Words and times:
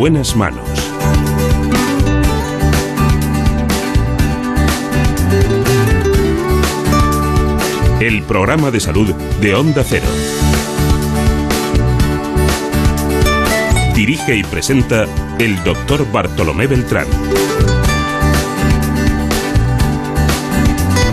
En 0.00 0.04
buenas 0.04 0.34
manos. 0.34 0.66
El 8.00 8.22
programa 8.22 8.70
de 8.70 8.80
salud 8.80 9.12
de 9.42 9.54
Onda 9.54 9.84
Cero. 9.86 10.06
Dirige 13.94 14.36
y 14.36 14.42
presenta 14.42 15.04
el 15.38 15.62
doctor 15.64 16.10
Bartolomé 16.10 16.66
Beltrán. 16.66 17.06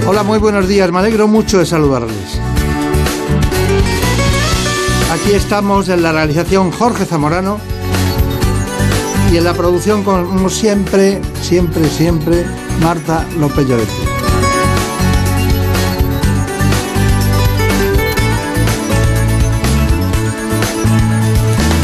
Hola, 0.07 0.23
muy 0.23 0.39
buenos 0.39 0.65
días. 0.65 0.89
Me 0.93 0.99
alegro 0.99 1.27
mucho 1.27 1.59
de 1.59 1.65
saludarles. 1.65 2.39
Aquí 5.11 5.33
estamos 5.33 5.89
en 5.89 6.01
la 6.03 6.13
realización 6.13 6.71
Jorge 6.71 7.03
Zamorano 7.03 7.59
y 9.31 9.37
en 9.37 9.43
la 9.43 9.53
producción, 9.53 10.03
como 10.03 10.49
siempre, 10.49 11.21
siempre, 11.41 11.89
siempre, 11.89 12.45
Marta 12.81 13.25
López 13.39 13.67
Llorente. 13.67 13.93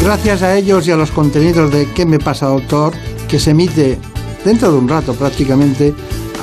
Gracias 0.02 0.42
a 0.42 0.54
ellos 0.56 0.86
y 0.86 0.90
a 0.90 0.96
los 0.96 1.10
contenidos 1.10 1.72
de 1.72 1.90
¿Qué 1.92 2.04
me 2.04 2.18
pasa, 2.18 2.46
doctor? 2.46 2.92
que 3.28 3.38
se 3.38 3.50
emite 3.50 3.98
dentro 4.44 4.70
de 4.70 4.78
un 4.78 4.88
rato 4.88 5.14
prácticamente 5.14 5.94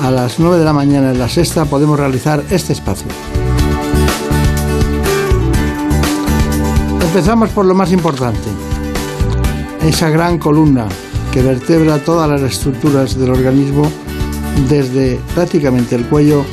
a 0.02 0.10
las 0.10 0.38
9 0.38 0.58
de 0.58 0.64
la 0.64 0.72
mañana 0.72 1.12
en 1.12 1.18
la 1.18 1.28
sexta, 1.28 1.64
podemos 1.64 1.98
realizar 1.98 2.42
este 2.50 2.72
espacio. 2.72 3.06
Empezamos 7.00 7.50
por 7.50 7.64
lo 7.66 7.74
más 7.74 7.92
importante, 7.92 8.48
esa 9.84 10.10
gran 10.10 10.38
columna 10.38 10.86
que 11.32 11.42
vertebra 11.42 11.98
todas 11.98 12.28
las 12.28 12.42
estructuras 12.42 13.18
del 13.18 13.30
organismo 13.30 13.90
desde 14.68 15.18
prácticamente 15.34 15.96
el 15.96 16.06
cuello 16.06 16.44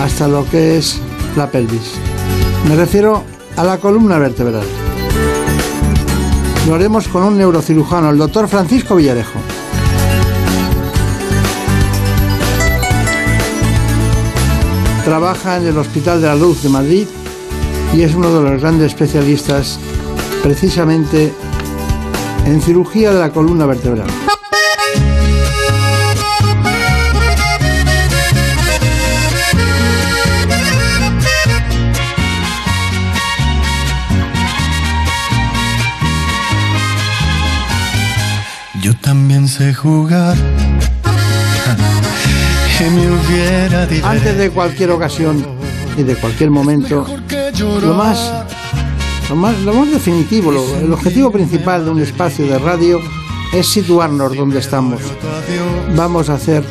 hasta 0.00 0.28
lo 0.28 0.48
que 0.48 0.78
es 0.78 1.00
la 1.36 1.50
pelvis. 1.50 1.94
Me 2.68 2.76
refiero 2.76 3.24
a 3.56 3.64
la 3.64 3.78
columna 3.78 4.18
vertebral. 4.18 4.64
Lo 6.68 6.74
haremos 6.74 7.08
con 7.08 7.24
un 7.24 7.36
neurocirujano, 7.36 8.10
el 8.10 8.18
doctor 8.18 8.46
Francisco 8.46 8.96
Villarejo. 8.96 9.40
Trabaja 15.04 15.56
en 15.56 15.66
el 15.66 15.78
Hospital 15.78 16.20
de 16.20 16.28
la 16.28 16.36
Luz 16.36 16.62
de 16.62 16.68
Madrid 16.68 17.06
y 17.92 18.02
es 18.02 18.14
uno 18.14 18.32
de 18.32 18.50
los 18.50 18.60
grandes 18.60 18.92
especialistas 18.92 19.80
precisamente 20.42 21.32
en 22.46 22.60
cirugía 22.60 23.12
de 23.12 23.20
la 23.20 23.30
columna 23.30 23.66
vertebral. 23.66 24.06
Yo 38.80 38.96
también 38.96 39.48
sé 39.48 39.74
jugar. 39.74 40.36
Que 42.78 42.90
me 42.90 43.06
hubiera 43.06 43.86
Antes 44.10 44.36
de 44.38 44.50
cualquier 44.50 44.90
ocasión 44.90 45.46
y 45.96 46.02
de 46.02 46.16
cualquier 46.16 46.50
momento, 46.50 47.06
lo 47.80 47.94
más, 47.94 48.32
lo 49.32 49.36
más, 49.36 49.58
lo 49.62 49.72
más 49.72 49.90
definitivo, 49.90 50.52
lo- 50.52 50.76
el 50.76 50.92
objetivo 50.92 51.30
principal 51.30 51.86
de 51.86 51.90
un 51.90 52.00
espacio 52.02 52.46
de 52.46 52.58
radio 52.58 53.00
es 53.54 53.66
situarnos 53.66 54.36
donde 54.36 54.58
estamos. 54.58 55.00
Vamos 55.96 56.28
a 56.28 56.34
hacer, 56.34 56.62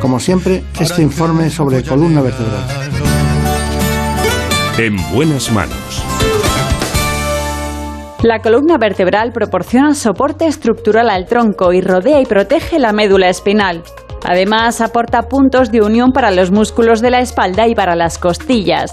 como 0.00 0.20
siempre, 0.20 0.62
este 0.78 1.02
informe 1.02 1.50
sobre 1.50 1.82
columna 1.82 2.20
vertebral. 2.22 2.62
En 4.78 4.96
buenas 5.12 5.50
manos. 5.50 6.04
La 8.22 8.38
columna 8.42 8.78
vertebral 8.78 9.32
proporciona 9.32 9.92
soporte 9.94 10.46
estructural 10.46 11.10
al 11.10 11.26
tronco 11.26 11.72
y 11.72 11.80
rodea 11.80 12.20
y 12.20 12.26
protege 12.26 12.78
la 12.78 12.92
médula 12.92 13.28
espinal. 13.28 13.82
Además, 14.24 14.80
aporta 14.80 15.22
puntos 15.22 15.72
de 15.72 15.80
unión 15.82 16.12
para 16.12 16.30
los 16.30 16.52
músculos 16.52 17.00
de 17.00 17.10
la 17.10 17.20
espalda 17.20 17.66
y 17.66 17.74
para 17.74 17.96
las 17.96 18.18
costillas. 18.18 18.92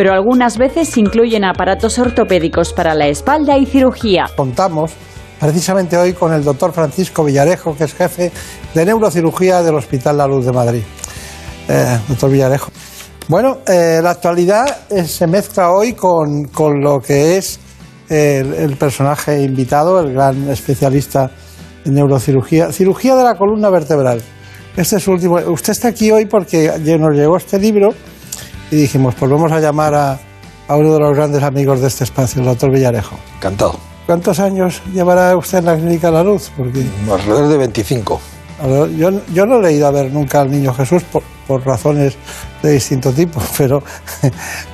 pero 0.00 0.14
algunas 0.14 0.56
veces 0.56 0.96
incluyen 0.96 1.44
aparatos 1.44 1.98
ortopédicos 1.98 2.72
para 2.72 2.94
la 2.94 3.08
espalda 3.08 3.58
y 3.58 3.66
cirugía. 3.66 4.30
Contamos 4.34 4.92
precisamente 5.38 5.94
hoy 5.98 6.14
con 6.14 6.32
el 6.32 6.42
doctor 6.42 6.72
Francisco 6.72 7.22
Villarejo, 7.22 7.76
que 7.76 7.84
es 7.84 7.92
jefe 7.92 8.32
de 8.72 8.86
neurocirugía 8.86 9.62
del 9.62 9.74
Hospital 9.74 10.16
La 10.16 10.26
Luz 10.26 10.46
de 10.46 10.52
Madrid. 10.52 10.80
Eh, 11.68 11.98
doctor 12.08 12.30
Villarejo. 12.30 12.70
Bueno, 13.28 13.58
eh, 13.66 14.00
la 14.02 14.12
actualidad 14.12 14.64
eh, 14.88 15.04
se 15.04 15.26
mezcla 15.26 15.70
hoy 15.70 15.92
con, 15.92 16.44
con 16.44 16.80
lo 16.80 16.98
que 17.00 17.36
es 17.36 17.60
el, 18.08 18.54
el 18.54 18.76
personaje 18.78 19.42
invitado, 19.42 20.00
el 20.00 20.14
gran 20.14 20.48
especialista 20.48 21.30
en 21.84 21.92
neurocirugía, 21.92 22.72
cirugía 22.72 23.16
de 23.16 23.24
la 23.24 23.34
columna 23.34 23.68
vertebral. 23.68 24.22
Este 24.74 24.96
es 24.96 25.02
su 25.02 25.10
último. 25.10 25.36
Usted 25.48 25.72
está 25.72 25.88
aquí 25.88 26.10
hoy 26.10 26.24
porque 26.24 26.72
nos 26.98 27.14
llegó 27.14 27.36
este 27.36 27.58
libro 27.58 27.92
y 28.70 28.76
dijimos, 28.76 29.14
pues 29.14 29.30
vamos 29.30 29.50
a 29.52 29.60
llamar 29.60 29.94
a, 29.94 30.18
a 30.68 30.76
uno 30.76 30.94
de 30.94 31.00
los 31.00 31.14
grandes 31.16 31.42
amigos 31.42 31.80
de 31.80 31.88
este 31.88 32.04
espacio, 32.04 32.40
el 32.40 32.46
doctor 32.46 32.70
Villarejo. 32.72 33.16
Encantado. 33.36 33.76
¿Cuántos 34.06 34.40
años 34.40 34.82
llevará 34.92 35.36
usted 35.36 35.58
en 35.58 35.64
la 35.66 35.76
clínica 35.76 36.10
La 36.10 36.22
Luz? 36.24 36.50
Porque 36.56 36.84
Alrededor 37.10 37.48
de 37.48 37.56
25. 37.58 38.20
a 38.62 38.66
ver, 38.66 38.90
yo, 38.96 39.10
yo 39.32 39.46
no 39.46 39.64
he 39.66 39.72
ido 39.72 39.86
a 39.86 39.90
ver 39.90 40.12
nunca 40.12 40.40
al 40.40 40.50
niño 40.50 40.72
Jesús 40.74 41.02
por, 41.04 41.22
por 41.46 41.64
razones 41.64 42.16
de 42.62 42.72
distinto 42.72 43.12
tipo, 43.12 43.40
pero, 43.58 43.82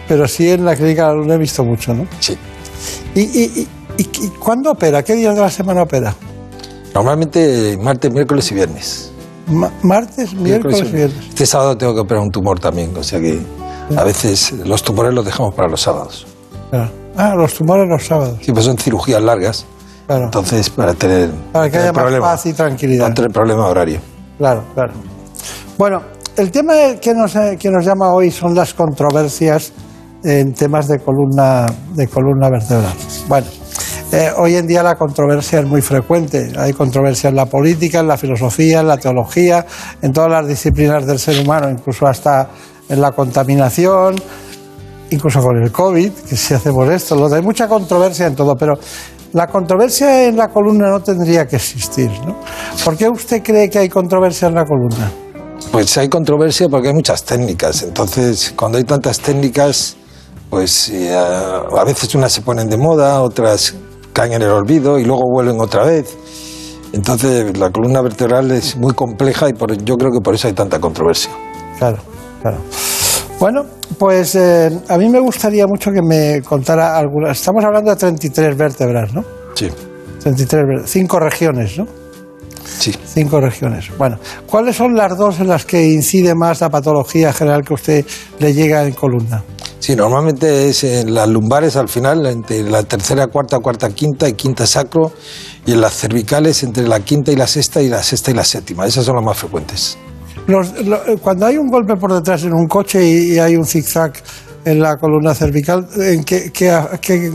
pero 0.08 0.26
sí 0.26 0.50
en 0.50 0.64
la 0.64 0.74
clínica 0.74 1.08
La 1.08 1.14
Luz 1.14 1.26
lo 1.26 1.34
he 1.34 1.38
visto 1.38 1.64
mucho, 1.64 1.92
¿no? 1.94 2.06
Sí. 2.20 2.36
¿Y, 3.14 3.20
y, 3.20 3.68
y, 3.98 4.02
y- 4.02 4.28
cuándo 4.38 4.70
opera? 4.72 5.02
¿Qué 5.02 5.14
días 5.14 5.34
de 5.34 5.40
la 5.40 5.50
semana 5.50 5.82
opera? 5.82 6.14
Normalmente 6.94 7.76
martes, 7.80 8.10
miércoles 8.12 8.50
y 8.52 8.54
viernes. 8.54 9.12
Ma- 9.48 9.70
martes, 9.82 10.32
miércoles 10.34 10.80
y 10.80 10.92
viernes. 10.92 11.26
Este 11.28 11.46
sábado 11.46 11.76
tengo 11.76 11.94
que 11.94 12.00
operar 12.00 12.22
un 12.22 12.30
tumor 12.30 12.58
también, 12.58 12.96
o 12.96 13.02
sea 13.02 13.20
que 13.20 13.38
a 13.94 14.04
veces 14.04 14.52
los 14.64 14.82
tumores 14.82 15.12
los 15.14 15.24
dejamos 15.24 15.54
para 15.54 15.68
los 15.68 15.80
sábados. 15.80 16.26
Claro. 16.70 16.90
Ah, 17.16 17.34
los 17.36 17.54
tumores 17.54 17.88
los 17.88 18.04
sábados. 18.04 18.38
Siempre 18.42 18.62
son 18.62 18.76
cirugías 18.78 19.22
largas, 19.22 19.64
Claro. 20.06 20.24
entonces 20.24 20.70
para 20.70 20.94
tener, 20.94 21.30
Para 21.52 21.70
que 21.70 21.78
haya 21.78 21.92
más 21.92 22.02
problema, 22.02 22.26
paz 22.26 22.46
y 22.46 22.52
tranquilidad. 22.52 23.08
no 23.08 23.14
tener 23.14 23.30
problema 23.30 23.66
horario. 23.66 24.00
Claro, 24.38 24.64
claro. 24.74 24.92
Bueno, 25.78 26.02
el 26.36 26.50
tema 26.50 26.74
que 27.00 27.14
nos, 27.14 27.32
que 27.58 27.70
nos 27.70 27.84
llama 27.84 28.12
hoy 28.12 28.30
son 28.30 28.54
las 28.54 28.74
controversias 28.74 29.72
en 30.24 30.52
temas 30.54 30.88
de 30.88 30.98
columna, 30.98 31.66
de 31.94 32.08
columna 32.08 32.50
vertebral. 32.50 32.92
Bueno, 33.28 33.46
eh, 34.12 34.30
hoy 34.36 34.56
en 34.56 34.66
día 34.66 34.82
la 34.82 34.96
controversia 34.96 35.60
es 35.60 35.66
muy 35.66 35.80
frecuente. 35.82 36.52
Hay 36.58 36.72
controversia 36.72 37.30
en 37.30 37.36
la 37.36 37.46
política, 37.46 38.00
en 38.00 38.08
la 38.08 38.16
filosofía, 38.16 38.80
en 38.80 38.88
la 38.88 38.96
teología, 38.98 39.64
en 40.02 40.12
todas 40.12 40.30
las 40.30 40.46
disciplinas 40.46 41.06
del 41.06 41.18
ser 41.18 41.40
humano, 41.42 41.68
incluso 41.70 42.06
hasta 42.06 42.48
en 42.88 43.00
la 43.00 43.12
contaminación, 43.12 44.16
incluso 45.10 45.40
con 45.40 45.62
el 45.62 45.70
COVID, 45.72 46.10
que 46.28 46.36
si 46.36 46.54
hacemos 46.54 46.88
esto, 46.90 47.14
lo 47.16 47.32
hay 47.34 47.42
mucha 47.42 47.68
controversia 47.68 48.26
en 48.26 48.34
todo, 48.36 48.54
pero 48.56 48.74
La 49.32 49.48
controversia 49.48 50.28
en 50.28 50.36
la 50.36 50.48
columna 50.48 50.88
no 50.88 51.00
tendría 51.00 51.46
que 51.46 51.56
existir, 51.56 52.10
¿no? 52.24 52.36
¿Por 52.84 52.96
qué 52.96 53.08
usted 53.08 53.42
cree 53.42 53.68
que 53.68 53.80
hay 53.80 53.88
controversia 53.88 54.48
en 54.48 54.54
la 54.54 54.64
columna? 54.64 55.10
Pues 55.72 55.98
hay 55.98 56.08
controversia 56.08 56.68
porque 56.70 56.88
hay 56.88 56.94
muchas 56.94 57.22
técnicas. 57.24 57.82
Entonces, 57.82 58.54
cuando 58.56 58.78
hay 58.78 58.84
tantas 58.84 59.18
técnicas, 59.20 59.96
pues 60.48 60.88
eh, 60.90 61.12
a 61.14 61.84
veces 61.84 62.14
unas 62.14 62.32
se 62.32 62.40
ponen 62.40 62.68
de 62.70 62.78
moda, 62.78 63.20
otras 63.20 63.74
caen 64.14 64.34
en 64.34 64.42
el 64.42 64.50
olvido 64.50 64.98
y 64.98 65.04
luego 65.04 65.22
vuelven 65.30 65.60
otra 65.60 65.84
vez. 65.84 66.16
Entonces, 66.92 67.58
la 67.58 67.70
columna 67.70 68.00
vertebral 68.00 68.50
es 68.52 68.76
muy 68.76 68.94
compleja 68.94 69.48
y 69.50 69.52
por- 69.52 69.76
yo 69.84 69.96
creo 69.96 70.12
que 70.12 70.20
por 70.22 70.34
eso 70.34 70.46
hay 70.48 70.54
tanta 70.54 70.78
controversia. 70.80 71.30
Claro, 71.78 71.98
claro. 72.40 72.58
Bueno, 73.38 73.66
pues 73.98 74.34
eh, 74.34 74.70
a 74.88 74.96
mí 74.96 75.08
me 75.08 75.20
gustaría 75.20 75.66
mucho 75.66 75.90
que 75.90 76.00
me 76.02 76.40
contara 76.42 76.96
algunas. 76.96 77.38
Estamos 77.38 77.64
hablando 77.64 77.90
de 77.90 77.96
33 77.96 78.56
vértebras, 78.56 79.12
¿no? 79.12 79.22
Sí, 79.54 79.68
33 80.20 80.62
vértebras, 80.62 80.90
cinco 80.90 81.18
regiones, 81.20 81.78
¿no? 81.78 81.86
sí. 82.66 82.94
Cinco 83.06 83.40
regiones. 83.40 83.90
Bueno, 83.96 84.18
¿cuáles 84.46 84.76
son 84.76 84.94
las 84.94 85.16
dos 85.16 85.40
en 85.40 85.48
las 85.48 85.64
que 85.64 85.86
incide 85.86 86.34
más 86.34 86.60
la 86.60 86.70
patología 86.70 87.32
general 87.32 87.62
que 87.64 87.74
usted 87.74 88.06
le 88.38 88.54
llega 88.54 88.84
en 88.84 88.92
columna? 88.92 89.42
Sí, 89.78 89.94
normalmente 89.94 90.68
es 90.68 90.84
en 90.84 91.14
las 91.14 91.28
lumbares 91.28 91.76
al 91.76 91.88
final, 91.88 92.26
entre 92.26 92.62
la 92.62 92.82
tercera, 92.82 93.28
cuarta, 93.28 93.58
cuarta, 93.60 93.90
quinta 93.90 94.28
y 94.28 94.32
quinta 94.32 94.66
sacro, 94.66 95.12
y 95.64 95.72
en 95.72 95.80
las 95.80 95.94
cervicales 95.94 96.62
entre 96.62 96.88
la 96.88 97.00
quinta 97.00 97.30
y 97.30 97.36
la 97.36 97.46
sexta 97.46 97.82
y 97.82 97.88
la 97.88 98.02
sexta 98.02 98.30
y 98.30 98.34
la 98.34 98.44
séptima. 98.44 98.86
Esas 98.86 99.04
son 99.04 99.16
las 99.16 99.24
más 99.24 99.36
frecuentes. 99.36 99.98
Los- 100.46 100.72
lo- 100.84 101.04
eh, 101.06 101.16
cuando 101.20 101.46
hay 101.46 101.56
un 101.58 101.68
golpe 101.68 101.96
por 101.96 102.12
detrás 102.12 102.44
en 102.44 102.52
un 102.54 102.68
coche 102.68 103.04
y, 103.04 103.32
y 103.34 103.38
hay 103.38 103.56
un 103.56 103.64
zigzag 103.66 104.12
en 104.64 104.80
la 104.80 104.96
columna 104.96 105.34
cervical, 105.34 105.86
¿en 105.96 106.24
qué, 106.24 106.50
qué- 106.52 106.78
qué- 107.00 107.32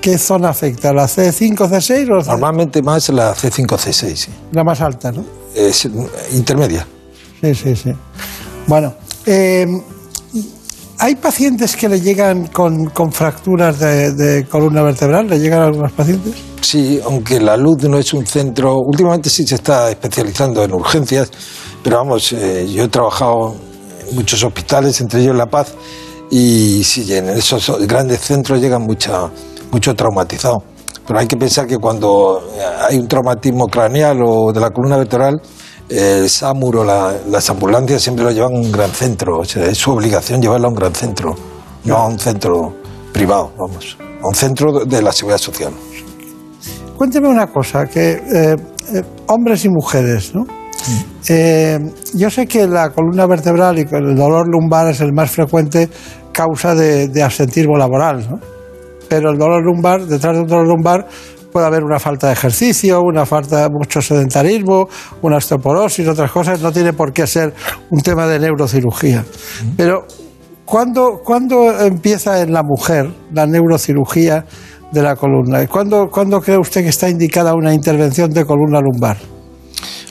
qué 0.00 0.18
zona 0.18 0.50
afecta? 0.50 0.92
¿La 0.92 1.04
C5, 1.06 1.56
C6 1.68 2.10
o 2.10 2.16
la- 2.16 2.24
Normalmente 2.24 2.82
más 2.82 3.08
la 3.10 3.34
C5-C6, 3.34 4.14
sí. 4.16 4.30
la 4.52 4.64
más 4.64 4.80
alta, 4.80 5.12
no? 5.12 5.24
Es 5.54 5.88
intermedia. 6.32 6.86
Sí, 7.40 7.54
sí, 7.54 7.76
sí. 7.76 7.92
Bueno, 8.66 8.94
eh, 9.26 9.66
¿hay 10.98 11.16
pacientes 11.16 11.76
que 11.76 11.88
le 11.88 12.00
llegan 12.00 12.46
con, 12.48 12.86
con 12.86 13.12
fracturas 13.12 13.78
de, 13.78 14.12
de 14.12 14.46
columna 14.46 14.82
vertebral? 14.82 15.28
¿Le 15.28 15.38
llegan 15.38 15.62
a 15.62 15.66
algunos 15.66 15.92
pacientes? 15.92 16.34
Sí, 16.60 17.00
aunque 17.04 17.40
la 17.40 17.56
luz 17.56 17.82
no 17.84 17.98
es 17.98 18.14
un 18.14 18.26
centro, 18.26 18.78
últimamente 18.78 19.28
sí 19.28 19.46
se 19.46 19.56
está 19.56 19.90
especializando 19.90 20.64
en 20.64 20.72
urgencias, 20.72 21.30
pero 21.82 21.98
vamos, 21.98 22.32
eh, 22.32 22.66
yo 22.72 22.84
he 22.84 22.88
trabajado 22.88 23.54
en 24.08 24.16
muchos 24.16 24.42
hospitales, 24.42 25.00
entre 25.00 25.20
ellos 25.20 25.36
La 25.36 25.46
Paz, 25.46 25.74
y 26.30 26.82
sí, 26.82 27.12
en 27.12 27.28
esos 27.28 27.86
grandes 27.86 28.20
centros 28.20 28.60
llegan 28.60 28.82
mucha, 28.82 29.30
mucho 29.70 29.94
traumatizado. 29.94 30.62
Pero 31.06 31.18
hay 31.20 31.26
que 31.26 31.36
pensar 31.36 31.66
que 31.66 31.76
cuando 31.76 32.42
hay 32.88 32.98
un 32.98 33.06
traumatismo 33.06 33.66
craneal 33.66 34.22
o 34.24 34.50
de 34.52 34.60
la 34.60 34.70
columna 34.70 34.96
vertebral, 34.96 35.40
el 35.88 36.28
SAMUR 36.28 36.78
o 36.78 36.84
la- 36.84 37.14
las 37.28 37.50
ambulancias 37.50 38.02
siempre 38.02 38.24
lo 38.24 38.30
llevan 38.30 38.54
a 38.54 38.58
un 38.60 38.72
gran 38.72 38.90
centro, 38.90 39.42
es 39.42 39.76
su 39.78 39.92
obligación 39.92 40.40
llevarlo 40.40 40.66
a 40.68 40.70
un 40.70 40.76
gran 40.76 40.94
centro, 40.94 41.34
no 41.84 41.96
a 41.96 42.06
un 42.08 42.18
centro 42.18 42.74
privado, 43.12 43.52
vamos, 43.58 43.96
a 44.22 44.26
un 44.26 44.34
centro 44.34 44.84
de 44.84 45.02
la 45.02 45.12
seguridad 45.12 45.38
social. 45.38 45.72
Cuénteme 46.96 47.28
una 47.28 47.46
cosa, 47.48 47.86
que 47.86 48.12
eh, 48.12 48.56
eh, 48.94 49.02
hombres 49.26 49.64
y 49.64 49.68
mujeres, 49.68 50.34
¿no? 50.34 50.46
Eh, 51.28 51.78
yo 52.14 52.28
sé 52.28 52.46
que 52.46 52.66
la 52.66 52.90
columna 52.90 53.26
vertebral 53.26 53.78
y 53.78 53.82
el 53.90 54.14
dolor 54.14 54.46
lumbar 54.46 54.88
es 54.90 55.00
el 55.00 55.12
más 55.14 55.30
frecuente 55.30 55.88
causa 56.32 56.74
de, 56.74 57.08
de 57.08 57.22
absentismo 57.22 57.76
laboral, 57.76 58.28
¿no? 58.28 58.38
Pero 59.08 59.30
el 59.30 59.38
dolor 59.38 59.62
lumbar, 59.64 60.04
detrás 60.06 60.34
de 60.34 60.42
un 60.42 60.46
dolor 60.46 60.66
lumbar 60.66 61.06
puede 61.54 61.66
haber 61.66 61.84
una 61.84 62.00
falta 62.00 62.26
de 62.26 62.32
ejercicio, 62.32 63.00
una 63.00 63.24
falta 63.24 63.62
de 63.62 63.68
mucho 63.70 64.02
sedentarismo, 64.02 64.88
una 65.22 65.36
osteoporosis, 65.36 66.08
otras 66.08 66.32
cosas. 66.32 66.60
No 66.60 66.72
tiene 66.72 66.92
por 66.92 67.12
qué 67.12 67.28
ser 67.28 67.54
un 67.90 68.00
tema 68.00 68.26
de 68.26 68.40
neurocirugía. 68.40 69.24
Pero 69.76 70.04
¿cuándo, 70.64 71.20
cuándo 71.24 71.78
empieza 71.78 72.42
en 72.42 72.52
la 72.52 72.64
mujer 72.64 73.08
la 73.32 73.46
neurocirugía 73.46 74.44
de 74.90 75.00
la 75.00 75.14
columna? 75.14 75.62
¿Y 75.62 75.68
¿Cuándo, 75.68 76.08
¿Cuándo 76.10 76.40
cree 76.40 76.58
usted 76.58 76.82
que 76.82 76.88
está 76.88 77.08
indicada 77.08 77.54
una 77.54 77.72
intervención 77.72 78.30
de 78.32 78.44
columna 78.44 78.80
lumbar? 78.80 79.16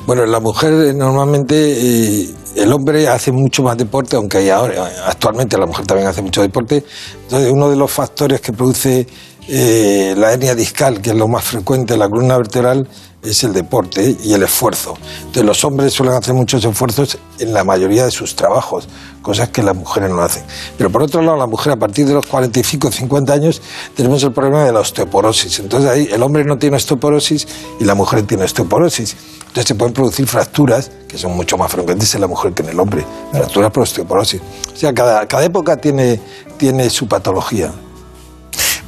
Bueno, 0.07 0.25
la 0.25 0.39
mujer 0.39 0.71
eh, 0.73 0.93
normalmente, 0.93 1.55
eh, 1.55 2.29
el 2.55 2.71
hombre 2.71 3.05
hace 3.09 3.33
mucho 3.33 3.63
más 3.63 3.75
deporte, 3.75 4.15
aunque 4.15 4.37
hay 4.37 4.49
ahora, 4.49 4.89
actualmente 5.07 5.57
la 5.57 5.65
mujer 5.65 5.85
también 5.85 6.07
hace 6.07 6.21
mucho 6.21 6.41
deporte. 6.41 6.85
Entonces, 7.23 7.51
uno 7.51 7.69
de 7.69 7.75
los 7.75 7.91
factores 7.91 8.39
que 8.39 8.53
produce 8.53 9.05
eh, 9.47 10.13
la 10.17 10.31
hernia 10.31 10.55
discal, 10.55 11.01
que 11.01 11.11
es 11.11 11.15
lo 11.15 11.27
más 11.27 11.43
frecuente 11.43 11.93
en 11.93 11.99
la 11.99 12.09
columna 12.09 12.37
vertebral, 12.37 12.87
es 13.23 13.43
el 13.43 13.53
deporte 13.53 14.17
y 14.23 14.33
el 14.33 14.43
esfuerzo. 14.43 14.95
Entonces, 15.19 15.45
los 15.45 15.63
hombres 15.63 15.93
suelen 15.93 16.15
hacer 16.15 16.33
muchos 16.33 16.63
esfuerzos 16.63 17.17
en 17.39 17.53
la 17.53 17.63
mayoría 17.63 18.05
de 18.05 18.11
sus 18.11 18.35
trabajos, 18.35 18.87
cosas 19.21 19.49
que 19.49 19.63
las 19.63 19.75
mujeres 19.75 20.09
no 20.09 20.21
hacen. 20.21 20.43
Pero 20.77 20.89
por 20.89 21.03
otro 21.03 21.21
lado, 21.21 21.37
la 21.37 21.47
mujer 21.47 21.73
a 21.73 21.75
partir 21.77 22.05
de 22.05 22.13
los 22.13 22.25
45 22.25 22.87
o 22.87 22.91
50 22.91 23.33
años 23.33 23.61
tenemos 23.95 24.23
el 24.23 24.33
problema 24.33 24.65
de 24.65 24.73
la 24.73 24.81
osteoporosis. 24.81 25.59
Entonces 25.59 25.89
ahí 25.89 26.09
el 26.11 26.21
hombre 26.21 26.43
no 26.43 26.57
tiene 26.57 26.75
osteoporosis 26.75 27.47
y 27.79 27.85
la 27.85 27.95
mujer 27.95 28.23
tiene 28.23 28.43
osteoporosis. 28.43 29.15
Entonces 29.39 29.67
se 29.67 29.75
pueden 29.75 29.93
producir 29.93 30.27
fracturas 30.27 30.91
que 31.07 31.17
son 31.17 31.35
mucho 31.35 31.57
más 31.57 31.71
frecuentes 31.71 32.13
en 32.15 32.21
la 32.21 32.27
mujer 32.27 32.53
que 32.53 32.63
en 32.63 32.69
el 32.69 32.79
hombre. 32.79 33.05
Fracturas 33.31 33.71
por 33.71 33.83
osteoporosis. 33.83 34.41
O 34.73 34.75
sea, 34.75 34.93
cada, 34.93 35.25
cada 35.27 35.45
época 35.45 35.77
tiene, 35.77 36.19
tiene 36.57 36.89
su 36.89 37.07
patología. 37.07 37.71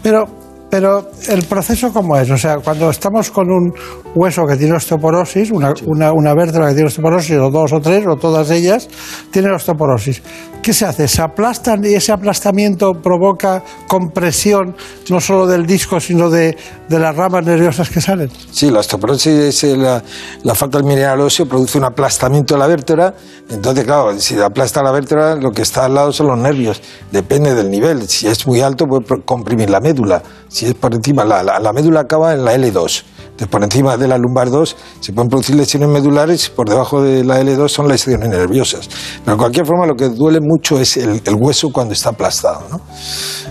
Pero, 0.01 0.44
pero 0.69 1.09
el 1.27 1.43
proceso 1.43 1.93
cómo 1.93 2.17
es, 2.17 2.29
o 2.29 2.37
sea, 2.37 2.57
cuando 2.57 2.89
estamos 2.89 3.31
con 3.31 3.49
un 3.49 3.73
hueso 4.13 4.45
que 4.45 4.55
tiene 4.55 4.75
osteoporosis, 4.75 5.51
una, 5.51 5.73
una, 5.85 6.11
una 6.11 6.33
vértebra 6.33 6.67
que 6.69 6.73
tiene 6.73 6.87
osteoporosis, 6.87 7.37
o 7.37 7.49
dos 7.49 7.73
o 7.73 7.79
tres, 7.79 8.05
o 8.07 8.15
todas 8.15 8.49
ellas, 8.51 8.87
tienen 9.31 9.51
osteoporosis. 9.51 10.21
¿Qué 10.61 10.73
se 10.73 10.85
hace? 10.85 11.07
¿Se 11.07 11.21
aplastan 11.21 11.85
y 11.85 11.93
ese 11.93 12.11
aplastamiento 12.11 12.93
provoca 12.93 13.63
compresión 13.87 14.75
no 15.09 15.21
solo 15.21 15.45
del 15.45 15.65
disco, 15.67 15.99
sino 15.99 16.29
de, 16.29 16.57
de 16.89 16.99
las 16.99 17.15
ramas 17.15 17.45
nerviosas 17.45 17.89
que 17.89 18.01
salen? 18.01 18.31
Sí, 18.51 18.71
la 18.71 18.79
osteoporosis 18.79 19.33
es 19.33 19.63
eh, 19.63 19.77
la, 19.77 20.01
la 20.43 20.55
falta 20.55 20.79
del 20.79 20.87
mineral 20.87 21.21
óseo, 21.21 21.47
produce 21.47 21.77
un 21.77 21.83
aplastamiento 21.83 22.55
de 22.55 22.59
la 22.59 22.67
vértebra. 22.67 23.13
Entonces, 23.49 23.85
claro, 23.85 24.19
si 24.19 24.39
aplasta 24.39 24.81
la 24.81 24.91
vértebra, 24.91 25.35
lo 25.35 25.51
que 25.51 25.61
está 25.61 25.85
al 25.85 25.93
lado 25.93 26.11
son 26.11 26.27
los 26.27 26.37
nervios. 26.39 26.81
Depende 27.11 27.53
del 27.53 27.69
nivel. 27.69 28.07
Si 28.07 28.27
es 28.27 28.47
muy 28.47 28.61
alto, 28.61 28.87
puede 28.87 29.21
comprimir 29.23 29.69
la 29.69 29.79
médula. 29.79 30.23
Si 30.55 30.65
es 30.67 30.73
por 30.73 30.93
encima, 30.93 31.25
la, 31.25 31.43
la- 31.43 31.59
la 31.59 31.73
médula 31.73 31.99
acaba 31.99 32.33
en 32.33 32.45
la 32.45 32.55
L2. 32.55 33.03
Entonces, 33.25 33.47
por 33.49 33.61
encima 33.61 33.97
de 33.97 34.07
la 34.07 34.17
lumbar 34.17 34.49
2 34.49 34.75
se 35.01 35.11
pueden 35.11 35.27
producir 35.29 35.55
lesiones 35.57 35.89
medulares 35.89 36.47
por 36.49 36.69
debajo 36.69 37.01
de 37.03 37.25
la 37.25 37.41
L2 37.41 37.67
son 37.67 37.89
lesiones 37.89 38.29
nerviosas. 38.29 38.87
Pero 39.25 39.35
de 39.35 39.37
cualquier 39.41 39.65
forma, 39.65 39.85
lo 39.85 39.95
que 39.95 40.07
duele 40.07 40.39
mucho 40.39 40.79
es 40.79 40.95
el, 40.95 41.21
el 41.25 41.35
hueso 41.35 41.71
cuando 41.73 41.93
está 41.93 42.11
aplastado. 42.11 42.61
¿no? 42.71 42.79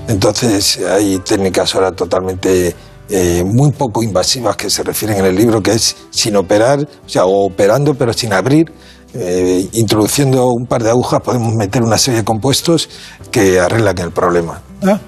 Entonces, 0.08 0.78
hay 0.90 1.18
técnicas 1.18 1.74
ahora 1.74 1.92
totalmente 1.92 2.74
eh, 3.10 3.44
muy 3.46 3.72
poco 3.72 4.02
invasivas 4.02 4.56
que 4.56 4.70
se 4.70 4.82
refieren 4.82 5.18
en 5.18 5.26
el 5.26 5.36
libro, 5.36 5.62
que 5.62 5.72
es 5.72 5.94
sin 6.08 6.36
operar, 6.36 6.80
o 6.80 7.08
sea, 7.08 7.26
operando 7.26 7.92
pero 7.92 8.14
sin 8.14 8.32
abrir, 8.32 8.72
eh, 9.12 9.68
introduciendo 9.74 10.46
un 10.48 10.64
par 10.66 10.82
de 10.82 10.88
agujas 10.88 11.20
podemos 11.20 11.52
meter 11.54 11.82
una 11.82 11.98
serie 11.98 12.20
de 12.20 12.24
compuestos 12.24 12.88
que 13.30 13.60
arreglan 13.60 13.98
el 13.98 14.10
problema. 14.12 14.62
¿Ah? 14.82 14.98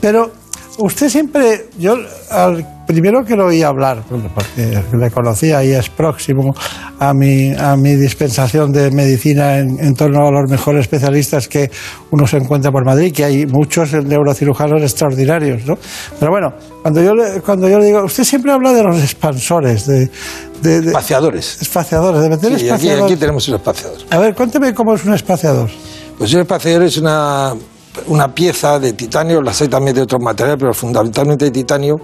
Pero 0.00 0.32
usted 0.78 1.08
siempre, 1.08 1.66
yo 1.78 1.96
al 2.30 2.66
primero 2.86 3.24
que 3.24 3.34
lo 3.34 3.46
oí 3.46 3.62
hablar, 3.62 4.02
porque 4.08 4.82
le 4.96 5.10
conocía 5.10 5.64
y 5.64 5.70
es 5.72 5.88
próximo 5.88 6.54
a 6.98 7.14
mi, 7.14 7.52
a 7.54 7.76
mi 7.76 7.94
dispensación 7.94 8.72
de 8.72 8.90
medicina 8.90 9.58
en, 9.58 9.78
en 9.80 9.94
torno 9.94 10.26
a 10.26 10.30
los 10.30 10.50
mejores 10.50 10.82
especialistas 10.82 11.48
que 11.48 11.70
uno 12.10 12.26
se 12.26 12.36
encuentra 12.36 12.70
por 12.70 12.84
Madrid, 12.84 13.12
que 13.14 13.24
hay 13.24 13.46
muchos 13.46 13.92
neurocirujanos 13.92 14.82
extraordinarios, 14.82 15.64
¿no? 15.66 15.74
Pero 16.20 16.30
bueno, 16.30 16.48
cuando 16.82 17.02
yo 17.02 17.14
le, 17.14 17.40
cuando 17.40 17.68
yo 17.68 17.78
le 17.78 17.86
digo, 17.86 18.04
usted 18.04 18.24
siempre 18.24 18.52
habla 18.52 18.72
de 18.72 18.82
los 18.82 18.98
expansores, 19.02 19.86
de, 19.86 20.10
de, 20.62 20.80
de 20.82 20.86
Espaciadores. 20.88 21.62
espaciadores, 21.62 22.20
de 22.20 22.28
meter 22.28 22.48
Sí, 22.50 22.54
aquí, 22.56 22.64
espaciadores. 22.66 23.04
aquí 23.04 23.16
tenemos 23.16 23.48
un 23.48 23.54
espaciador. 23.54 23.98
A 24.10 24.18
ver, 24.18 24.34
cuénteme 24.34 24.74
cómo 24.74 24.94
es 24.94 25.04
un 25.04 25.14
espaciador. 25.14 25.70
Pues 26.18 26.32
un 26.34 26.40
espaciador 26.40 26.82
es 26.84 26.98
una, 26.98 27.54
una 28.06 28.34
pieza 28.34 28.78
de 28.78 28.92
titanio, 28.92 29.42
las 29.42 29.60
hay 29.60 29.68
también 29.68 29.94
de 29.94 30.02
otros 30.02 30.20
materiales, 30.20 30.58
pero 30.58 30.74
fundamentalmente 30.74 31.46
de 31.46 31.50
titanio, 31.50 32.00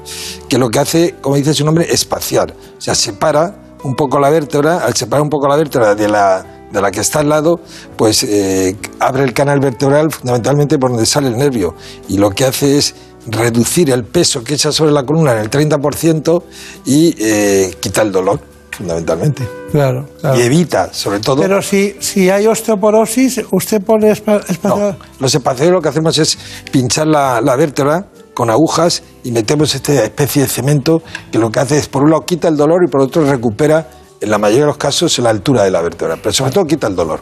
que 0.49 0.59
lo 0.59 0.71
que 0.71 0.79
hace, 0.79 1.15
como 1.21 1.37
dice 1.37 1.55
su 1.55 1.65
nombre, 1.65 1.93
espaciar. 1.93 2.55
O 2.77 2.81
sea, 2.81 2.95
separa 2.95 3.55
un 3.83 3.95
poco 3.95 4.19
la 4.19 4.31
vértebra, 4.31 4.79
al 4.79 4.95
separar 4.95 5.23
un 5.23 5.31
poco 5.31 5.49
la 5.49 5.57
vértebra 5.57 5.95
de 5.95 6.09
la, 6.09 6.45
de 6.71 6.81
la 6.81 6.91
que 6.91 7.01
está 7.01 7.21
al 7.21 7.29
lado, 7.29 7.61
pues 7.97 8.23
eh, 8.23 8.77
abre 8.99 9.25
el 9.25 9.33
canal 9.33 9.61
vertebral 9.61 10.11
fundamentalmente 10.11 10.79
por 10.79 10.91
donde 10.91 11.07
sale 11.07 11.29
el 11.29 11.37
nervio. 11.37 11.75
Y 12.09 12.19
lo 12.19 12.31
que 12.31 12.45
hace 12.45 12.79
es 12.79 12.95
reducir 13.27 13.91
el 13.91 14.05
peso 14.05 14.43
que 14.43 14.55
echa 14.55 14.73
sobre 14.73 14.93
la 14.93 15.05
columna 15.05 15.33
en 15.33 15.39
el 15.39 15.51
30% 15.51 16.43
y 16.87 17.15
eh, 17.19 17.75
quita 17.81 18.03
el 18.03 18.13
dolor, 18.13 18.41
fundamentalmente. 18.81 19.47
Claro, 19.71 20.07
claro. 20.21 20.39
Y 20.39 20.43
evita, 20.43 20.93
sobre 20.93 21.21
todo... 21.21 21.43
Pero 21.43 21.61
si, 21.61 21.95
si 22.01 22.31
hay 22.31 22.47
osteoporosis, 22.47 23.43
¿usted 23.53 23.83
pone 23.83 24.11
espa- 24.11 24.41
No, 24.41 24.49
espaciador? 24.49 24.97
los 25.19 25.35
espaciadores 25.35 25.73
lo 25.75 25.83
que 25.83 25.89
hacemos 25.91 26.17
es 26.19 26.39
pinchar 26.73 27.07
la, 27.07 27.41
la 27.43 27.57
vértebra 27.57 28.07
con 28.33 28.49
agujas 28.49 29.03
y 29.23 29.33
metemos 29.33 29.75
esta 29.75 29.93
especie 30.03 30.43
de 30.43 30.49
cemento 30.49 31.03
que 31.31 31.39
lo 31.39 31.51
que 31.51 31.61
hace 31.61 31.77
es, 31.79 31.89
por 31.89 32.03
un 32.05 32.11
lado, 32.11 32.25
quita 32.25 32.49
el 32.49 32.57
dolor 32.57 32.81
y 32.87 32.91
por 32.91 33.03
otro 33.03 33.23
recupera, 33.31 33.87
en 34.19 34.31
la 34.31 34.39
mayoría 34.39 34.63
de 34.63 34.69
los 34.69 34.79
casos, 34.79 35.19
la 35.19 35.29
altura 35.31 35.63
de 35.65 35.71
la 35.71 35.83
vértebra, 35.83 36.17
pero 36.17 36.33
sobre 36.33 36.51
todo 36.53 36.65
quita 36.65 36.87
el 36.87 36.97
dolor. 36.97 37.21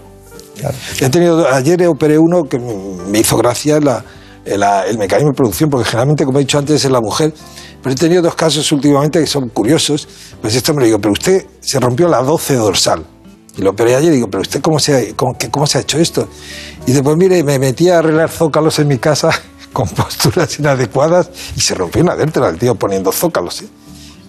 He 1.00 1.08
tenido, 1.10 1.46
ayer 1.52 1.86
operé 1.88 2.18
uno 2.18 2.44
que 2.44 2.58
me 2.58 3.18
hizo 3.18 3.36
gracia 3.36 3.80
la, 3.80 4.04
el 4.44 4.96
mecanismo 4.98 5.30
de 5.32 5.36
producción, 5.36 5.70
porque 5.70 5.84
generalmente, 5.86 6.24
como 6.24 6.38
he 6.38 6.42
dicho 6.42 6.58
antes, 6.58 6.84
es 6.84 6.90
la 6.90 7.00
mujer. 7.00 7.32
Pero 7.82 7.92
he 7.92 7.97
tenido 7.97 8.23
dos 8.23 8.35
casos 8.35 8.70
últimamente 8.73 9.20
que 9.20 9.26
son 9.26 9.49
curiosos. 9.50 10.08
Pues 10.40 10.54
esto 10.54 10.75
me 10.75 10.80
lo 10.80 10.87
digo, 10.87 10.99
pero 10.99 11.12
usted 11.12 11.47
se 11.61 11.78
rompió 11.78 12.08
la 12.08 12.23
12 12.23 12.54
dorsal. 12.56 13.04
Y 13.56 13.62
lo 13.62 13.70
operé 13.70 13.97
ayer 13.97 14.12
y 14.12 14.16
digo, 14.16 14.28
pero 14.30 14.42
usted 14.42 14.61
cómo 14.61 14.78
se, 14.78 14.94
ha, 14.94 15.16
cómo, 15.16 15.37
cómo 15.50 15.66
se 15.66 15.78
ha 15.78 15.80
hecho 15.80 15.99
esto? 15.99 16.28
Y 16.87 16.92
después, 16.92 17.16
mire, 17.16 17.42
me 17.42 17.58
metí 17.58 17.88
a 17.90 17.99
arreglar 17.99 18.30
zócalos 18.30 18.78
en 18.78 18.88
mi 18.88 18.99
casa 18.99 19.30
con 19.73 19.88
posturas 19.88 20.58
inadecuadas 20.58 21.30
y 21.56 21.61
se 21.61 21.75
rompió 21.75 22.02
una 22.02 22.14
vértebra 22.14 22.50
el 22.50 22.58
tío 22.58 22.75
poniendo 22.76 23.11
zócalos. 23.11 23.62
¿eh? 23.62 23.68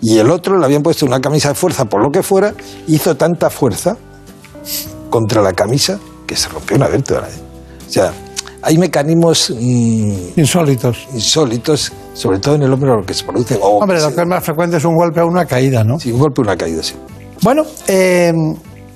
Y 0.01 0.17
el 0.17 0.31
otro 0.31 0.57
le 0.57 0.65
habían 0.65 0.81
puesto 0.81 1.05
una 1.05 1.21
camisa 1.21 1.49
de 1.49 1.55
fuerza 1.55 1.85
por 1.85 2.01
lo 2.01 2.09
que 2.09 2.23
fuera, 2.23 2.53
hizo 2.87 3.15
tanta 3.15 3.49
fuerza 3.49 3.97
contra 5.09 5.41
la 5.41 5.53
camisa 5.53 5.99
que 6.25 6.35
se 6.35 6.49
rompió 6.49 6.77
una 6.77 6.87
vértebra. 6.87 7.27
¿eh? 7.29 7.41
O 7.87 7.91
sea, 7.91 8.13
hay 8.61 8.77
mecanismos 8.77 9.51
mm, 9.51 10.39
insólitos. 10.39 11.07
Insólitos, 11.13 11.91
sobre 12.13 12.39
todo 12.39 12.55
en 12.55 12.63
el 12.63 12.73
hombre, 12.73 12.89
lo 12.89 13.05
que 13.05 13.13
se 13.13 13.23
produce. 13.23 13.57
Hombre, 13.61 14.01
lo 14.01 14.13
que 14.13 14.21
es 14.21 14.27
más 14.27 14.43
frecuente 14.43 14.77
es 14.77 14.85
un 14.85 14.95
golpe 14.95 15.21
o 15.21 15.27
una 15.27 15.45
caída, 15.45 15.83
¿no? 15.83 15.99
Sí, 15.99 16.11
un 16.11 16.19
golpe 16.19 16.41
o 16.41 16.43
una 16.43 16.57
caída, 16.57 16.83
sí. 16.83 16.95
Bueno, 17.41 17.63
eh, 17.87 18.33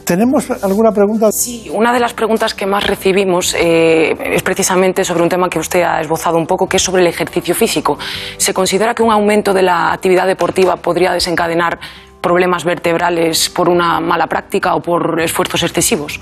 ¿Tenemos 0.04 0.50
alguna 0.62 0.92
pregunta? 0.92 1.32
Sí, 1.32 1.70
una 1.74 1.94
de 1.94 2.00
las 2.02 2.14
preguntas 2.14 2.54
que 2.54 2.66
más 2.66 2.86
recibimos 2.86 3.56
eh, 3.58 4.14
es 4.36 4.44
precisamente 4.44 5.06
sobre 5.06 5.24
un 5.24 5.30
tema 5.30 5.48
que 5.48 5.60
usted 5.60 5.82
ha 5.82 6.02
esbozado 6.02 6.38
un 6.38 6.46
poco, 6.46 6.68
que 6.68 6.76
es 6.76 6.84
sobre 6.84 7.02
el 7.02 7.08
ejercicio 7.08 7.56
físico. 7.56 7.98
¿Se 8.38 8.54
considera 8.54 8.94
que 8.94 9.02
un 9.02 9.12
aumento 9.12 9.54
de 9.54 9.62
la 9.62 9.94
actividad 9.94 10.28
deportiva 10.28 10.76
podría 10.76 11.14
desencadenar 11.14 11.80
problemas 12.20 12.66
vertebrales 12.66 13.50
por 13.50 13.70
una 13.70 14.02
mala 14.02 14.28
práctica 14.28 14.76
o 14.76 14.82
por 14.82 15.22
esfuerzos 15.22 15.64
excesivos? 15.64 16.20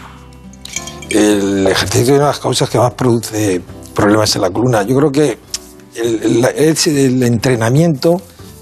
El 1.12 1.68
ejercicio 1.68 2.14
es 2.14 2.20
una 2.20 2.20
de 2.20 2.32
las 2.32 2.40
causas 2.40 2.70
que 2.70 2.78
más 2.78 2.94
produce 2.94 3.62
problemas 3.94 4.36
en 4.36 4.42
la 4.42 4.50
columna. 4.50 4.84
Yo 4.84 4.96
creo 4.96 5.12
que 5.12 5.38
es 6.56 6.88
el 6.88 7.22
entrenamiento 7.24 8.22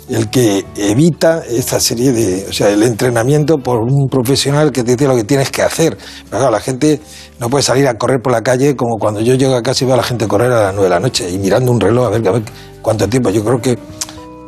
el 0.10 0.30
que 0.30 0.66
evita 0.76 1.44
esta 1.48 1.80
serie 1.80 2.12
de, 2.12 2.48
o 2.50 2.54
sea, 2.54 2.70
el 2.70 2.82
entrenamiento 2.82 3.60
por 3.60 3.80
un 3.80 4.10
profesional 4.10 4.72
que 4.72 4.84
te 4.84 4.94
dice 4.94 5.08
lo 5.08 5.16
que 5.16 5.24
tienes 5.24 5.52
que 5.52 5.62
hacer. 5.62 5.98
Pero 6.30 6.50
la 6.50 6.60
gente 6.60 7.00
no 7.40 7.50
puede 7.50 7.64
salir 7.64 7.88
a 7.88 7.98
correr 7.98 8.20
por 8.22 8.32
la 8.32 8.42
calle 8.42 8.76
como 8.76 8.98
cuando 8.98 9.22
yo 9.22 9.36
llego 9.36 9.56
a 9.56 9.62
casa 9.62 9.84
y 9.84 9.88
veo 9.88 9.94
a 9.94 9.98
la 9.98 10.04
gente 10.04 10.28
correr 10.28 10.52
a 10.52 10.64
las 10.64 10.74
nueve 10.74 10.90
de 10.90 10.96
la 10.96 11.00
noche 11.00 11.30
y 11.30 11.38
mirando 11.38 11.72
un 11.72 11.80
reloj 11.80 12.06
a 12.06 12.08
a 12.08 12.32
ver 12.32 12.44
cuánto 12.82 13.08
tiempo. 13.08 13.30
Yo 13.30 13.44
creo 13.44 13.62
que 13.62 13.78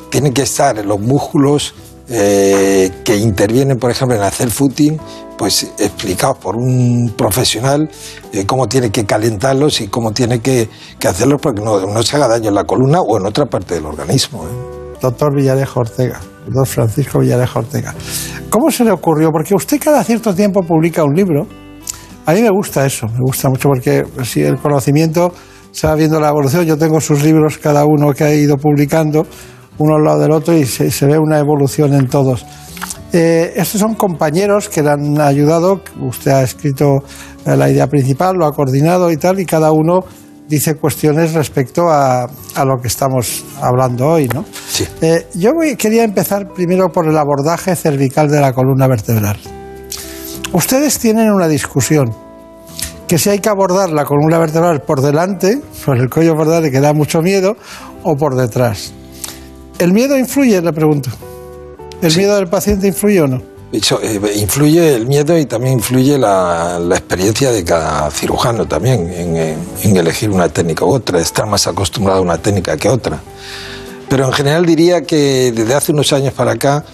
tienen 0.10 0.34
que 0.34 0.42
estar 0.42 0.84
los 0.84 1.00
músculos 1.00 1.76
eh, 2.14 2.92
que 3.06 3.16
intervienen, 3.16 3.78
por 3.78 3.90
ejemplo, 3.90 4.18
en 4.18 4.24
hacer 4.24 4.52
footing, 4.52 5.00
pues 5.38 5.72
explicados 5.80 6.40
por 6.40 6.58
un 6.58 7.14
profesional 7.18 7.90
eh, 8.34 8.46
cómo 8.46 8.68
tiene 8.68 8.92
que 8.92 9.06
calentarlos 9.06 9.80
y 9.80 9.88
cómo 9.88 10.12
tiene 10.12 10.42
que, 10.42 10.68
hacerlos 11.08 11.40
para 11.42 11.56
que 11.56 11.62
no, 11.64 12.04
se 12.04 12.16
haga 12.18 12.28
daño 12.28 12.50
en 12.50 12.56
la 12.56 12.66
columna 12.66 13.00
o 13.00 13.18
en 13.18 13.26
otra 13.26 13.46
parte 13.46 13.76
del 13.76 13.86
organismo. 13.86 14.44
¿eh? 14.44 14.98
Doctor 15.02 15.34
Villarejo 15.34 15.80
Ortega, 15.80 16.20
doctor 16.46 16.68
Francisco 16.68 17.20
Villarejo 17.20 17.60
Ortega. 17.60 17.96
¿Cómo 18.50 18.70
se 18.72 18.84
le 18.84 18.92
ocurrió? 18.92 19.32
Porque 19.32 19.56
usted 19.56 19.80
cada 19.82 20.04
cierto 20.04 20.36
tiempo 20.36 20.64
publica 20.64 21.06
un 21.06 21.16
libro. 21.16 21.48
A 22.26 22.34
mí 22.34 22.42
me 22.42 22.50
gusta 22.50 22.86
eso, 22.86 23.08
me 23.08 23.20
gusta 23.26 23.48
mucho 23.48 23.70
porque 23.70 24.06
si 24.26 24.44
el 24.44 24.58
conocimiento 24.58 25.34
se 25.72 25.88
va 25.88 25.96
viendo 25.96 26.20
la 26.20 26.28
evolución, 26.28 26.66
yo 26.66 26.78
tengo 26.78 27.00
sus 27.00 27.24
libros 27.24 27.58
cada 27.58 27.86
uno 27.86 28.12
que 28.14 28.26
ha 28.26 28.34
ido 28.34 28.58
publicando 28.58 29.26
uno 29.78 29.96
al 29.96 30.04
lado 30.04 30.20
del 30.20 30.32
otro 30.32 30.56
y 30.56 30.66
se, 30.66 31.06
ve 31.06 31.18
una 31.18 31.40
evolución 31.40 31.94
en 31.94 32.08
todos. 32.08 32.46
Eh, 33.14 33.54
estos 33.56 33.82
son 33.82 33.96
compañeros 33.96 34.70
que 34.70 34.82
le 34.82 34.92
han 34.92 35.20
ayudado, 35.20 35.82
usted 36.00 36.32
ha 36.32 36.44
escrito 36.44 37.04
eh, 37.46 37.58
la 37.58 37.70
idea 37.70 37.88
principal, 37.88 38.38
lo 38.38 38.46
ha 38.46 38.54
coordinado 38.54 39.12
y 39.12 39.18
tal, 39.18 39.40
y 39.40 39.46
cada 39.46 39.72
uno 39.72 40.02
dice 40.48 40.76
cuestiones 40.76 41.34
respecto 41.34 41.90
a, 41.90 42.30
lo 42.66 42.78
que 42.82 42.88
estamos 42.88 43.44
hablando 43.62 44.08
hoy, 44.08 44.28
¿no? 44.28 44.46
Sí. 44.68 44.86
Eh, 45.02 45.28
yo 45.36 45.52
quería 45.78 46.04
empezar 46.04 46.50
primero 46.54 46.90
por 46.90 47.08
el 47.08 47.18
abordaje 47.18 47.76
cervical 47.76 48.30
de 48.30 48.42
la 48.42 48.54
columna 48.54 48.88
vertebral. 48.88 49.38
Ustedes 50.54 51.00
tienen 51.00 51.32
una 51.32 51.48
discusión 51.48 52.14
que 53.08 53.18
si 53.18 53.30
hay 53.30 53.40
que 53.40 53.50
abordar 53.50 53.90
la 53.92 54.06
columna 54.06 54.38
vertebral 54.40 54.82
por 54.82 55.02
delante, 55.02 55.62
por 55.86 55.98
el 55.98 56.10
cuello 56.10 56.36
vertebral 56.36 56.72
que 56.72 56.80
da 56.80 56.94
mucho 56.94 57.22
miedo, 57.22 57.56
o 58.04 58.16
por 58.16 58.36
detrás. 58.36 58.94
¿El 59.82 59.94
miedo 59.94 60.16
influye? 60.16 60.62
Le 60.62 60.74
pregunto. 60.74 61.10
¿El 62.04 62.16
miedo 62.16 62.36
del 62.36 62.48
paciente 62.48 62.86
influye 62.86 63.20
o 63.20 63.28
no? 63.28 63.42
Eh, 63.72 64.34
influye 64.36 64.94
el 64.94 65.08
miedo 65.08 65.36
y 65.36 65.48
también 65.48 65.74
influye 65.74 66.20
la, 66.20 66.80
experiencia 66.92 67.52
de 67.52 67.64
cada 67.64 68.12
cirujano 68.12 68.68
también 68.68 69.12
en, 69.12 69.98
elegir 69.98 70.30
una 70.30 70.50
técnica 70.50 70.86
u 70.86 70.90
otra, 70.90 71.20
estar 71.20 71.48
más 71.48 71.66
acostumbrado 71.66 72.20
a 72.20 72.22
una 72.22 72.38
técnica 72.38 72.78
que 72.78 72.90
otra. 72.90 73.22
Pero 74.08 74.28
en 74.28 74.34
general 74.34 74.68
diría 74.68 75.02
que 75.02 75.52
desde 75.52 75.74
hace 75.74 75.92
unos 75.94 76.14
años 76.14 76.36
para 76.36 76.52
acá 76.52 76.86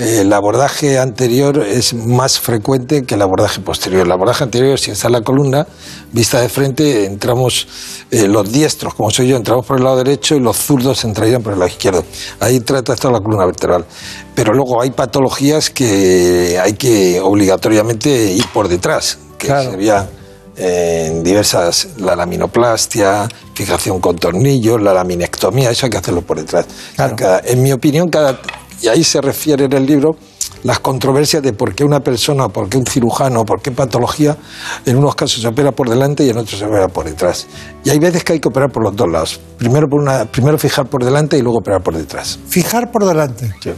el 0.00 0.32
abordaje 0.32 0.98
anterior 0.98 1.58
es 1.58 1.92
más 1.92 2.40
frecuente 2.40 3.04
que 3.04 3.16
el 3.16 3.22
abordaje 3.22 3.60
posterior. 3.60 4.06
El 4.06 4.12
abordaje 4.12 4.44
anterior, 4.44 4.78
si 4.78 4.90
está 4.90 5.08
en 5.08 5.12
la 5.12 5.20
columna, 5.20 5.66
vista 6.10 6.40
de 6.40 6.48
frente, 6.48 7.04
entramos, 7.04 7.68
eh, 8.10 8.26
los 8.26 8.50
diestros, 8.50 8.94
como 8.94 9.10
soy 9.10 9.28
yo, 9.28 9.36
entramos 9.36 9.66
por 9.66 9.76
el 9.76 9.84
lado 9.84 9.98
derecho 9.98 10.36
y 10.36 10.40
los 10.40 10.56
zurdos 10.56 11.04
entrarían 11.04 11.42
por 11.42 11.52
el 11.52 11.58
lado 11.58 11.70
izquierdo. 11.70 12.02
Ahí 12.40 12.60
trata 12.60 12.96
toda 12.96 13.12
la 13.12 13.20
columna 13.20 13.44
vertebral. 13.44 13.84
Pero 14.34 14.54
luego 14.54 14.80
hay 14.80 14.90
patologías 14.90 15.68
que 15.68 16.58
hay 16.58 16.72
que 16.72 17.20
obligatoriamente 17.20 18.32
ir 18.32 18.46
por 18.54 18.68
detrás, 18.68 19.18
que 19.36 19.48
sería 19.48 20.08
eh, 20.56 21.08
en 21.10 21.22
diversas, 21.22 21.88
la 21.98 22.16
laminoplastia, 22.16 23.28
fijación 23.54 24.00
con 24.00 24.16
tornillos, 24.16 24.80
la 24.80 24.94
laminectomía, 24.94 25.70
eso 25.70 25.84
hay 25.84 25.90
que 25.90 25.98
hacerlo 25.98 26.22
por 26.22 26.38
detrás. 26.38 26.66
en 27.44 27.62
mi 27.62 27.72
opinión, 27.72 28.08
cada 28.08 28.40
y 28.82 28.88
ahí 28.88 29.04
se 29.04 29.20
refiere 29.20 29.64
en 29.64 29.72
el 29.72 29.86
libro 29.86 30.16
las 30.62 30.80
controversias 30.80 31.42
de 31.42 31.52
por 31.52 31.74
qué 31.74 31.84
una 31.84 32.00
persona, 32.00 32.48
por 32.48 32.68
qué 32.68 32.76
un 32.76 32.86
cirujano, 32.86 33.44
por 33.44 33.62
qué 33.62 33.70
patología, 33.70 34.36
en 34.84 34.96
unos 34.96 35.14
casos 35.14 35.40
se 35.40 35.48
opera 35.48 35.72
por 35.72 35.88
delante 35.88 36.24
y 36.24 36.30
en 36.30 36.36
otros 36.36 36.58
se 36.58 36.66
opera 36.66 36.88
por 36.88 37.06
detrás. 37.06 37.46
Y 37.84 37.90
hay 37.90 37.98
veces 37.98 38.24
que 38.24 38.34
hay 38.34 38.40
que 38.40 38.48
operar 38.48 38.70
por 38.70 38.82
los 38.82 38.94
dos 38.94 39.08
lados. 39.10 39.40
Primero, 39.58 39.88
por 39.88 40.00
una, 40.00 40.26
primero 40.26 40.58
fijar 40.58 40.86
por 40.86 41.04
delante 41.04 41.38
y 41.38 41.42
luego 41.42 41.58
operar 41.58 41.82
por 41.82 41.96
detrás. 41.96 42.38
Fijar 42.48 42.90
por 42.90 43.06
delante. 43.06 43.52
Sí. 43.62 43.70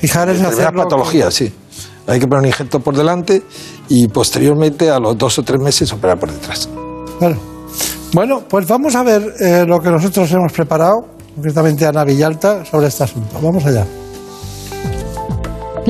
Fijar 0.00 0.28
es 0.30 0.40
hacer 0.40 0.72
patología, 0.72 1.30
sí. 1.30 1.52
Hay 2.06 2.18
que 2.18 2.26
poner 2.26 2.42
un 2.42 2.46
injerto 2.46 2.80
por 2.80 2.96
delante 2.96 3.42
y 3.88 4.08
posteriormente 4.08 4.90
a 4.90 4.98
los 4.98 5.16
dos 5.18 5.38
o 5.38 5.42
tres 5.42 5.60
meses 5.60 5.92
operar 5.92 6.18
por 6.18 6.32
detrás. 6.32 6.68
Bueno, 7.20 7.36
bueno 8.12 8.42
pues 8.48 8.66
vamos 8.66 8.94
a 8.94 9.02
ver 9.02 9.34
eh, 9.40 9.64
lo 9.66 9.80
que 9.80 9.90
nosotros 9.90 10.30
hemos 10.32 10.52
preparado, 10.52 11.06
concretamente 11.34 11.86
Ana 11.86 12.04
Villalta, 12.04 12.64
sobre 12.64 12.86
este 12.86 13.04
asunto. 13.04 13.38
Vamos 13.42 13.64
allá. 13.66 13.86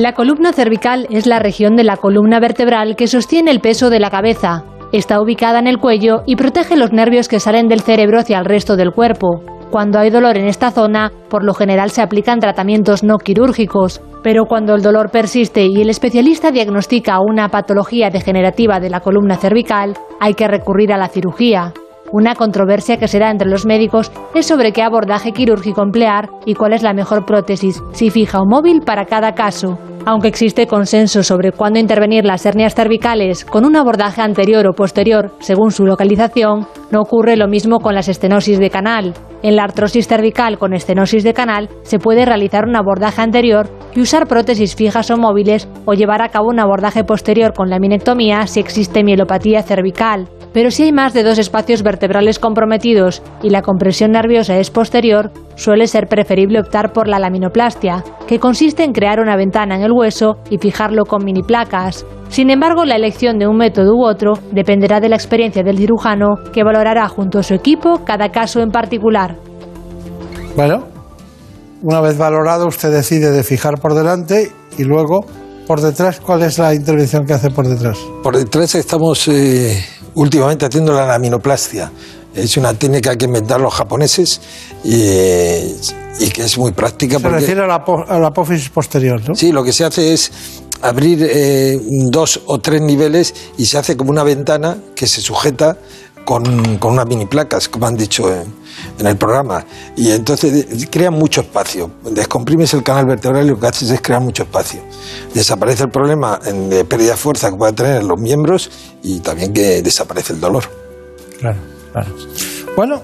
La 0.01 0.13
columna 0.13 0.51
cervical 0.51 1.05
es 1.11 1.27
la 1.27 1.37
región 1.37 1.75
de 1.75 1.83
la 1.83 1.95
columna 1.95 2.39
vertebral 2.39 2.95
que 2.95 3.05
sostiene 3.05 3.51
el 3.51 3.59
peso 3.59 3.91
de 3.91 3.99
la 3.99 4.09
cabeza. 4.09 4.63
Está 4.91 5.21
ubicada 5.21 5.59
en 5.59 5.67
el 5.67 5.77
cuello 5.77 6.23
y 6.25 6.37
protege 6.37 6.75
los 6.75 6.91
nervios 6.91 7.27
que 7.27 7.39
salen 7.39 7.67
del 7.67 7.81
cerebro 7.81 8.17
hacia 8.17 8.39
el 8.39 8.45
resto 8.45 8.75
del 8.75 8.93
cuerpo. 8.93 9.43
Cuando 9.69 9.99
hay 9.99 10.09
dolor 10.09 10.39
en 10.39 10.47
esta 10.47 10.71
zona, 10.71 11.11
por 11.29 11.43
lo 11.43 11.53
general 11.53 11.91
se 11.91 12.01
aplican 12.01 12.39
tratamientos 12.39 13.03
no 13.03 13.19
quirúrgicos, 13.19 14.01
pero 14.23 14.45
cuando 14.45 14.73
el 14.73 14.81
dolor 14.81 15.11
persiste 15.11 15.67
y 15.67 15.79
el 15.83 15.91
especialista 15.91 16.49
diagnostica 16.49 17.19
una 17.21 17.49
patología 17.49 18.09
degenerativa 18.09 18.79
de 18.79 18.89
la 18.89 19.01
columna 19.01 19.37
cervical, 19.37 19.93
hay 20.19 20.33
que 20.33 20.47
recurrir 20.47 20.93
a 20.93 20.97
la 20.97 21.09
cirugía. 21.09 21.73
Una 22.11 22.33
controversia 22.33 22.97
que 22.97 23.07
se 23.07 23.19
da 23.19 23.29
entre 23.29 23.47
los 23.47 23.67
médicos 23.67 24.11
es 24.33 24.47
sobre 24.47 24.71
qué 24.71 24.81
abordaje 24.81 25.31
quirúrgico 25.31 25.83
emplear 25.83 26.27
y 26.47 26.55
cuál 26.55 26.73
es 26.73 26.81
la 26.81 26.93
mejor 26.93 27.23
prótesis, 27.23 27.83
si 27.91 28.09
fija 28.09 28.39
o 28.39 28.47
móvil 28.47 28.81
para 28.81 29.05
cada 29.05 29.33
caso. 29.33 29.77
Aunque 30.05 30.27
existe 30.27 30.65
consenso 30.65 31.21
sobre 31.21 31.51
cuándo 31.51 31.79
intervenir 31.79 32.25
las 32.25 32.45
hernias 32.45 32.73
cervicales 32.73 33.45
con 33.45 33.65
un 33.65 33.75
abordaje 33.75 34.21
anterior 34.21 34.65
o 34.67 34.73
posterior 34.73 35.31
según 35.39 35.71
su 35.71 35.85
localización, 35.85 36.67
no 36.89 37.01
ocurre 37.01 37.37
lo 37.37 37.47
mismo 37.47 37.79
con 37.79 37.93
las 37.93 38.07
estenosis 38.07 38.59
de 38.59 38.71
canal. 38.71 39.13
En 39.43 39.55
la 39.55 39.63
artrosis 39.63 40.07
cervical 40.07 40.57
con 40.57 40.73
estenosis 40.73 41.23
de 41.23 41.33
canal 41.33 41.69
se 41.83 41.99
puede 41.99 42.25
realizar 42.25 42.65
un 42.67 42.75
abordaje 42.75 43.21
anterior 43.21 43.69
y 43.95 44.01
usar 44.01 44.27
prótesis 44.27 44.75
fijas 44.75 45.11
o 45.11 45.17
móviles 45.17 45.67
o 45.85 45.93
llevar 45.93 46.21
a 46.21 46.29
cabo 46.29 46.49
un 46.49 46.59
abordaje 46.59 47.03
posterior 47.03 47.53
con 47.53 47.69
la 47.69 47.79
minectomía 47.79 48.47
si 48.47 48.59
existe 48.59 49.03
mielopatía 49.03 49.61
cervical. 49.61 50.27
Pero 50.53 50.69
si 50.69 50.83
hay 50.83 50.91
más 50.91 51.13
de 51.13 51.23
dos 51.23 51.37
espacios 51.37 51.81
vertebrales 51.81 52.39
comprometidos 52.39 53.21
y 53.41 53.49
la 53.49 53.61
compresión 53.61 54.11
nerviosa 54.11 54.57
es 54.57 54.69
posterior, 54.69 55.31
suele 55.55 55.87
ser 55.87 56.07
preferible 56.07 56.59
optar 56.59 56.91
por 56.91 57.07
la 57.07 57.19
laminoplastia, 57.19 58.03
que 58.27 58.39
consiste 58.39 58.83
en 58.83 58.91
crear 58.91 59.19
una 59.19 59.37
ventana 59.37 59.75
en 59.75 59.83
el 59.83 59.93
hueso 59.93 60.37
y 60.49 60.57
fijarlo 60.57 61.05
con 61.05 61.23
mini 61.23 61.41
placas. 61.41 62.05
Sin 62.29 62.49
embargo, 62.49 62.85
la 62.85 62.95
elección 62.95 63.39
de 63.39 63.47
un 63.47 63.57
método 63.57 63.93
u 63.95 64.05
otro 64.05 64.33
dependerá 64.51 64.99
de 64.99 65.09
la 65.09 65.15
experiencia 65.15 65.63
del 65.63 65.77
cirujano, 65.77 66.35
que 66.51 66.63
valorará 66.63 67.07
junto 67.07 67.39
a 67.39 67.43
su 67.43 67.53
equipo 67.53 68.03
cada 68.05 68.29
caso 68.29 68.61
en 68.61 68.71
particular. 68.71 69.37
Bueno, 70.55 70.85
una 71.81 72.01
vez 72.01 72.17
valorado, 72.17 72.67
usted 72.67 72.91
decide 72.91 73.31
de 73.31 73.43
fijar 73.43 73.79
por 73.79 73.93
delante 73.93 74.51
y 74.77 74.83
luego 74.83 75.25
por 75.67 75.79
detrás, 75.79 76.19
¿cuál 76.19 76.43
es 76.43 76.57
la 76.57 76.73
intervención 76.73 77.25
que 77.25 77.33
hace 77.33 77.49
por 77.49 77.67
detrás? 77.67 77.97
Por 78.23 78.35
detrás 78.35 78.75
estamos 78.75 79.27
eh, 79.29 79.81
últimamente 80.15 80.65
haciendo 80.65 80.93
la 80.93 81.05
laminoplastia. 81.05 81.91
Es 82.33 82.55
una 82.55 82.73
técnica 82.73 83.15
que 83.17 83.25
inventaron 83.25 83.63
los 83.63 83.73
japoneses 83.73 84.39
y, 84.83 84.95
y 86.19 86.29
que 86.33 86.43
es 86.43 86.57
muy 86.57 86.71
práctica. 86.71 87.19
Se 87.19 87.29
refiere 87.29 87.61
a 87.61 87.67
la, 87.67 87.83
a 88.07 88.19
la 88.19 88.27
apófisis 88.27 88.69
posterior, 88.69 89.21
¿no? 89.27 89.35
Sí, 89.35 89.51
lo 89.51 89.63
que 89.63 89.73
se 89.73 89.83
hace 89.83 90.13
es 90.13 90.31
abrir 90.81 91.27
eh, 91.29 91.79
dos 92.09 92.41
o 92.45 92.59
tres 92.59 92.81
niveles 92.81 93.33
y 93.57 93.65
se 93.65 93.77
hace 93.77 93.97
como 93.97 94.11
una 94.11 94.23
ventana 94.23 94.77
que 94.95 95.07
se 95.07 95.21
sujeta 95.21 95.77
con, 96.23 96.77
con 96.77 96.93
unas 96.93 97.05
mini 97.05 97.25
placas, 97.25 97.67
como 97.67 97.87
han 97.87 97.97
dicho 97.97 98.33
en, 98.33 98.60
en 98.99 99.07
el 99.07 99.15
programa. 99.17 99.65
Y 99.95 100.11
entonces 100.11 100.65
crean 100.89 101.13
mucho 101.13 101.41
espacio. 101.41 101.91
Descomprimes 102.11 102.73
el 102.73 102.83
canal 102.83 103.05
vertebral 103.05 103.45
y 103.45 103.49
lo 103.49 103.59
que 103.59 103.67
haces 103.67 103.89
es 103.91 104.01
crear 104.01 104.21
mucho 104.21 104.43
espacio. 104.43 104.81
Desaparece 105.33 105.83
el 105.83 105.89
problema 105.89 106.39
de 106.39 106.85
pérdida 106.85 107.11
de 107.11 107.17
fuerza 107.17 107.49
que 107.49 107.57
pueda 107.57 107.71
tener 107.73 108.01
en 108.01 108.07
los 108.07 108.19
miembros 108.19 108.69
y 109.03 109.19
también 109.19 109.53
que 109.53 109.81
desaparece 109.81 110.33
el 110.33 110.39
dolor. 110.39 110.63
Claro, 111.39 111.57
claro. 111.91 112.15
Bueno, 112.75 113.01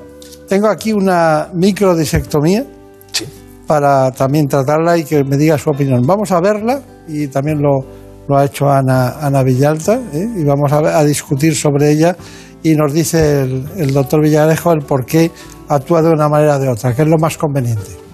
tengo 0.47 0.67
aquí 0.67 0.93
una 0.93 1.49
microdisectomía 1.53 2.65
Sí. 3.11 3.25
para 3.65 4.11
también 4.11 4.47
tratarla 4.47 4.97
y 4.97 5.03
que 5.03 5.23
me 5.23 5.37
diga 5.37 5.57
su 5.57 5.69
opinión. 5.69 6.01
Vamos 6.05 6.31
a 6.31 6.39
verla 6.39 6.81
y 7.07 7.27
también 7.27 7.61
lo, 7.61 7.83
lo 8.27 8.37
ha 8.37 8.45
hecho 8.45 8.69
Ana, 8.69 9.15
Ana 9.19 9.43
Villalta 9.43 9.99
¿eh? 10.13 10.27
y 10.37 10.43
vamos 10.43 10.71
a, 10.71 10.77
a 10.99 11.03
discutir 11.03 11.55
sobre 11.55 11.91
ella 11.91 12.15
y 12.63 12.75
nos 12.75 12.93
dice 12.93 13.41
el, 13.41 13.93
doctor 13.93 14.21
Villarejo 14.21 14.73
el 14.73 14.79
por 14.79 15.05
qué 15.05 15.31
actúa 15.69 16.01
de 16.01 16.09
una 16.09 16.29
manera 16.29 16.57
o 16.57 16.59
de 16.59 16.69
otra, 16.69 16.95
que 16.95 17.03
es 17.03 17.07
lo 17.07 17.17
más 17.17 17.37
conveniente. 17.37 18.07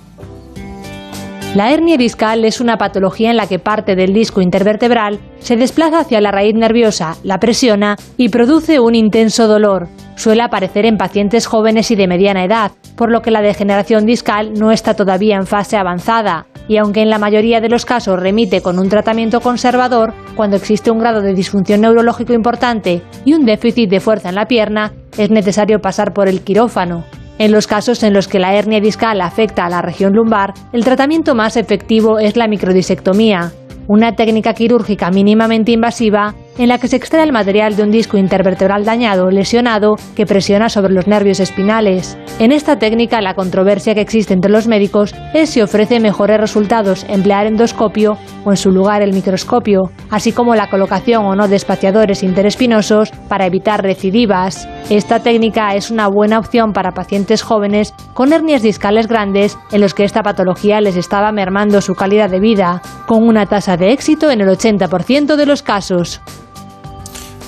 La 1.56 1.72
hernia 1.72 1.98
discal 1.98 2.46
es 2.46 2.60
una 2.60 2.78
patología 2.78 3.30
en 3.30 3.38
la 3.38 3.46
que 3.46 3.60
parte 3.60 3.96
del 3.96 4.12
disco 4.12 4.42
intervertebral 4.42 5.20
se 5.38 5.56
desplaza 5.56 6.00
hacia 6.00 6.20
la 6.20 6.32
raíz 6.32 6.56
nerviosa, 6.56 7.16
la 7.22 7.38
presiona 7.38 7.96
y 8.18 8.30
produce 8.30 8.80
un 8.80 8.96
intenso 8.96 9.48
dolor. 9.48 9.88
Suele 10.16 10.42
aparecer 10.42 10.86
en 10.86 10.98
pacientes 10.98 11.46
jóvenes 11.46 11.92
y 11.92 11.96
de 11.96 12.08
mediana 12.08 12.44
edad, 12.44 12.72
por 12.96 13.12
lo 13.12 13.22
que 13.22 13.30
la 13.30 13.44
degeneración 13.44 14.08
discal 14.08 14.54
no 14.54 14.72
está 14.72 14.96
todavía 14.96 15.36
en 15.36 15.46
fase 15.46 15.78
avanzada. 15.78 16.48
Y 16.67 16.77
aunque 16.77 17.01
en 17.01 17.10
la 17.10 17.20
mayoría 17.20 17.60
de 17.60 17.70
los 17.70 17.86
casos 17.86 18.20
remite 18.20 18.62
con 18.62 18.79
un 18.79 18.89
tratamiento 18.89 19.41
conservador, 19.41 20.13
cuando 20.36 20.55
existe 20.55 20.91
un 20.91 21.00
grado 21.00 21.22
de 21.22 21.34
disfunción 21.34 21.82
neurológico 21.82 22.34
importante 22.34 23.01
y 23.25 23.34
un 23.34 23.46
déficit 23.46 23.89
de 23.89 24.00
fuerza 24.00 24.29
en 24.29 24.36
la 24.36 24.46
pierna, 24.46 24.93
es 25.17 25.29
necesario 25.29 25.79
pasar 25.79 26.13
por 26.13 26.27
el 26.27 26.41
quirófano. 26.41 27.03
En 27.39 27.51
los 27.51 27.67
casos 27.67 28.03
en 28.03 28.13
los 28.13 28.27
que 28.27 28.39
la 28.39 28.53
hernia 28.53 28.79
discal 28.79 29.20
afecta 29.20 29.65
a 29.65 29.70
la 29.70 29.82
región 29.82 30.13
lumbar, 30.13 30.53
el 30.72 30.86
tratamiento 30.86 31.36
más 31.36 31.58
efectivo 31.58 32.20
es 32.20 32.38
la 32.38 32.48
microdisectomía, 32.48 33.51
una 33.88 34.15
técnica 34.15 34.53
quirúrgica 34.53 35.10
mínimamente 35.12 35.72
invasiva 35.72 36.36
en 36.58 36.70
la 36.70 36.78
que 36.78 36.88
se 36.88 36.96
extrae 36.96 37.24
el 37.24 37.32
material 37.32 37.76
de 37.76 37.84
un 37.84 37.92
disco 37.92 38.18
intervertebral 38.18 38.86
dañado 38.86 39.30
lesionado 39.30 39.96
que 40.16 40.26
presiona 40.26 40.70
sobre 40.70 40.94
los 40.94 41.08
nervios 41.08 41.40
espinales. 41.40 42.18
En 42.40 42.52
esta 42.52 42.78
técnica 42.78 43.22
la 43.22 43.36
controversia 43.36 43.96
que 43.96 44.02
existe 44.02 44.34
entre 44.34 44.52
los 44.52 44.68
médicos 44.68 45.14
es 45.34 45.50
si 45.50 45.62
ofrece 45.62 46.00
mejores 46.00 46.40
resultados 46.40 47.06
emplear 47.10 47.48
endoscopio 47.48 48.18
o 48.46 48.52
en 48.52 48.58
su 48.58 48.72
lugar 48.72 49.02
el 49.02 49.13
microscopio, 49.13 49.92
así 50.10 50.32
como 50.32 50.56
la 50.56 50.70
colocación 50.70 51.26
o 51.26 51.36
no 51.36 51.48
de 51.48 51.56
espaciadores 51.56 52.24
interespinosos 52.24 53.12
para 53.30 53.46
evitar 53.46 53.82
recidivas. 53.82 54.68
Esta 54.89 55.20
técnica 55.20 55.76
es 55.76 55.92
una 55.92 56.08
buena 56.08 56.39
opción 56.39 56.74
para 56.74 56.92
pacientes 56.92 57.42
jóvenes 57.42 57.94
con 58.13 58.34
hernias 58.34 58.62
discales 58.62 59.08
grandes 59.08 59.58
en 59.72 59.82
los 59.82 59.94
que 59.94 60.04
esta 60.04 60.24
patología 60.24 60.82
les 60.82 60.96
estaba 60.96 61.32
mermando 61.32 61.82
su 61.82 61.96
calidad 61.96 62.30
de 62.30 62.39
vida, 62.39 62.82
con 63.08 63.24
una 63.24 63.46
tasa 63.46 63.78
de 63.78 63.92
éxito 63.92 64.30
en 64.30 64.42
el 64.42 64.50
80% 64.50 65.36
de 65.36 65.46
los 65.46 65.63
casos. 65.63 66.22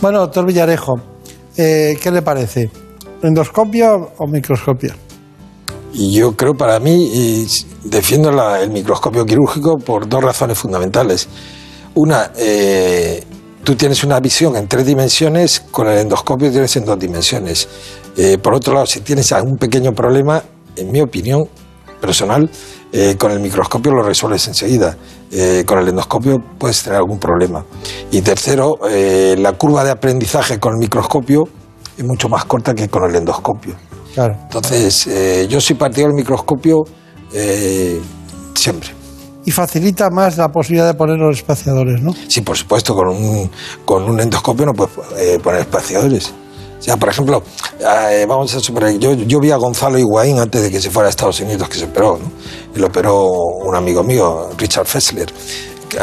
Bueno, 0.01 0.19
doctor 0.19 0.45
Villarejo, 0.45 0.95
eh, 1.57 1.97
¿qué 2.01 2.11
le 2.11 2.21
parece? 2.21 2.69
¿Endoscopia 3.21 3.95
o 3.95 4.27
microscopia? 4.27 4.95
Y 5.93 6.11
yo 6.11 6.35
creo, 6.35 6.53
para 6.53 6.79
mí, 6.79 7.09
y 7.13 7.47
defiendo 7.85 8.29
el 8.55 8.69
microscopio 8.69 9.25
quirúrgico 9.25 9.77
por 9.77 10.07
dos 10.07 10.21
razones 10.21 10.59
fundamentales. 10.59 11.27
Una, 11.95 12.31
eh, 12.37 13.23
tú 13.63 13.75
tienes 13.75 14.03
una 14.03 14.19
visión 14.19 14.57
en 14.57 14.67
tres 14.67 14.85
dimensiones, 14.85 15.61
con 15.71 15.87
el 15.87 15.99
endoscopio 15.99 16.51
tienes 16.51 16.75
en 16.75 16.83
dos 16.83 16.99
dimensiones. 16.99 17.67
Eh, 18.17 18.37
por 18.37 18.53
otro 18.53 18.73
lado, 18.73 18.85
si 18.85 18.99
tienes 18.99 19.31
algún 19.31 19.55
pequeño 19.55 19.93
problema, 19.93 20.43
en 20.75 20.91
mi 20.91 20.99
opinión 20.99 21.47
personal, 22.01 22.49
eh, 22.91 23.15
con 23.17 23.31
el 23.31 23.39
microscopio 23.39 23.93
lo 23.93 24.03
resuelves 24.03 24.47
enseguida. 24.49 24.97
Eh, 25.37 25.65
con 25.65 25.79
el 25.79 25.89
endoscopio 25.89 26.37
puedes 26.57 26.81
tener 26.81 26.97
algún 26.97 27.19
problema. 27.19 27.65
Y 28.09 28.21
tercero, 28.21 28.75
eh, 28.89 29.35
la 29.37 29.51
curva 29.51 29.83
de 29.83 29.91
aprendizaje 29.91 30.59
con 30.59 30.75
el 30.75 30.79
microscopio 30.79 31.43
es 31.97 32.05
mucho 32.05 32.29
más 32.29 32.45
corta 32.45 32.73
que 32.73 32.87
con 32.87 33.03
el 33.03 33.15
endoscopio. 33.17 33.75
Claro. 34.13 34.37
Entonces, 34.43 35.07
eh, 35.07 35.45
yo 35.49 35.59
soy 35.59 35.75
partidario 35.75 36.07
del 36.07 36.15
microscopio 36.15 36.83
siempre. 38.53 38.91
Y 39.43 39.51
facilita 39.51 40.09
más 40.09 40.37
la 40.37 40.47
posibilidad 40.47 40.87
de 40.87 40.93
poner 40.93 41.17
los 41.17 41.37
espaciadores, 41.37 42.01
¿no? 42.01 42.13
Sí, 42.29 42.39
por 42.39 42.55
supuesto, 42.55 42.95
con 42.95 43.09
un, 43.09 43.51
con 43.83 44.03
un 44.09 44.19
endoscopio 44.19 44.65
no 44.65 44.73
puedes 44.73 44.93
eh, 45.17 45.37
poner 45.43 45.61
espaciadores. 45.61 46.33
Sea, 46.85 46.97
por 46.97 47.09
ejemplo, 47.09 47.41
eh, 47.79 48.27
vamos 48.29 48.53
a 48.53 48.59
suponer, 48.59 48.99
yo, 48.99 49.13
yo 49.13 49.39
vi 49.39 49.49
a 49.49 49.55
Gonzalo 49.55 49.97
Higuaín 49.97 50.37
antes 50.37 50.61
de 50.61 50.69
que 50.69 50.79
se 50.79 50.91
fuera 50.91 51.07
a 51.07 51.09
Estados 51.09 51.39
Unidos, 51.39 51.67
que 51.67 51.79
se 51.79 51.85
operó, 51.85 52.19
¿no? 52.21 52.31
Lo 52.79 52.85
operó 52.85 53.27
un 53.27 53.75
amigo 53.75 54.03
mío, 54.03 54.51
Richard 54.55 54.85
Fessler. 54.85 55.33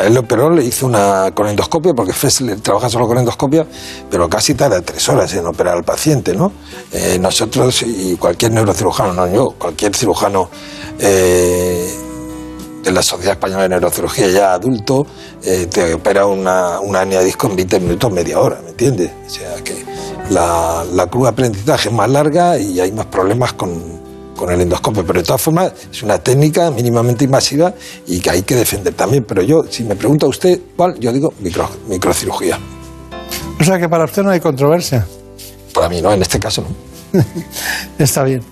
Él 0.04 0.12
lo 0.12 0.22
operó, 0.22 0.50
le 0.50 0.64
hizo 0.64 0.86
una 0.86 1.30
con 1.36 1.46
endoscopio, 1.46 1.94
porque 1.94 2.12
Fessler 2.12 2.60
trabaja 2.60 2.88
solo 2.88 3.06
con 3.06 3.16
endoscopia, 3.16 3.64
pero 4.10 4.28
casi 4.28 4.54
tarda 4.56 4.80
tres 4.80 5.08
horas 5.08 5.32
en 5.34 5.46
operar 5.46 5.76
al 5.76 5.84
paciente, 5.84 6.34
¿no? 6.34 6.50
Eh, 6.90 7.16
nosotros 7.20 7.84
y 7.86 8.16
cualquier 8.16 8.50
neurocirujano, 8.50 9.12
no 9.12 9.32
yo, 9.32 9.54
cualquier 9.56 9.94
cirujano 9.94 10.50
eh, 10.98 11.94
de 12.82 12.90
la 12.90 13.02
Sociedad 13.04 13.34
Española 13.34 13.62
de 13.62 13.68
Neurocirugía 13.68 14.28
ya 14.30 14.54
adulto, 14.54 15.06
te 15.40 15.94
opera 15.94 16.26
una, 16.26 16.80
una 16.80 17.02
hernia 17.02 17.20
disco 17.20 17.46
en 17.46 17.54
20 17.54 17.78
minutos, 17.78 18.10
media 18.10 18.40
hora, 18.40 18.60
¿me 18.64 18.70
entiendes? 18.70 19.12
O 19.24 19.30
sea 19.30 19.54
que 19.62 19.91
la, 20.32 20.84
la 20.92 21.06
curva 21.06 21.28
de 21.28 21.32
aprendizaje 21.32 21.88
es 21.88 21.94
más 21.94 22.10
larga 22.10 22.58
y 22.58 22.80
hay 22.80 22.92
más 22.92 23.06
problemas 23.06 23.52
con, 23.52 24.02
con 24.36 24.50
el 24.50 24.60
endoscopio, 24.60 25.04
pero 25.06 25.20
de 25.20 25.26
todas 25.26 25.40
formas 25.40 25.72
es 25.90 26.02
una 26.02 26.18
técnica 26.18 26.70
mínimamente 26.70 27.24
invasiva 27.24 27.72
y 28.06 28.20
que 28.20 28.30
hay 28.30 28.42
que 28.42 28.56
defender 28.56 28.94
también. 28.94 29.24
Pero 29.24 29.42
yo, 29.42 29.64
si 29.68 29.84
me 29.84 29.94
pregunta 29.94 30.26
usted 30.26 30.60
cuál, 30.76 30.98
yo 30.98 31.12
digo 31.12 31.32
micro, 31.40 31.68
microcirugía. 31.88 32.58
O 33.60 33.64
sea 33.64 33.78
que 33.78 33.88
para 33.88 34.04
usted 34.04 34.22
no 34.22 34.30
hay 34.30 34.40
controversia. 34.40 35.06
Para 35.72 35.88
mí 35.88 36.02
no, 36.02 36.12
en 36.12 36.22
este 36.22 36.40
caso 36.40 36.62
no. 36.62 37.20
Está 37.98 38.24
bien. 38.24 38.42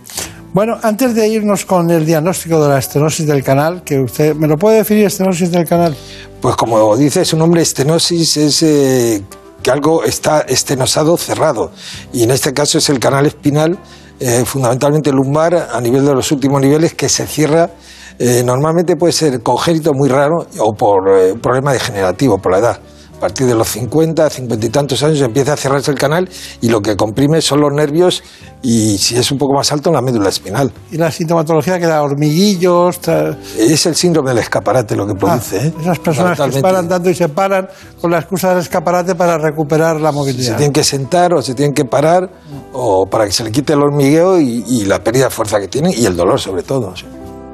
Bueno, 0.53 0.79
antes 0.83 1.15
de 1.15 1.29
irnos 1.29 1.65
con 1.65 1.91
el 1.91 2.05
diagnóstico 2.05 2.63
de 2.63 2.69
la 2.69 2.79
estenosis 2.79 3.27
del 3.27 3.45
canal, 3.45 3.85
que 3.85 4.01
usted 4.01 4.35
me 4.35 4.49
lo 4.49 4.57
puede 4.57 4.79
definir 4.79 5.07
estenosis 5.07 5.51
del 5.51 5.67
canal. 5.67 5.97
Pues 6.41 6.57
como 6.57 6.97
dice 6.97 7.25
su 7.25 7.37
nombre, 7.37 7.63
estenosis 7.63 8.37
es 8.37 8.63
eh, 8.63 9.23
que 9.63 9.71
algo 9.71 10.05
está 10.05 10.41
estenosado 10.41 11.17
cerrado. 11.17 11.71
Y 12.13 12.23
en 12.23 12.31
este 12.31 12.53
caso 12.53 12.79
es 12.79 12.89
el 12.89 12.99
canal 12.99 13.27
espinal, 13.27 13.79
eh, 14.19 14.45
fundamentalmente 14.45 15.11
lumbar, 15.13 15.69
a 15.73 15.81
nivel 15.81 16.05
de 16.05 16.15
los 16.15 16.31
últimos 16.33 16.61
niveles, 16.61 16.95
que 16.95 17.09
se 17.09 17.27
cierra. 17.27 17.71
eh, 18.19 18.43
normalmente 18.45 18.97
puede 18.97 19.15
ser 19.15 19.43
congénito 19.43 19.95
muy 19.95 20.11
raro 20.11 20.47
o 20.59 20.75
por 20.75 21.09
eh, 21.09 21.35
problema 21.41 21.73
degenerativo, 21.73 22.37
por 22.37 22.53
la 22.53 22.59
edad. 22.59 22.81
A 23.21 23.29
partir 23.29 23.47
de 23.47 23.55
los 23.55 23.69
50, 23.69 24.31
50 24.31 24.65
y 24.67 24.69
tantos 24.71 25.03
años 25.03 25.21
empieza 25.21 25.53
a 25.53 25.57
cerrarse 25.59 25.91
el 25.91 25.99
canal 25.99 26.27
y 26.63 26.71
lo 26.71 26.81
que 26.81 26.97
comprime 26.97 27.43
son 27.43 27.61
los 27.61 27.71
nervios 27.71 28.23
y 28.63 28.97
si 28.97 29.15
es 29.19 29.31
un 29.31 29.37
poco 29.37 29.53
más 29.55 29.71
alto, 29.73 29.93
la 29.93 30.01
médula 30.01 30.31
espinal. 30.31 30.73
Y 30.91 30.97
la 30.97 31.11
sintomatología 31.11 31.79
que 31.79 31.85
da 31.87 32.03
hormiguillos. 32.03 32.99
tra- 33.03 33.37
Es 33.59 33.85
el 33.85 33.95
síndrome 33.95 34.31
del 34.31 34.39
escaparate 34.39 34.97
lo 34.97 35.07
que 35.07 35.13
Ah, 35.13 35.19
produce. 35.19 35.67
¿eh? 35.67 35.73
esas 35.83 35.99
personas 35.99 36.41
que 36.41 36.51
se 36.51 36.63
paran 36.63 36.89
tanto 36.89 37.11
y 37.11 37.15
se 37.15 37.29
paran 37.29 37.69
con 38.01 38.11
la 38.11 38.21
excusa 38.21 38.49
del 38.55 38.61
escaparate 38.61 39.15
para 39.15 39.37
recuperar 39.37 40.01
la 40.01 40.13
Se 40.13 40.15
movilidad. 40.17 40.57
tienen 40.57 40.73
que 40.73 40.83
sentar 40.83 41.35
o 41.35 41.43
se 41.43 41.55
tienen 41.55 41.75
que 41.75 41.85
parar 41.85 42.31
o 42.73 43.05
para 43.05 43.27
que 43.27 43.33
se 43.33 43.45
le 43.45 43.53
quite 43.53 43.75
el 43.75 43.83
hormigueo 43.83 44.41
y, 44.41 44.65
y 44.67 44.87
la 44.87 45.05
pérdida 45.05 45.25
de 45.25 45.31
fuerza 45.31 45.61
que 45.61 45.69
tienen 45.69 45.93
y 45.95 46.07
el 46.07 46.17
dolor 46.17 46.41
sobre 46.41 46.63
todo, 46.63 46.97
sí. 46.97 47.05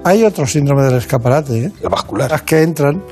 Hay 0.05 0.23
otro 0.23 0.47
síndrome 0.47 0.85
del 0.85 0.99
escaparate, 0.99 1.59
¿eh? 1.65 1.73
el 1.83 1.89
vascular. 1.89 2.31
las 2.31 2.43
que 2.43 2.63
entran, 2.63 3.03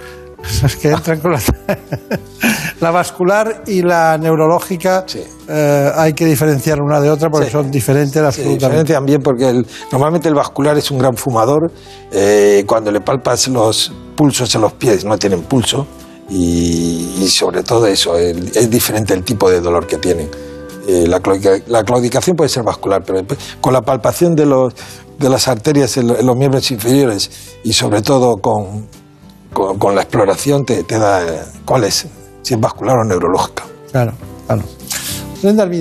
las 0.63 0.77
que 0.77 0.89
entran 0.89 1.21
con 1.21 1.33
la, 1.33 1.41
la 2.81 2.91
vascular 2.91 3.63
y 3.67 3.83
la 3.83 4.19
neurológica. 4.19 5.05
Sí. 5.07 5.23
eh, 5.49 5.91
hay 5.95 6.13
que 6.15 6.25
diferenciar 6.27 6.81
una 6.83 7.01
de 7.01 7.11
otra 7.11 7.29
porque 7.31 7.47
Sí. 7.47 7.53
son 7.53 7.71
diferentes 7.71 8.21
absolutamente. 8.23 8.65
diferencian 8.67 9.05
bien 9.07 9.21
porque 9.23 9.49
el- 9.49 9.67
normalmente 9.93 10.29
el 10.29 10.35
vascular 10.35 10.77
es 10.79 10.91
un 10.91 10.99
gran 10.99 11.17
fumador. 11.17 11.71
eh, 12.13 12.65
cuando 12.67 12.91
le 12.93 13.01
palpas 13.01 13.49
los 13.49 13.93
pulsos 14.17 14.55
en 14.55 14.61
los 14.61 14.73
pies 14.75 15.05
no 15.05 15.19
tienen 15.19 15.43
pulso 15.43 15.87
y, 16.31 17.17
y 17.21 17.29
sobre 17.29 17.63
todo 17.63 17.87
eso, 17.87 18.17
el- 18.19 18.49
es 18.55 18.71
diferente 18.71 19.15
el 19.15 19.23
tipo 19.25 19.51
de 19.51 19.61
dolor 19.61 19.87
que 19.87 19.99
tienen. 19.99 20.29
Eh, 20.87 21.07
la, 21.09 21.19
claudicación 21.83 22.37
puede 22.37 22.51
ser 22.51 22.63
vascular, 22.63 23.03
pero 23.07 23.25
con 23.61 23.73
la 23.73 23.81
palpación 23.81 24.35
de, 24.35 24.45
los, 24.47 24.75
de 25.19 25.29
las 25.31 25.49
arterias 25.49 25.97
en, 25.97 26.09
los 26.09 26.37
miembros 26.37 26.71
inferiores 26.71 27.31
y 27.65 27.73
sobre 27.73 28.03
todo 28.03 28.37
con, 28.37 28.87
con, 29.55 29.95
la 29.95 30.03
exploración 30.03 30.65
te, 30.65 30.85
te 30.85 30.99
da 30.99 31.23
eh, 31.23 31.41
cuál 31.65 31.85
es, 31.85 32.07
si 32.43 32.55
es 32.55 32.61
vascular 32.61 32.99
o 32.99 33.05
neurológica. 33.05 33.65
Claro, 33.91 34.13
claro. 34.47 34.63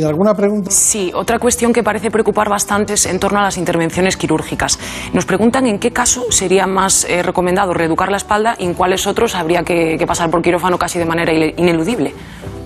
¿alguna 0.06 0.34
pregunta? 0.34 0.72
Sí, 0.72 1.12
otra 1.16 1.40
cuestión 1.40 1.72
que 1.72 1.84
parece 1.84 2.12
preocupar 2.12 2.50
bastante 2.50 2.94
es 2.94 3.06
en 3.06 3.20
torno 3.20 3.40
a 3.40 3.44
las 3.44 3.58
intervenciones 3.58 4.18
quirúrgicas. 4.18 4.78
Nos 5.14 5.26
preguntan 5.26 5.66
en 5.68 5.80
qué 5.80 5.92
caso 5.92 6.26
sería 6.32 6.68
más 6.68 7.06
eh, 7.06 7.24
recomendado 7.24 7.74
reeducar 7.74 8.12
la 8.12 8.18
espalda 8.18 8.56
y 8.60 8.66
en 8.66 8.74
cuáles 8.74 9.08
otros 9.08 9.36
habría 9.36 9.64
que, 9.64 10.04
pasar 10.06 10.30
por 10.30 10.42
quirófano 10.42 10.78
casi 10.78 11.00
de 11.00 11.06
manera 11.06 11.34
ineludible. 11.34 12.14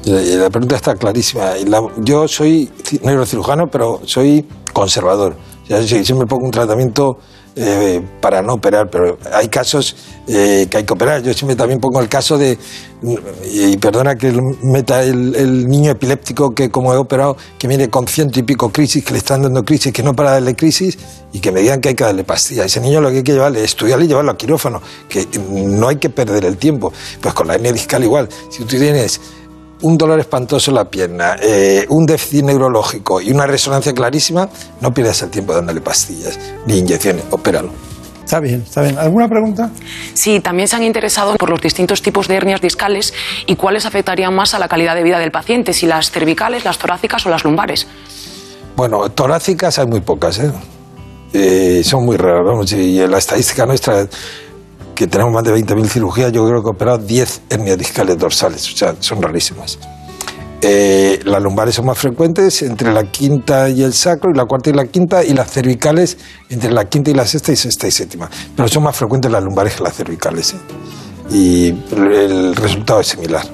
La, 0.06 0.50
pregunta 0.50 0.76
está 0.76 0.96
clarísima. 0.96 1.52
yo 1.98 2.28
soy 2.28 2.72
neurocirujano, 3.04 3.67
pero 3.67 4.02
soy 4.06 4.46
conservador. 4.74 5.36
si, 5.67 6.04
si 6.04 6.13
me 6.13 6.26
pongo 6.26 6.46
un 6.46 6.52
tratamiento 6.52 7.20
eh, 7.60 8.02
para 8.22 8.43
no 8.43 8.54
operar, 8.54 8.88
pero 8.91 9.17
hay 9.34 9.48
casos 9.48 9.96
eh, 10.28 10.67
que 10.70 10.78
hay 10.78 10.84
que 10.84 10.93
operar. 10.93 11.24
Yo 11.24 11.34
siempre 11.34 11.56
también 11.56 11.80
pongo 11.80 12.00
el 12.00 12.08
caso 12.08 12.38
de, 12.38 12.56
y 13.52 13.76
perdona 13.78 14.15
que 14.15 14.32
meta 14.62 15.02
el, 15.02 15.67
niño 15.67 15.89
epiléptico 15.89 16.54
que 16.54 16.70
como 16.70 16.93
he 16.93 16.98
operado, 16.98 17.36
que 17.58 17.67
viene 17.67 17.89
con 17.89 18.08
ciento 18.08 18.39
y 18.39 18.43
pico 18.43 18.70
crisis, 18.70 19.04
que 19.04 19.13
le 19.13 19.17
están 19.17 19.41
dando 19.41 19.65
crisis, 19.65 19.91
que 19.91 20.04
no 20.04 20.15
para 20.15 20.34
darle 20.34 20.56
crisis 20.56 21.00
y 21.34 21.39
que 21.39 21.52
me 21.52 21.62
digan 21.62 21.82
que 21.82 21.89
hay 21.89 21.96
que 21.96 22.04
darle 22.04 22.24
pastilla. 22.24 22.65
ese 22.65 22.80
niño 22.80 23.02
lo 23.02 23.10
que 23.10 23.17
hay 23.17 23.24
que 23.24 23.34
llevarle, 23.34 23.63
estudiarle 23.63 24.06
y 24.06 24.08
llevarlo 24.08 24.32
a 24.32 24.38
quirófano, 24.38 24.80
que 25.10 25.28
no 25.50 25.88
hay 25.88 25.96
que 25.96 26.12
perder 26.12 26.46
el 26.46 26.58
tiempo. 26.58 26.93
Pues 27.20 27.34
con 27.34 27.48
la 27.48 27.56
hernia 27.56 27.74
discal 27.74 28.04
igual. 28.04 28.30
Si 28.52 28.60
tú 28.60 28.78
tienes 28.78 29.20
un 29.81 29.97
dolor 29.97 30.19
espantoso 30.19 30.71
en 30.71 30.75
la 30.75 30.85
pierna, 30.85 31.35
eh, 31.41 31.85
un 31.89 32.05
déficit 32.05 32.45
neurológico 32.45 33.21
y 33.21 33.31
una 33.31 33.45
resonancia 33.45 33.93
clarísima, 33.93 34.49
no 34.81 34.93
pierdas 34.93 35.21
el 35.21 35.29
tiempo 35.29 35.53
dándole 35.53 35.81
pastillas 35.81 36.39
ni 36.65 36.79
inyecciones, 36.79 37.25
opéralo. 37.31 37.69
Está 38.23 38.41
bien, 38.41 38.61
está 38.61 38.81
bien. 38.81 38.97
¿Alguna 38.97 39.29
pregunta? 39.29 39.71
Sí, 40.13 40.41
también 40.41 40.67
se 40.67 40.75
han 40.75 40.83
interesado 40.83 41.35
por 41.35 41.49
los 41.49 41.61
distintos 41.61 42.01
tipos 42.01 42.27
de 42.27 42.35
hernias 42.35 42.59
discales 42.59 43.13
y 43.45 43.55
cuáles 43.55 43.85
afectarían 43.85 44.35
más 44.35 44.53
a 44.53 44.59
la 44.59 44.67
calidad 44.67 44.95
de 44.95 45.03
vida 45.03 45.17
del 45.17 45.31
paciente, 45.31 45.71
si 45.71 45.85
las 45.85 46.11
cervicales, 46.11 46.65
las 46.65 46.77
torácicas 46.77 47.25
o 47.25 47.29
las 47.29 47.45
lumbares. 47.45 47.87
Bueno, 48.75 49.09
torácicas 49.11 49.79
hay 49.79 49.87
muy 49.87 50.01
pocas, 50.01 50.39
¿eh? 50.39 50.51
eh 51.31 51.81
son 51.85 52.03
muy 52.03 52.17
raras, 52.17 52.43
vamos, 52.45 52.69
y 52.73 53.07
la 53.07 53.17
estadística 53.17 53.65
nuestra 53.65 54.05
que 54.97 55.05
tenemos 55.05 55.31
más 55.31 55.43
de 55.43 55.53
20.000 55.53 55.88
cirugías, 55.88 56.31
yo 56.31 56.43
creo 56.47 56.63
que 56.63 56.69
he 56.69 56.71
operado 56.71 56.97
10 56.97 57.41
hernias 57.51 57.77
discales 57.77 58.17
dorsales, 58.17 58.73
o 58.73 58.75
sea, 58.75 58.95
son 58.99 59.21
rarísimas. 59.21 59.77
Eh, 60.60 61.19
las 61.23 61.39
lumbares 61.39 61.75
son 61.75 61.86
más 61.86 61.99
frecuentes 61.99 62.63
entre 62.63 62.91
la 62.91 63.03
quinta 63.03 63.69
y 63.69 63.83
el 63.83 63.93
sacro, 63.93 64.31
y 64.31 64.33
la 64.36 64.45
cuarta 64.45 64.71
y 64.71 64.73
la 64.73 64.86
quinta, 64.86 65.23
y 65.23 65.33
las 65.33 65.51
cervicales 65.51 66.17
entre 66.49 66.71
la 66.71 66.86
quinta 66.86 67.12
y 67.12 67.13
la 67.13 67.27
sexta 67.27 67.51
y 67.51 67.55
sexta 67.55 67.88
y 67.88 67.91
séptima. 67.91 68.27
Pero 68.55 68.67
son 68.67 68.81
más 68.81 68.95
frecuentes 68.95 69.31
las 69.31 69.43
lumbares 69.43 69.75
que 69.75 69.83
las 69.83 69.95
cervicales. 69.95 70.55
¿eh? 70.55 70.57
Y 71.29 71.67
el 71.95 72.55
resultado 72.55 73.01
es 73.01 73.07
similar. 73.07 73.45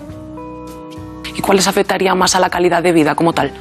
¿Y 1.35 1.41
cuáles 1.41 1.67
afectarían 1.67 2.17
más 2.17 2.35
a 2.35 2.39
la 2.39 2.49
calidad 2.49 2.81
de 2.81 2.93
vida 2.93 3.15
como 3.15 3.33
tal? 3.33 3.51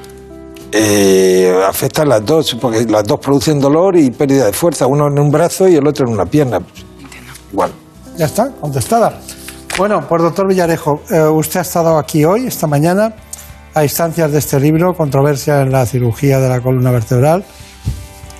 Eh, 0.71 1.53
afectan 1.67 2.09
las 2.09 2.25
dos, 2.25 2.55
porque 2.61 2.85
las 2.85 3.03
dos 3.03 3.19
producen 3.19 3.59
dolor 3.59 3.97
y 3.97 4.13
pérdida 4.13 4.47
de 4.47 4.53
fuerza, 4.53 4.87
uno 4.87 5.09
en 5.09 5.19
un 5.19 5.33
brazo 5.33 5.67
y 5.67 5.75
el 5.75 5.87
otro 5.89 6.07
en 6.07 6.13
una 6.13 6.27
pierna. 6.27 6.61
Ya 8.17 8.27
está, 8.27 8.51
contestada. 8.61 9.19
Bueno, 9.79 10.07
pues 10.07 10.23
doctor 10.23 10.47
Villarejo, 10.47 11.03
eh, 11.11 11.21
usted 11.23 11.61
ha 11.61 11.63
estado 11.63 11.99
aquí 11.99 12.25
hoy, 12.25 12.47
esta 12.47 12.67
mañana, 12.67 13.15
a 13.75 13.83
instancias 13.83 14.31
de 14.33 14.39
este 14.39 14.61
libro, 14.61 14.95
Controversia 14.95 15.63
en 15.63 15.73
la 15.73 15.87
cirugía 15.87 16.39
de 16.41 16.49
la 16.49 16.61
columna 16.61 16.91
vertebral. 16.91 17.45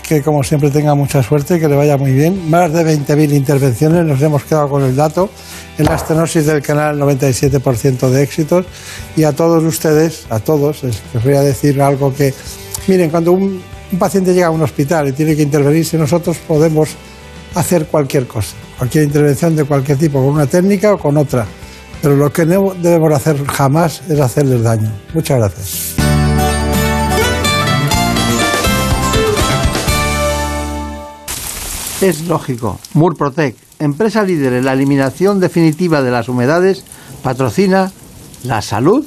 Que 0.07 0.21
como 0.23 0.43
siempre 0.43 0.71
tenga 0.71 0.95
mucha 0.95 1.23
suerte, 1.23 1.59
que 1.59 1.69
le 1.69 1.77
vaya 1.77 1.97
muy 1.97 2.13
bien. 2.13 2.51
Más 2.51 2.73
de 2.73 2.85
20.000 2.85 3.33
intervenciones, 3.33 4.05
nos 4.05 4.21
hemos 4.21 4.45
quedado 4.45 4.69
con 4.69 4.83
el 4.83 4.95
dato. 4.95 5.31
En 5.79 5.87
la 5.87 5.95
estenosis 5.95 6.45
del 6.45 6.61
canal, 6.61 6.99
97% 6.99 8.11
de 8.11 8.23
éxitos. 8.23 8.67
Y 9.17 9.25
a 9.25 9.33
todos 9.33 9.63
ustedes, 9.63 10.27
a 10.29 10.39
todos, 10.41 10.83
les 10.83 11.25
voy 11.25 11.35
a 11.35 11.41
decir 11.41 11.81
algo 11.81 12.15
que. 12.15 12.35
Miren, 12.89 13.11
cuando 13.11 13.33
un, 13.33 13.63
un 13.93 13.99
paciente 13.99 14.35
llega 14.35 14.49
a 14.49 14.51
un 14.51 14.61
hospital 14.61 15.09
y 15.09 15.13
tiene 15.13 15.35
que 15.37 15.43
intervenirse, 15.43 15.97
nosotros 15.97 16.37
podemos 16.49 16.91
hacer 17.55 17.87
cualquier 17.87 18.27
cosa, 18.27 18.55
cualquier 18.83 19.05
intervención 19.05 19.55
de 19.55 19.65
cualquier 19.65 19.97
tipo, 19.97 20.21
con 20.21 20.35
una 20.35 20.47
técnica 20.49 20.95
o 20.95 20.99
con 20.99 21.17
otra. 21.17 21.47
Pero 22.03 22.17
lo 22.17 22.33
que 22.33 22.45
no 22.45 22.75
debemos 22.83 23.13
hacer 23.13 23.47
jamás 23.47 24.03
es 24.09 24.19
hacerles 24.19 24.61
daño. 24.65 24.91
Muchas 25.15 25.39
gracias. 25.39 25.95
Es 32.01 32.27
lógico. 32.27 32.81
Murprotec, 32.95 33.55
empresa 33.79 34.25
líder 34.25 34.55
en 34.55 34.65
la 34.65 34.73
eliminación 34.73 35.39
definitiva 35.39 36.03
de 36.03 36.11
las 36.11 36.29
humedades, 36.29 36.83
patrocina 37.23 37.93
la 38.43 38.63
salud 38.63 39.07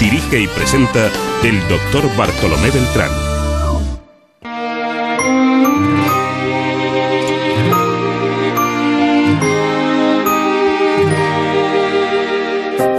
Dirige 0.00 0.40
y 0.40 0.46
presenta 0.46 1.10
el 1.44 1.60
doctor 1.68 2.16
Bartolomé 2.16 2.70
Beltrán. 2.70 3.10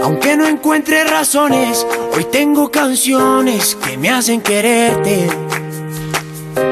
Aunque 0.04 0.36
no 0.36 0.46
encuentre 0.46 1.02
razones, 1.02 1.84
hoy 2.14 2.24
tengo 2.30 2.70
canciones 2.70 3.76
que 3.84 3.98
me 3.98 4.10
hacen 4.10 4.40
quererte. 4.40 5.26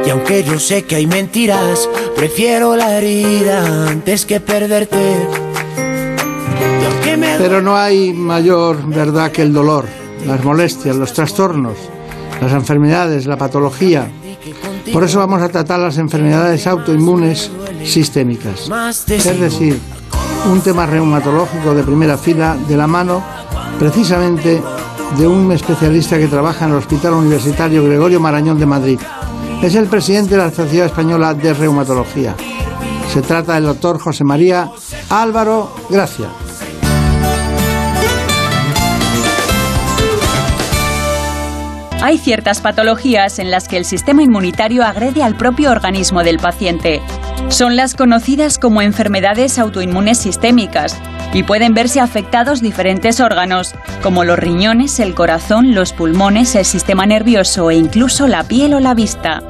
Y 0.07 0.11
aunque 0.11 0.45
yo 0.45 0.61
sé 0.61 0.85
que 0.85 0.95
hay 0.95 1.09
mentiras, 1.09 1.89
prefiero 2.15 2.77
la 2.77 2.99
herida 2.99 3.89
antes 3.89 4.27
que 4.27 4.39
perderte. 4.39 5.17
Pero 7.39 7.61
no 7.61 7.77
hay 7.77 8.13
mayor 8.13 8.87
verdad 8.87 9.33
que 9.33 9.43
el 9.43 9.53
dolor 9.53 10.00
las 10.27 10.45
molestias, 10.45 10.97
los 10.97 11.13
trastornos, 11.13 11.77
las 12.41 12.53
enfermedades, 12.53 13.27
la 13.27 13.37
patología. 13.37 14.09
Por 14.93 15.05
eso 15.05 15.19
vamos 15.19 15.43
a 15.43 15.49
tratar 15.49 15.81
las 15.81 15.99
enfermedades 15.99 16.67
autoinmunes 16.67 17.51
sistémicas. 17.85 18.71
Es 19.09 19.41
decir, 19.41 19.79
un 20.51 20.61
tema 20.61 20.87
reumatológico 20.87 21.75
de 21.75 21.83
primera 21.83 22.17
fila 22.17 22.57
de 22.69 22.77
la 22.77 22.87
mano 22.87 23.23
precisamente 23.79 24.63
de 25.19 25.27
un 25.27 25.51
especialista 25.53 26.19
que 26.19 26.29
trabaja 26.29 26.65
en 26.65 26.73
el 26.73 26.79
Hospital 26.79 27.15
Universitario 27.15 27.85
Gregorio 27.85 28.21
Marañón 28.21 28.59
de 28.59 28.67
Madrid. 28.67 28.99
Es 29.63 29.75
el 29.75 29.87
presidente 29.87 30.37
de 30.37 30.43
la 30.43 30.51
Sociedad 30.51 30.87
Española 30.87 31.35
de 31.35 31.53
Reumatología. 31.53 32.35
Se 33.13 33.23
trata 33.23 33.55
del 33.55 33.65
doctor 33.65 33.99
José 33.99 34.25
María 34.25 34.71
Álvaro 35.11 35.73
Gracia. 35.91 36.29
Hay 42.03 42.17
ciertas 42.17 42.63
patologías 42.63 43.39
en 43.39 43.51
las 43.51 43.69
que 43.69 43.77
el 43.77 43.85
sistema 43.85 44.23
inmunitario 44.23 44.85
agrede 44.85 45.23
al 45.23 45.37
propio 45.37 45.71
organismo 45.71 46.23
del 46.23 46.39
paciente. 46.39 47.03
Son 47.49 47.77
las 47.77 47.95
conocidas 47.95 48.59
como 48.59 48.81
enfermedades 48.81 49.59
autoinmunes 49.59 50.17
sistémicas 50.17 50.97
y 51.35 51.43
pueden 51.43 51.75
verse 51.75 52.01
afectados 52.01 52.63
diferentes 52.63 53.21
órganos, 53.21 53.75
como 54.03 54.25
los 54.25 54.39
riñones, 54.39 54.99
el 54.99 55.15
corazón, 55.15 55.75
los 55.75 55.93
pulmones, 55.93 56.55
el 56.55 56.65
sistema 56.65 57.05
nervioso 57.05 57.71
e 57.71 57.77
incluso 57.77 58.27
la 58.27 58.45
piel 58.45 58.73
o 58.73 58.81
la 58.81 58.95
vista. 58.95 59.43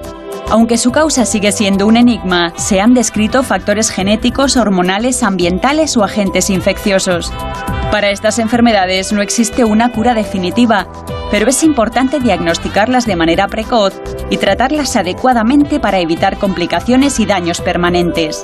Aunque 0.50 0.76
su 0.76 0.90
causa 0.90 1.26
sigue 1.26 1.52
siendo 1.52 1.86
un 1.86 1.96
enigma, 1.96 2.52
se 2.56 2.80
han 2.80 2.94
descrito 2.94 3.44
factores 3.44 3.90
genéticos, 3.90 4.56
hormonales, 4.56 5.22
ambientales 5.22 5.96
o 5.96 6.02
agentes 6.02 6.50
infecciosos. 6.50 7.32
Para 7.92 8.10
estas 8.10 8.40
enfermedades 8.40 9.12
no 9.12 9.22
existe 9.22 9.64
una 9.64 9.92
cura 9.92 10.14
definitiva, 10.14 10.88
pero 11.30 11.48
es 11.48 11.62
importante 11.62 12.18
diagnosticarlas 12.18 13.06
de 13.06 13.16
manera 13.16 13.46
precoz 13.46 14.00
y 14.30 14.36
tratarlas 14.36 14.96
adecuadamente 14.96 15.80
para 15.80 15.98
evitar 15.98 16.38
complicaciones 16.38 17.20
y 17.20 17.26
daños 17.26 17.60
permanentes. 17.60 18.42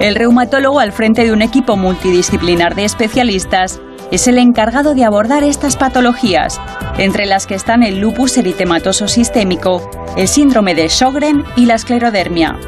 El 0.00 0.14
reumatólogo 0.14 0.80
al 0.80 0.92
frente 0.92 1.24
de 1.24 1.32
un 1.32 1.42
equipo 1.42 1.76
multidisciplinar 1.76 2.74
de 2.74 2.84
especialistas 2.84 3.80
es 4.10 4.28
el 4.28 4.38
encargado 4.38 4.94
de 4.94 5.04
abordar 5.04 5.42
estas 5.42 5.76
patologías, 5.76 6.60
entre 6.98 7.26
las 7.26 7.46
que 7.46 7.54
están 7.54 7.82
el 7.82 7.98
lupus 7.98 8.36
eritematoso 8.36 9.08
sistémico, 9.08 9.88
el 10.16 10.28
síndrome 10.28 10.74
de 10.74 10.88
Sjögren 10.88 11.44
y 11.56 11.64
la 11.64 11.74
esclerodermia. 11.74 12.58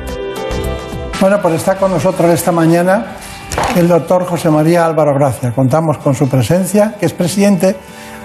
Bueno, 1.21 1.39
pues 1.41 1.55
está 1.57 1.77
con 1.77 1.91
nosotros 1.91 2.31
esta 2.31 2.51
mañana 2.51 3.17
el 3.77 3.89
doctor 3.89 4.25
José 4.25 4.51
María 4.51 4.87
Álvaro 4.87 5.15
Gracia. 5.15 5.53
Contamos 5.53 5.99
con 5.99 6.15
su 6.15 6.29
presencia, 6.29 6.95
que 6.99 7.07
es 7.07 7.13
presidente 7.13 7.77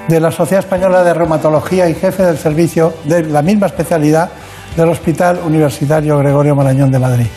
de 0.09 0.19
la 0.19 0.31
Sociedad 0.31 0.63
Española 0.63 1.03
de 1.03 1.13
Reumatología 1.13 1.87
y 1.87 1.93
jefe 1.93 2.25
del 2.25 2.37
servicio 2.39 2.95
de 3.03 3.21
la 3.23 3.43
misma 3.43 3.67
especialidad 3.67 4.31
del 4.75 4.89
Hospital 4.89 5.39
Universitario 5.45 6.17
Gregorio 6.17 6.55
Marañón 6.55 6.91
de 6.91 6.97
Madrid. 6.97 7.27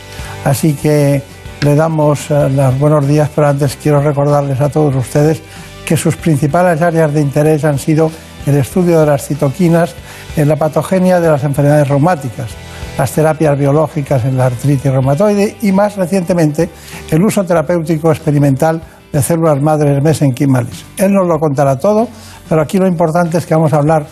Así 0.42 0.72
que 0.72 1.22
le 1.61 1.74
damos 1.74 2.30
eh, 2.30 2.48
los 2.48 2.78
buenos 2.78 3.06
días, 3.06 3.28
pero 3.35 3.48
antes 3.48 3.76
quiero 3.76 4.00
recordarles 4.00 4.58
a 4.62 4.70
todos 4.70 4.96
ustedes 4.96 5.42
que 5.85 5.98
sus 5.98 6.16
principales 6.16 6.80
áreas 6.80 7.12
de 7.12 7.20
interés 7.20 7.62
han 7.66 7.78
sido 7.78 8.11
el 8.46 8.56
estudio 8.56 9.00
de 9.00 9.06
las 9.06 9.26
citoquinas 9.26 9.94
en 10.35 10.48
la 10.48 10.56
patogenia 10.56 11.20
de 11.20 11.28
las 11.28 11.44
enfermedades 11.44 11.88
reumáticas, 11.88 12.52
las 12.96 13.12
terapias 13.12 13.58
biológicas 13.58 14.24
en 14.24 14.38
la 14.38 14.46
artritis 14.46 14.90
reumatoide 14.90 15.58
y 15.61 15.72
más 15.72 15.96
recientemente 15.96 16.70
el 17.11 17.22
uso 17.22 17.44
terapéutico 17.44 18.11
experimental 18.11 18.80
de 19.12 19.22
células 19.22 19.61
madres 19.61 20.02
mesenquimales. 20.02 20.85
Él 20.96 21.12
nos 21.12 21.26
lo 21.26 21.38
contará 21.38 21.78
todo, 21.78 22.08
pero 22.53 22.61
aquí 22.61 22.77
lo 22.77 22.87
importante 22.87 23.38
es 23.38 23.47
que 23.47 23.55
vamos 23.55 23.73
a 23.73 23.79
hablar 23.79 24.05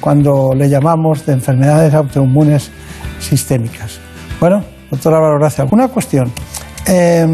cuando 0.00 0.52
le 0.54 0.68
llamamos 0.68 1.26
de 1.26 1.32
enfermedades 1.32 1.92
autoinmunes 1.92 2.70
sistémicas. 3.18 3.98
Bueno, 4.38 4.62
doctora 4.88 5.16
Álvaro, 5.16 5.40
gracias. 5.40 5.72
Una 5.72 5.88
cuestión. 5.88 6.30
Eh, 6.86 7.26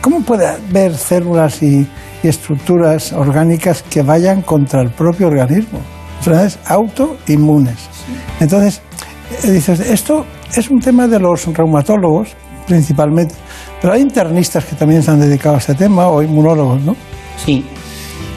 ¿Cómo 0.00 0.20
puede 0.20 0.46
haber 0.46 0.94
células 0.96 1.64
y, 1.64 1.84
y 2.22 2.28
estructuras 2.28 3.12
orgánicas 3.12 3.82
que 3.82 4.02
vayan 4.02 4.42
contra 4.42 4.82
el 4.82 4.90
propio 4.90 5.26
organismo? 5.26 5.80
Enfermedades 6.18 6.60
autoinmunes. 6.66 7.88
Entonces, 8.38 8.82
eh, 9.42 9.50
dices, 9.50 9.80
esto 9.80 10.26
es 10.54 10.70
un 10.70 10.78
tema 10.78 11.08
de 11.08 11.18
los 11.18 11.44
reumatólogos 11.44 12.36
principalmente, 12.68 13.34
pero 13.82 13.94
hay 13.94 14.02
internistas 14.02 14.64
que 14.64 14.76
también 14.76 15.02
se 15.02 15.10
han 15.10 15.18
dedicado 15.18 15.56
a 15.56 15.58
este 15.58 15.74
tema 15.74 16.06
o 16.06 16.22
inmunólogos, 16.22 16.80
¿no? 16.82 16.94
Sí, 17.44 17.64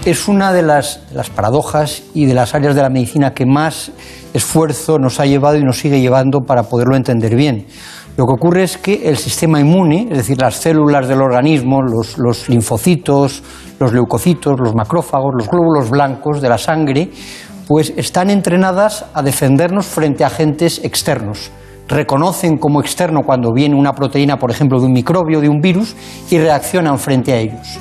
es 0.05 0.27
una 0.27 0.53
de 0.53 0.61
las, 0.61 1.01
las 1.13 1.29
paradojas 1.29 2.03
y 2.13 2.25
de 2.25 2.33
las 2.33 2.55
áreas 2.55 2.75
de 2.75 2.81
la 2.81 2.89
medicina 2.89 3.33
que 3.33 3.45
más 3.45 3.91
esfuerzo 4.33 4.97
nos 4.97 5.19
ha 5.19 5.25
llevado 5.25 5.57
y 5.57 5.63
nos 5.63 5.77
sigue 5.77 5.99
llevando 5.99 6.41
para 6.41 6.63
poderlo 6.63 6.95
entender 6.95 7.35
bien. 7.35 7.67
Lo 8.15 8.25
que 8.25 8.33
ocurre 8.33 8.63
es 8.63 8.77
que 8.77 9.07
el 9.09 9.17
sistema 9.17 9.59
inmune, 9.59 10.07
es 10.09 10.17
decir, 10.17 10.39
las 10.39 10.55
células 10.55 11.07
del 11.07 11.21
organismo, 11.21 11.81
los, 11.81 12.17
los 12.17 12.49
linfocitos, 12.49 13.43
los 13.79 13.93
leucocitos, 13.93 14.59
los 14.59 14.73
macrófagos, 14.73 15.33
los 15.37 15.47
glóbulos 15.49 15.89
blancos 15.89 16.41
de 16.41 16.49
la 16.49 16.57
sangre, 16.57 17.09
pues 17.67 17.93
están 17.95 18.29
entrenadas 18.29 19.05
a 19.13 19.21
defendernos 19.21 19.85
frente 19.85 20.23
a 20.23 20.27
agentes 20.27 20.81
externos. 20.83 21.51
Reconocen 21.87 22.57
como 22.57 22.81
externo 22.81 23.21
cuando 23.25 23.51
viene 23.53 23.75
una 23.75 23.93
proteína, 23.93 24.37
por 24.37 24.51
ejemplo, 24.51 24.79
de 24.79 24.85
un 24.85 24.93
microbio, 24.93 25.39
de 25.41 25.49
un 25.49 25.59
virus, 25.59 25.95
y 26.29 26.37
reaccionan 26.39 26.97
frente 26.99 27.33
a 27.33 27.37
ellos. 27.37 27.79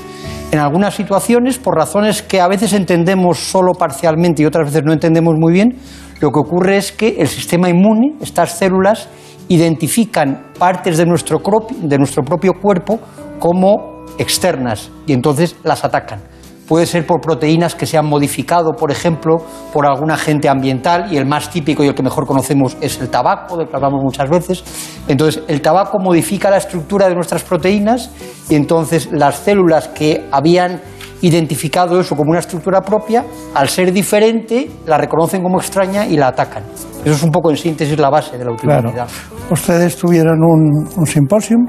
En 0.51 0.61
algunas 0.61 0.95
situaciones, 0.95 1.59
por 1.59 1.77
razones 1.77 2.23
que 2.23 2.41
a 2.41 2.49
veces 2.49 2.73
entendemos 2.73 3.39
solo 3.39 3.75
parcialmente 3.75 4.43
y 4.43 4.47
otras 4.47 4.69
veces 4.69 4.83
no 4.83 4.95
entendemos 4.95 5.35
muy 5.39 5.53
bien, 5.53 5.77
lo 6.21 6.31
que 6.31 6.39
ocurre 6.41 6.79
es 6.79 6.91
que 6.91 7.17
el 7.19 7.29
sistema 7.29 7.69
inmune, 7.69 8.15
estas 8.23 8.53
células, 8.59 9.09
identifican 9.49 10.47
partes 10.59 10.97
de 10.97 11.05
nuestro, 11.05 11.41
de 11.83 11.99
nuestro 11.99 12.23
propio 12.23 12.55
cuerpo 12.55 12.99
como 13.39 14.05
externas 14.19 14.91
y 15.07 15.13
entonces 15.13 15.55
las 15.65 15.85
atacan. 15.85 16.21
Puede 16.69 16.85
ser 16.87 17.07
por 17.07 17.21
proteínas 17.21 17.75
que 17.75 17.87
se 17.87 17.97
han 17.97 18.07
modificado, 18.07 18.73
por 18.73 18.91
ejemplo, 18.91 19.37
por 19.73 19.87
algún 19.87 20.11
agente 20.11 20.49
ambiental, 20.49 21.11
y 21.11 21.17
el 21.17 21.25
más 21.25 21.51
típico 21.51 21.83
y 21.83 21.89
el 21.89 21.95
que 21.95 22.03
mejor 22.03 22.27
conocemos 22.27 22.77
es 22.81 23.01
el 23.01 23.09
tabaco, 23.09 23.57
del 23.57 23.69
que 23.69 23.77
hablamos 23.77 24.03
muchas 24.03 24.29
veces. 24.29 24.63
Entonces, 25.09 25.43
el 25.49 25.63
tabaco 25.63 25.99
modifica 25.99 26.51
la 26.51 26.59
estructura 26.59 27.09
de 27.09 27.15
nuestras 27.15 27.43
proteínas 27.43 28.11
y 28.51 28.55
entonces 28.55 29.09
las 29.11 29.37
células 29.37 29.89
que 29.89 30.29
habían 30.31 30.81
identificado 31.21 31.99
eso 31.99 32.15
como 32.17 32.31
una 32.31 32.41
estructura 32.41 32.81
propia, 32.81 33.25
al 33.55 33.69
ser 33.69 33.93
diferente, 33.93 34.71
la 34.87 34.99
reconocen 34.99 35.43
como 35.43 35.59
extraña 35.59 36.07
y 36.07 36.17
la 36.17 36.29
atacan. 36.29 36.63
Eso 37.05 37.15
es 37.15 37.23
un 37.23 37.31
poco 37.31 37.51
en 37.51 37.57
síntesis 37.57 37.99
la 37.99 38.11
base 38.11 38.37
de 38.39 38.45
la 38.45 38.51
autoinmunidad. 38.51 38.93
Claro. 38.93 39.11
Ustedes 39.51 39.97
tuvieron 39.97 40.43
un, 40.43 40.89
un 40.97 41.07
simposium 41.07 41.67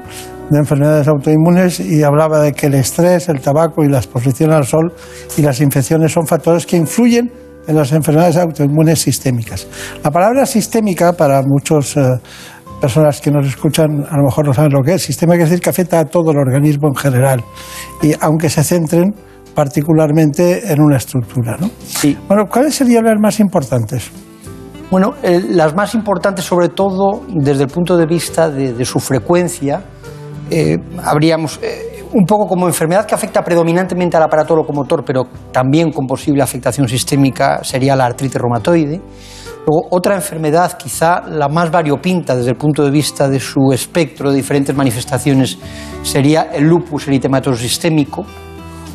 de 0.50 0.58
enfermedades 0.58 1.08
autoinmunes 1.08 1.80
y 1.80 2.02
hablaba 2.02 2.40
de 2.40 2.52
que 2.52 2.66
el 2.66 2.74
estrés, 2.74 3.28
el 3.28 3.40
tabaco 3.40 3.84
y 3.84 3.88
la 3.88 3.98
exposición 3.98 4.52
al 4.52 4.66
sol 4.66 4.92
y 5.36 5.42
las 5.42 5.60
infecciones 5.60 6.12
son 6.12 6.26
factores 6.26 6.66
que 6.66 6.76
influyen 6.76 7.32
en 7.66 7.76
las 7.76 7.92
enfermedades 7.92 8.36
autoinmunes 8.36 9.00
sistémicas. 9.00 9.66
La 10.02 10.10
palabra 10.10 10.44
sistémica 10.44 11.12
para 11.12 11.40
muchos 11.42 11.96
eh, 11.96 12.02
personas 12.80 13.20
que 13.20 13.30
nos 13.30 13.46
escuchan 13.46 14.04
a 14.10 14.16
lo 14.16 14.24
mejor 14.24 14.46
no 14.46 14.52
saben 14.52 14.72
lo 14.72 14.82
que 14.82 14.94
es. 14.94 15.02
Sistema 15.02 15.34
quiere 15.34 15.48
decir 15.48 15.60
que 15.60 15.70
afecta 15.70 16.00
a 16.00 16.04
todo 16.04 16.32
el 16.32 16.38
organismo 16.38 16.88
en 16.88 16.96
general 16.96 17.44
y 18.02 18.12
aunque 18.20 18.50
se 18.50 18.64
centren 18.64 19.14
particularmente 19.54 20.72
en 20.72 20.80
una 20.80 20.96
estructura. 20.96 21.56
¿no? 21.60 21.70
Sí. 21.86 22.16
Bueno, 22.26 22.46
¿cuáles 22.46 22.74
serían 22.74 23.04
las 23.04 23.20
más 23.20 23.38
importantes? 23.40 24.10
Bueno, 24.90 25.14
eh, 25.22 25.40
las 25.50 25.74
más 25.76 25.94
importantes, 25.94 26.44
sobre 26.44 26.68
todo 26.68 27.22
desde 27.28 27.64
el 27.64 27.68
punto 27.68 27.96
de 27.96 28.06
vista 28.06 28.50
de, 28.50 28.72
de 28.72 28.84
su 28.84 28.98
frecuencia, 28.98 29.84
eh, 30.50 30.78
habríamos 31.04 31.60
eh, 31.62 32.04
un 32.12 32.24
poco 32.26 32.46
como 32.46 32.66
enfermedad 32.66 33.06
que 33.06 33.14
afecta 33.14 33.42
predominantemente 33.42 34.16
al 34.16 34.24
aparato 34.24 34.56
locomotor, 34.56 35.04
pero 35.04 35.24
también 35.52 35.92
con 35.92 36.06
posible 36.06 36.42
afectación 36.42 36.88
sistémica 36.88 37.62
sería 37.62 37.94
la 37.94 38.06
artritis 38.06 38.40
reumatoide. 38.40 39.00
Luego, 39.66 39.88
otra 39.90 40.14
enfermedad, 40.14 40.76
quizá 40.76 41.20
la 41.28 41.48
más 41.48 41.70
variopinta 41.70 42.34
desde 42.34 42.50
el 42.50 42.56
punto 42.56 42.82
de 42.82 42.90
vista 42.90 43.28
de 43.28 43.38
su 43.38 43.72
espectro 43.72 44.30
de 44.30 44.36
diferentes 44.36 44.74
manifestaciones, 44.74 45.58
sería 46.02 46.48
el 46.52 46.64
lupus 46.64 47.06
eritematoso 47.06 47.60
sistémico. 47.60 48.24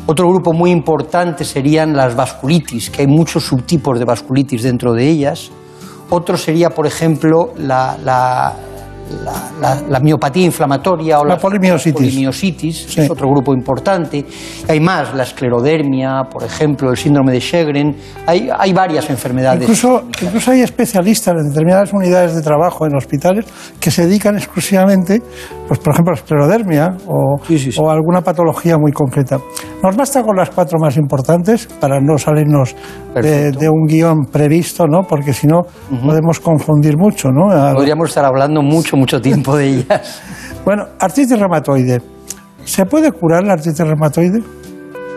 Otro 0.06 0.28
grupo 0.28 0.52
muy 0.52 0.70
importante 0.70 1.44
serían 1.44 1.96
las 1.96 2.14
vasculitis, 2.14 2.90
que 2.90 3.02
hay 3.02 3.08
muchos 3.08 3.44
subtipos 3.44 3.98
de 3.98 4.04
vasculitis 4.04 4.62
dentro 4.62 4.92
de 4.92 5.08
ellas. 5.08 5.50
Otro 6.10 6.36
sería, 6.36 6.70
por 6.70 6.86
ejemplo, 6.86 7.52
la, 7.56 7.96
la, 8.04 8.52
la, 9.24 9.50
la, 9.60 9.82
la 9.88 10.00
miopatía 10.00 10.44
inflamatoria 10.46 11.20
o 11.20 11.24
La 11.24 11.36
polimiositis. 11.38 11.92
polimiositis, 11.92 12.86
Sí. 12.88 13.00
es 13.00 13.10
otro 13.10 13.28
grupo 13.30 13.52
importante. 13.54 14.24
Hay 14.68 14.80
más, 14.80 15.14
la 15.14 15.22
esclerodermia, 15.22 16.24
por 16.30 16.42
ejemplo, 16.44 16.90
el 16.90 16.96
síndrome 16.96 17.32
de 17.32 17.40
Sjögren. 17.40 17.96
Hay, 18.26 18.48
hay 18.56 18.72
varias 18.72 19.08
enfermedades. 19.10 19.62
Incluso, 19.62 20.02
incluso 20.20 20.50
hay 20.50 20.60
especialistas 20.62 21.34
en 21.38 21.48
determinadas 21.48 21.92
unidades 21.92 22.34
de 22.34 22.42
trabajo 22.42 22.86
en 22.86 22.96
hospitales 22.96 23.44
que 23.80 23.90
se 23.90 24.06
dedican 24.06 24.36
exclusivamente, 24.36 25.22
pues 25.68 25.78
por 25.80 25.92
ejemplo, 25.92 26.12
a 26.14 26.16
esclerodermia 26.16 26.96
o, 27.06 27.36
Sí, 27.46 27.58
sí, 27.58 27.72
sí. 27.72 27.80
o 27.82 27.90
alguna 27.90 28.20
patología 28.22 28.76
muy 28.78 28.92
concreta. 28.92 29.38
Nos 29.82 29.96
basta 29.96 30.22
con 30.22 30.36
las 30.36 30.50
cuatro 30.50 30.78
más 30.80 30.96
importantes 30.96 31.66
para 31.80 32.00
no 32.00 32.18
salirnos 32.18 32.74
de, 33.22 33.68
un 33.68 33.86
guion 33.86 34.26
previsto, 34.26 34.86
¿no? 34.86 35.02
Porque 35.02 35.32
si 35.32 35.46
no 35.46 35.62
podemos 36.04 36.40
confundir 36.40 36.96
mucho, 36.96 37.28
¿no? 37.30 37.48
Podríamos 37.74 38.08
estar 38.08 38.24
hablando 38.24 38.62
mucho, 38.62 38.96
mucho 38.96 39.20
tiempo 39.20 39.56
de 39.56 39.68
ellas. 39.68 40.22
Bueno, 40.66 40.82
artritis 40.98 41.38
reumatoide. 41.38 42.02
¿Se 42.64 42.84
puede 42.86 43.12
curar 43.12 43.44
la 43.44 43.52
artritis 43.52 43.78
reumatoide? 43.86 44.42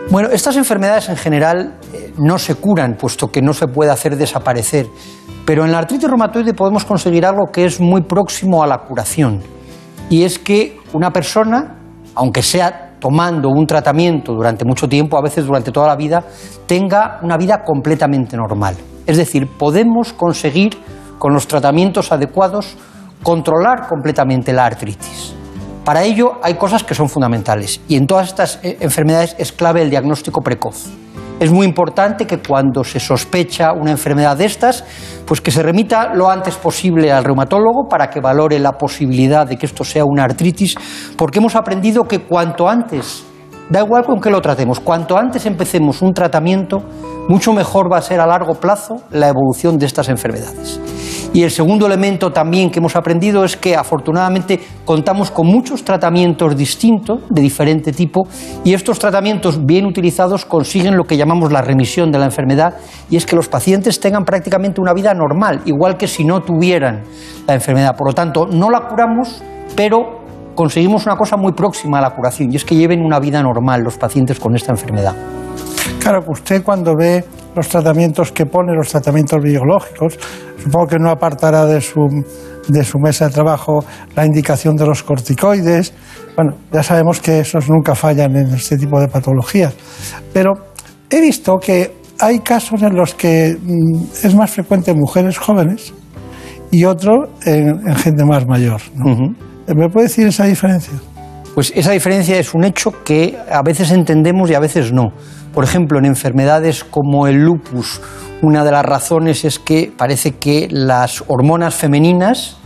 Bueno, 0.08 0.28
estas 0.30 0.56
enfermedades 0.56 1.08
en 1.08 1.16
general 1.16 1.76
eh, 1.92 2.12
no 2.18 2.38
se 2.38 2.54
curan, 2.54 2.94
puesto 2.94 3.32
que 3.32 3.42
no 3.42 3.52
se 3.52 3.66
puede 3.66 3.90
hacer 3.90 4.16
desaparecer. 4.16 4.86
Pero 5.44 5.64
en 5.64 5.72
la 5.72 5.78
artritis 5.78 6.08
reumatoide 6.08 6.54
podemos 6.54 6.84
conseguir 6.84 7.26
algo 7.26 7.46
que 7.52 7.64
es 7.64 7.80
muy 7.80 8.02
próximo 8.02 8.62
a 8.62 8.68
la 8.68 8.78
curación. 8.78 9.40
Y 10.08 10.22
es 10.22 10.38
que 10.38 10.78
una 10.92 11.10
persona, 11.10 11.80
aunque 12.14 12.42
sea 12.42 12.89
tomando 13.00 13.48
un 13.48 13.66
tratamiento 13.66 14.32
durante 14.32 14.64
mucho 14.64 14.88
tiempo, 14.88 15.18
a 15.18 15.22
veces 15.22 15.46
durante 15.46 15.72
toda 15.72 15.88
la 15.88 15.96
vida, 15.96 16.22
tenga 16.66 17.18
una 17.22 17.36
vida 17.36 17.62
completamente 17.64 18.36
normal. 18.36 18.76
Es 19.06 19.16
decir, 19.16 19.48
podemos 19.58 20.12
conseguir 20.12 20.76
con 21.18 21.32
los 21.32 21.46
tratamientos 21.46 22.12
adecuados 22.12 22.76
controlar 23.22 23.88
completamente 23.88 24.52
la 24.52 24.66
artritis. 24.66 25.34
Para 25.84 26.04
ello 26.04 26.38
hay 26.42 26.54
cosas 26.54 26.84
que 26.84 26.94
son 26.94 27.08
fundamentales 27.08 27.80
y 27.88 27.96
en 27.96 28.06
todas 28.06 28.28
estas 28.28 28.60
eh, 28.62 28.76
enfermedades 28.80 29.34
es 29.38 29.52
clave 29.52 29.82
el 29.82 29.90
diagnóstico 29.90 30.40
precoz. 30.42 30.90
Es 31.40 31.50
muy 31.50 31.66
importante 31.66 32.26
que 32.26 32.42
cuando 32.42 32.84
se 32.84 33.00
sospecha 33.00 33.72
una 33.72 33.90
enfermedad 33.90 34.36
de 34.36 34.44
estas, 34.44 34.84
pues 35.24 35.40
que 35.40 35.50
se 35.50 35.62
remita 35.62 36.12
lo 36.14 36.28
antes 36.28 36.56
posible 36.56 37.10
al 37.10 37.24
reumatólogo 37.24 37.88
para 37.88 38.10
que 38.10 38.20
valore 38.20 38.58
la 38.58 38.72
posibilidad 38.72 39.46
de 39.46 39.56
que 39.56 39.64
esto 39.64 39.82
sea 39.82 40.04
una 40.04 40.24
artritis, 40.24 40.74
porque 41.16 41.38
hemos 41.38 41.56
aprendido 41.56 42.04
que 42.04 42.18
cuanto 42.18 42.68
antes 42.68 43.24
da 43.70 43.80
igual 43.80 44.04
con 44.04 44.20
qué 44.20 44.30
lo 44.30 44.42
tratemos. 44.42 44.80
Cuanto 44.80 45.16
antes 45.16 45.46
empecemos 45.46 46.02
un 46.02 46.12
tratamiento, 46.12 46.82
mucho 47.28 47.52
mejor 47.52 47.90
va 47.90 47.98
a 47.98 48.02
ser 48.02 48.20
a 48.20 48.26
largo 48.26 48.54
plazo 48.54 48.96
la 49.10 49.28
evolución 49.28 49.78
de 49.78 49.86
estas 49.86 50.08
enfermedades. 50.08 50.80
Y 51.32 51.44
el 51.44 51.52
segundo 51.52 51.86
elemento 51.86 52.32
también 52.32 52.70
que 52.70 52.80
hemos 52.80 52.96
aprendido 52.96 53.44
es 53.44 53.56
que 53.56 53.76
afortunadamente 53.76 54.58
contamos 54.84 55.30
con 55.30 55.46
muchos 55.46 55.84
tratamientos 55.84 56.56
distintos, 56.56 57.20
de 57.30 57.40
diferente 57.40 57.92
tipo, 57.92 58.26
y 58.64 58.74
estos 58.74 58.98
tratamientos 58.98 59.64
bien 59.64 59.86
utilizados 59.86 60.44
consiguen 60.44 60.96
lo 60.96 61.04
que 61.04 61.16
llamamos 61.16 61.52
la 61.52 61.62
remisión 61.62 62.10
de 62.10 62.18
la 62.18 62.24
enfermedad, 62.24 62.74
y 63.08 63.16
es 63.16 63.26
que 63.26 63.36
los 63.36 63.46
pacientes 63.46 64.00
tengan 64.00 64.24
prácticamente 64.24 64.80
una 64.80 64.92
vida 64.92 65.14
normal, 65.14 65.60
igual 65.66 65.96
que 65.96 66.08
si 66.08 66.24
no 66.24 66.40
tuvieran 66.40 67.04
la 67.46 67.54
enfermedad. 67.54 67.94
Por 67.96 68.08
lo 68.08 68.12
tanto, 68.12 68.46
no 68.46 68.68
la 68.68 68.88
curamos, 68.88 69.40
pero 69.76 70.19
conseguimos 70.54 71.06
una 71.06 71.16
cosa 71.16 71.36
muy 71.36 71.52
próxima 71.52 71.98
a 71.98 72.00
la 72.00 72.10
curación, 72.10 72.52
y 72.52 72.56
es 72.56 72.64
que 72.64 72.76
lleven 72.76 73.02
una 73.02 73.18
vida 73.18 73.42
normal 73.42 73.82
los 73.82 73.96
pacientes 73.96 74.38
con 74.38 74.54
esta 74.54 74.72
enfermedad. 74.72 75.14
Claro, 76.00 76.24
usted 76.28 76.62
cuando 76.62 76.94
ve 76.96 77.24
los 77.54 77.68
tratamientos 77.68 78.32
que 78.32 78.46
pone, 78.46 78.74
los 78.74 78.88
tratamientos 78.88 79.38
biológicos, 79.42 80.18
supongo 80.62 80.86
que 80.86 80.98
no 80.98 81.10
apartará 81.10 81.66
de 81.66 81.80
su, 81.80 82.00
de 82.68 82.84
su 82.84 82.98
mesa 82.98 83.26
de 83.26 83.32
trabajo 83.32 83.84
la 84.14 84.24
indicación 84.24 84.76
de 84.76 84.86
los 84.86 85.02
corticoides. 85.02 85.92
Bueno, 86.36 86.56
ya 86.72 86.82
sabemos 86.82 87.20
que 87.20 87.40
esos 87.40 87.68
nunca 87.68 87.94
fallan 87.94 88.36
en 88.36 88.54
este 88.54 88.76
tipo 88.76 89.00
de 89.00 89.08
patologías. 89.08 89.74
Pero 90.32 90.52
he 91.10 91.20
visto 91.20 91.58
que 91.58 92.00
hay 92.18 92.40
casos 92.40 92.82
en 92.82 92.94
los 92.94 93.14
que 93.14 93.56
mm, 93.60 94.26
es 94.26 94.34
más 94.34 94.50
frecuente 94.50 94.92
en 94.92 94.98
mujeres 94.98 95.38
jóvenes 95.38 95.92
y 96.70 96.84
otro 96.84 97.30
en, 97.44 97.88
en 97.88 97.96
gente 97.96 98.24
más 98.24 98.46
mayor. 98.46 98.80
¿no? 98.94 99.49
¿Me 99.74 99.88
puede 99.88 100.06
decir 100.06 100.26
esa 100.26 100.44
diferencia? 100.44 100.94
Pues 101.54 101.72
esa 101.74 101.92
diferencia 101.92 102.38
es 102.38 102.54
un 102.54 102.64
hecho 102.64 102.92
que 103.04 103.36
a 103.50 103.62
veces 103.62 103.90
entendemos 103.90 104.50
y 104.50 104.54
a 104.54 104.60
veces 104.60 104.92
no. 104.92 105.12
Por 105.52 105.64
ejemplo, 105.64 105.98
en 105.98 106.04
enfermedades 106.04 106.84
como 106.84 107.26
el 107.26 107.36
lupus, 107.44 108.00
una 108.42 108.64
de 108.64 108.70
las 108.70 108.84
razones 108.84 109.44
es 109.44 109.58
que 109.58 109.92
parece 109.96 110.32
que 110.32 110.68
las 110.70 111.24
hormonas 111.26 111.74
femeninas 111.74 112.59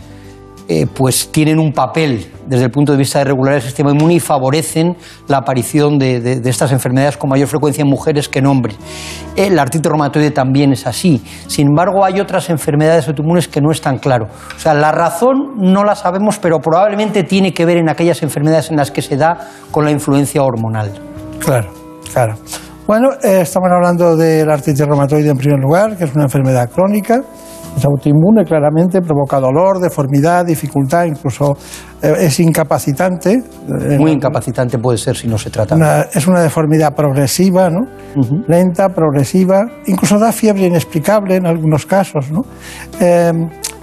eh, 0.67 0.87
pues 0.91 1.31
tienen 1.31 1.59
un 1.59 1.71
papel 1.73 2.31
desde 2.47 2.65
el 2.65 2.71
punto 2.71 2.91
de 2.91 2.97
vista 2.97 3.19
de 3.19 3.25
regular 3.25 3.55
el 3.55 3.61
sistema 3.61 3.91
inmune 3.91 4.15
y 4.15 4.19
favorecen 4.19 4.95
la 5.27 5.37
aparición 5.37 5.97
de, 5.97 6.19
de- 6.19 6.39
de 6.39 6.49
estas 6.49 6.71
enfermedades 6.71 7.17
con 7.17 7.29
mayor 7.29 7.47
frecuencia 7.47 7.81
en 7.83 7.87
mujeres 7.89 8.29
que 8.29 8.39
en 8.39 8.47
hombres. 8.47 8.75
El 9.35 9.57
artritis 9.59 9.89
reumatoide 9.89 10.31
también 10.31 10.71
es 10.71 10.85
así. 10.87 11.23
Sin 11.47 11.67
embargo, 11.67 12.03
hay 12.05 12.19
otras 12.19 12.49
enfermedades 12.49 13.07
autoinmunes 13.07 13.47
que 13.47 13.61
no 13.61 13.71
es 13.71 13.81
tan 13.81 13.97
claro. 13.99 14.27
O 14.55 14.59
sea, 14.59 14.73
la 14.73 14.91
razón 14.91 15.53
no 15.57 15.83
la 15.83 15.95
sabemos, 15.95 16.39
pero 16.39 16.59
probablemente 16.59 17.23
tiene 17.23 17.53
que 17.53 17.65
ver 17.65 17.77
en 17.77 17.89
aquellas 17.89 18.21
enfermedades 18.23 18.69
en 18.71 18.77
las 18.77 18.91
que 18.91 19.01
se 19.01 19.17
da 19.17 19.37
con 19.71 19.85
la 19.85 19.91
influencia 19.91 20.41
hormonal. 20.43 20.91
Claro, 21.39 21.69
claro. 22.13 22.35
Bueno, 22.87 23.09
eh, 23.23 23.39
estamos 23.41 23.69
hablando 23.75 24.15
del 24.15 24.49
artritis 24.49 24.85
reumatoide 24.85 25.29
en 25.29 25.37
primer 25.37 25.59
lugar, 25.59 25.97
que 25.97 26.03
es 26.03 26.13
una 26.13 26.25
enfermedad 26.25 26.69
crónica, 26.69 27.21
es 27.75 27.83
autoinmune 27.85 28.43
claramente, 28.45 29.01
provoca 29.01 29.39
dolor, 29.39 29.79
deformidad, 29.79 30.45
dificultad, 30.45 31.05
incluso 31.05 31.57
eh, 32.01 32.13
es 32.19 32.39
incapacitante. 32.39 33.33
eh, 33.33 33.97
Muy 33.97 34.11
incapacitante 34.11 34.77
puede 34.79 34.97
ser 34.97 35.15
si 35.15 35.27
no 35.27 35.37
se 35.37 35.49
trata. 35.49 35.75
una- 35.75 36.01
es 36.03 36.27
una 36.27 36.41
deformidad 36.41 36.93
progresiva, 36.95 37.69
¿no? 37.69 37.81
Lenta, 38.47 38.89
progresiva, 38.89 39.65
incluso 39.87 40.17
da 40.19 40.31
fiebre 40.31 40.67
inexplicable 40.67 41.35
en 41.35 41.45
algunos 41.45 41.85
casos, 41.85 42.31
¿no? 42.31 42.41
Eh, 42.99 43.31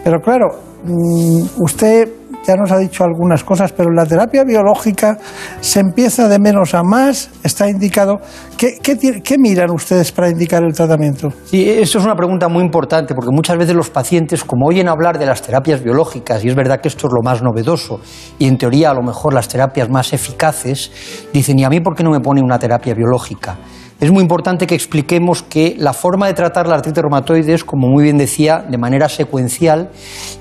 pero 0.05 0.21
claro, 0.21 0.47
mm, 0.85 1.63
usted 1.63 2.09
ya 2.47 2.57
nos 2.57 2.71
ha 2.73 2.79
dicho 2.79 3.05
algunas 3.05 3.45
cosas, 3.45 3.73
pero 3.73 3.91
en 3.91 3.97
la 3.97 4.07
terapia 4.07 4.45
biológica 4.45 5.19
se 5.61 5.81
empieza 5.81 6.29
de 6.29 6.39
menos 6.39 6.75
a 6.75 6.83
más, 6.83 7.31
está 7.43 7.69
indicado. 7.69 8.21
¿Qué, 8.57 9.37
miran 9.39 9.71
ustedes 9.71 10.13
para 10.13 10.31
indicar 10.31 10.63
el 10.63 10.73
tratamiento? 10.73 11.31
Sí, 11.45 11.69
esto 11.69 11.99
es 11.99 12.05
una 12.05 12.15
pregunta 12.15 12.49
muy 12.49 12.63
importante 12.63 13.15
porque 13.15 13.31
muchas 13.33 13.57
veces 13.57 13.75
los 13.75 13.91
pacientes, 13.91 14.45
como 14.45 14.67
oyen 14.67 14.89
hablar 14.89 15.19
de 15.19 15.27
las 15.27 15.43
terapias 15.43 15.83
biológicas, 15.83 16.45
y 16.45 16.49
es 16.49 16.55
verdad 16.55 16.81
que 16.81 16.89
esto 16.89 17.07
es 17.07 17.13
lo 17.13 17.23
más 17.23 17.43
novedoso, 17.43 18.01
y 18.39 18.47
en 18.47 18.59
teoría 18.59 18.91
a 18.91 18.95
lo 18.95 19.03
mejor 19.03 19.35
las 19.35 19.49
terapias 19.49 19.89
más 19.91 20.13
eficaces, 20.13 20.91
dicen, 21.33 21.59
¿y 21.59 21.65
a 21.65 21.71
mí 21.71 21.81
por 21.81 21.95
qué 21.95 22.03
no 22.03 22.11
me 22.11 22.21
pone 22.21 22.41
una 22.43 22.59
terapia 22.59 22.95
biológica? 22.95 23.57
Es 24.03 24.11
muy 24.11 24.21
importante 24.21 24.67
que 24.67 24.75
expliquemos 24.75 25.45
que 25.45 25.77
la 25.79 25.93
forma 25.93 26.27
de 26.27 26.35
tratar 26.35 26.67
la 26.67 26.75
artritis 26.75 27.01
reumatoide 27.01 27.55
es, 27.55 27.63
como 27.63 27.87
muy 27.87 28.03
bien 28.03 28.19
decía, 28.19 28.59
de 28.69 28.77
manera 28.77 29.09
secuencial 29.09 29.91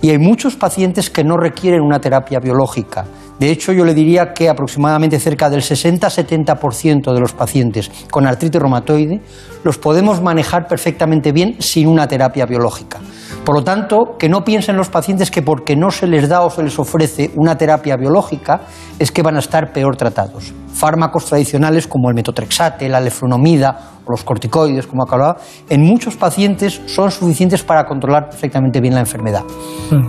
y 0.02 0.10
hay 0.10 0.17
muchos 0.17 0.56
pacientes 0.56 1.12
que 1.12 1.24
no 1.24 1.38
requieren 1.38 1.82
una 1.82 2.02
terapia 2.02 2.39
biológica. 2.39 3.06
De 3.41 3.49
hecho, 3.49 3.73
yo 3.73 3.86
le 3.86 3.95
diría 3.95 4.34
que 4.34 4.49
aproximadamente 4.49 5.19
cerca 5.19 5.49
del 5.49 5.63
60-70% 5.63 7.12
de 7.12 7.19
los 7.19 7.34
pacientes 7.34 7.89
con 8.12 8.27
artritis 8.27 8.62
reumatoide 8.62 9.19
los 9.63 9.80
podemos 9.80 10.21
manejar 10.21 10.67
perfectamente 10.67 11.32
bien 11.32 11.56
sin 11.58 11.88
una 11.88 12.08
terapia 12.08 12.45
biológica. 12.45 12.99
Por 13.43 13.56
lo 13.56 13.63
tanto, 13.63 14.15
que 14.19 14.30
no 14.30 14.43
piensen 14.43 14.77
los 14.77 14.89
pacientes 14.89 15.32
que 15.32 15.41
porque 15.41 15.75
no 15.75 15.89
se 15.89 16.06
les 16.06 16.30
da 16.30 16.41
o 16.41 16.51
se 16.51 16.62
les 16.62 16.77
ofrece 16.77 17.32
una 17.36 17.58
terapia 17.58 17.97
biológica 17.97 18.62
es 18.99 19.12
que 19.12 19.23
van 19.23 19.38
a 19.38 19.39
estar 19.39 19.73
peor 19.73 19.97
tratados. 19.97 20.54
Fármacos 20.71 21.25
tradicionales 21.25 21.88
como 21.88 22.10
el 22.10 22.15
metotrexate, 22.15 22.88
la 22.89 22.99
leflunomida 22.99 24.00
o 24.00 24.00
los 24.12 24.24
corticoides, 24.24 24.88
como 24.88 25.04
acababa, 25.04 25.38
en 25.69 25.82
muchos 25.82 26.15
pacientes 26.15 26.82
son 26.86 27.10
suficientes 27.12 27.63
para 27.63 27.86
controlar 27.86 28.30
perfectamente 28.30 28.80
bien 28.82 28.93
la 28.93 29.00
enfermedad. 29.00 29.43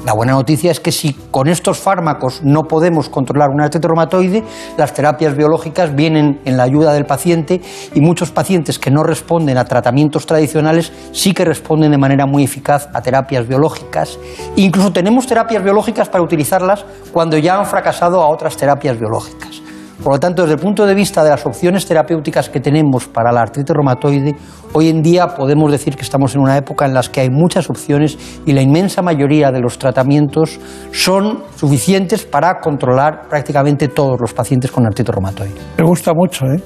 La 0.04 0.12
buena 0.12 0.32
noticia 0.32 0.70
es 0.70 0.80
que 0.80 0.92
si 0.92 1.14
con 1.30 1.48
estos 1.48 1.78
fármacos 1.78 2.42
no 2.44 2.62
podemos 2.62 3.08
controlar 3.08 3.48
una 3.50 3.64
artritis 3.64 3.88
reumatoide, 3.88 4.44
las 4.76 4.92
terapias 4.92 5.36
biológicas 5.36 5.94
vienen 5.94 6.40
en 6.44 6.56
la 6.56 6.64
ayuda 6.64 6.92
del 6.92 7.06
paciente 7.06 7.60
y 7.94 8.00
muchos 8.00 8.30
pacientes 8.30 8.78
que 8.78 8.90
no 8.90 9.02
responden 9.02 9.58
a 9.58 9.64
tratamientos 9.64 10.26
tradicionales 10.26 10.92
sí 11.12 11.32
que 11.32 11.44
responden 11.44 11.90
de 11.90 11.98
manera 11.98 12.26
muy 12.26 12.44
eficaz 12.44 12.88
a 12.92 13.00
terapias 13.00 13.46
biológicas. 13.46 14.18
Incluso 14.56 14.92
tenemos 14.92 15.26
terapias 15.26 15.62
biológicas 15.62 16.08
para 16.08 16.22
utilizarlas 16.22 16.84
cuando 17.12 17.38
ya 17.38 17.58
han 17.58 17.66
fracasado 17.66 18.20
a 18.20 18.28
otras 18.28 18.56
terapias 18.56 18.98
biológicas. 18.98 19.61
Por 20.02 20.14
lo 20.14 20.18
tanto, 20.18 20.42
desde 20.42 20.54
el 20.54 20.60
punto 20.60 20.84
de 20.84 20.94
vista 20.94 21.22
de 21.22 21.30
las 21.30 21.46
opciones 21.46 21.86
terapéuticas 21.86 22.48
que 22.48 22.58
tenemos 22.58 23.06
para 23.06 23.30
la 23.30 23.42
artritis 23.42 23.72
reumatoide, 23.72 24.34
hoy 24.72 24.88
en 24.88 25.00
día 25.00 25.28
podemos 25.28 25.70
decir 25.70 25.94
que 25.94 26.02
estamos 26.02 26.34
en 26.34 26.40
una 26.40 26.56
época 26.56 26.86
en 26.86 26.94
la 26.94 27.02
que 27.02 27.20
hay 27.20 27.30
muchas 27.30 27.70
opciones 27.70 28.18
y 28.44 28.52
la 28.52 28.62
inmensa 28.62 29.00
mayoría 29.00 29.52
de 29.52 29.60
los 29.60 29.78
tratamientos 29.78 30.58
son 30.90 31.44
suficientes 31.54 32.24
para 32.24 32.58
controlar 32.58 33.28
prácticamente 33.28 33.88
todos 33.88 34.20
los 34.20 34.34
pacientes 34.34 34.72
con 34.72 34.86
artritis 34.86 35.14
reumatoide. 35.14 35.54
Me 35.78 35.84
gusta 35.84 36.12
mucho, 36.12 36.46
¿eh? 36.46 36.60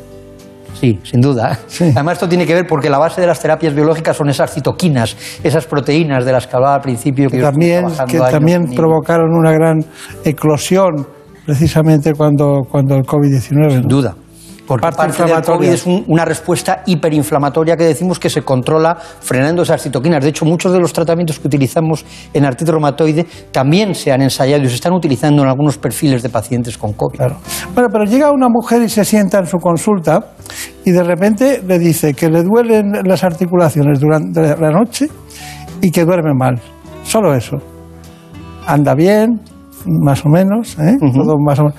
Sí, 0.72 0.98
sin 1.04 1.20
duda. 1.20 1.58
Además, 1.80 2.14
esto 2.14 2.28
tiene 2.28 2.46
que 2.46 2.54
ver 2.54 2.66
porque 2.66 2.88
la 2.88 2.98
base 2.98 3.20
de 3.20 3.26
las 3.26 3.40
terapias 3.40 3.74
biológicas 3.74 4.16
son 4.16 4.28
esas 4.28 4.52
citoquinas, 4.52 5.16
esas 5.42 5.66
proteínas 5.66 6.24
de 6.24 6.32
las 6.32 6.46
que 6.46 6.56
hablaba 6.56 6.76
al 6.76 6.82
principio. 6.82 7.28
Que, 7.28 7.36
estuve 7.36 7.50
también, 7.50 7.86
que 8.08 8.18
también 8.18 8.74
provocaron 8.74 9.30
una 9.32 9.52
gran 9.52 9.78
eclosión 10.24 11.15
precisamente 11.46 12.12
cuando, 12.14 12.62
cuando 12.70 12.96
el 12.96 13.02
COVID-19. 13.04 13.70
Sin 13.70 13.82
duda. 13.88 14.14
Porque 14.66 14.82
Parte 14.82 14.96
parte, 14.96 15.22
del. 15.22 15.42
COVID 15.44 15.68
es 15.68 15.86
un- 15.86 16.04
una 16.08 16.24
respuesta 16.24 16.82
hiperinflamatoria 16.86 17.76
que 17.76 17.84
decimos 17.84 18.18
que 18.18 18.28
se 18.28 18.42
controla 18.42 18.96
frenando 18.96 19.62
esas 19.62 19.80
citoquinas. 19.80 20.24
De 20.24 20.30
hecho, 20.30 20.44
muchos 20.44 20.72
de 20.72 20.80
los 20.80 20.92
tratamientos 20.92 21.38
que 21.38 21.46
utilizamos 21.46 22.04
en 22.34 22.44
artritis 22.44 22.72
reumatoide 22.72 23.24
también 23.52 23.94
se 23.94 24.10
han 24.10 24.22
ensayado 24.22 24.64
y 24.64 24.68
se 24.68 24.74
están 24.74 24.92
utilizando 24.92 25.44
en 25.44 25.48
algunos 25.48 25.78
perfiles 25.78 26.20
de 26.24 26.30
pacientes 26.30 26.76
con 26.76 26.94
COVID. 26.94 27.16
Bueno, 27.74 27.88
pero 27.92 28.04
llega 28.06 28.32
una 28.32 28.48
mujer 28.48 28.82
y 28.82 28.88
se 28.88 29.04
sienta 29.04 29.38
en 29.38 29.46
su 29.46 29.58
consulta 29.58 30.32
y 30.84 30.90
de 30.90 31.04
repente 31.04 31.62
le 31.64 31.78
dice 31.78 32.12
que 32.14 32.28
le 32.28 32.42
duelen 32.42 32.90
las 33.04 33.22
articulaciones 33.22 34.00
durante 34.00 34.40
la 34.56 34.70
noche 34.72 35.06
y 35.80 35.92
que 35.92 36.04
duerme 36.04 36.32
mal. 36.36 36.60
Solo 37.04 37.36
eso. 37.36 37.56
Anda 38.66 38.94
bien, 38.96 39.40
más 39.86 40.24
o 40.24 40.28
menos, 40.28 40.78
¿eh? 40.78 40.96
Todo 40.98 41.36
más 41.38 41.58
o 41.58 41.64
menos. 41.64 41.78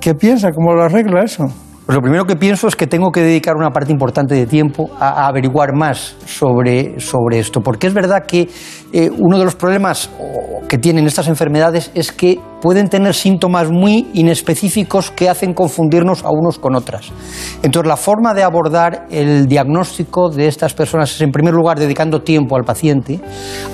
¿Qué 0.00 0.14
piensa? 0.14 0.50
¿Cómo 0.52 0.74
lo 0.74 0.82
arregla 0.82 1.22
eso? 1.22 1.44
Pues 1.86 1.96
lo 1.96 2.00
primero 2.00 2.24
que 2.24 2.36
pienso 2.36 2.66
es 2.66 2.76
que 2.76 2.86
tengo 2.86 3.12
que 3.12 3.20
dedicar 3.20 3.56
una 3.56 3.70
parte 3.70 3.92
importante 3.92 4.34
de 4.34 4.46
tiempo 4.46 4.88
a, 4.98 5.26
averiguar 5.26 5.74
más 5.74 6.16
sobre, 6.24 6.98
sobre 6.98 7.38
esto, 7.38 7.60
porque 7.60 7.86
es 7.86 7.92
verdad 7.92 8.24
que 8.26 8.48
eh, 8.94 9.10
uno 9.10 9.38
de 9.38 9.44
los 9.44 9.54
problemas 9.54 10.08
que 10.66 10.78
tienen 10.78 11.06
estas 11.06 11.28
enfermedades 11.28 11.90
es 11.94 12.10
que 12.10 12.40
pueden 12.62 12.88
tener 12.88 13.12
síntomas 13.12 13.70
muy 13.70 14.08
inespecíficos 14.14 15.10
que 15.10 15.28
hacen 15.28 15.52
confundirnos 15.52 16.24
a 16.24 16.30
unos 16.30 16.58
con 16.58 16.74
otras. 16.74 17.12
Entonces, 17.62 17.86
la 17.86 17.98
forma 17.98 18.32
de 18.32 18.42
abordar 18.42 19.06
el 19.10 19.46
diagnóstico 19.46 20.30
de 20.30 20.46
estas 20.46 20.72
personas 20.72 21.14
es, 21.14 21.20
en 21.20 21.32
primer 21.32 21.52
lugar, 21.52 21.78
dedicando 21.78 22.22
tiempo 22.22 22.56
al 22.56 22.64
paciente, 22.64 23.20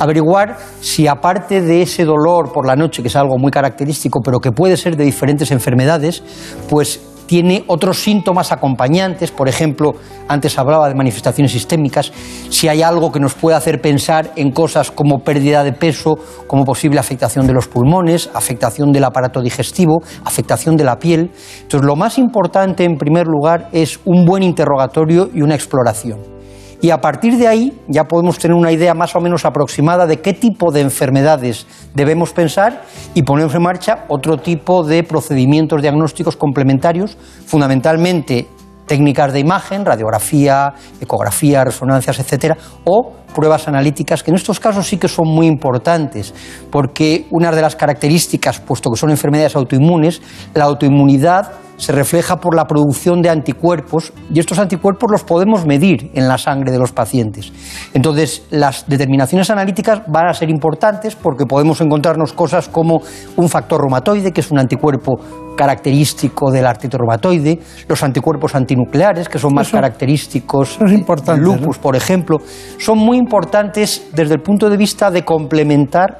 averiguar 0.00 0.56
si 0.80 1.06
aparte 1.06 1.62
de 1.62 1.82
ese 1.82 2.04
dolor 2.04 2.52
por 2.52 2.66
la 2.66 2.74
noche, 2.74 3.02
que 3.02 3.08
es 3.08 3.14
algo 3.14 3.38
muy 3.38 3.52
característico, 3.52 4.20
pero 4.20 4.40
que 4.40 4.50
puede 4.50 4.76
ser 4.76 4.96
de 4.96 5.04
diferentes 5.04 5.52
enfermedades, 5.52 6.24
pues 6.68 7.00
tiene 7.30 7.62
otros 7.68 8.00
síntomas 8.00 8.50
acompañantes, 8.50 9.30
por 9.30 9.48
ejemplo, 9.48 9.92
antes 10.26 10.58
hablaba 10.58 10.88
de 10.88 10.96
manifestaciones 10.96 11.52
sistémicas, 11.52 12.10
si 12.48 12.66
hay 12.66 12.82
algo 12.82 13.12
que 13.12 13.20
nos 13.20 13.34
puede 13.34 13.56
hacer 13.56 13.80
pensar 13.80 14.32
en 14.34 14.50
cosas 14.50 14.90
como 14.90 15.20
pérdida 15.20 15.62
de 15.62 15.72
peso, 15.72 16.18
como 16.48 16.64
posible 16.64 16.98
afectación 16.98 17.46
de 17.46 17.52
los 17.52 17.68
pulmones, 17.68 18.30
afectación 18.34 18.90
del 18.90 19.04
aparato 19.04 19.42
digestivo, 19.42 20.02
afectación 20.24 20.76
de 20.76 20.82
la 20.82 20.98
piel. 20.98 21.30
Entonces, 21.62 21.86
lo 21.86 21.94
más 21.94 22.18
importante, 22.18 22.82
en 22.82 22.96
primer 22.96 23.28
lugar, 23.28 23.68
es 23.70 24.00
un 24.04 24.24
buen 24.24 24.42
interrogatorio 24.42 25.30
y 25.32 25.42
una 25.42 25.54
exploración. 25.54 26.39
Y 26.82 26.90
a 26.90 27.00
partir 27.00 27.36
de 27.36 27.46
ahí 27.46 27.78
ya 27.88 28.04
podemos 28.04 28.38
tener 28.38 28.56
una 28.56 28.72
idea 28.72 28.94
más 28.94 29.14
o 29.14 29.20
menos 29.20 29.44
aproximada 29.44 30.06
de 30.06 30.20
qué 30.20 30.32
tipo 30.32 30.72
de 30.72 30.80
enfermedades 30.80 31.66
debemos 31.94 32.32
pensar 32.32 32.82
y 33.14 33.22
ponemos 33.22 33.54
en 33.54 33.62
marcha 33.62 34.04
otro 34.08 34.38
tipo 34.38 34.82
de 34.82 35.02
procedimientos 35.02 35.82
diagnósticos 35.82 36.36
complementarios, 36.36 37.18
fundamentalmente 37.46 38.48
técnicas 38.86 39.32
de 39.32 39.38
imagen, 39.38 39.84
radiografía, 39.84 40.74
ecografía, 41.00 41.62
resonancias, 41.62 42.18
etcétera, 42.18 42.56
o 42.84 43.12
pruebas 43.30 43.66
analíticas, 43.68 44.22
que 44.22 44.30
en 44.30 44.36
estos 44.36 44.60
casos 44.60 44.86
sí 44.86 44.96
que 44.98 45.08
son 45.08 45.28
muy 45.28 45.46
importantes, 45.46 46.34
porque 46.70 47.26
una 47.30 47.50
de 47.50 47.62
las 47.62 47.76
características, 47.76 48.60
puesto 48.60 48.90
que 48.90 48.98
son 48.98 49.10
enfermedades 49.10 49.56
autoinmunes, 49.56 50.20
la 50.54 50.64
autoinmunidad 50.64 51.52
se 51.76 51.92
refleja 51.92 52.36
por 52.36 52.54
la 52.54 52.66
producción 52.66 53.22
de 53.22 53.30
anticuerpos 53.30 54.12
y 54.30 54.38
estos 54.38 54.58
anticuerpos 54.58 55.10
los 55.10 55.24
podemos 55.24 55.64
medir 55.64 56.10
en 56.12 56.28
la 56.28 56.36
sangre 56.36 56.70
de 56.70 56.78
los 56.78 56.92
pacientes. 56.92 57.50
Entonces, 57.94 58.42
las 58.50 58.86
determinaciones 58.86 59.48
analíticas 59.48 60.02
van 60.06 60.28
a 60.28 60.34
ser 60.34 60.50
importantes 60.50 61.16
porque 61.16 61.46
podemos 61.46 61.80
encontrarnos 61.80 62.34
cosas 62.34 62.68
como 62.68 63.00
un 63.36 63.48
factor 63.48 63.80
reumatoide, 63.80 64.30
que 64.30 64.42
es 64.42 64.50
un 64.50 64.58
anticuerpo 64.58 65.20
característico 65.56 66.50
del 66.50 66.66
artritis 66.66 66.98
reumatoide, 66.98 67.58
los 67.88 68.02
anticuerpos 68.02 68.54
antinucleares, 68.54 69.28
que 69.28 69.38
son 69.38 69.54
más 69.54 69.68
Eso- 69.68 69.76
característicos 69.78 70.78
del 70.78 71.40
lupus, 71.40 71.76
¿no? 71.76 71.82
por 71.82 71.96
ejemplo, 71.96 72.36
son 72.78 72.98
muy 72.98 73.16
importantes 73.20 74.08
desde 74.12 74.34
el 74.34 74.40
punto 74.40 74.68
de 74.68 74.76
vista 74.76 75.10
de 75.10 75.24
complementar 75.24 76.18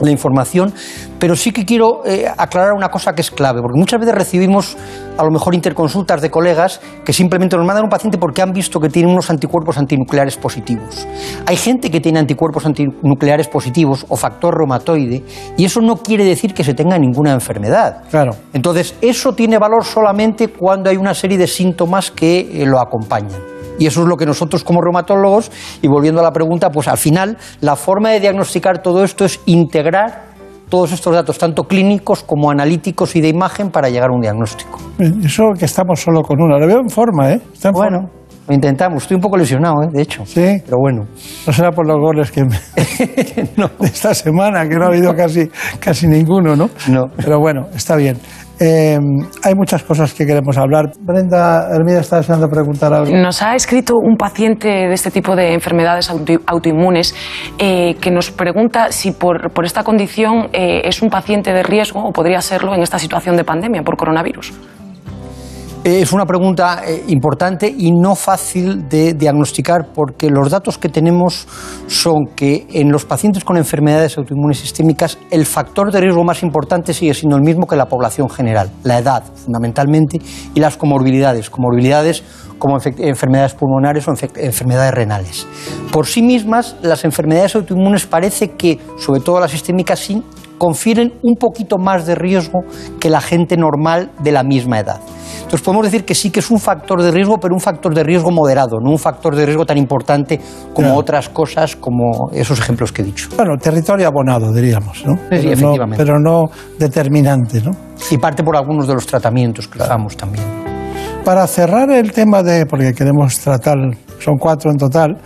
la 0.00 0.10
información, 0.10 0.72
pero 1.18 1.34
sí 1.34 1.50
que 1.50 1.64
quiero 1.64 2.02
eh, 2.06 2.26
aclarar 2.36 2.72
una 2.72 2.88
cosa 2.88 3.14
que 3.14 3.22
es 3.22 3.30
clave, 3.30 3.60
porque 3.60 3.78
muchas 3.78 3.98
veces 3.98 4.14
recibimos 4.14 4.76
a 5.16 5.24
lo 5.24 5.30
mejor 5.30 5.54
interconsultas 5.54 6.22
de 6.22 6.30
colegas 6.30 6.80
que 7.04 7.12
simplemente 7.12 7.56
nos 7.56 7.66
mandan 7.66 7.84
un 7.84 7.90
paciente 7.90 8.18
porque 8.18 8.40
han 8.40 8.52
visto 8.52 8.78
que 8.78 8.88
tiene 8.88 9.10
unos 9.10 9.28
anticuerpos 9.30 9.76
antinucleares 9.78 10.36
positivos. 10.36 11.06
Hay 11.46 11.56
gente 11.56 11.90
que 11.90 12.00
tiene 12.00 12.20
anticuerpos 12.20 12.64
antinucleares 12.66 13.48
positivos 13.48 14.06
o 14.08 14.16
factor 14.16 14.56
reumatoide 14.56 15.24
y 15.56 15.64
eso 15.64 15.80
no 15.80 15.96
quiere 15.96 16.24
decir 16.24 16.54
que 16.54 16.62
se 16.62 16.74
tenga 16.74 16.98
ninguna 16.98 17.32
enfermedad. 17.32 18.04
Claro. 18.10 18.32
Entonces, 18.52 18.94
eso 19.00 19.32
tiene 19.32 19.58
valor 19.58 19.84
solamente 19.84 20.48
cuando 20.48 20.90
hay 20.90 20.96
una 20.96 21.14
serie 21.14 21.36
de 21.36 21.48
síntomas 21.48 22.12
que 22.12 22.62
eh, 22.62 22.66
lo 22.66 22.78
acompañan. 22.78 23.57
Y 23.78 23.86
eso 23.86 24.02
es 24.02 24.08
lo 24.08 24.16
que 24.16 24.26
nosotros 24.26 24.64
como 24.64 24.80
reumatólogos, 24.80 25.50
y 25.82 25.88
volviendo 25.88 26.20
a 26.20 26.24
la 26.24 26.32
pregunta, 26.32 26.70
pues 26.70 26.88
al 26.88 26.98
final 26.98 27.36
la 27.60 27.76
forma 27.76 28.10
de 28.10 28.20
diagnosticar 28.20 28.82
todo 28.82 29.04
esto 29.04 29.24
es 29.24 29.40
integrar 29.46 30.26
todos 30.68 30.92
estos 30.92 31.14
datos, 31.14 31.38
tanto 31.38 31.64
clínicos 31.64 32.22
como 32.22 32.50
analíticos 32.50 33.16
y 33.16 33.22
de 33.22 33.28
imagen, 33.28 33.70
para 33.70 33.88
llegar 33.88 34.10
a 34.10 34.14
un 34.14 34.20
diagnóstico. 34.20 34.78
Eso 35.24 35.44
que 35.58 35.64
estamos 35.64 35.98
solo 36.00 36.20
con 36.22 36.42
uno. 36.42 36.58
Le 36.58 36.66
veo 36.66 36.80
en 36.80 36.90
forma, 36.90 37.32
¿eh? 37.32 37.40
Está 37.54 37.68
en 37.68 37.72
Bueno, 37.72 37.98
forma. 38.02 38.12
lo 38.48 38.54
intentamos. 38.54 39.02
Estoy 39.04 39.14
un 39.14 39.22
poco 39.22 39.38
lesionado, 39.38 39.76
¿eh? 39.84 39.88
de 39.90 40.02
hecho. 40.02 40.26
Sí. 40.26 40.60
Pero 40.66 40.76
bueno. 40.78 41.06
No 41.46 41.52
será 41.54 41.70
por 41.70 41.86
los 41.86 41.96
goles 41.98 42.30
que 42.30 42.42
me- 42.44 42.60
de 42.76 43.86
esta 43.86 44.12
semana, 44.14 44.68
que 44.68 44.74
no 44.74 44.84
ha 44.84 44.88
habido 44.88 45.14
casi, 45.14 45.48
casi 45.80 46.06
ninguno, 46.06 46.54
¿no? 46.54 46.68
No. 46.88 47.04
Pero 47.16 47.38
bueno, 47.40 47.68
está 47.74 47.96
bien. 47.96 48.18
Eh, 48.60 48.98
hay 49.44 49.54
muchas 49.54 49.82
cosas 49.82 50.12
que 50.14 50.26
queremos 50.26 50.56
hablar. 50.58 50.86
Brenda 51.00 51.68
Hermida 51.72 52.00
está 52.00 52.16
deseando 52.16 52.48
preguntar 52.48 52.92
algo. 52.92 53.10
Nos 53.16 53.42
ha 53.42 53.54
escrito 53.54 53.94
un 53.96 54.16
paciente 54.16 54.68
de 54.68 54.92
este 54.92 55.10
tipo 55.10 55.36
de 55.36 55.52
enfermedades 55.54 56.10
auto- 56.10 56.40
autoinmunes 56.46 57.14
eh, 57.58 57.94
que 58.00 58.10
nos 58.10 58.30
pregunta 58.30 58.90
si 58.90 59.12
por, 59.12 59.52
por 59.52 59.64
esta 59.64 59.84
condición 59.84 60.48
eh, 60.52 60.82
es 60.84 61.02
un 61.02 61.08
paciente 61.10 61.52
de 61.52 61.62
riesgo 61.62 62.00
o 62.04 62.12
podría 62.12 62.40
serlo 62.40 62.74
en 62.74 62.82
esta 62.82 62.98
situación 62.98 63.36
de 63.36 63.44
pandemia 63.44 63.82
por 63.82 63.96
coronavirus. 63.96 64.52
Es 65.84 66.12
una 66.12 66.26
pregunta 66.26 66.82
eh, 66.86 67.04
importante 67.08 67.72
y 67.74 67.92
no 67.92 68.14
fácil 68.14 68.88
de 68.88 69.14
diagnosticar 69.14 69.86
porque 69.94 70.28
los 70.28 70.50
datos 70.50 70.76
que 70.76 70.88
tenemos 70.88 71.46
son 71.86 72.26
que 72.36 72.66
en 72.72 72.90
los 72.90 73.04
pacientes 73.06 73.42
con 73.44 73.56
enfermedades 73.56 74.18
autoinmunes 74.18 74.58
sistémicas 74.58 75.18
el 75.30 75.46
factor 75.46 75.90
de 75.90 76.00
riesgo 76.00 76.24
más 76.24 76.42
importante 76.42 76.92
sigue 76.92 77.14
siendo 77.14 77.36
el 77.36 77.42
mismo 77.42 77.66
que 77.66 77.76
la 77.76 77.86
población 77.88 78.28
general, 78.28 78.70
la 78.82 78.98
edad 78.98 79.22
fundamentalmente 79.34 80.20
y 80.54 80.60
las 80.60 80.76
comorbilidades, 80.76 81.48
comorbilidades 81.48 82.22
como 82.58 82.76
enfe- 82.78 82.96
enfermedades 82.98 83.54
pulmonares 83.54 84.06
o 84.08 84.10
enfe- 84.10 84.30
enfermedades 84.36 84.92
renales. 84.92 85.46
Por 85.92 86.06
sí 86.06 86.22
mismas, 86.22 86.76
las 86.82 87.04
enfermedades 87.04 87.54
autoinmunes 87.54 88.04
parece 88.04 88.50
que, 88.50 88.78
sobre 88.98 89.20
todo 89.20 89.40
las 89.40 89.52
sistémicas, 89.52 90.00
sí 90.00 90.22
confieren 90.58 91.14
un 91.22 91.36
poquito 91.36 91.78
más 91.78 92.06
de 92.06 92.14
riesgo 92.14 92.60
que 93.00 93.08
la 93.08 93.20
gente 93.20 93.56
normal 93.56 94.10
de 94.22 94.32
la 94.32 94.42
misma 94.42 94.80
edad. 94.80 95.00
Entonces 95.48 95.62
podemos 95.62 95.86
decir 95.86 96.04
que 96.04 96.14
sí 96.14 96.30
que 96.30 96.40
es 96.40 96.50
un 96.50 96.58
factor 96.58 97.02
de 97.02 97.10
riesgo, 97.10 97.38
pero 97.40 97.54
un 97.54 97.60
factor 97.60 97.94
de 97.94 98.02
riesgo 98.02 98.30
moderado, 98.30 98.80
no 98.82 98.90
un 98.90 98.98
factor 98.98 99.34
de 99.34 99.46
riesgo 99.46 99.64
tan 99.64 99.78
importante 99.78 100.38
como 100.74 100.94
otras 100.94 101.30
cosas, 101.30 101.74
como 101.74 102.30
esos 102.32 102.58
ejemplos 102.58 102.92
que 102.92 103.00
he 103.00 103.04
dicho. 103.04 103.28
Bueno, 103.34 103.56
territorio 103.56 104.08
abonado, 104.08 104.52
diríamos, 104.52 105.06
¿no? 105.06 105.14
sí, 105.14 105.20
pero, 105.30 105.42
no 105.42 105.52
efectivamente. 105.52 105.96
pero 105.96 106.18
no 106.20 106.44
determinante, 106.78 107.62
¿no? 107.62 107.70
Y 108.10 108.18
parte 108.18 108.42
por 108.42 108.56
algunos 108.56 108.86
de 108.86 108.94
los 108.94 109.06
tratamientos 109.06 109.68
que 109.68 109.78
usamos 109.78 110.16
también. 110.16 110.44
Para 111.24 111.46
cerrar 111.46 111.90
el 111.90 112.12
tema 112.12 112.42
de, 112.42 112.66
porque 112.66 112.92
queremos 112.92 113.38
tratar, 113.38 113.76
son 114.18 114.36
cuatro 114.38 114.70
en 114.70 114.76
total, 114.76 115.16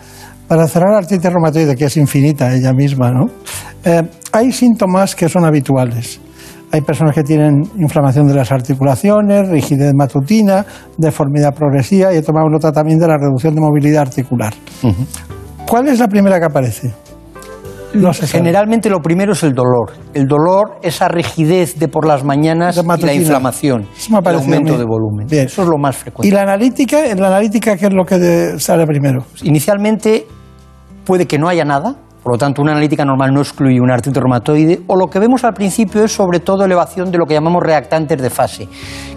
para 0.53 0.69
cerrar 0.69 0.91
la 0.91 0.99
artritis 0.99 1.33
reumatoide, 1.33 1.75
que 1.75 1.87
es 1.87 1.97
infinita 1.97 2.55
ella 2.55 2.75
misma, 2.75 3.11
¿no? 3.11 3.25
Eh, 3.83 4.03
hay 4.33 4.53
síntomas 4.53 5.17
que 5.17 5.27
son 5.27 5.47
habituales. 5.47 6.21
Hay 6.71 6.83
personas 6.83 7.15
que 7.15 7.23
tienen 7.23 7.63
inflamación 7.79 8.27
de 8.27 8.35
las 8.35 8.53
articulaciones, 8.53 9.49
rigidez 9.49 9.95
matutina, 9.95 10.67
deformidad 10.99 11.55
progresiva 11.55 12.13
y 12.13 12.19
he 12.19 12.23
tomado 12.23 12.51
nota 12.51 12.71
también 12.71 12.99
de 12.99 13.09
la 13.09 13.17
reducción 13.17 13.55
de 13.55 13.63
movilidad 13.63 14.03
articular. 14.03 14.53
¿Cuál 15.67 15.89
es 15.89 15.99
la 15.99 16.09
primera 16.09 16.39
que 16.39 16.45
aparece? 16.45 16.93
No 17.95 18.13
se. 18.13 18.27
Generalmente 18.27 18.91
lo 18.91 18.99
primero 18.99 19.33
es 19.33 19.43
el 19.45 19.55
dolor. 19.55 19.93
El 20.13 20.27
dolor, 20.27 20.81
esa 20.83 21.09
rigidez 21.09 21.79
de 21.79 21.89
por 21.89 22.07
las 22.07 22.25
mañanas 22.25 22.77
De 22.77 22.83
y 22.83 23.03
la 23.07 23.15
inflamación, 23.15 23.87
Eso 23.97 24.13
me 24.13 24.19
el 24.19 24.37
aumento 24.37 24.77
de 24.77 24.85
volumen. 24.85 25.27
Bien. 25.31 25.47
Eso 25.47 25.63
es 25.63 25.69
lo 25.69 25.79
más 25.79 25.97
frecuente. 25.97 26.29
¿Y 26.29 26.31
la 26.31 26.43
analítica? 26.43 27.07
¿En 27.07 27.23
la 27.23 27.29
analítica 27.29 27.75
qué 27.79 27.87
es 27.87 27.93
lo 27.95 28.05
que 28.05 28.59
sale 28.59 28.85
primero? 28.85 29.25
Inicialmente 29.45 30.27
puede 31.05 31.27
que 31.27 31.39
no 31.39 31.49
haya 31.49 31.65
nada, 31.65 31.97
por 32.23 32.35
lo 32.35 32.39
tanto 32.39 32.63
una 32.63 32.71
analítica 32.73 33.05
normal 33.05 33.33
no 33.35 33.41
excluye 33.41 33.81
una 33.81 33.95
artritis 33.95 34.23
reumatoide, 34.23 34.83
o 34.87 34.97
lo 34.97 35.09
que 35.09 35.19
vemos 35.19 35.43
al 35.45 35.55
principio 35.55 36.05
es 36.05 36.13
sobre 36.13 36.39
todo 36.39 36.65
elevación 36.65 37.11
de 37.11 37.19
lo 37.19 37.27
que 37.27 37.35
llamamos 37.35 37.63
reactantes 37.63 38.21
de 38.23 38.31
fase, 38.31 38.69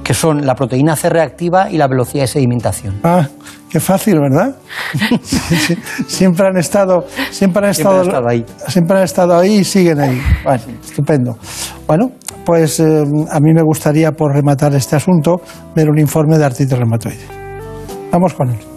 que 0.03 0.13
son 0.15 0.45
la 0.45 0.55
proteína 0.55 0.95
C 0.95 1.09
reactiva 1.09 1.69
y 1.69 1.77
la 1.77 1.88
velocidad 1.88 2.23
de 2.23 2.27
sedimentación. 2.27 2.99
Ah, 3.03 3.27
qué 3.69 3.79
fácil, 3.79 4.19
¿verdad? 4.19 4.55
Siempre 6.07 6.47
han 6.47 6.57
estado, 6.57 7.05
siempre 7.29 7.67
han 7.67 7.73
Siempre 7.73 7.91
estado, 7.93 7.99
han 7.99 8.07
estado 8.07 8.27
ahí. 8.29 8.45
siempre 8.67 8.97
han 8.97 9.03
estado 9.03 9.38
ahí 9.38 9.55
y 9.57 9.63
siguen 9.63 9.99
ahí. 9.99 10.21
Bueno, 10.43 10.63
estupendo. 10.83 11.38
Bueno, 11.86 12.11
pues 12.43 12.79
eh, 12.79 13.03
a 13.31 13.39
mí 13.39 13.53
me 13.53 13.61
gustaría, 13.63 14.11
por 14.13 14.33
rematar 14.33 14.73
este 14.73 14.95
asunto, 14.95 15.41
ver 15.75 15.89
un 15.89 15.99
informe 15.99 16.38
de 16.39 16.45
artritis 16.45 16.75
reumatoide. 16.77 17.25
Vamos 18.11 18.33
con 18.33 18.49
él. 18.49 18.74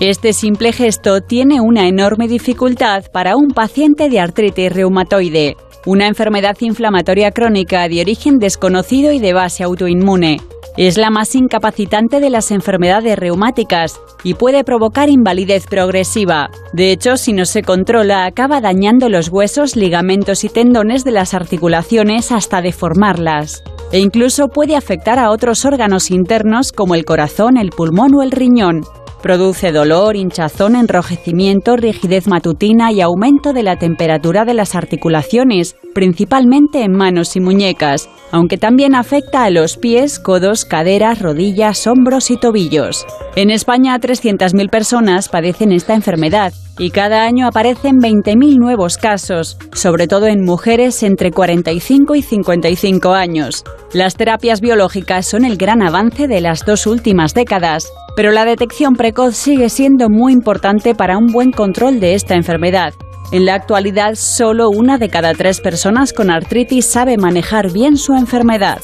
Este 0.00 0.34
simple 0.34 0.74
gesto 0.74 1.22
tiene 1.22 1.62
una 1.62 1.88
enorme 1.88 2.28
dificultad 2.28 3.04
para 3.12 3.34
un 3.34 3.48
paciente 3.48 4.10
de 4.10 4.20
artritis 4.20 4.70
reumatoide, 4.70 5.56
una 5.86 6.06
enfermedad 6.06 6.54
inflamatoria 6.60 7.30
crónica 7.30 7.88
de 7.88 8.02
origen 8.02 8.36
desconocido 8.36 9.10
y 9.12 9.20
de 9.20 9.32
base 9.32 9.64
autoinmune. 9.64 10.42
Es 10.76 10.98
la 10.98 11.08
más 11.08 11.34
incapacitante 11.34 12.20
de 12.20 12.28
las 12.28 12.50
enfermedades 12.50 13.18
reumáticas 13.18 13.98
y 14.22 14.34
puede 14.34 14.64
provocar 14.64 15.08
invalidez 15.08 15.66
progresiva. 15.66 16.50
De 16.74 16.92
hecho, 16.92 17.16
si 17.16 17.32
no 17.32 17.46
se 17.46 17.62
controla, 17.62 18.26
acaba 18.26 18.60
dañando 18.60 19.08
los 19.08 19.30
huesos, 19.30 19.76
ligamentos 19.76 20.44
y 20.44 20.50
tendones 20.50 21.04
de 21.04 21.12
las 21.12 21.32
articulaciones 21.32 22.32
hasta 22.32 22.60
deformarlas. 22.60 23.64
E 23.92 24.00
incluso 24.00 24.48
puede 24.48 24.76
afectar 24.76 25.18
a 25.18 25.30
otros 25.30 25.64
órganos 25.64 26.10
internos 26.10 26.72
como 26.72 26.94
el 26.94 27.06
corazón, 27.06 27.56
el 27.56 27.70
pulmón 27.70 28.14
o 28.14 28.22
el 28.22 28.30
riñón. 28.30 28.82
Produce 29.26 29.72
dolor, 29.72 30.14
hinchazón, 30.14 30.76
enrojecimiento, 30.76 31.76
rigidez 31.76 32.28
matutina 32.28 32.92
y 32.92 33.00
aumento 33.00 33.52
de 33.52 33.64
la 33.64 33.74
temperatura 33.74 34.44
de 34.44 34.54
las 34.54 34.76
articulaciones, 34.76 35.74
principalmente 35.92 36.84
en 36.84 36.92
manos 36.92 37.34
y 37.34 37.40
muñecas, 37.40 38.08
aunque 38.30 38.56
también 38.56 38.94
afecta 38.94 39.42
a 39.42 39.50
los 39.50 39.78
pies, 39.78 40.20
codos, 40.20 40.64
caderas, 40.64 41.20
rodillas, 41.20 41.88
hombros 41.88 42.30
y 42.30 42.36
tobillos. 42.36 43.04
En 43.34 43.50
España, 43.50 43.98
300.000 43.98 44.70
personas 44.70 45.28
padecen 45.28 45.72
esta 45.72 45.94
enfermedad 45.94 46.52
y 46.78 46.90
cada 46.90 47.24
año 47.24 47.46
aparecen 47.46 47.96
20.000 47.96 48.58
nuevos 48.58 48.98
casos, 48.98 49.58
sobre 49.72 50.06
todo 50.06 50.26
en 50.26 50.44
mujeres 50.44 51.02
entre 51.02 51.30
45 51.30 52.14
y 52.14 52.22
55 52.22 53.12
años. 53.12 53.64
Las 53.92 54.16
terapias 54.16 54.60
biológicas 54.60 55.26
son 55.26 55.44
el 55.44 55.56
gran 55.56 55.82
avance 55.82 56.28
de 56.28 56.40
las 56.40 56.64
dos 56.64 56.86
últimas 56.86 57.34
décadas, 57.34 57.92
pero 58.16 58.32
la 58.32 58.44
detección 58.44 58.94
precoz 58.94 59.36
sigue 59.36 59.68
siendo 59.68 60.08
muy 60.08 60.32
importante 60.32 60.94
para 60.94 61.18
un 61.18 61.28
buen 61.28 61.52
control 61.52 62.00
de 62.00 62.14
esta 62.14 62.34
enfermedad. 62.34 62.94
En 63.32 63.44
la 63.44 63.54
actualidad, 63.54 64.14
solo 64.14 64.68
una 64.68 64.98
de 64.98 65.08
cada 65.08 65.34
tres 65.34 65.60
personas 65.60 66.12
con 66.12 66.30
artritis 66.30 66.86
sabe 66.86 67.16
manejar 67.16 67.72
bien 67.72 67.96
su 67.96 68.14
enfermedad. 68.14 68.78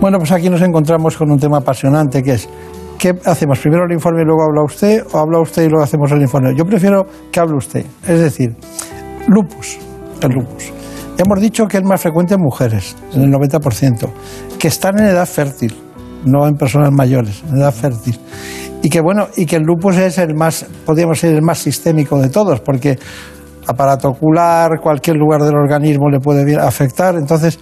Bueno, 0.00 0.18
pues 0.18 0.30
aquí 0.30 0.48
nos 0.48 0.62
encontramos 0.62 1.16
con 1.16 1.30
un 1.30 1.38
tema 1.38 1.58
apasionante 1.58 2.22
que 2.22 2.32
es 2.32 2.48
¿qué 3.12 3.30
hacemos? 3.30 3.58
¿Primero 3.60 3.84
el 3.84 3.92
informe 3.92 4.22
y 4.22 4.24
luego 4.24 4.42
habla 4.42 4.64
usted 4.64 5.04
o 5.12 5.18
habla 5.18 5.40
usted 5.40 5.64
y 5.64 5.68
luego 5.68 5.84
hacemos 5.84 6.10
el 6.10 6.22
informe? 6.22 6.54
Yo 6.56 6.64
prefiero 6.64 7.06
que 7.30 7.40
hable 7.40 7.56
usted. 7.56 7.84
Es 8.06 8.20
decir, 8.20 8.56
lupus, 9.28 9.78
el 10.20 10.32
lupus. 10.32 10.72
Hemos 11.18 11.40
dicho 11.40 11.66
que 11.66 11.78
es 11.78 11.84
más 11.84 12.00
frecuente 12.00 12.34
en 12.34 12.40
mujeres, 12.40 12.96
en 13.14 13.22
el 13.22 13.30
90%, 13.30 14.08
que 14.58 14.68
están 14.68 14.98
en 14.98 15.06
edad 15.06 15.26
fértil, 15.26 15.74
no 16.24 16.46
en 16.46 16.54
personas 16.54 16.90
mayores, 16.92 17.42
en 17.48 17.58
edad 17.58 17.72
fértil. 17.72 18.18
Y 18.82 18.90
que 18.90 19.00
bueno, 19.00 19.28
y 19.36 19.46
que 19.46 19.56
el 19.56 19.62
lupus 19.62 19.96
es 19.96 20.18
el 20.18 20.34
más, 20.34 20.66
podríamos 20.84 21.18
ser 21.18 21.34
el 21.34 21.42
más 21.42 21.58
sistémico 21.58 22.18
de 22.18 22.28
todos, 22.28 22.60
porque 22.60 22.98
aparato 23.66 24.08
ocular, 24.08 24.80
cualquier 24.82 25.16
lugar 25.16 25.42
del 25.42 25.54
organismo 25.54 26.10
le 26.10 26.18
puede 26.18 26.56
afectar. 26.56 27.14
Entonces, 27.14 27.58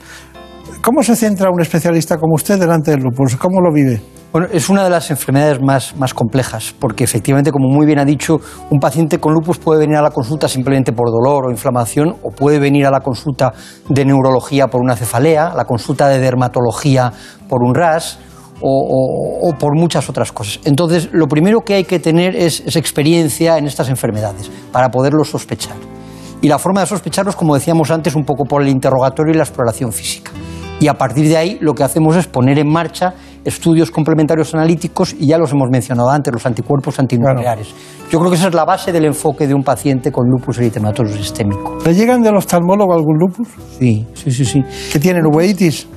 ¿cómo 0.83 1.03
se 1.03 1.15
centra 1.15 1.51
un 1.51 1.61
especialista 1.61 2.17
como 2.17 2.35
usted 2.35 2.59
delante 2.59 2.91
del 2.91 3.01
lupus? 3.01 3.37
¿Cómo 3.37 3.61
lo 3.61 3.73
vive? 3.73 4.01
Bueno, 4.35 4.49
es 4.51 4.69
una 4.69 4.83
de 4.83 4.91
las 4.91 5.13
enfermedades 5.13 5.63
más, 5.63 5.95
más 5.97 6.13
complejas, 6.13 6.75
porque 6.81 7.05
efectivamente, 7.05 7.53
como 7.53 7.69
muy 7.69 7.87
bien 7.87 8.01
ha 8.01 8.05
dicho, 8.05 8.41
un 8.69 8.81
paciente 8.81 9.21
con 9.21 9.33
lupus 9.33 9.59
puede 9.59 9.79
venir 9.79 9.97
a 9.97 10.03
la 10.03 10.11
consulta 10.11 10.49
simplemente 10.49 10.91
por 10.91 11.09
dolor 11.09 11.47
o 11.47 11.51
inflamación, 11.53 12.17
o 12.21 12.31
puede 12.33 12.59
venir 12.59 12.85
a 12.85 12.91
la 12.91 12.99
consulta 12.99 13.53
de 13.89 14.05
neurología 14.05 14.67
por 14.67 14.81
una 14.81 14.97
cefalea, 14.97 15.55
la 15.55 15.65
consulta 15.67 16.09
de 16.09 16.19
dermatología 16.19 17.13
por 17.49 17.63
un 17.63 17.77
RAS, 17.77 18.19
o, 18.61 19.55
por 19.57 19.79
muchas 19.79 20.09
otras 20.09 20.33
cosas. 20.33 20.59
Entonces, 20.65 21.11
lo 21.13 21.29
primero 21.29 21.61
que 21.61 21.75
hay 21.75 21.85
que 21.85 22.01
tener 22.01 22.35
es, 22.35 22.65
experiencia 22.75 23.57
en 23.57 23.69
estas 23.69 23.89
enfermedades 23.89 24.51
para 24.73 24.89
poderlo 24.89 25.23
sospechar. 25.23 25.77
Y 26.43 26.49
la 26.49 26.59
forma 26.59 26.81
de 26.81 26.89
sospecharlos, 26.89 27.37
como 27.37 27.55
decíamos 27.55 27.93
antes, 27.93 28.17
un 28.17 28.25
poco 28.25 28.47
por 28.47 28.63
el 28.63 28.69
interrogatorio 28.69 29.33
y 29.33 29.37
la 29.37 29.45
exploración 29.45 29.93
física. 29.93 30.33
Y 30.81 30.89
a 30.89 30.95
partir 30.95 31.29
de 31.29 31.37
ahí, 31.37 31.57
lo 31.61 31.73
que 31.75 31.85
hacemos 31.85 32.17
es 32.17 32.27
poner 32.27 32.59
en 32.59 32.69
marcha 32.69 33.15
estudios 33.45 33.91
complementarios 33.91 34.55
analíticos 34.55 35.15
y 35.19 35.27
ya 35.27 35.39
los 35.39 35.53
hemos 35.53 35.69
mencionado 35.71 36.11
antes, 36.11 36.33
los 36.33 36.45
anticuerpos 36.47 36.99
antinucleares. 36.99 37.75
Yo 38.11 38.19
creo 38.19 38.31
que 38.31 38.37
esa 38.37 38.49
es 38.49 38.55
la 38.55 38.65
base 38.65 38.93
del 38.93 39.05
enfoque 39.05 39.47
de 39.47 39.55
un 39.55 39.63
paciente 39.63 40.11
con 40.11 40.29
lupus 40.29 40.59
eritematoso 40.59 41.15
sistémico. 41.15 41.79
¿Le 41.85 41.95
llegan 41.95 42.23
del 42.23 42.37
oftalmólogo 42.37 42.95
algún 42.95 43.19
lupus? 43.19 43.49
Sí, 43.79 44.07
sí, 44.15 44.31
sí. 44.31 44.45
sí. 44.45 44.63
¿Que 44.93 44.99
tienen 44.99 45.27
uveitis? 45.27 45.89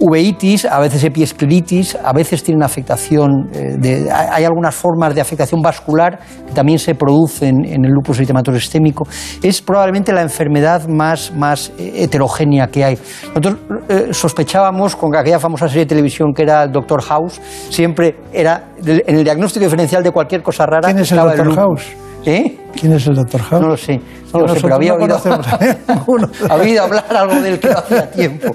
Uveitis, 0.00 0.64
a 0.64 0.78
veces 0.80 1.04
epiescleritis, 1.04 1.96
a 1.96 2.12
veces 2.12 2.42
tienen 2.42 2.62
afectación, 2.62 3.50
eh, 3.52 3.76
de, 3.78 4.10
hay 4.10 4.44
algunas 4.44 4.74
formas 4.74 5.14
de 5.14 5.20
afectación 5.20 5.60
vascular 5.60 6.18
que 6.46 6.52
también 6.52 6.78
se 6.78 6.94
producen 6.94 7.64
en 7.64 7.84
el 7.84 7.90
lupus 7.90 8.18
eritematoso 8.18 8.58
sistémico. 8.58 9.06
Es 9.42 9.60
probablemente 9.60 10.12
la 10.12 10.22
enfermedad 10.22 10.86
más, 10.88 11.32
más 11.34 11.72
eh, 11.78 12.04
heterogénea 12.04 12.68
que 12.68 12.84
hay. 12.84 12.98
Nosotros 13.28 13.56
eh, 13.88 14.08
sospechábamos 14.12 14.96
con 14.96 15.14
aquella 15.16 15.38
famosa 15.38 15.68
serie 15.68 15.84
de 15.84 15.88
televisión 15.88 16.32
que 16.32 16.42
era 16.42 16.64
el 16.64 16.72
Doctor 16.72 17.02
House, 17.02 17.40
siempre 17.70 18.16
era 18.32 18.70
en 18.84 19.16
el 19.16 19.24
diagnóstico 19.24 19.64
diferencial 19.64 20.02
de 20.02 20.10
cualquier 20.10 20.42
cosa 20.42 20.66
rara. 20.66 20.88
¿Quién 20.88 20.98
es 20.98 21.12
el 21.12 21.18
Doctor 21.18 21.54
House? 21.54 22.03
¿Eh? 22.26 22.58
¿Quién 22.72 22.92
es 22.92 23.06
el 23.06 23.14
doctor 23.14 23.40
House? 23.42 23.62
No 23.62 23.68
lo 23.68 23.76
sé, 23.76 24.00
no 24.32 24.40
lo 24.40 24.48
sé 24.48 24.60
pero 24.62 24.74
había 24.76 24.94
oído, 24.94 25.16
había 26.50 26.82
hablar 26.82 27.04
algo 27.16 27.40
del 27.40 27.58
que 27.60 27.68
hacía 27.68 28.10
tiempo. 28.10 28.48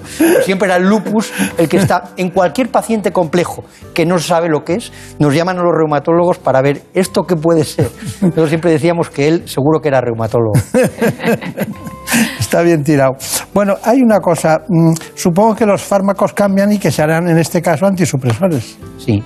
Siempre 0.43 0.67
era 0.67 0.77
el 0.77 0.89
lupus 0.89 1.31
el 1.57 1.69
que 1.69 1.77
está 1.77 2.11
en 2.17 2.31
cualquier 2.31 2.69
paciente 2.69 3.11
complejo 3.11 3.63
que 3.93 4.05
no 4.05 4.17
sabe 4.19 4.49
lo 4.49 4.63
que 4.63 4.75
es, 4.75 4.91
nos 5.19 5.33
llaman 5.33 5.57
a 5.59 5.63
los 5.63 5.71
reumatólogos 5.73 6.39
para 6.39 6.61
ver 6.61 6.81
esto 6.93 7.23
qué 7.23 7.35
puede 7.35 7.63
ser. 7.63 7.89
Nosotros 8.21 8.49
siempre 8.49 8.71
decíamos 8.71 9.09
que 9.09 9.27
él 9.27 9.47
seguro 9.47 9.79
que 9.79 9.89
era 9.89 10.01
reumatólogo. 10.01 10.53
Está 12.39 12.61
bien 12.61 12.83
tirado. 12.83 13.13
Bueno, 13.53 13.75
hay 13.83 14.01
una 14.01 14.19
cosa, 14.19 14.61
mm, 14.67 14.93
supongo 15.13 15.55
que 15.55 15.65
los 15.65 15.81
fármacos 15.81 16.33
cambian 16.33 16.71
y 16.71 16.79
que 16.79 16.91
se 16.91 17.03
harán 17.03 17.29
en 17.29 17.37
este 17.37 17.61
caso 17.61 17.85
antisupresores. 17.85 18.77
Sí. 18.97 19.23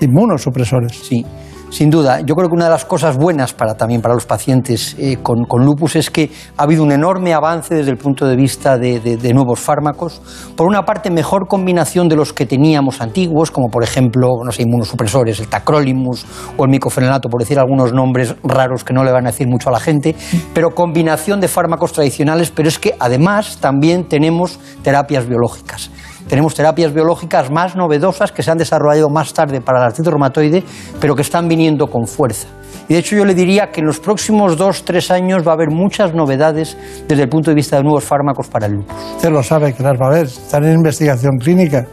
Inmunosupresores. 0.00 0.92
Sí. 0.92 1.24
Sin 1.70 1.90
duda, 1.90 2.20
yo 2.20 2.34
creo 2.34 2.48
que 2.48 2.54
una 2.54 2.64
de 2.64 2.70
las 2.70 2.86
cosas 2.86 3.18
buenas 3.18 3.52
para, 3.52 3.74
también 3.74 4.00
para 4.00 4.14
los 4.14 4.24
pacientes 4.24 4.96
eh, 4.98 5.18
con, 5.22 5.44
lupus 5.64 5.96
es 5.96 6.10
que 6.10 6.30
ha 6.56 6.62
habido 6.62 6.82
un 6.82 6.92
enorme 6.92 7.34
avance 7.34 7.74
desde 7.74 7.90
el 7.90 7.98
punto 7.98 8.26
de 8.26 8.36
vista 8.36 8.78
de, 8.78 9.32
nuevos 9.34 9.60
fármacos. 9.60 10.22
Por 10.56 10.66
una 10.66 10.84
parte, 10.86 11.10
mejor 11.10 11.46
combinación 11.46 12.08
de 12.08 12.16
los 12.16 12.32
que 12.32 12.46
teníamos 12.46 13.02
antiguos, 13.02 13.50
como 13.50 13.68
por 13.68 13.84
ejemplo, 13.84 14.28
no 14.42 14.50
sé, 14.50 14.62
inmunosupresores, 14.62 15.40
el 15.40 15.48
tacrolimus 15.48 16.24
o 16.56 16.64
el 16.64 16.70
micofenolato, 16.70 17.28
por 17.28 17.40
decir 17.40 17.58
algunos 17.58 17.92
nombres 17.92 18.34
raros 18.42 18.82
que 18.82 18.94
no 18.94 19.04
le 19.04 19.12
van 19.12 19.26
a 19.26 19.30
decir 19.30 19.46
mucho 19.46 19.68
a 19.68 19.72
la 19.72 19.80
gente, 19.80 20.16
pero 20.54 20.74
combinación 20.74 21.38
de 21.38 21.48
fármacos 21.48 21.92
tradicionales, 21.92 22.50
pero 22.50 22.68
es 22.68 22.78
que 22.78 22.94
además 22.98 23.58
también 23.60 24.08
tenemos 24.08 24.58
terapias 24.82 25.28
biológicas. 25.28 25.90
Tenemos 26.28 26.54
terapias 26.54 26.92
biológicas 26.92 27.50
más 27.50 27.74
novedosas 27.74 28.32
que 28.32 28.42
se 28.42 28.50
han 28.50 28.58
desarrollado 28.58 29.08
más 29.08 29.32
tarde 29.32 29.60
para 29.60 29.80
la 29.80 29.86
artritis 29.86 30.10
reumatoide, 30.10 30.62
pero 31.00 31.14
que 31.14 31.22
están 31.22 31.48
viniendo 31.48 31.86
con 31.86 32.06
fuerza. 32.06 32.48
Y 32.88 32.94
de 32.94 33.00
hecho 33.00 33.16
yo 33.16 33.24
le 33.24 33.34
diría 33.34 33.70
que 33.70 33.80
en 33.80 33.86
los 33.86 33.98
próximos 33.98 34.56
dos, 34.56 34.84
tres 34.84 35.10
años 35.10 35.46
va 35.46 35.52
a 35.52 35.54
haber 35.54 35.70
muchas 35.70 36.14
novedades 36.14 36.76
desde 37.06 37.22
el 37.22 37.28
punto 37.28 37.50
de 37.50 37.54
vista 37.54 37.76
de 37.76 37.82
nuevos 37.82 38.04
fármacos 38.04 38.48
para 38.48 38.66
el 38.66 38.72
lupus. 38.72 38.94
Usted 39.16 39.30
lo 39.30 39.42
sabe 39.42 39.74
que 39.74 39.82
las 39.82 40.00
va 40.00 40.06
a 40.06 40.08
haber, 40.08 40.26
están 40.26 40.64
en 40.64 40.74
investigación 40.74 41.38
clínica. 41.38 41.86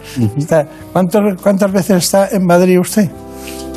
¿Cuántas 0.93 1.71
veces 1.71 1.97
está 1.97 2.29
en 2.29 2.45
Madrid 2.45 2.79
usted? 2.79 3.09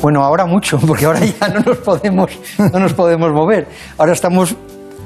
Bueno, 0.01 0.23
ahora 0.23 0.45
mucho, 0.45 0.77
porque 0.87 1.05
ahora 1.05 1.19
ya 1.19 1.49
no 1.49 1.59
nos 1.59 1.77
podemos, 1.77 2.31
no 2.57 2.79
nos 2.79 2.93
podemos 2.93 3.31
mover. 3.31 3.67
Ahora 3.97 4.13
estamos 4.13 4.55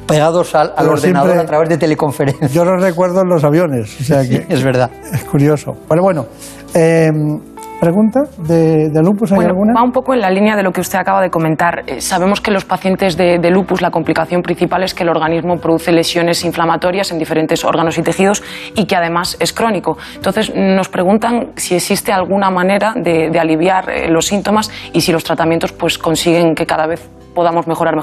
pegados 0.08 0.56
al, 0.56 0.72
ordenador 0.78 1.38
a 1.38 1.46
través 1.46 1.70
de 1.70 1.78
teleconferencia. 1.78 2.48
Yo 2.48 2.66
lo 2.66 2.78
recuerdo 2.78 3.22
en 3.22 3.30
los 3.30 3.44
aviones, 3.44 4.00
o 4.00 4.04
sea 4.04 4.22
que 4.30 4.46
es 4.48 4.64
verdad. 4.64 4.90
Es 5.12 5.24
curioso. 5.26 5.74
Pero 5.88 6.02
bueno, 6.02 6.26
em, 6.74 7.40
¿Pregunta 7.84 8.22
de, 8.38 8.90
lupus? 9.04 9.34
¿Hay 9.34 9.46
alguna? 9.46 9.74
Va 9.76 9.84
un 9.84 9.92
poco 9.92 10.14
en 10.14 10.22
la 10.22 10.30
línea 10.30 10.56
de 10.56 10.64
lo 10.64 10.72
que 10.72 10.80
usted 10.80 10.98
acaba 10.98 11.22
de 11.22 11.30
comentar. 11.30 11.84
Eh, 11.86 12.00
sabemos 12.00 12.40
que 12.40 12.50
los 12.50 12.64
pacientes 12.64 13.18
de, 13.18 13.40
de, 13.40 13.52
lupus 13.52 13.82
la 13.82 13.92
complicación 13.92 14.42
principal 14.42 14.84
es 14.84 14.94
que 14.94 15.04
el 15.04 15.10
organismo 15.10 15.58
produce 15.58 15.92
lesiones 15.92 16.46
inflamatorias 16.46 17.12
en 17.12 17.20
diferentes 17.20 17.66
órganos 17.66 17.98
y 17.98 18.02
tejidos 18.02 18.42
y 18.74 18.86
que 18.86 18.96
además 18.96 19.36
es 19.38 19.52
crónico. 19.52 19.98
Entonces 20.16 20.54
nos 20.56 20.88
preguntan 20.88 21.52
si 21.58 21.76
existe 21.76 22.14
alguna 22.14 22.50
manera 22.50 22.94
de, 22.96 23.30
de 23.30 23.40
aliviar 23.40 23.90
eh, 23.90 24.08
los 24.10 24.28
síntomas 24.28 24.72
y 24.94 25.02
si 25.02 25.12
los 25.12 25.26
tratamientos 25.26 25.74
pues, 25.74 25.98
consiguen 25.98 26.56
que 26.56 26.66
cada 26.66 26.88
vez 26.88 27.10
podamos 27.34 27.68
mejorar, 27.68 27.96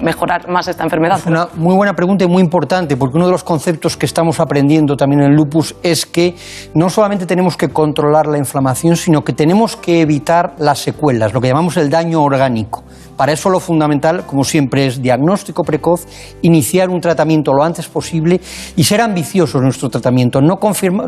mejorar 0.00 0.48
más 0.48 0.68
esta 0.68 0.84
enfermedad. 0.84 1.20
Una 1.26 1.48
muy 1.54 1.74
buena 1.74 1.94
pregunta 1.94 2.24
y 2.24 2.28
muy 2.28 2.42
importante, 2.42 2.96
porque 2.96 3.16
uno 3.16 3.26
de 3.26 3.32
los 3.32 3.44
conceptos 3.44 3.96
que 3.96 4.06
estamos 4.06 4.40
aprendiendo 4.40 4.96
también 4.96 5.22
en 5.22 5.30
el 5.30 5.36
lupus 5.36 5.74
es 5.82 6.06
que 6.06 6.34
no 6.74 6.88
solamente 6.88 7.26
tenemos 7.26 7.56
que 7.56 7.68
controlar 7.68 8.26
la 8.26 8.38
inflamación, 8.38 8.96
sino 8.96 9.22
que 9.22 9.32
tenemos 9.32 9.76
que 9.76 10.00
evitar 10.00 10.54
las 10.58 10.78
secuelas, 10.78 11.32
lo 11.32 11.40
que 11.40 11.48
llamamos 11.48 11.76
el 11.76 11.90
daño 11.90 12.22
orgánico. 12.22 12.82
Para 13.16 13.32
eso 13.32 13.50
lo 13.50 13.60
fundamental, 13.60 14.24
como 14.26 14.42
siempre, 14.42 14.86
es 14.86 15.00
diagnóstico 15.00 15.62
precoz, 15.62 16.06
iniciar 16.40 16.88
un 16.88 17.00
tratamiento 17.00 17.52
lo 17.52 17.62
antes 17.62 17.86
posible 17.86 18.40
y 18.74 18.84
ser 18.84 19.00
ambiciosos 19.00 19.56
en 19.56 19.64
nuestro 19.64 19.90
tratamiento, 19.90 20.40
no, 20.40 20.58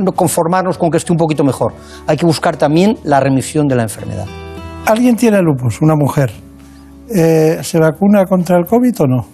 no 0.01 0.13
conformarnos 0.13 0.79
con 0.79 0.91
que 0.91 0.99
esté 0.99 1.13
un 1.13 1.19
poquito 1.19 1.45
mejor. 1.45 1.73
Hay 2.07 2.17
que 2.17 2.27
buscar 2.27 2.57
también 2.57 2.99
la 3.05 3.21
remisión 3.21 3.67
de 3.67 3.77
la 3.77 3.83
enfermedad. 3.83 4.27
¿Alguien 4.87 5.17
tiene 5.17 5.41
lupus? 5.41 5.81
Una 5.81 5.97
mujer. 5.97 6.44
Eh, 7.09 7.59
¿se 7.63 7.79
vacuna 7.79 8.25
contra 8.25 8.57
el 8.59 8.67
COVID 8.67 9.01
o 9.01 9.07
no? 9.07 9.27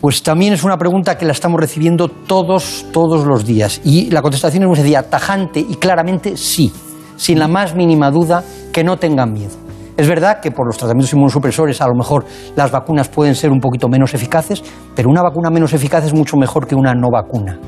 Pues 0.00 0.22
también 0.22 0.52
es 0.52 0.62
una 0.62 0.76
pregunta 0.76 1.16
que 1.16 1.24
la 1.24 1.32
estamos 1.32 1.58
recibiendo 1.58 2.08
todos, 2.08 2.86
todos 2.92 3.26
los 3.26 3.46
días. 3.46 3.80
Y 3.84 4.10
la 4.10 4.22
contestación 4.22 4.62
es 4.62 4.68
muy 4.68 4.76
sencilla, 4.76 5.02
tajante 5.02 5.60
y 5.60 5.76
claramente 5.76 6.36
sí, 6.36 6.72
sin 7.16 7.38
la 7.38 7.48
más 7.48 7.74
mínima 7.74 8.10
duda, 8.10 8.44
que 8.72 8.84
no 8.84 8.98
tengan 8.98 9.32
miedo. 9.32 9.66
Es 9.96 10.06
verdad 10.06 10.40
que 10.40 10.50
por 10.50 10.66
los 10.66 10.76
tratamientos 10.76 11.14
inmunosupresores 11.14 11.80
a 11.80 11.88
lo 11.88 11.94
mejor 11.94 12.26
las 12.54 12.70
vacunas 12.70 13.08
pueden 13.08 13.34
ser 13.34 13.50
un 13.50 13.60
poquito 13.60 13.88
menos 13.88 14.12
eficaces, 14.12 14.62
pero 14.94 15.08
una 15.08 15.22
vacuna 15.22 15.48
menos 15.48 15.72
eficaz 15.72 16.04
es 16.04 16.12
mucho 16.12 16.36
mejor 16.36 16.66
que 16.66 16.74
una 16.74 16.92
no 16.92 17.08
vacuna. 17.10 17.58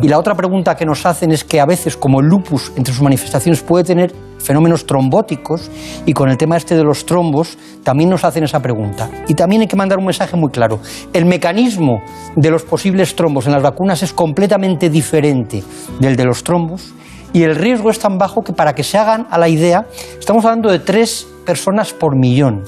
Y 0.00 0.08
la 0.08 0.18
otra 0.18 0.34
pregunta 0.34 0.74
que 0.74 0.86
nos 0.86 1.04
hacen 1.04 1.32
es 1.32 1.44
que 1.44 1.60
a 1.60 1.66
veces, 1.66 1.98
como 1.98 2.20
el 2.20 2.28
lupus 2.28 2.72
entre 2.76 2.94
sus 2.94 3.02
manifestaciones 3.02 3.62
puede 3.62 3.84
tener 3.84 4.14
fenómenos 4.38 4.86
trombóticos 4.86 5.70
y 6.04 6.12
con 6.12 6.28
el 6.28 6.36
tema 6.36 6.56
este 6.56 6.76
de 6.76 6.84
los 6.84 7.06
trombos 7.06 7.58
también 7.82 8.10
nos 8.10 8.24
hacen 8.24 8.44
esa 8.44 8.60
pregunta. 8.60 9.10
Y 9.28 9.34
también 9.34 9.62
hay 9.62 9.68
que 9.68 9.76
mandar 9.76 9.98
un 9.98 10.04
mensaje 10.04 10.36
muy 10.36 10.50
claro. 10.50 10.80
El 11.12 11.26
mecanismo 11.26 12.00
de 12.36 12.50
los 12.50 12.62
posibles 12.62 13.14
trombos 13.16 13.46
en 13.46 13.52
las 13.52 13.62
vacunas 13.62 14.02
es 14.02 14.12
completamente 14.12 14.90
diferente 14.90 15.62
del 16.00 16.16
de 16.16 16.24
los 16.24 16.42
trombos 16.42 16.94
y 17.32 17.42
el 17.42 17.54
riesgo 17.54 17.90
es 17.90 17.98
tan 17.98 18.18
bajo 18.18 18.42
que 18.42 18.52
para 18.52 18.74
que 18.74 18.82
se 18.82 18.98
hagan 18.98 19.26
a 19.30 19.38
la 19.38 19.48
idea, 19.48 19.86
estamos 20.18 20.44
hablando 20.44 20.70
de 20.70 20.78
tres 20.78 21.26
personas 21.44 21.92
por 21.92 22.16
millón. 22.16 22.64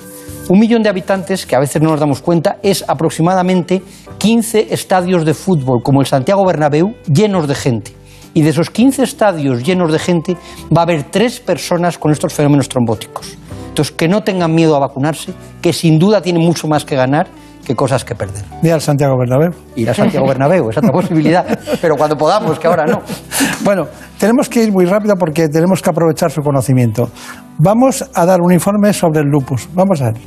Un 0.48 0.58
millón 0.58 0.82
de 0.82 0.88
habitantes, 0.88 1.44
que 1.44 1.56
a 1.56 1.58
veces 1.58 1.80
no 1.82 1.90
nos 1.90 2.00
damos 2.00 2.22
cuenta, 2.22 2.58
es 2.62 2.84
aproximadamente 2.88 3.82
15 4.18 4.68
estadios 4.72 5.24
de 5.24 5.34
fútbol, 5.34 5.82
como 5.82 6.00
el 6.00 6.06
Santiago 6.06 6.44
Bernabéu, 6.44 6.94
llenos 7.06 7.46
de 7.46 7.54
gente. 7.54 7.97
Y 8.38 8.42
de 8.42 8.50
esos 8.50 8.70
15 8.70 9.02
estadios 9.02 9.64
llenos 9.64 9.90
de 9.90 9.98
gente, 9.98 10.36
va 10.70 10.82
a 10.82 10.84
haber 10.84 11.02
tres 11.02 11.40
personas 11.40 11.98
con 11.98 12.12
estos 12.12 12.32
fenómenos 12.32 12.68
trombóticos. 12.68 13.36
Entonces, 13.70 13.92
que 13.92 14.06
no 14.06 14.22
tengan 14.22 14.54
miedo 14.54 14.76
a 14.76 14.78
vacunarse, 14.78 15.32
que 15.60 15.72
sin 15.72 15.98
duda 15.98 16.22
tienen 16.22 16.44
mucho 16.44 16.68
más 16.68 16.84
que 16.84 16.94
ganar 16.94 17.26
que 17.66 17.74
cosas 17.74 18.04
que 18.04 18.14
perder. 18.14 18.44
Ni 18.62 18.70
al 18.70 18.80
Santiago 18.80 19.16
Bernabéu. 19.18 19.50
Ir 19.74 19.90
a 19.90 19.94
Santiago 19.94 20.24
Bernabéu, 20.28 20.70
esa 20.70 20.78
es 20.78 20.86
otra 20.86 20.92
posibilidad, 20.92 21.58
pero 21.82 21.96
cuando 21.96 22.16
podamos, 22.16 22.60
que 22.60 22.68
ahora 22.68 22.86
no. 22.86 23.02
Bueno, 23.64 23.88
tenemos 24.20 24.48
que 24.48 24.62
ir 24.62 24.70
muy 24.70 24.84
rápido 24.84 25.16
porque 25.16 25.48
tenemos 25.48 25.82
que 25.82 25.90
aprovechar 25.90 26.30
su 26.30 26.40
conocimiento. 26.40 27.10
Vamos 27.58 28.08
a 28.14 28.24
dar 28.24 28.40
un 28.40 28.52
informe 28.52 28.92
sobre 28.92 29.22
el 29.22 29.26
lupus. 29.26 29.68
Vamos 29.74 30.00
a 30.00 30.12
ver. 30.12 30.22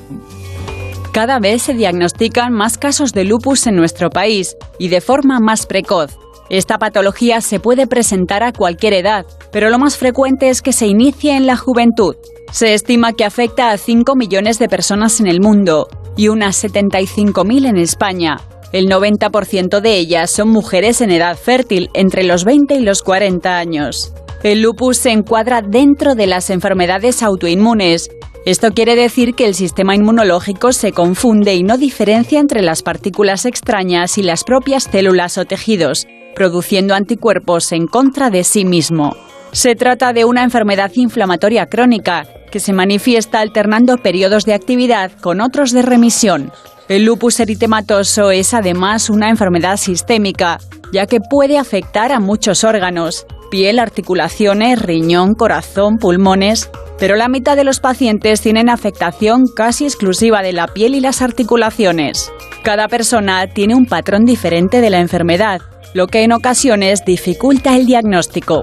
Cada 1.14 1.40
vez 1.40 1.62
se 1.62 1.76
diagnostican 1.76 2.52
más 2.52 2.78
casos 2.78 3.14
de 3.14 3.24
lupus 3.24 3.68
en 3.68 3.78
nuestro 3.78 4.10
país 4.10 4.58
y 4.80 4.90
de 4.90 5.00
forma 5.00 5.40
más 5.40 5.66
precoz. 5.66 6.18
Esta 6.52 6.78
patología 6.80 7.40
se 7.40 7.62
puede 7.62 7.88
presentar 7.88 8.44
a 8.44 8.52
cualquier 8.52 8.92
edad, 8.92 9.26
pero 9.54 9.70
lo 9.70 9.80
más 9.80 9.96
frecuente 9.96 10.50
es 10.50 10.62
que 10.62 10.74
se 10.74 10.86
inicie 10.86 11.38
en 11.38 11.48
la 11.48 11.56
juventud. 11.56 12.18
Se 12.52 12.74
estima 12.74 13.14
que 13.14 13.24
afecta 13.24 13.72
a 13.72 13.78
5 13.78 14.18
millones 14.18 14.60
de 14.60 14.68
personas 14.68 15.22
en 15.22 15.28
el 15.28 15.40
mundo 15.40 15.88
y 16.18 16.28
unas 16.28 16.62
75.000 16.62 17.70
en 17.70 17.78
España. 17.78 18.36
El 18.74 18.90
90% 18.90 19.80
de 19.80 19.96
ellas 19.96 20.30
son 20.30 20.50
mujeres 20.50 21.00
en 21.00 21.12
edad 21.12 21.38
fértil, 21.38 21.90
entre 21.94 22.26
los 22.26 22.44
20 22.44 22.76
y 22.76 22.82
los 22.82 23.02
40 23.02 23.58
años. 23.58 24.14
El 24.44 24.62
lupus 24.62 24.98
se 24.98 25.12
encuadra 25.12 25.62
dentro 25.62 26.16
de 26.16 26.28
las 26.28 26.50
enfermedades 26.50 27.24
autoinmunes. 27.24 28.10
Esto 28.46 28.72
quiere 28.72 28.98
decir 28.98 29.36
que 29.36 29.46
el 29.46 29.56
sistema 29.56 29.96
inmunológico 29.96 30.74
se 30.74 30.92
confunde 30.92 31.56
y 31.56 31.64
no 31.64 31.78
diferencia 31.78 32.42
entre 32.42 32.62
las 32.62 32.84
partículas 32.84 33.46
extrañas 33.46 34.18
y 34.18 34.24
las 34.24 34.44
propias 34.44 34.90
células 34.92 35.38
o 35.38 35.46
tejidos, 35.46 36.08
produciendo 36.36 36.94
anticuerpos 36.94 37.72
en 37.72 37.88
contra 37.88 38.30
de 38.30 38.44
sí 38.44 38.66
mismo. 38.66 39.16
Se 39.52 39.76
trata 39.76 40.14
de 40.14 40.26
una 40.26 40.44
enfermedad 40.44 40.92
inflamatoria 40.96 41.66
crónica 41.66 42.26
que 42.52 42.60
se 42.60 42.74
manifiesta 42.74 43.40
alternando 43.40 43.98
periodos 43.98 44.46
de 44.46 44.54
actividad 44.54 45.12
con 45.22 45.42
otros 45.42 45.72
de 45.72 45.82
remisión. 45.82 46.52
El 46.88 47.06
lupus 47.06 47.40
eritematoso 47.40 48.32
es 48.32 48.54
además 48.54 49.10
una 49.10 49.30
enfermedad 49.30 49.78
sistémica, 49.78 50.60
ya 50.92 51.06
que 51.06 51.20
puede 51.20 51.58
afectar 51.58 52.12
a 52.12 52.20
muchos 52.20 52.64
órganos, 52.64 53.26
piel, 53.50 53.80
articulaciones, 53.80 54.82
riñón, 54.82 55.34
corazón, 55.34 55.98
pulmones, 55.98 56.70
pero 57.00 57.16
la 57.16 57.30
mitad 57.30 57.56
de 57.56 57.64
los 57.64 57.80
pacientes 57.80 58.42
tienen 58.42 58.70
afectación 58.70 59.46
casi 59.56 59.86
exclusiva 59.86 60.42
de 60.42 60.54
la 60.54 60.68
piel 60.68 60.96
y 60.96 61.00
las 61.00 61.22
articulaciones. 61.22 62.32
Cada 62.64 62.88
persona 62.88 63.48
tiene 63.48 63.76
un 63.76 63.86
patrón 63.86 64.24
diferente 64.26 64.82
de 64.82 64.90
la 64.90 65.00
enfermedad, 65.00 65.62
lo 65.94 66.08
que 66.08 66.24
en 66.24 66.32
ocasiones 66.32 67.04
dificulta 67.06 67.76
el 67.76 67.86
diagnóstico. 67.86 68.62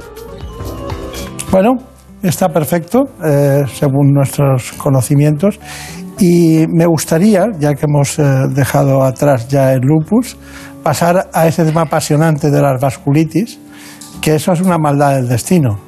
Bueno, 1.51 1.77
está 2.23 2.49
perfecto, 2.49 3.05
eh, 3.25 3.65
según 3.73 4.13
nuestros 4.13 4.73
conocimientos. 4.73 5.59
Y 6.21 6.67
me 6.69 6.87
gustaría, 6.87 7.47
ya 7.59 7.75
que 7.75 7.87
hemos 7.87 8.19
eh, 8.19 8.23
dejado 8.51 9.05
atrás 9.05 9.49
ya 9.49 9.73
el 9.73 9.81
lupus, 9.81 10.37
pasar 10.83 11.29
a 11.33 11.47
ese 11.47 11.65
tema 11.65 11.83
apasionante 11.83 12.51
de 12.51 12.61
las 12.61 12.81
vasculitis, 12.81 13.59
que 14.21 14.35
eso 14.35 14.53
es 14.53 14.61
una 14.61 14.79
maldad 14.79 15.15
del 15.17 15.29
destino. 15.29 15.79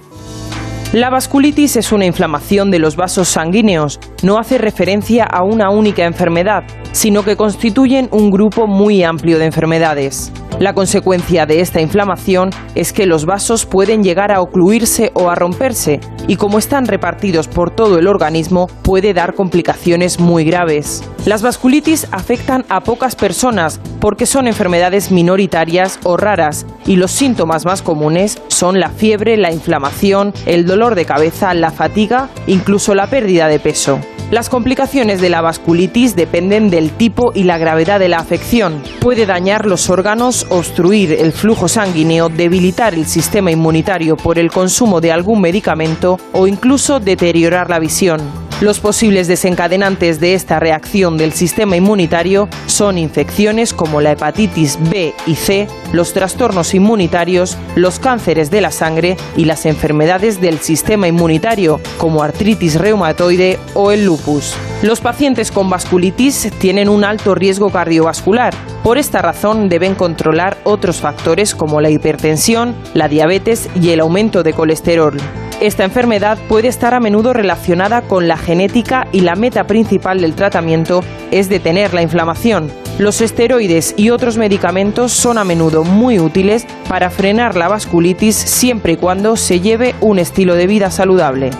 La 0.92 1.08
vasculitis 1.08 1.76
es 1.76 1.92
una 1.92 2.04
inflamación 2.04 2.70
de 2.70 2.80
los 2.80 2.96
vasos 2.96 3.28
sanguíneos. 3.28 4.00
No 4.24 4.38
hace 4.38 4.58
referencia 4.58 5.24
a 5.24 5.44
una 5.44 5.70
única 5.70 6.04
enfermedad, 6.04 6.64
sino 6.90 7.22
que 7.24 7.36
constituyen 7.36 8.08
un 8.10 8.30
grupo 8.30 8.66
muy 8.66 9.04
amplio 9.04 9.38
de 9.38 9.46
enfermedades. 9.46 10.32
La 10.60 10.74
consecuencia 10.74 11.46
de 11.46 11.62
esta 11.62 11.80
inflamación 11.80 12.50
es 12.74 12.92
que 12.92 13.06
los 13.06 13.24
vasos 13.24 13.64
pueden 13.64 14.04
llegar 14.04 14.30
a 14.30 14.42
ocluirse 14.42 15.10
o 15.14 15.30
a 15.30 15.34
romperse 15.34 16.00
y 16.28 16.36
como 16.36 16.58
están 16.58 16.84
repartidos 16.84 17.48
por 17.48 17.70
todo 17.70 17.98
el 17.98 18.06
organismo 18.06 18.66
puede 18.82 19.14
dar 19.14 19.32
complicaciones 19.34 20.20
muy 20.20 20.44
graves. 20.44 21.02
Las 21.24 21.40
vasculitis 21.40 22.08
afectan 22.10 22.66
a 22.68 22.82
pocas 22.82 23.16
personas 23.16 23.80
porque 24.00 24.26
son 24.26 24.46
enfermedades 24.46 25.10
minoritarias 25.10 25.98
o 26.04 26.18
raras 26.18 26.66
y 26.84 26.96
los 26.96 27.10
síntomas 27.10 27.64
más 27.64 27.80
comunes 27.80 28.42
son 28.48 28.80
la 28.80 28.90
fiebre, 28.90 29.38
la 29.38 29.52
inflamación, 29.52 30.34
el 30.44 30.66
dolor 30.66 30.94
de 30.94 31.06
cabeza, 31.06 31.54
la 31.54 31.70
fatiga, 31.70 32.28
incluso 32.46 32.94
la 32.94 33.06
pérdida 33.06 33.48
de 33.48 33.60
peso. 33.60 33.98
Las 34.30 34.48
complicaciones 34.48 35.20
de 35.20 35.28
la 35.28 35.40
vasculitis 35.40 36.14
dependen 36.14 36.70
del 36.70 36.92
tipo 36.92 37.32
y 37.34 37.42
la 37.42 37.58
gravedad 37.58 37.98
de 37.98 38.08
la 38.08 38.18
afección. 38.18 38.80
Puede 39.00 39.26
dañar 39.26 39.66
los 39.66 39.90
órganos, 39.90 40.46
obstruir 40.50 41.12
el 41.12 41.32
flujo 41.32 41.66
sanguíneo, 41.66 42.28
debilitar 42.28 42.94
el 42.94 43.06
sistema 43.06 43.50
inmunitario 43.50 44.16
por 44.16 44.38
el 44.38 44.52
consumo 44.52 45.00
de 45.00 45.10
algún 45.10 45.40
medicamento 45.40 46.16
o 46.32 46.46
incluso 46.46 47.00
deteriorar 47.00 47.68
la 47.70 47.80
visión. 47.80 48.49
Los 48.60 48.78
posibles 48.78 49.26
desencadenantes 49.26 50.20
de 50.20 50.34
esta 50.34 50.60
reacción 50.60 51.16
del 51.16 51.32
sistema 51.32 51.76
inmunitario 51.76 52.46
son 52.66 52.98
infecciones 52.98 53.72
como 53.72 54.02
la 54.02 54.12
hepatitis 54.12 54.78
B 54.90 55.14
y 55.26 55.34
C, 55.34 55.66
los 55.94 56.12
trastornos 56.12 56.74
inmunitarios, 56.74 57.56
los 57.74 57.98
cánceres 57.98 58.50
de 58.50 58.60
la 58.60 58.70
sangre 58.70 59.16
y 59.34 59.46
las 59.46 59.64
enfermedades 59.64 60.42
del 60.42 60.58
sistema 60.58 61.08
inmunitario 61.08 61.80
como 61.96 62.22
artritis 62.22 62.78
reumatoide 62.78 63.58
o 63.72 63.92
el 63.92 64.04
lupus. 64.04 64.54
Los 64.82 65.00
pacientes 65.00 65.50
con 65.50 65.70
vasculitis 65.70 66.50
tienen 66.58 66.90
un 66.90 67.04
alto 67.04 67.34
riesgo 67.34 67.70
cardiovascular. 67.70 68.52
Por 68.82 68.98
esta 68.98 69.22
razón 69.22 69.70
deben 69.70 69.94
controlar 69.94 70.58
otros 70.64 71.00
factores 71.00 71.54
como 71.54 71.80
la 71.80 71.88
hipertensión, 71.88 72.74
la 72.92 73.08
diabetes 73.08 73.70
y 73.80 73.88
el 73.88 74.00
aumento 74.00 74.42
de 74.42 74.52
colesterol. 74.52 75.16
Esta 75.60 75.84
enfermedad 75.84 76.38
puede 76.48 76.68
estar 76.68 76.94
a 76.94 77.00
menudo 77.00 77.34
relacionada 77.34 78.00
con 78.02 78.26
la 78.28 78.38
genética 78.38 79.06
y 79.12 79.20
la 79.20 79.34
meta 79.34 79.64
principal 79.64 80.20
del 80.22 80.34
tratamiento 80.34 81.02
es 81.30 81.50
detener 81.50 81.92
la 81.92 82.00
inflamación. 82.00 82.70
Los 82.98 83.20
esteroides 83.20 83.92
y 83.98 84.08
otros 84.08 84.38
medicamentos 84.38 85.12
son 85.12 85.36
a 85.36 85.44
menudo 85.44 85.84
muy 85.84 86.18
útiles 86.18 86.66
para 86.88 87.10
frenar 87.10 87.56
la 87.56 87.68
vasculitis 87.68 88.36
siempre 88.36 88.94
y 88.94 88.96
cuando 88.96 89.36
se 89.36 89.60
lleve 89.60 89.94
un 90.00 90.18
estilo 90.18 90.54
de 90.54 90.66
vida 90.66 90.90
saludable. 90.90 91.50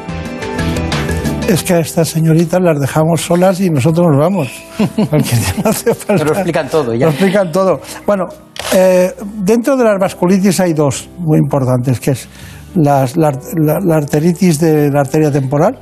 Es 1.46 1.62
que 1.62 1.74
a 1.74 1.80
estas 1.80 2.08
señoritas 2.08 2.60
las 2.62 2.80
dejamos 2.80 3.20
solas 3.20 3.60
y 3.60 3.68
nosotros 3.68 4.06
nos 4.08 4.18
vamos. 4.18 4.48
Porque 5.10 5.34
no 5.62 5.68
hace 5.70 5.94
falta- 5.94 6.14
Nos 6.14 6.24
lo 6.24 6.32
explican 6.32 6.68
todo 6.70 6.94
ya. 6.94 7.06
Nos 7.06 7.14
explican 7.16 7.52
todo. 7.52 7.80
Bueno, 8.06 8.24
eh, 8.72 9.12
dentro 9.36 9.76
de 9.76 9.84
las 9.84 9.98
vasculitis 9.98 10.58
hay 10.60 10.72
dos 10.72 11.08
muy 11.18 11.38
importantes, 11.38 11.98
que 12.00 12.12
es 12.12 12.28
las- 12.74 13.16
la, 13.16 13.32
la- 13.56 13.78
la 13.84 13.96
arteritis 13.96 14.60
de 14.60 14.90
la 14.90 15.00
arteria 15.00 15.30
temporal 15.30 15.78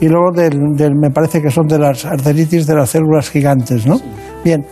y 0.00 0.08
luego 0.08 0.30
del, 0.34 0.58
del- 0.76 0.94
me 0.94 1.10
parece 1.10 1.40
que 1.42 1.50
son 1.50 1.66
de 1.66 1.78
las 1.78 2.04
arteritis 2.04 2.66
de 2.66 2.74
las 2.74 2.90
células 2.90 3.30
gigantes, 3.30 3.86
¿no? 3.86 3.98
Bien, 4.44 4.64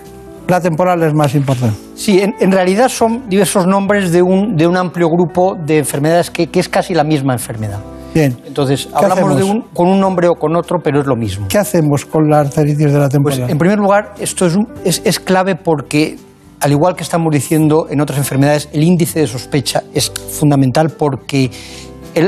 la 0.48 0.60
temporal 0.60 1.02
es 1.02 1.14
más 1.14 1.34
importante. 1.34 1.76
Sí, 1.94 2.20
en, 2.20 2.34
en 2.40 2.50
realidad 2.52 2.88
son 2.88 3.28
diversos 3.28 3.66
nombres 3.66 4.10
de 4.12 4.22
un, 4.22 4.56
de 4.56 4.66
un 4.66 4.76
amplio 4.76 5.08
grupo 5.08 5.54
de 5.64 5.78
enfermedades 5.78 6.30
que, 6.30 6.48
que 6.48 6.60
es 6.60 6.68
casi 6.68 6.94
la 6.94 7.04
misma 7.04 7.32
enfermedad. 7.34 7.78
Bien. 8.12 8.36
Entonces, 8.44 8.86
¿Qué 8.88 9.04
hablamos 9.04 9.36
de 9.36 9.44
un, 9.44 9.60
con 9.72 9.86
un 9.86 10.00
nombre 10.00 10.26
o 10.26 10.34
con 10.34 10.56
otro, 10.56 10.78
pero 10.82 11.00
es 11.00 11.06
lo 11.06 11.14
mismo. 11.14 11.46
¿Qué 11.48 11.58
hacemos 11.58 12.04
con 12.04 12.28
la 12.28 12.40
arteritis 12.40 12.92
de 12.92 12.98
la 12.98 13.08
Pues, 13.08 13.12
temporal? 13.36 13.50
en 13.50 13.58
primer 13.58 13.78
lugar, 13.78 14.14
esto 14.18 14.46
es, 14.46 14.56
un- 14.56 14.66
es, 14.84 15.00
es 15.04 15.20
clave 15.20 15.54
porque, 15.54 16.16
al 16.60 16.72
igual 16.72 16.94
que 16.94 17.02
estamos 17.02 17.32
diciendo 17.32 17.86
en 17.90 18.00
otras 18.00 18.18
enfermedades, 18.18 18.68
el 18.72 18.82
índice 18.82 19.20
de 19.20 19.26
sospecha 19.26 19.82
es 19.94 20.10
fundamental 20.10 20.90
porque 20.90 21.50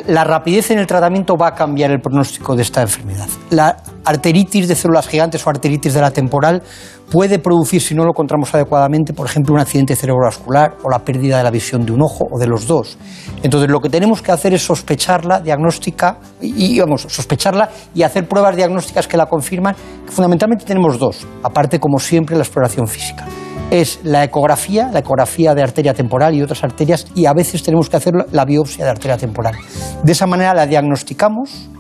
la 0.07 0.25
rapidez 0.25 0.71
en 0.71 0.79
el 0.79 0.87
tratamiento 0.87 1.37
va 1.37 1.49
a 1.49 1.55
cambiar 1.55 1.91
el 1.91 2.01
pronóstico 2.01 2.55
de 2.55 2.63
esta 2.63 2.83
enfermedad. 2.83 3.27
La 3.51 3.77
arteritis 4.05 4.69
de 4.69 4.75
células 4.75 5.09
gigantes 5.09 5.45
o 5.47 5.51
arteritis 5.51 5.93
de 5.93 6.01
la 6.01 6.13
temporal 6.13 6.63
puede 7.11 7.41
producir, 7.41 7.83
si 7.83 7.95
no 7.95 8.05
lo 8.05 8.11
encontramos 8.11 8.55
adecuadamente, 8.55 9.13
por 9.13 9.27
ejemplo, 9.27 9.55
un 9.55 9.61
accidente 9.61 9.97
cerebrovascular 9.97 10.77
o 10.83 10.89
la 10.89 11.01
pérdida 11.01 11.37
de 11.37 11.45
la 11.45 11.51
visión 11.51 11.85
de 11.85 11.93
un 11.93 12.01
ojo 12.01 12.27
o 12.31 12.39
de 12.39 12.47
los 12.47 12.67
dos. 12.67 12.97
Entonces, 13.43 13.69
lo 13.69 13.81
que 13.81 13.91
tenemos 13.91 14.23
que 14.23 14.33
hacer 14.33 14.55
es 14.55 14.65
sospecharla, 14.65 15.41
diagnóstica, 15.41 16.19
y, 16.41 16.79
vamos, 16.81 17.03
sospecharla 17.09 17.69
y 17.95 18.03
hacer 18.03 18.27
pruebas 18.27 18.57
diagnósticas 18.57 19.07
que 19.07 19.17
la 19.17 19.27
confirman. 19.27 19.75
Fundamentalmente 20.07 20.65
tenemos 20.65 20.99
dos, 20.99 21.27
aparte, 21.43 21.79
como 21.79 21.99
siempre, 21.99 22.37
la 22.37 22.43
exploración 22.45 22.87
física. 22.87 23.27
Es 23.73 24.01
la 24.05 24.23
ecografía, 24.23 24.91
la 24.93 24.99
ecografía 24.99 25.55
de 25.55 25.63
arteria 25.63 25.95
temporal 25.95 26.35
y 26.35 26.43
otras 26.43 26.63
arterias, 26.63 27.07
y 27.15 27.25
a 27.25 27.33
veces 27.33 27.63
tenemos 27.63 27.89
que 27.89 27.97
hacer 27.97 28.13
la 28.31 28.45
biopsia 28.45 28.85
de 28.85 28.91
arteria 28.91 29.17
temporal. 29.17 29.55
De 30.03 30.13
esa 30.13 30.27
manera 30.27 30.53
la 30.53 30.67
diagnosticamos 30.67 31.71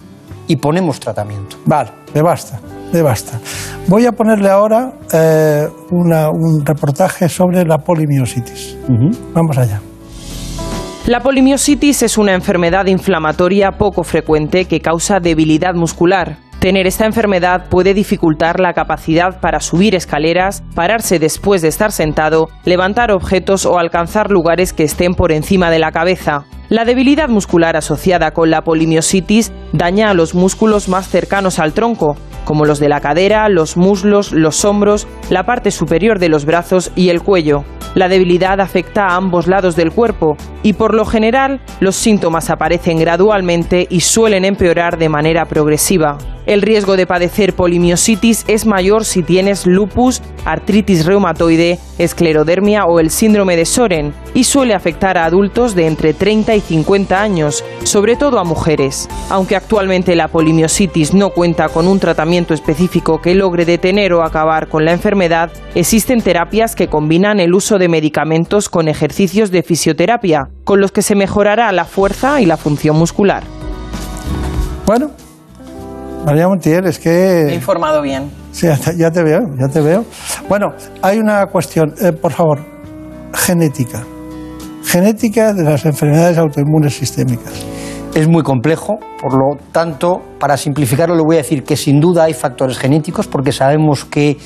y 0.49 0.57
ponemos 0.57 0.99
tratamiento. 0.99 1.57
Vale, 1.67 1.91
me 2.15 2.23
basta, 2.23 2.61
me 2.93 3.03
basta. 3.03 3.39
Voy 3.89 4.07
a 4.07 4.13
ponerle 4.13 4.49
ahora 4.49 4.93
eh, 5.13 5.69
una- 5.91 6.31
un 6.31 6.65
reportaje 6.65 7.29
sobre 7.29 7.65
la 7.65 7.77
polimiositis. 7.79 8.77
Vamos 9.35 9.59
allá. 9.59 9.81
La 11.07 11.21
polimiositis 11.21 12.03
es 12.05 12.17
una 12.17 12.33
enfermedad 12.33 12.87
inflamatoria 12.87 13.73
poco 13.73 14.03
frecuente 14.03 14.65
que 14.65 14.81
causa 14.81 15.19
debilidad 15.21 15.75
muscular. 15.75 16.39
Tener 16.63 16.87
esta 16.87 17.07
enfermedad 17.07 17.69
puede 17.71 17.93
dificultar 17.93 18.61
la 18.61 18.73
capacidad 18.73 19.41
para 19.41 19.59
subir 19.59 19.97
escaleras, 19.97 20.63
pararse 20.77 21.19
después 21.19 21.61
de 21.61 21.67
estar 21.67 21.91
sentado, 21.91 22.51
levantar 22.65 23.11
objetos 23.11 23.67
o 23.67 23.81
alcanzar 23.81 24.31
lugares 24.31 24.73
que 24.73 24.85
estén 24.85 25.15
por 25.15 25.33
encima 25.33 25.73
de 25.73 25.81
la 25.81 25.91
cabeza. 25.91 26.45
La 26.73 26.87
debilidad 26.87 27.29
muscular 27.29 27.77
asociada 27.77 28.31
con 28.31 28.49
la 28.49 28.63
polimiositis 28.63 29.53
daña 29.75 30.09
a 30.09 30.15
los 30.15 30.35
músculos 30.35 30.89
más 30.89 31.07
cercanos 31.07 31.59
al 31.59 31.75
tronco, 31.75 32.17
como 32.47 32.65
los 32.65 32.79
de 32.79 32.89
la 32.89 33.03
cadera, 33.03 33.47
los 33.51 33.77
muslos, 33.77 34.33
los 34.33 34.65
hombros, 34.65 35.07
la 35.29 35.45
parte 35.45 35.71
superior 35.71 36.19
de 36.19 36.31
los 36.31 36.47
brazos 36.47 36.91
y 36.97 37.11
el 37.11 37.21
cuello. 37.21 37.65
La 37.95 38.09
debilidad 38.09 38.59
afecta 38.59 39.05
a 39.07 39.17
ambos 39.17 39.49
lados 39.49 39.77
del 39.77 39.93
cuerpo 39.93 40.39
y 40.63 40.73
por 40.73 40.95
lo 40.95 41.05
general 41.05 41.61
los 41.81 41.95
síntomas 41.95 42.49
aparecen 42.49 42.99
gradualmente 42.99 43.87
y 43.91 44.01
suelen 44.01 44.47
empeorar 44.47 44.97
de 44.97 45.11
manera 45.11 45.45
progresiva. 45.45 46.17
El 46.47 46.63
riesgo 46.63 46.97
de 46.97 47.07
padecer 47.07 47.55
polimiositis 47.55 48.45
es 48.49 48.67
mayor 48.67 49.05
si 49.05 49.23
tienes 49.23 49.67
lupus, 49.67 50.23
artritis 50.45 51.07
reumatoide, 51.07 51.79
esclerodermia 51.99 52.87
o 52.87 52.99
el 52.99 53.11
síndrome 53.11 53.57
de 53.57 53.65
Soren 53.65 54.13
y 54.35 54.45
suele 54.45 54.75
afectar 54.75 55.19
a 55.19 55.27
adultos 55.27 55.77
de 55.77 55.87
entre 55.87 56.15
30 56.15 56.57
y 56.57 56.61
50 56.63 57.21
años, 57.21 57.65
sobre 57.85 58.17
todo 58.17 58.39
a 58.39 58.45
mujeres. 58.45 59.09
Aunque 59.29 59.57
actualmente 59.57 60.17
la 60.17 60.29
polimiositis 60.29 61.15
no 61.15 61.31
cuenta 61.31 61.69
con 61.69 61.89
un 61.89 61.99
tratamiento 61.99 62.55
específico 62.55 63.21
que 63.21 63.35
logre 63.35 63.65
detener 63.65 64.13
o 64.13 64.25
acabar 64.25 64.69
con 64.69 64.85
la 64.85 64.93
enfermedad, 64.93 65.51
existen 65.75 66.23
terapias 66.23 66.75
que 66.75 66.89
combinan 66.89 67.41
el 67.41 67.55
uso 67.55 67.79
de 67.79 67.89
medicamentos 67.89 68.69
con 68.69 68.89
ejercicios 68.89 69.51
de 69.51 69.63
fisioterapia, 69.63 70.49
con 70.65 70.81
los 70.81 70.93
que 70.93 71.03
se 71.03 71.15
mejorará 71.15 71.71
la 71.73 71.85
fuerza 71.85 72.41
y 72.41 72.47
la 72.47 72.57
función 72.57 72.97
muscular. 72.97 73.43
Bueno, 74.87 75.11
María 76.25 76.49
Montiel, 76.49 76.87
es 76.87 76.99
que... 76.99 77.49
He 77.49 77.55
informado 77.55 78.01
bien. 78.03 78.31
Sí, 78.53 78.67
ya 78.97 79.11
te, 79.11 79.23
veo, 79.23 79.41
ya 79.59 79.69
te 79.69 79.81
veo. 79.81 80.05
Bueno, 80.49 80.75
hay 81.01 81.19
una 81.19 81.47
cuestión, 81.47 81.95
eh, 82.01 82.13
por 82.13 82.33
favor, 82.33 82.61
genética. 83.33 84.05
Genética 84.85 85.53
de 85.55 85.65
las 85.65 85.85
enfermedades 85.85 86.39
autoinmunes 86.39 86.95
sistémicas. 86.95 87.53
Es 88.15 88.29
muy 88.29 88.43
complejo, 88.43 88.99
por 89.21 89.33
lo 89.33 89.57
tanto, 89.73 90.21
para 90.39 90.57
simplificarlo 90.57 91.15
le 91.15 91.23
voy 91.23 91.37
a 91.37 91.39
decir 91.39 91.65
que 91.65 91.77
sin 91.77 91.99
duda 91.99 92.25
hay 92.25 92.35
factores 92.35 92.77
genéticos 92.79 93.27
porque 93.27 93.53
sabemos 93.53 94.05
que 94.05 94.37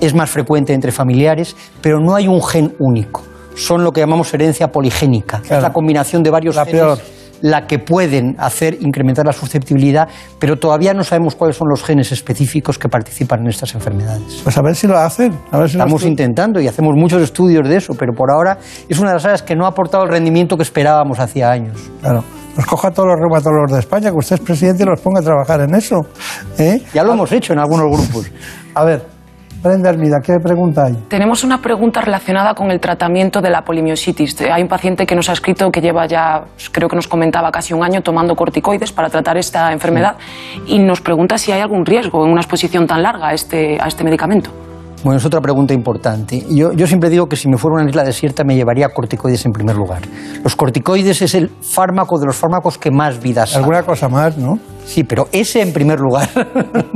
es 0.00 0.14
más 0.14 0.30
frecuente 0.30 0.72
entre 0.72 0.90
familiares, 0.90 1.54
pero 1.82 2.00
no 2.00 2.14
hay 2.14 2.28
un 2.28 2.42
gen 2.42 2.74
único. 2.78 3.22
Son 3.54 3.84
lo 3.84 3.92
que 3.92 4.00
llamamos 4.00 4.32
herencia 4.32 4.68
poligénica, 4.68 5.42
es 5.44 5.62
la 5.62 5.72
combinación 5.72 6.22
de 6.22 6.30
varios 6.30 6.56
La 6.56 6.64
genes 6.64 6.80
peor. 6.80 6.98
La 7.42 7.66
que 7.66 7.78
pueden 7.78 8.36
hacer 8.38 8.76
incrementar 8.80 9.26
la 9.26 9.32
susceptibilidad, 9.32 10.08
pero 10.38 10.58
todavía 10.58 10.94
no 10.94 11.04
sabemos 11.04 11.34
cuáles 11.34 11.56
son 11.56 11.68
los 11.68 11.82
genes 11.82 12.12
específicos 12.12 12.78
que 12.78 12.88
participan 12.88 13.40
en 13.40 13.48
estas 13.48 13.74
enfermedades. 13.74 14.40
Pues 14.42 14.56
a 14.58 14.62
ver 14.62 14.74
si 14.76 14.86
lo 14.86 14.98
hacen. 14.98 15.32
A 15.50 15.58
ver 15.58 15.68
si 15.70 15.76
lo 15.76 15.84
Estamos 15.84 16.04
estu- 16.04 16.08
intentando 16.08 16.60
y 16.60 16.68
hacemos 16.68 16.94
muchos 16.96 17.22
estudios 17.22 17.68
de 17.68 17.76
eso, 17.76 17.94
pero 17.98 18.12
por 18.12 18.30
ahora 18.30 18.58
es 18.88 18.98
una 18.98 19.10
de 19.10 19.14
las 19.14 19.24
áreas 19.24 19.42
que 19.42 19.56
no 19.56 19.64
ha 19.64 19.68
aportado 19.68 20.04
el 20.04 20.10
rendimiento 20.10 20.56
que 20.56 20.62
esperábamos 20.62 21.18
hacía 21.18 21.50
años. 21.50 21.78
Claro. 22.00 22.24
Nos 22.56 22.66
coja 22.66 22.88
a 22.88 22.90
todos 22.90 23.08
los 23.08 23.16
reumatólogos 23.18 23.72
de 23.72 23.78
España, 23.78 24.10
que 24.10 24.16
usted 24.18 24.34
es 24.36 24.40
presidente 24.42 24.82
y 24.82 24.86
los 24.86 25.00
ponga 25.00 25.20
a 25.20 25.22
trabajar 25.22 25.60
en 25.60 25.74
eso. 25.74 26.00
¿eh? 26.58 26.82
Ya 26.92 27.04
lo 27.04 27.12
hemos 27.12 27.30
hecho 27.32 27.52
en 27.52 27.60
algunos 27.60 27.86
grupos. 27.86 28.30
A 28.74 28.84
ver, 28.84 29.02
Brenda 29.62 29.90
Hermida, 29.90 30.20
¿qué 30.24 30.38
pregunta 30.42 30.86
hay? 30.86 30.94
Tenemos 31.08 31.44
una 31.44 31.60
pregunta 31.60 32.00
relacionada 32.00 32.54
con 32.54 32.70
el 32.70 32.80
tratamiento 32.80 33.42
de 33.42 33.50
la 33.50 33.62
polimiositis. 33.62 34.40
Hay 34.40 34.62
un 34.62 34.68
paciente 34.68 35.04
que 35.04 35.14
nos 35.14 35.28
ha 35.28 35.34
escrito 35.34 35.70
que 35.70 35.82
lleva 35.82 36.06
ya, 36.06 36.44
creo 36.72 36.88
que 36.88 36.96
nos 36.96 37.06
comentaba, 37.06 37.50
casi 37.50 37.74
un 37.74 37.84
año 37.84 38.00
tomando 38.00 38.34
corticoides 38.34 38.90
para 38.90 39.10
tratar 39.10 39.36
esta 39.36 39.70
enfermedad 39.72 40.16
y 40.66 40.78
nos 40.78 41.02
pregunta 41.02 41.36
si 41.36 41.52
hay 41.52 41.60
algún 41.60 41.84
riesgo 41.84 42.24
en 42.24 42.32
una 42.32 42.40
exposición 42.40 42.86
tan 42.86 43.02
larga 43.02 43.28
a 43.28 43.34
este, 43.34 43.76
a 43.78 43.86
este 43.86 44.02
medicamento. 44.02 44.50
Bueno, 45.04 45.18
es 45.18 45.24
otra 45.26 45.40
pregunta 45.42 45.74
importante. 45.74 46.42
Yo, 46.50 46.72
yo 46.72 46.86
siempre 46.86 47.10
digo 47.10 47.26
que 47.26 47.36
si 47.36 47.48
me 47.48 47.58
fuera 47.58 47.76
a 47.78 47.82
una 47.82 47.90
isla 47.90 48.02
desierta 48.02 48.44
me 48.44 48.54
llevaría 48.54 48.88
corticoides 48.88 49.44
en 49.44 49.52
primer 49.52 49.76
lugar. 49.76 50.02
Los 50.42 50.56
corticoides 50.56 51.20
es 51.20 51.34
el 51.34 51.48
fármaco 51.48 52.18
de 52.18 52.26
los 52.26 52.36
fármacos 52.36 52.78
que 52.78 52.90
más 52.90 53.20
vidas 53.20 53.50
salva. 53.50 53.64
Alguna 53.64 53.82
cosa 53.82 54.08
más, 54.08 54.38
¿no? 54.38 54.58
Sí, 54.90 55.04
pero 55.04 55.28
ese 55.30 55.62
en 55.62 55.72
primer 55.72 56.00
lugar. 56.00 56.28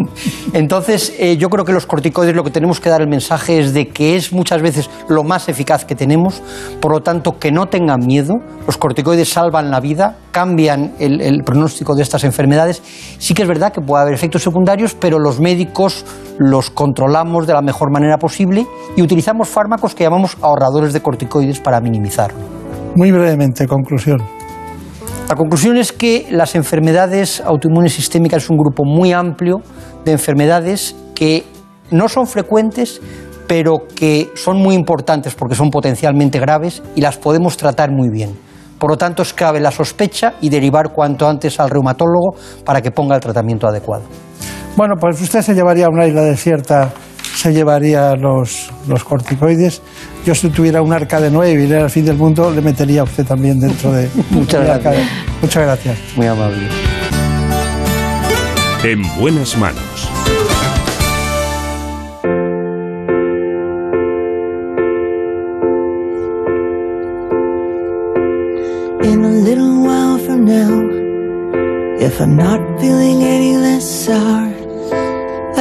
Entonces, 0.53 1.15
eh, 1.17 1.37
yo 1.37 1.49
creo 1.49 1.65
que 1.65 1.71
los 1.71 1.87
corticoides 1.87 2.35
lo 2.35 2.43
que 2.43 2.51
tenemos 2.51 2.81
que 2.81 2.91
dar 2.91 3.01
el 3.01 3.07
mensaje 3.07 3.61
es 3.61 3.73
de 3.73 3.87
que 3.87 4.17
es 4.17 4.33
muchas 4.33 4.63
veces 4.63 4.91
lo 5.09 5.23
más 5.23 5.49
eficaz 5.49 5.85
que 5.85 5.95
tenemos, 5.95 6.43
por 6.81 6.91
lo 6.91 7.03
tanto, 7.03 7.39
que 7.39 7.53
no 7.53 7.67
tengan 7.67 8.01
miedo. 8.05 8.35
Los 8.67 8.79
corticoides 8.79 9.29
salvan 9.29 9.71
la 9.71 9.79
vida, 9.79 10.17
cambian 10.33 10.95
el, 10.99 11.21
el 11.21 11.45
pronóstico 11.45 11.95
de 11.95 12.03
estas 12.03 12.25
enfermedades. 12.25 12.83
Sí 13.19 13.33
que 13.33 13.43
es 13.43 13.49
verdad 13.49 13.73
que 13.73 13.81
puede 13.81 14.03
haber 14.03 14.15
efectos 14.15 14.43
secundarios, 14.43 14.97
pero 14.97 15.21
los 15.21 15.39
médicos 15.39 16.05
los 16.41 16.71
controlamos 16.71 17.47
de 17.47 17.53
la 17.53 17.63
mejor 17.63 17.93
manera 17.93 18.19
posible 18.19 18.67
y 18.97 19.03
utilizamos 19.03 19.49
fármacos 19.49 19.95
que 19.95 20.03
llamamos 20.03 20.37
ahorradores 20.43 20.93
de 20.95 21.01
corticoides 21.01 21.61
para 21.61 21.81
minimizarlo. 21.81 22.41
Muy 22.97 23.13
brevemente, 23.13 23.69
conclusión. 23.69 24.44
La 25.29 25.37
conclusión 25.37 25.79
es 25.79 25.91
que 25.91 26.27
las 26.31 26.55
enfermedades 26.55 27.41
autoinmunes 27.41 27.95
sistémicas 27.95 28.45
es 28.45 28.51
un 28.51 28.59
grupo 28.59 28.85
muy 28.85 29.13
amplio 29.13 29.63
de 30.05 30.13
enfermedades 30.13 30.95
que 31.15 31.45
no 31.91 32.11
son 32.11 32.27
frecuentes, 32.27 33.01
pero 33.47 33.87
que 33.97 34.31
son 34.35 34.59
muy 34.59 34.75
importantes 34.75 35.35
porque 35.35 35.55
son 35.55 35.71
potencialmente 35.71 36.39
graves 36.39 36.83
y 36.95 37.01
las 37.01 37.17
podemos 37.17 37.57
tratar 37.57 37.91
muy 37.91 38.11
bien. 38.11 38.37
Por 38.79 38.91
lo 38.91 38.99
tanto, 38.99 39.23
es 39.23 39.33
clave 39.33 39.61
la 39.61 39.71
sospecha 39.71 40.35
y 40.43 40.51
derivar 40.51 40.93
cuanto 40.93 41.27
antes 41.27 41.59
al 41.59 41.71
reumatólogo 41.71 42.35
para 42.65 42.83
que 42.83 42.91
ponga 42.91 43.15
el 43.15 43.23
tratamiento 43.23 43.67
adecuado. 43.67 44.05
Bueno, 44.77 44.95
pues 45.01 45.21
usted 45.23 45.41
se 45.41 45.55
llevaría 45.55 45.87
a 45.87 45.89
una 45.89 46.07
isla 46.07 46.23
desierta, 46.23 46.91
se 47.45 47.53
llevaría 47.53 48.17
los, 48.17 48.71
los 48.89 49.05
corticoides. 49.05 49.83
Yo 50.25 50.35
si 50.35 50.49
tuviera 50.49 50.81
un 50.81 50.95
arca 50.95 51.21
de 51.21 51.31
Noé 51.31 51.51
y 51.53 51.57
viniera 51.59 51.85
al 51.85 51.91
fin 51.91 52.07
del 52.07 52.17
mundo, 52.17 52.51
le 52.51 52.63
metería 52.63 53.03
a 53.03 53.05
usted 53.05 53.27
también 53.27 53.61
dentro 53.61 53.93
de 53.93 54.09
Muchas 54.31 54.61
de- 54.63 54.67
gracias. 54.67 54.97
Muchas 55.43 55.63
gracias. 55.63 55.99
Muy 56.17 56.27
amable. 56.27 56.67
En 58.83 59.03
buenas 59.21 59.59
manos. 59.59 60.09
In 69.11 69.23
a 69.23 69.29
little 69.49 69.83
while 69.83 70.19
from 70.27 70.47
now, 70.47 70.73
if 72.07 72.21
I'm 72.21 72.37
not 72.37 72.61
feeling 72.81 73.23
any 73.23 73.57
less 73.59 73.85
sour, 74.07 74.49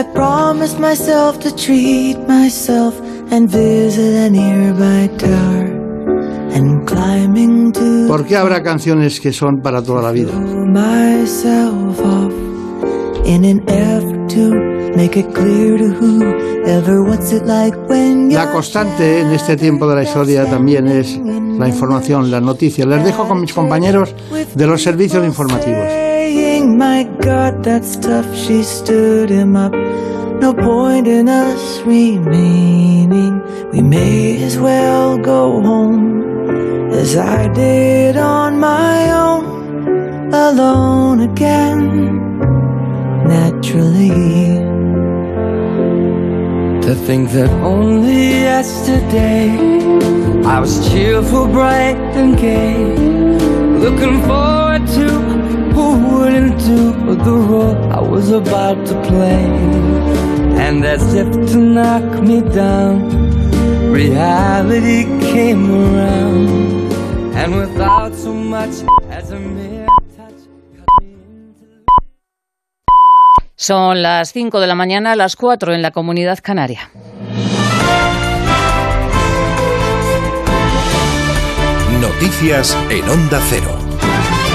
I 0.03 0.05
promised 0.13 0.79
myself 0.79 1.39
to 1.39 1.55
treat 1.55 2.17
myself 2.27 2.99
and 3.31 3.49
visit 3.49 4.15
a 4.25 4.29
nearby 4.29 5.07
tower. 5.17 5.71
And 6.53 6.85
climbing 6.85 7.71
to 7.71 8.07
¿Por 8.07 8.25
qué 8.25 8.35
habrá 8.35 8.61
canciones 8.61 9.21
que 9.21 9.31
son 9.31 9.61
para 9.63 9.81
toda 9.81 10.01
la 10.01 10.11
vida? 10.11 10.33
myself 10.33 11.99
off 12.01 12.33
in 13.25 13.45
an 13.45 13.63
effort 13.69 14.29
to 14.29 14.51
make 14.97 15.15
it 15.17 15.33
clear 15.33 15.77
to 15.77 15.87
whoever 15.93 17.03
what's 17.03 17.31
it 17.31 17.45
like 17.45 17.75
when 17.87 18.29
La 18.29 18.51
constante 18.51 19.21
en 19.21 19.31
este 19.31 19.55
tiempo 19.55 19.87
de 19.87 19.95
la 19.95 20.03
historia 20.03 20.45
también 20.45 20.87
es 20.87 21.17
la 21.17 21.67
información, 21.69 22.29
las 22.29 22.41
noticias. 22.41 22.85
Les 22.85 23.05
dejo 23.05 23.25
con 23.25 23.39
mis 23.39 23.53
compañeros 23.53 24.13
de 24.53 24.67
los 24.67 24.83
servicios 24.83 25.25
informativos. 25.25 26.12
My 26.65 27.03
God, 27.21 27.63
that's 27.63 27.95
tough. 27.97 28.25
She 28.35 28.63
stood 28.63 29.29
him 29.29 29.55
up. 29.55 29.73
No 30.41 30.53
point 30.53 31.07
in 31.07 31.27
us 31.27 31.81
remaining. 31.81 33.41
We 33.71 33.81
may 33.81 34.41
as 34.43 34.57
well 34.57 35.17
go 35.17 35.61
home 35.61 36.23
as 36.93 37.17
I 37.17 37.51
did 37.53 38.17
on 38.17 38.59
my 38.59 39.11
own, 39.11 40.33
alone 40.33 41.21
again, 41.21 42.39
naturally. 43.27 44.09
To 46.85 46.95
think 46.95 47.31
that 47.31 47.49
only 47.61 48.29
yesterday 48.51 49.49
I 50.45 50.59
was 50.59 50.89
cheerful, 50.91 51.47
bright 51.47 51.97
and 52.15 52.37
gay, 52.37 52.77
looking 53.85 54.21
forward 54.21 54.72
do 56.65 57.15
the 57.15 57.31
role 57.31 57.77
I 57.91 57.99
was 57.99 58.31
about 58.31 58.85
to 58.87 58.95
play. 59.01 59.43
And 60.65 60.85
as 60.85 61.13
if 61.13 61.29
to 61.51 61.57
knock 61.57 62.21
me 62.21 62.41
down, 62.41 63.09
reality 63.91 65.03
came 65.33 65.69
around, 65.71 66.93
and 67.35 67.55
without 67.55 68.13
so 68.15 68.33
much 68.33 68.83
as 69.09 69.31
a 69.31 69.39
mere 69.39 69.87
Son 73.55 74.01
las 74.01 74.33
5 74.33 74.59
de 74.59 74.67
la 74.67 74.75
mañana, 74.75 75.15
las 75.15 75.37
4 75.37 75.73
en 75.73 75.81
la 75.81 75.91
comunidad 75.91 76.39
canaria. 76.43 76.89
Noticias 82.01 82.77
en 82.89 83.09
Onda 83.09 83.39
Cero. 83.49 83.82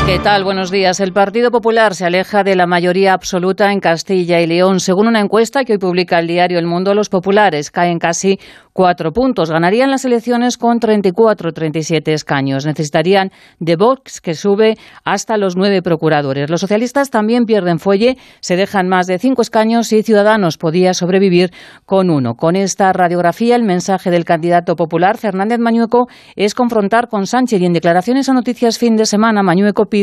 ¿Qué 0.09 0.19
tal? 0.21 0.43
Buenos 0.43 0.71
días. 0.71 1.01
El 1.01 1.13
Partido 1.13 1.51
Popular 1.51 1.95
se 1.95 2.07
aleja 2.07 2.43
de 2.43 2.57
la 2.57 2.67
mayoría 2.67 3.13
absoluta 3.13 3.71
en 3.73 3.79
Castilla 3.79 4.41
y 4.41 4.47
León. 4.47 4.81
Según 4.81 5.07
una 5.07 5.21
encuesta 5.21 5.65
que 5.65 5.75
hoy 5.75 5.79
publica 5.79 6.19
el 6.19 6.27
diario 6.27 6.59
El 6.59 6.65
Mundo, 6.65 6.95
los 6.95 7.11
populares 7.11 7.71
caen 7.71 7.99
casi 7.99 8.39
cuatro 8.73 9.13
puntos. 9.13 9.51
Ganarían 9.51 9.91
las 9.91 10.07
elecciones 10.07 10.57
con 10.57 10.81
34 10.81 11.53
37 11.53 12.15
escaños. 12.15 12.65
Necesitarían 12.65 13.33
de 13.59 13.77
Vox, 13.77 14.23
que 14.23 14.33
sube 14.33 14.77
hasta 15.05 15.37
los 15.37 15.57
nueve 15.57 15.83
procuradores. 15.83 16.49
Los 16.49 16.63
socialistas 16.63 17.11
también 17.11 17.45
pierden 17.45 17.79
fuelle, 17.79 18.17
se 18.41 18.57
dejan 18.57 18.89
más 18.89 19.09
de 19.09 19.19
cinco 19.19 19.43
escaños 19.43 19.93
y 19.93 20.03
Ciudadanos 20.03 20.57
podía 20.57 20.95
sobrevivir 20.95 21.51
con 21.85 22.09
uno. 22.09 22.35
Con 22.35 22.57
esta 22.57 22.95
radiografía, 22.95 23.57
el 23.57 23.63
mensaje 23.63 24.11
del 24.11 24.25
candidato 24.25 24.75
popular, 24.75 25.19
Fernández 25.19 25.59
Mañueco, 25.59 26.07
es 26.35 26.55
confrontar 26.55 27.09
con 27.09 27.27
Sánchez 27.27 27.61
y 27.61 27.67
en 27.67 27.75
declaraciones 27.75 28.31
a 28.31 28.33
Noticias 28.33 28.79
fin 28.79 28.97
de 28.97 29.05
semana, 29.05 29.43
Mañueco 29.43 29.87
pide 29.87 29.98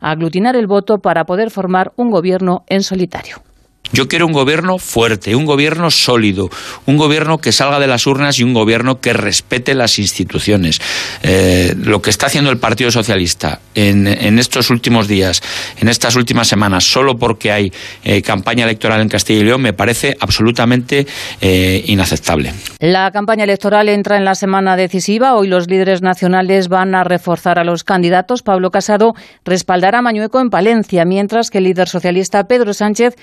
aglutinar 0.00 0.56
el 0.56 0.66
voto 0.66 0.98
para 0.98 1.24
poder 1.24 1.50
formar 1.50 1.92
un 1.96 2.10
gobierno 2.10 2.64
en 2.68 2.82
solitario. 2.82 3.45
Yo 3.92 4.08
quiero 4.08 4.26
un 4.26 4.32
gobierno 4.32 4.78
fuerte, 4.78 5.34
un 5.36 5.44
gobierno 5.44 5.90
sólido, 5.90 6.50
un 6.86 6.96
gobierno 6.96 7.38
que 7.38 7.52
salga 7.52 7.78
de 7.78 7.86
las 7.86 8.06
urnas 8.06 8.38
y 8.38 8.44
un 8.44 8.52
gobierno 8.52 9.00
que 9.00 9.12
respete 9.12 9.74
las 9.74 9.98
instituciones. 9.98 10.80
Eh, 11.22 11.74
lo 11.76 12.02
que 12.02 12.10
está 12.10 12.26
haciendo 12.26 12.50
el 12.50 12.58
Partido 12.58 12.90
Socialista 12.90 13.60
en, 13.74 14.06
estos 14.38 14.70
últimos 14.70 15.08
días, 15.08 15.42
en 15.80 15.88
estas 15.88 16.16
últimas 16.16 16.48
semanas, 16.48 16.84
solo 16.84 17.16
porque 17.16 17.52
hay 17.52 17.72
eh, 18.04 18.22
campaña 18.22 18.64
electoral 18.64 19.00
en 19.00 19.08
Castilla 19.08 19.40
y 19.40 19.44
León, 19.44 19.62
me 19.62 19.72
parece 19.72 20.16
absolutamente 20.20 21.06
eh, 21.40 21.82
inaceptable. 21.86 22.52
La 22.80 23.10
campaña 23.10 23.44
electoral 23.44 23.88
entra 23.88 24.16
en 24.16 24.24
la 24.24 24.34
semana 24.34 24.76
decisiva. 24.76 25.34
Hoy 25.34 25.48
los 25.48 25.68
líderes 25.68 26.02
nacionales 26.02 26.68
van 26.68 26.94
a 26.94 27.04
reforzar 27.04 27.58
a 27.58 27.64
los 27.64 27.84
candidatos. 27.84 28.42
Pablo 28.42 28.70
Casado 28.70 29.14
respaldará 29.44 29.98
a 29.98 30.02
Mañueco 30.02 30.40
en 30.40 30.50
Palencia, 30.50 31.04
mientras 31.04 31.50
que 31.50 31.58
el 31.58 31.64
líder 31.64 31.88
socialista 31.88 32.44
Pedro 32.44 32.74
Sánchez 32.74 33.14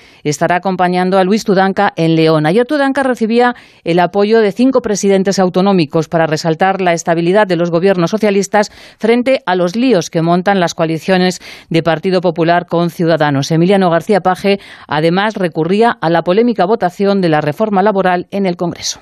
estará 0.54 0.58
acompañando 0.58 1.18
a 1.18 1.24
Luis 1.24 1.44
Tudanca 1.44 1.92
en 1.96 2.14
León. 2.14 2.46
Ayer 2.46 2.66
Tudanca 2.66 3.02
recibía 3.02 3.54
el 3.82 3.98
apoyo 3.98 4.40
de 4.40 4.52
cinco 4.52 4.80
presidentes 4.82 5.38
autonómicos 5.38 6.08
para 6.08 6.26
resaltar 6.26 6.80
la 6.80 6.92
estabilidad 6.92 7.46
de 7.46 7.56
los 7.56 7.70
gobiernos 7.70 8.10
socialistas 8.10 8.70
frente 8.98 9.40
a 9.46 9.56
los 9.56 9.74
líos 9.74 10.10
que 10.10 10.22
montan 10.22 10.60
las 10.60 10.74
coaliciones 10.74 11.40
de 11.70 11.82
Partido 11.82 12.20
Popular 12.20 12.66
con 12.66 12.90
Ciudadanos. 12.90 13.50
Emiliano 13.50 13.90
García 13.90 14.20
Paje 14.20 14.58
además 14.86 15.34
recurría 15.34 15.96
a 16.00 16.10
la 16.10 16.22
polémica 16.22 16.66
votación 16.66 17.20
de 17.20 17.30
la 17.30 17.40
reforma 17.40 17.82
laboral 17.82 18.26
en 18.30 18.46
el 18.46 18.56
Congreso. 18.56 19.00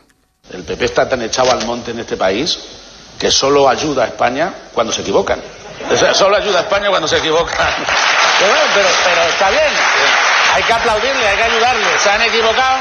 El 0.50 0.62
PP 0.62 0.84
está 0.84 1.09
tan 1.09 1.22
echado 1.22 1.53
al 1.53 1.66
monte 1.66 1.90
en 1.90 1.98
este 1.98 2.16
país 2.16 2.59
que 3.18 3.30
solo 3.30 3.68
ayuda 3.68 4.05
a 4.05 4.07
España 4.07 4.53
cuando 4.72 4.92
se 4.92 5.03
equivocan. 5.03 5.40
solo 6.14 6.36
ayuda 6.36 6.61
a 6.61 6.62
España 6.62 6.88
cuando 6.88 7.07
se 7.07 7.18
equivocan. 7.18 7.68
Pero, 8.38 8.55
pero, 8.74 8.88
pero 9.05 9.22
está 9.28 9.50
bien. 9.50 9.72
Hay 10.55 10.62
que 10.64 10.72
aplaudirle, 10.72 11.26
hay 11.26 11.36
que 11.36 11.42
ayudarle. 11.44 11.98
Se 11.98 12.11
han 12.11 12.22
equivocado. 12.22 12.78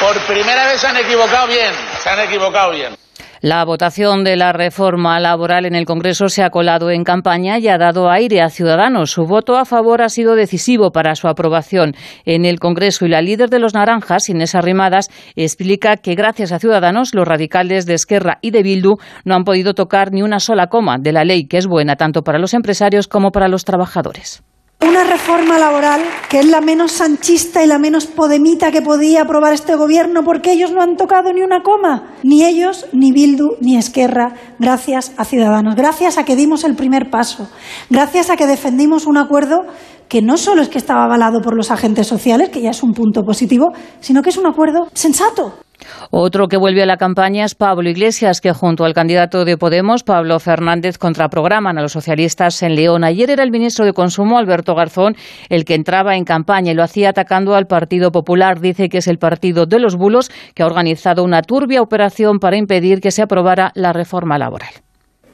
Por 0.00 0.18
primera 0.26 0.66
vez 0.66 0.80
se 0.80 0.86
han 0.88 0.96
equivocado 0.98 1.46
bien. 1.46 1.72
Se 1.98 2.10
han 2.10 2.20
equivocado 2.20 2.72
bien. 2.72 2.94
La 3.40 3.64
votación 3.64 4.24
de 4.24 4.36
la 4.36 4.52
reforma 4.52 5.18
laboral 5.18 5.64
en 5.64 5.74
el 5.74 5.84
Congreso 5.84 6.28
se 6.28 6.44
ha 6.44 6.50
colado 6.50 6.90
en 6.90 7.02
campaña 7.02 7.58
y 7.58 7.66
ha 7.66 7.78
dado 7.78 8.10
aire 8.10 8.40
a 8.40 8.50
Ciudadanos. 8.50 9.10
Su 9.10 9.24
voto 9.24 9.56
a 9.56 9.64
favor 9.64 10.02
ha 10.02 10.10
sido 10.10 10.36
decisivo 10.36 10.92
para 10.92 11.16
su 11.16 11.26
aprobación 11.26 11.94
en 12.24 12.44
el 12.44 12.60
Congreso 12.60 13.04
y 13.04 13.08
la 13.08 13.20
líder 13.22 13.48
de 13.48 13.58
los 13.58 13.74
Naranjas, 13.74 14.28
Inés 14.28 14.54
Arrimadas, 14.54 15.08
explica 15.34 15.96
que 15.96 16.14
gracias 16.14 16.52
a 16.52 16.60
Ciudadanos 16.60 17.14
los 17.14 17.26
radicales 17.26 17.84
de 17.84 17.94
Esquerra 17.94 18.38
y 18.42 18.52
de 18.52 18.62
Bildu 18.62 18.98
no 19.24 19.34
han 19.34 19.44
podido 19.44 19.74
tocar 19.74 20.12
ni 20.12 20.22
una 20.22 20.38
sola 20.38 20.68
coma 20.68 20.98
de 21.00 21.12
la 21.12 21.24
ley 21.24 21.48
que 21.48 21.56
es 21.56 21.66
buena 21.66 21.96
tanto 21.96 22.22
para 22.22 22.38
los 22.38 22.54
empresarios 22.54 23.08
como 23.08 23.32
para 23.32 23.48
los 23.48 23.64
trabajadores. 23.64 24.44
Una 24.86 25.04
reforma 25.04 25.60
laboral 25.60 26.00
que 26.28 26.40
es 26.40 26.46
la 26.46 26.60
menos 26.60 26.90
sanchista 26.90 27.62
y 27.62 27.68
la 27.68 27.78
menos 27.78 28.06
podemita 28.06 28.72
que 28.72 28.82
podía 28.82 29.22
aprobar 29.22 29.52
este 29.52 29.76
gobierno 29.76 30.24
porque 30.24 30.50
ellos 30.50 30.72
no 30.72 30.82
han 30.82 30.96
tocado 30.96 31.32
ni 31.32 31.40
una 31.40 31.62
coma. 31.62 32.14
Ni 32.24 32.44
ellos, 32.44 32.86
ni 32.92 33.12
Bildu, 33.12 33.58
ni 33.60 33.76
Esquerra, 33.76 34.34
gracias 34.58 35.12
a 35.16 35.24
Ciudadanos. 35.24 35.76
Gracias 35.76 36.18
a 36.18 36.24
que 36.24 36.34
dimos 36.34 36.64
el 36.64 36.74
primer 36.74 37.10
paso. 37.10 37.48
Gracias 37.90 38.28
a 38.28 38.36
que 38.36 38.46
defendimos 38.48 39.06
un 39.06 39.18
acuerdo 39.18 39.66
que 40.08 40.20
no 40.20 40.36
solo 40.36 40.62
es 40.62 40.68
que 40.68 40.78
estaba 40.78 41.04
avalado 41.04 41.40
por 41.40 41.54
los 41.54 41.70
agentes 41.70 42.08
sociales, 42.08 42.50
que 42.50 42.60
ya 42.60 42.70
es 42.70 42.82
un 42.82 42.92
punto 42.92 43.22
positivo, 43.22 43.72
sino 44.00 44.20
que 44.20 44.30
es 44.30 44.36
un 44.36 44.46
acuerdo 44.46 44.88
sensato. 44.94 45.61
Otro 46.10 46.48
que 46.48 46.56
vuelve 46.56 46.82
a 46.82 46.86
la 46.86 46.96
campaña 46.96 47.44
es 47.44 47.54
Pablo 47.54 47.88
Iglesias, 47.88 48.40
que 48.40 48.52
junto 48.52 48.84
al 48.84 48.94
candidato 48.94 49.44
de 49.44 49.56
Podemos, 49.56 50.02
Pablo 50.02 50.38
Fernández, 50.38 50.98
contraprograman 50.98 51.78
a 51.78 51.82
los 51.82 51.92
socialistas 51.92 52.62
en 52.62 52.74
León. 52.74 53.04
Ayer 53.04 53.30
era 53.30 53.42
el 53.42 53.50
ministro 53.50 53.84
de 53.84 53.92
Consumo, 53.92 54.38
Alberto 54.38 54.74
Garzón, 54.74 55.16
el 55.48 55.64
que 55.64 55.74
entraba 55.74 56.16
en 56.16 56.24
campaña 56.24 56.72
y 56.72 56.74
lo 56.74 56.82
hacía 56.82 57.10
atacando 57.10 57.54
al 57.54 57.66
Partido 57.66 58.12
Popular. 58.12 58.60
Dice 58.60 58.88
que 58.88 58.98
es 58.98 59.08
el 59.08 59.18
partido 59.18 59.66
de 59.66 59.78
los 59.78 59.96
bulos 59.96 60.30
que 60.54 60.62
ha 60.62 60.66
organizado 60.66 61.24
una 61.24 61.42
turbia 61.42 61.82
operación 61.82 62.38
para 62.38 62.56
impedir 62.56 63.00
que 63.00 63.10
se 63.10 63.22
aprobara 63.22 63.72
la 63.74 63.92
reforma 63.92 64.38
laboral. 64.38 64.70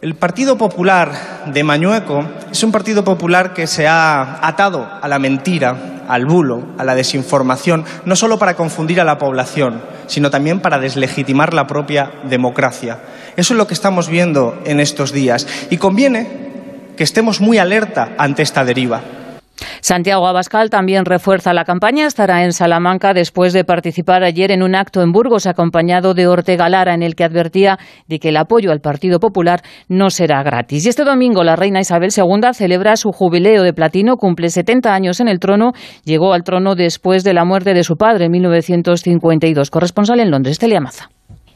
El 0.00 0.14
Partido 0.14 0.56
Popular 0.56 1.10
de 1.46 1.64
Mañueco 1.64 2.24
es 2.52 2.62
un 2.62 2.70
partido 2.70 3.02
popular 3.02 3.52
que 3.52 3.66
se 3.66 3.88
ha 3.88 4.46
atado 4.46 4.88
a 5.02 5.08
la 5.08 5.18
mentira, 5.18 6.04
al 6.06 6.24
bulo, 6.24 6.68
a 6.78 6.84
la 6.84 6.94
desinformación, 6.94 7.84
no 8.04 8.14
solo 8.14 8.38
para 8.38 8.54
confundir 8.54 9.00
a 9.00 9.04
la 9.04 9.18
población, 9.18 9.82
sino 10.06 10.30
también 10.30 10.60
para 10.60 10.78
deslegitimar 10.78 11.52
la 11.52 11.66
propia 11.66 12.12
democracia. 12.30 13.00
Eso 13.36 13.54
es 13.54 13.58
lo 13.58 13.66
que 13.66 13.74
estamos 13.74 14.08
viendo 14.08 14.62
en 14.64 14.78
estos 14.78 15.10
días 15.10 15.48
y 15.68 15.78
conviene 15.78 16.28
que 16.96 17.02
estemos 17.02 17.40
muy 17.40 17.58
alerta 17.58 18.10
ante 18.18 18.44
esta 18.44 18.64
deriva. 18.64 19.02
Santiago 19.80 20.26
Abascal 20.26 20.70
también 20.70 21.04
refuerza 21.04 21.52
la 21.52 21.64
campaña. 21.64 22.06
Estará 22.06 22.44
en 22.44 22.52
Salamanca 22.52 23.14
después 23.14 23.52
de 23.52 23.64
participar 23.64 24.22
ayer 24.22 24.50
en 24.50 24.62
un 24.62 24.74
acto 24.74 25.02
en 25.02 25.12
Burgos 25.12 25.46
acompañado 25.46 26.14
de 26.14 26.26
Ortega 26.26 26.68
Lara 26.68 26.94
en 26.94 27.02
el 27.02 27.14
que 27.14 27.24
advertía 27.24 27.78
de 28.06 28.18
que 28.18 28.30
el 28.30 28.36
apoyo 28.36 28.70
al 28.70 28.80
Partido 28.80 29.20
Popular 29.20 29.62
no 29.88 30.10
será 30.10 30.42
gratis. 30.42 30.86
Y 30.86 30.88
este 30.88 31.04
domingo 31.04 31.44
la 31.44 31.56
reina 31.56 31.80
Isabel 31.80 32.10
II 32.16 32.52
celebra 32.52 32.96
su 32.96 33.10
jubileo 33.10 33.62
de 33.62 33.72
platino, 33.72 34.16
cumple 34.16 34.50
70 34.50 34.92
años 34.92 35.20
en 35.20 35.28
el 35.28 35.40
trono, 35.40 35.72
llegó 36.04 36.32
al 36.32 36.44
trono 36.44 36.74
después 36.74 37.24
de 37.24 37.34
la 37.34 37.44
muerte 37.44 37.74
de 37.74 37.84
su 37.84 37.96
padre 37.96 38.26
en 38.26 38.32
1952. 38.32 39.70
Corresponsal 39.70 40.20
en 40.20 40.30
Londres, 40.30 40.58
Celia 40.58 40.80
Maza. 40.80 41.10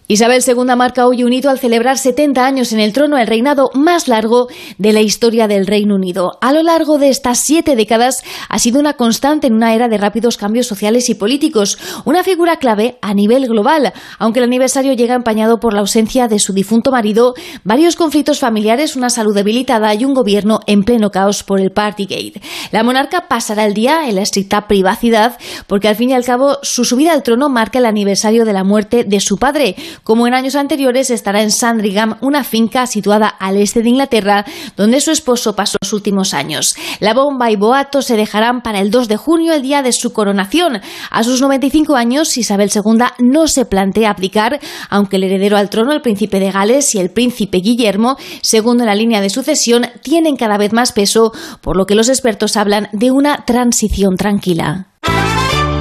Isabel 0.09 0.43
II 0.47 0.65
marca 0.77 1.07
hoy 1.07 1.23
un 1.23 1.33
hito 1.33 1.49
al 1.49 1.61
celebrar 1.61 1.97
70 1.97 2.45
años 2.45 2.73
en 2.73 2.81
el 2.81 2.93
trono, 2.93 3.19
el 3.19 3.27
reinado 3.27 3.71
más 3.73 4.09
largo 4.09 4.49
de 4.77 4.93
la 4.93 5.01
historia 5.01 5.47
del 5.47 5.65
Reino 5.67 5.95
Unido. 5.95 6.39
A 6.41 6.53
lo 6.53 6.63
largo 6.65 6.99
de 6.99 7.09
estas 7.09 7.39
siete 7.39 7.77
décadas 7.77 8.25
ha 8.49 8.59
sido 8.59 8.81
una 8.81 8.95
constante 8.95 9.47
en 9.47 9.55
una 9.55 9.75
era 9.75 9.89
de 9.89 9.99
rápidos 9.99 10.37
cambios 10.37 10.67
sociales 10.67 11.09
y 11.09 11.15
políticos, 11.15 11.79
una 12.05 12.25
figura 12.25 12.57
clave 12.57 12.99
a 13.01 13.15
nivel 13.15 13.47
global, 13.47 13.93
aunque 14.19 14.41
el 14.41 14.47
aniversario 14.47 14.93
llega 14.93 15.15
empañado 15.15 15.61
por 15.61 15.73
la 15.73 15.81
ausencia 15.81 16.27
de 16.27 16.41
su 16.41 16.53
difunto 16.53 16.91
marido, 16.91 17.35
varios 17.63 17.95
conflictos 17.95 18.41
familiares, 18.41 18.97
una 18.97 19.09
salud 19.09 19.35
debilitada 19.35 19.95
y 19.95 20.05
un 20.05 20.15
gobierno 20.15 20.61
en 20.67 20.83
pleno 20.83 21.11
caos 21.11 21.45
por 21.45 21.61
el 21.61 21.71
Partygate. 21.71 22.43
La 22.73 22.83
monarca 22.83 23.29
pasará 23.29 23.65
el 23.65 23.73
día 23.73 24.09
en 24.09 24.17
la 24.17 24.23
estricta 24.23 24.67
privacidad 24.67 25.39
porque 25.69 25.87
al 25.87 25.97
fin 25.97 26.11
y 26.11 26.15
al 26.15 26.25
cabo 26.25 26.59
su 26.63 26.85
subida 26.85 27.13
al 27.13 27.23
trono 27.23 27.49
marca 27.49 27.79
el 27.79 27.87
aniversario 27.87 28.45
de 28.45 28.53
la 28.53 28.65
muerte 28.65 29.05
de 29.05 29.21
su 29.21 29.37
padre, 29.39 29.77
como 30.05 30.27
en 30.27 30.35
años 30.35 30.55
anteriores, 30.55 31.11
estará 31.11 31.43
en 31.43 31.51
Sandringham, 31.51 32.17
una 32.21 32.45
finca 32.45 32.87
situada 32.87 33.29
al 33.29 33.57
este 33.57 33.83
de 33.83 33.91
Inglaterra, 33.91 34.45
donde 34.77 35.01
su 35.01 35.11
esposo 35.11 35.55
pasó 35.55 35.79
los 35.81 35.93
últimos 35.93 36.35
años. 36.35 36.75
La 37.01 37.15
bomba 37.15 37.51
y 37.51 37.57
boato 37.57 38.03
se 38.03 38.17
dejarán 38.17 38.63
para 38.63 38.81
el 38.81 38.91
2 38.91 39.09
de 39.09 39.17
junio, 39.17 39.53
el 39.53 39.63
día 39.63 39.83
de 39.83 39.93
su 39.93 40.13
coronación. 40.13 40.81
A 41.11 41.25
sus 41.25 41.41
95 41.41 41.97
años, 41.97 42.37
Isabel 42.37 42.71
II 42.75 43.05
no 43.19 43.49
se 43.49 43.65
plantea 43.65 44.11
abdicar, 44.11 44.61
aunque 44.89 45.17
el 45.17 45.25
heredero 45.25 45.57
al 45.57 45.71
trono, 45.71 45.93
el 45.93 46.03
príncipe 46.03 46.41
de 46.41 46.51
Gales 46.51 46.95
y 46.95 46.99
el 46.99 47.11
príncipe 47.11 47.59
Guillermo, 47.59 48.17
segundo 48.43 48.83
en 48.83 48.89
la 48.89 48.95
línea 48.95 49.21
de 49.21 49.31
sucesión, 49.31 49.87
tienen 50.03 50.37
cada 50.37 50.59
vez 50.59 50.73
más 50.73 50.93
peso, 50.93 51.33
por 51.61 51.77
lo 51.77 51.87
que 51.87 51.95
los 51.95 52.09
expertos 52.09 52.57
hablan 52.57 52.89
de 52.93 53.11
una 53.11 53.45
transición 53.45 54.17
tranquila. 54.17 54.92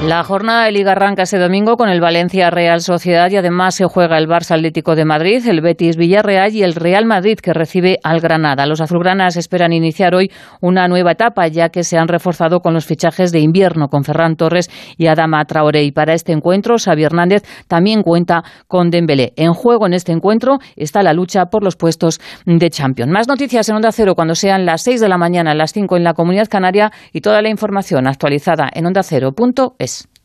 La 0.04 0.24
jornada 0.24 0.66
de 0.66 0.72
Liga 0.72 0.93
arranca 0.93 1.24
ese 1.24 1.38
domingo 1.38 1.78
con 1.78 1.88
el 1.88 2.02
Valencia 2.02 2.49
Real 2.49 2.82
Sociedad 2.82 3.30
y 3.30 3.38
además 3.38 3.76
se 3.76 3.86
juega 3.86 4.18
el 4.18 4.28
Barça 4.28 4.56
Atlético 4.56 4.95
de 4.95 5.06
Madrid, 5.06 5.47
el 5.47 5.62
Betis 5.62 5.95
Villarreal 5.95 6.56
y 6.56 6.64
el 6.64 6.74
Real 6.74 7.06
Madrid 7.06 7.38
que 7.38 7.54
recibe 7.54 7.99
al 8.04 8.20
Granada. 8.20 8.66
Los 8.66 8.82
azulgranas 8.82 9.38
esperan 9.38 9.74
iniciar 9.74 10.16
hoy 10.16 10.32
una 10.60 10.88
nueva 10.88 11.12
etapa 11.12 11.47
ya 11.49 11.70
que 11.70 11.84
se 11.84 11.99
han 11.99 12.08
reforzado 12.08 12.62
con 12.62 12.74
los 12.74 12.88
fichajes 12.88 13.32
de 13.32 13.41
invierno 13.41 13.89
con 13.89 14.04
Ferran 14.04 14.38
Torres 14.38 14.72
y 14.97 15.06
Adama 15.06 15.45
Traoré. 15.45 15.84
Y 15.84 15.91
para 15.91 16.16
este 16.16 16.32
encuentro, 16.32 16.78
Xavi 16.80 17.04
Hernández 17.04 17.43
también 17.68 18.02
cuenta 18.02 18.43
con 18.68 18.89
Dembélé. 18.89 19.34
En 19.36 19.54
juego 19.54 19.86
en 19.86 19.93
este 19.93 20.14
encuentro 20.14 20.58
está 20.76 21.04
la 21.04 21.14
lucha 21.14 21.45
por 21.45 21.64
los 21.64 21.76
puestos 21.76 22.20
de 22.47 22.70
Champions. 22.72 23.12
Más 23.12 23.28
noticias 23.28 23.70
en 23.70 23.76
Onda 23.76 23.91
Cero 23.91 24.16
cuando 24.16 24.34
sean 24.34 24.66
las 24.66 24.82
6 24.82 24.99
de 24.99 25.10
la 25.10 25.20
mañana, 25.20 25.54
las 25.54 25.74
5 25.74 25.95
en 25.95 26.04
la 26.04 26.16
Comunidad 26.16 26.47
Canaria 26.49 26.91
y 27.14 27.22
toda 27.22 27.43
la 27.43 27.49
información 27.49 28.08
actualizada 28.08 28.68
en 28.74 28.88
ondacero.es. 28.88 29.91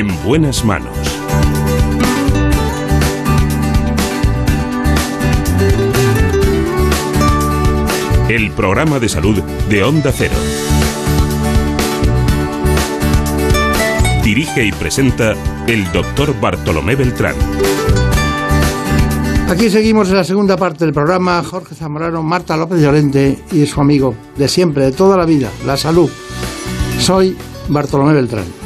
En 0.00 0.08
buenas 0.24 0.64
manos. 0.64 0.96
El 8.30 8.50
programa 8.52 8.98
de 8.98 9.10
salud 9.10 9.42
de 9.68 9.82
Onda 9.82 10.10
Cero. 10.10 10.32
Dirige 14.24 14.64
y 14.64 14.72
presenta 14.72 15.34
el 15.66 15.92
doctor 15.92 16.34
Bartolomé 16.40 16.96
Beltrán. 16.96 17.34
Aquí 19.50 19.68
seguimos 19.68 20.08
en 20.08 20.16
la 20.16 20.24
segunda 20.24 20.56
parte 20.56 20.86
del 20.86 20.94
programa. 20.94 21.44
Jorge 21.44 21.74
Zamorano, 21.74 22.22
Marta 22.22 22.56
López 22.56 22.80
Llorente 22.80 23.44
y 23.52 23.66
su 23.66 23.82
amigo 23.82 24.14
de 24.38 24.48
siempre, 24.48 24.86
de 24.86 24.92
toda 24.92 25.18
la 25.18 25.26
vida, 25.26 25.50
la 25.66 25.76
salud. 25.76 26.08
Soy 26.98 27.36
Bartolomé 27.68 28.14
Beltrán. 28.14 28.59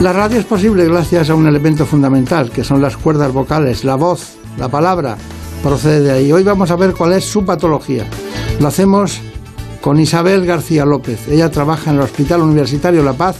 La 0.00 0.12
radio 0.12 0.38
es 0.38 0.44
posible 0.44 0.84
gracias 0.84 1.28
a 1.28 1.34
un 1.34 1.48
elemento 1.48 1.84
fundamental, 1.84 2.52
que 2.52 2.62
son 2.62 2.80
las 2.80 2.96
cuerdas 2.96 3.32
vocales, 3.32 3.82
la 3.82 3.96
voz, 3.96 4.36
la 4.56 4.68
palabra, 4.68 5.16
procede 5.60 6.00
de 6.00 6.12
ahí. 6.12 6.30
Hoy 6.30 6.44
vamos 6.44 6.70
a 6.70 6.76
ver 6.76 6.94
cuál 6.94 7.14
es 7.14 7.24
su 7.24 7.44
patología. 7.44 8.06
Lo 8.60 8.68
hacemos 8.68 9.20
con 9.80 9.98
Isabel 9.98 10.46
García 10.46 10.84
López. 10.84 11.26
Ella 11.26 11.50
trabaja 11.50 11.90
en 11.90 11.96
el 11.96 12.02
Hospital 12.02 12.42
Universitario 12.42 13.02
La 13.02 13.14
Paz 13.14 13.38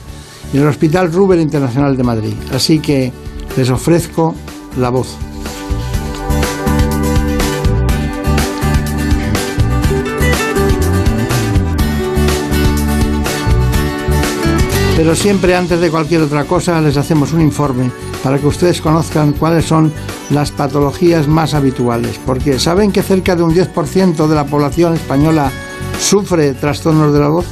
y 0.52 0.56
en 0.56 0.64
el 0.64 0.68
Hospital 0.68 1.12
Ruber 1.12 1.38
Internacional 1.38 1.96
de 1.96 2.02
Madrid. 2.02 2.34
Así 2.52 2.80
que 2.80 3.12
les 3.56 3.70
ofrezco 3.70 4.34
la 4.76 4.90
voz. 4.90 5.16
Pero 14.98 15.14
siempre 15.14 15.54
antes 15.54 15.78
de 15.80 15.92
cualquier 15.92 16.22
otra 16.22 16.42
cosa 16.42 16.80
les 16.80 16.96
hacemos 16.96 17.32
un 17.32 17.40
informe 17.40 17.88
para 18.24 18.36
que 18.36 18.48
ustedes 18.48 18.80
conozcan 18.80 19.32
cuáles 19.32 19.64
son 19.64 19.92
las 20.30 20.50
patologías 20.50 21.28
más 21.28 21.54
habituales. 21.54 22.18
Porque 22.26 22.58
¿saben 22.58 22.90
que 22.90 23.04
cerca 23.04 23.36
de 23.36 23.44
un 23.44 23.54
10% 23.54 24.26
de 24.26 24.34
la 24.34 24.44
población 24.44 24.94
española 24.94 25.52
sufre 26.00 26.52
trastornos 26.54 27.14
de 27.14 27.20
la 27.20 27.28
voz? 27.28 27.46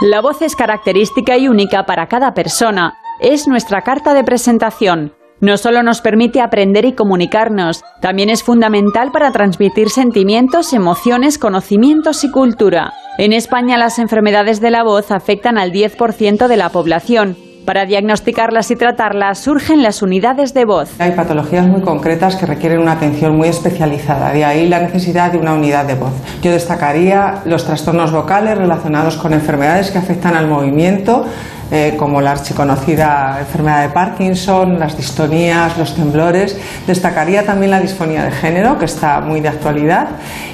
La 0.00 0.20
voz 0.20 0.42
es 0.42 0.56
característica 0.56 1.38
y 1.38 1.46
única 1.46 1.86
para 1.86 2.08
cada 2.08 2.34
persona. 2.34 2.98
Es 3.20 3.46
nuestra 3.46 3.82
carta 3.82 4.12
de 4.12 4.24
presentación. 4.24 5.15
No 5.38 5.58
solo 5.58 5.82
nos 5.82 6.00
permite 6.00 6.40
aprender 6.40 6.86
y 6.86 6.94
comunicarnos, 6.94 7.84
también 8.00 8.30
es 8.30 8.42
fundamental 8.42 9.12
para 9.12 9.32
transmitir 9.32 9.90
sentimientos, 9.90 10.72
emociones, 10.72 11.36
conocimientos 11.36 12.24
y 12.24 12.30
cultura. 12.30 12.94
En 13.18 13.34
España 13.34 13.76
las 13.76 13.98
enfermedades 13.98 14.62
de 14.62 14.70
la 14.70 14.82
voz 14.82 15.10
afectan 15.10 15.58
al 15.58 15.72
10% 15.72 16.48
de 16.48 16.56
la 16.56 16.70
población. 16.70 17.36
Para 17.66 17.84
diagnosticarlas 17.84 18.70
y 18.70 18.76
tratarlas 18.76 19.38
surgen 19.40 19.82
las 19.82 20.00
unidades 20.00 20.54
de 20.54 20.64
voz. 20.64 20.98
Hay 21.00 21.10
patologías 21.10 21.66
muy 21.66 21.82
concretas 21.82 22.36
que 22.36 22.46
requieren 22.46 22.80
una 22.80 22.92
atención 22.92 23.36
muy 23.36 23.48
especializada, 23.48 24.32
de 24.32 24.44
ahí 24.44 24.68
la 24.68 24.78
necesidad 24.78 25.32
de 25.32 25.38
una 25.38 25.52
unidad 25.52 25.84
de 25.84 25.96
voz. 25.96 26.12
Yo 26.42 26.52
destacaría 26.52 27.42
los 27.44 27.66
trastornos 27.66 28.12
vocales 28.12 28.56
relacionados 28.56 29.16
con 29.16 29.32
enfermedades 29.32 29.90
que 29.90 29.98
afectan 29.98 30.34
al 30.34 30.46
movimiento, 30.46 31.26
eh, 31.72 31.96
como 31.98 32.20
la 32.20 32.30
archiconocida 32.30 33.38
enfermedad 33.40 33.82
de 33.82 33.88
Parkinson, 33.88 34.78
las 34.78 34.96
distonías, 34.96 35.76
los 35.76 35.96
temblores. 35.96 36.56
Destacaría 36.86 37.44
también 37.44 37.72
la 37.72 37.80
disfonía 37.80 38.22
de 38.22 38.30
género, 38.30 38.78
que 38.78 38.84
está 38.84 39.20
muy 39.20 39.40
de 39.40 39.48
actualidad, 39.48 40.10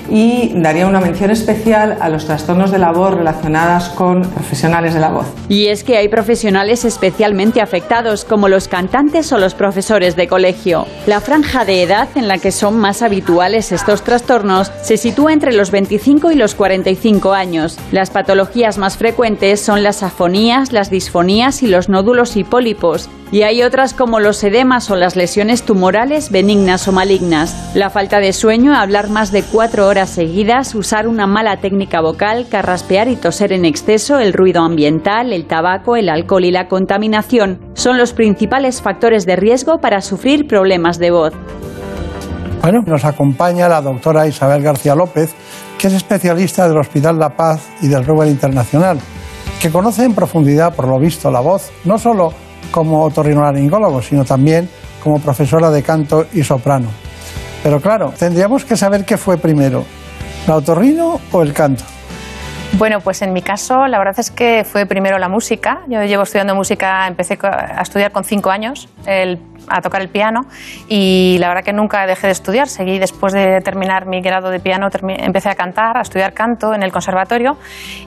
y 0.08 0.52
daría 0.54 0.86
una 0.86 1.00
mención 1.00 1.30
especial 1.30 1.98
a 2.00 2.08
los 2.08 2.24
trastornos 2.24 2.70
de 2.70 2.78
la 2.78 2.92
voz 2.92 3.14
relacionadas 3.14 3.90
con 3.90 4.22
profesionales 4.22 4.94
de 4.94 5.00
la 5.00 5.10
voz. 5.10 5.26
Y 5.50 5.66
es 5.66 5.84
que 5.84 5.98
hay 5.98 6.08
profesionales 6.08 6.86
especialmente 6.86 7.60
afectados, 7.60 8.24
como 8.24 8.48
los 8.48 8.66
cantantes 8.68 9.32
o 9.32 9.38
los 9.38 9.54
profesores 9.54 10.16
de 10.16 10.28
colegio. 10.28 10.86
La 11.06 11.20
franja 11.20 11.66
de 11.66 11.82
edad 11.82 12.08
en 12.14 12.26
la 12.26 12.38
que 12.38 12.52
son 12.52 12.78
más 12.78 13.02
habituales 13.02 13.70
estos 13.70 14.02
trastornos 14.02 14.72
se 14.82 14.96
sitúa 14.96 15.34
entre 15.34 15.52
los 15.52 15.70
25 15.70 16.32
y 16.32 16.36
los 16.36 16.54
45 16.54 17.32
años. 17.34 17.78
Las 17.90 18.08
patologías 18.08 18.78
más 18.78 18.96
frecuentes 18.96 19.60
son 19.60 19.82
las 19.82 20.02
afonías, 20.02 20.72
las 20.72 20.88
disfonías 20.88 21.01
y 21.62 21.66
los 21.66 21.88
nódulos 21.88 22.36
y 22.36 22.44
pólipos. 22.44 23.08
Y 23.30 23.42
hay 23.42 23.62
otras 23.62 23.94
como 23.94 24.20
los 24.20 24.44
edemas 24.44 24.90
o 24.90 24.96
las 24.96 25.16
lesiones 25.16 25.62
tumorales 25.62 26.30
benignas 26.30 26.86
o 26.86 26.92
malignas. 26.92 27.72
La 27.74 27.88
falta 27.88 28.20
de 28.20 28.32
sueño, 28.32 28.74
hablar 28.74 29.08
más 29.08 29.32
de 29.32 29.42
cuatro 29.42 29.86
horas 29.86 30.10
seguidas, 30.10 30.74
usar 30.74 31.08
una 31.08 31.26
mala 31.26 31.56
técnica 31.56 32.00
vocal, 32.02 32.46
carraspear 32.50 33.08
y 33.08 33.16
toser 33.16 33.52
en 33.52 33.64
exceso, 33.64 34.18
el 34.18 34.32
ruido 34.34 34.62
ambiental, 34.62 35.32
el 35.32 35.46
tabaco, 35.46 35.96
el 35.96 36.10
alcohol 36.10 36.44
y 36.44 36.50
la 36.50 36.68
contaminación 36.68 37.60
son 37.74 37.96
los 37.96 38.12
principales 38.12 38.82
factores 38.82 39.24
de 39.24 39.36
riesgo 39.36 39.78
para 39.78 40.02
sufrir 40.02 40.46
problemas 40.46 40.98
de 40.98 41.10
voz. 41.10 41.32
Bueno, 42.60 42.80
nos 42.86 43.04
acompaña 43.04 43.68
la 43.68 43.80
doctora 43.80 44.26
Isabel 44.28 44.62
García 44.62 44.94
López, 44.94 45.34
que 45.78 45.88
es 45.88 45.94
especialista 45.94 46.68
del 46.68 46.78
Hospital 46.78 47.18
La 47.18 47.30
Paz 47.30 47.68
y 47.80 47.88
del 47.88 48.04
Ruber 48.04 48.28
Internacional, 48.28 49.00
que 49.62 49.70
conoce 49.70 50.02
en 50.02 50.12
profundidad, 50.12 50.74
por 50.74 50.88
lo 50.88 50.98
visto, 50.98 51.30
la 51.30 51.38
voz, 51.38 51.70
no 51.84 51.96
solo 51.96 52.32
como 52.72 53.04
otorrinolaringólogo, 53.04 54.02
sino 54.02 54.24
también 54.24 54.68
como 55.00 55.20
profesora 55.20 55.70
de 55.70 55.84
canto 55.84 56.26
y 56.32 56.42
soprano. 56.42 56.88
Pero 57.62 57.80
claro, 57.80 58.12
tendríamos 58.18 58.64
que 58.64 58.76
saber 58.76 59.04
qué 59.04 59.16
fue 59.16 59.38
primero, 59.38 59.84
la 60.48 60.56
otorrino 60.56 61.20
o 61.30 61.42
el 61.42 61.52
canto. 61.52 61.84
Bueno, 62.78 63.00
pues 63.00 63.22
en 63.22 63.32
mi 63.32 63.42
caso 63.42 63.86
la 63.86 63.98
verdad 63.98 64.18
es 64.18 64.30
que 64.30 64.64
fue 64.64 64.86
primero 64.86 65.18
la 65.18 65.28
música. 65.28 65.82
Yo 65.88 66.02
llevo 66.02 66.22
estudiando 66.22 66.54
música, 66.54 67.06
empecé 67.06 67.38
a 67.42 67.82
estudiar 67.82 68.12
con 68.12 68.24
cinco 68.24 68.50
años, 68.50 68.88
el 69.06 69.38
a 69.68 69.80
tocar 69.80 70.02
el 70.02 70.08
piano 70.08 70.40
y 70.88 71.36
la 71.38 71.48
verdad 71.48 71.64
que 71.64 71.72
nunca 71.72 72.06
dejé 72.06 72.26
de 72.26 72.32
estudiar. 72.32 72.68
Seguí 72.68 72.98
después 72.98 73.32
de 73.32 73.60
terminar 73.60 74.06
mi 74.06 74.20
grado 74.20 74.50
de 74.50 74.60
piano, 74.60 74.88
empecé 75.18 75.48
a 75.48 75.54
cantar, 75.54 75.96
a 75.96 76.02
estudiar 76.02 76.32
canto 76.32 76.74
en 76.74 76.82
el 76.82 76.92
conservatorio 76.92 77.56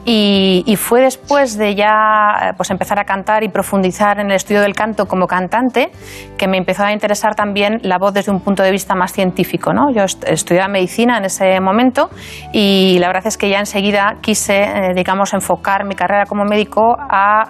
y, 0.04 0.62
y, 0.66 0.76
fue 0.76 1.00
después 1.00 1.56
de 1.56 1.74
ya 1.74 2.54
pues 2.56 2.70
empezar 2.70 2.98
a 2.98 3.04
cantar 3.04 3.42
y 3.42 3.48
profundizar 3.48 4.20
en 4.20 4.26
el 4.26 4.36
estudio 4.36 4.60
del 4.60 4.74
canto 4.74 5.06
como 5.06 5.26
cantante 5.26 5.90
que 6.36 6.46
me 6.46 6.58
empezó 6.58 6.84
a 6.84 6.92
interesar 6.92 7.34
también 7.34 7.78
la 7.82 7.98
voz 7.98 8.14
desde 8.14 8.30
un 8.30 8.40
punto 8.40 8.62
de 8.62 8.70
vista 8.70 8.94
más 8.94 9.12
científico. 9.12 9.72
¿no? 9.72 9.92
Yo 9.92 10.04
estudiaba 10.04 10.68
medicina 10.68 11.18
en 11.18 11.24
ese 11.24 11.60
momento 11.60 12.10
y 12.52 12.98
la 13.00 13.08
verdad 13.08 13.26
es 13.26 13.36
que 13.36 13.48
ya 13.48 13.58
enseguida 13.58 14.16
quise, 14.20 14.55
eh, 14.62 14.92
digamos, 14.94 15.32
enfocar 15.34 15.84
mi 15.84 15.94
carrera 15.94 16.24
como 16.26 16.44
médico 16.44 16.96
a 16.98 17.44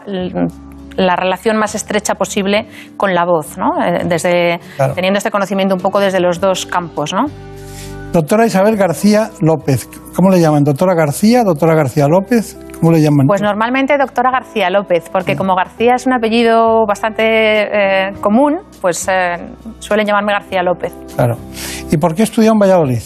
la 0.96 1.16
relación 1.16 1.56
más 1.56 1.74
estrecha 1.74 2.14
posible 2.14 2.66
con 2.96 3.14
la 3.14 3.24
voz, 3.24 3.58
¿no? 3.58 3.72
Eh, 3.82 4.04
desde, 4.06 4.60
teniendo 4.94 5.18
este 5.18 5.30
conocimiento 5.30 5.74
un 5.74 5.80
poco 5.80 6.00
desde 6.00 6.20
los 6.20 6.40
dos 6.40 6.66
campos. 6.66 7.12
¿no? 7.12 7.26
Doctora 8.12 8.46
Isabel 8.46 8.76
García 8.76 9.30
López. 9.40 9.88
¿Cómo 10.14 10.30
le 10.30 10.40
llaman? 10.40 10.64
¿Doctora 10.64 10.94
García? 10.94 11.44
¿Doctora 11.44 11.74
García 11.74 12.06
López? 12.08 12.58
¿Cómo 12.80 12.92
le 12.92 13.00
llaman? 13.00 13.26
Pues 13.26 13.42
normalmente 13.42 13.96
doctora 13.98 14.30
García 14.30 14.70
López, 14.70 15.08
porque 15.10 15.36
como 15.36 15.54
García 15.54 15.94
es 15.94 16.06
un 16.06 16.12
apellido 16.12 16.86
bastante 16.86 17.24
eh, 17.24 18.12
común, 18.20 18.58
pues 18.80 19.06
eh, 19.08 19.36
suelen 19.78 20.06
llamarme 20.06 20.32
García 20.32 20.62
López. 20.62 20.92
Claro. 21.14 21.36
¿Y 21.90 21.96
por 21.96 22.14
qué 22.14 22.22
estudió 22.22 22.52
en 22.52 22.58
Valladolid? 22.58 23.02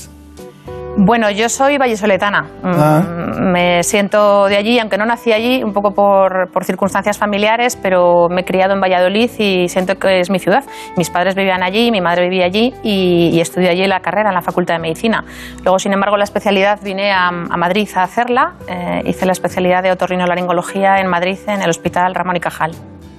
Bueno, 0.96 1.30
yo 1.30 1.48
soy 1.48 1.78
vallesoletana. 1.78 2.42
Mm, 2.42 2.66
Ah. 2.66 3.02
Me 3.40 3.82
siento 3.82 4.46
de 4.46 4.56
allí, 4.56 4.78
aunque 4.78 4.98
no 4.98 5.06
nací 5.06 5.32
allí, 5.32 5.62
un 5.64 5.72
poco 5.72 5.92
por, 5.92 6.50
por 6.52 6.64
circunstancias 6.64 7.16
familiares, 7.16 7.76
pero 7.80 8.28
me 8.28 8.42
he 8.42 8.44
criado 8.44 8.74
en 8.74 8.80
Valladolid 8.80 9.30
y 9.38 9.68
siento 9.68 9.94
que 9.96 10.20
es 10.20 10.30
mi 10.30 10.38
ciudad. 10.38 10.62
Mis 10.96 11.08
padres 11.10 11.34
vivían 11.34 11.62
allí, 11.62 11.90
mi 11.90 12.00
madre 12.00 12.28
vivía 12.28 12.44
allí 12.44 12.74
y, 12.82 13.30
y 13.32 13.40
estudié 13.40 13.70
allí 13.70 13.86
la 13.86 14.00
carrera 14.00 14.28
en 14.28 14.34
la 14.34 14.42
Facultad 14.42 14.74
de 14.74 14.80
Medicina. 14.80 15.24
Luego, 15.64 15.78
sin 15.78 15.92
embargo, 15.92 16.16
la 16.18 16.24
especialidad 16.24 16.80
vine 16.82 17.12
a, 17.12 17.28
a 17.28 17.56
Madrid 17.56 17.88
a 17.94 18.02
hacerla. 18.02 18.54
Eh, 18.68 19.02
hice 19.06 19.24
la 19.26 19.32
especialidad 19.32 19.82
de 19.82 19.92
otorrinolaringología 19.92 20.98
en 20.98 21.06
Madrid, 21.08 21.38
en 21.46 21.62
el 21.62 21.70
Hospital 21.70 22.14
Ramón 22.14 22.36
y 22.36 22.40
Cajal. 22.40 22.72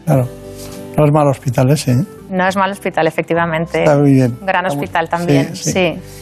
Claro. 0.06 0.28
No 0.98 1.06
es 1.06 1.12
mal 1.12 1.28
hospital 1.28 1.70
ese, 1.72 1.92
¿eh? 1.94 2.04
No 2.30 2.48
es 2.48 2.56
mal 2.58 2.70
hospital, 2.72 3.08
efectivamente. 3.08 3.80
Está 3.84 3.98
muy 3.98 4.14
bien. 4.14 4.38
Gran 4.42 4.66
hospital 4.66 5.10
también, 5.10 5.56
sí, 5.56 5.64
sí. 5.64 5.72
sí. 5.72 6.22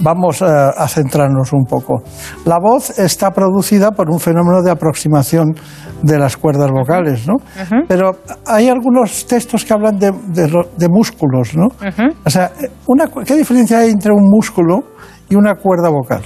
Vamos 0.00 0.42
eh, 0.42 0.44
a 0.46 0.86
centrarnos 0.88 1.52
un 1.52 1.64
poco. 1.64 2.02
La 2.44 2.58
voz 2.60 2.98
está 2.98 3.30
producida 3.30 3.92
por 3.92 4.10
un 4.10 4.20
fenómeno 4.20 4.62
de 4.62 4.70
aproximación 4.70 5.54
de 6.02 6.18
las 6.18 6.36
cuerdas 6.36 6.70
vocales, 6.70 7.26
¿no? 7.26 7.34
Pero 7.88 8.16
hay 8.46 8.68
algunos 8.68 9.26
textos 9.26 9.64
que 9.64 9.72
hablan 9.72 9.98
de, 9.98 10.12
de 10.28 10.46
ro- 10.48 10.68
de 10.76 10.88
músculos, 10.88 11.56
¿no? 11.56 11.68
O 12.24 12.30
sea, 12.30 12.50
una 12.86 13.06
¿qué 13.24 13.34
diferencia 13.36 13.78
hay 13.78 13.90
entre 13.90 14.12
un 14.12 14.28
músculo 14.28 14.80
y 15.30 15.34
una 15.34 15.54
cuerda 15.54 15.88
vocal? 15.88 16.22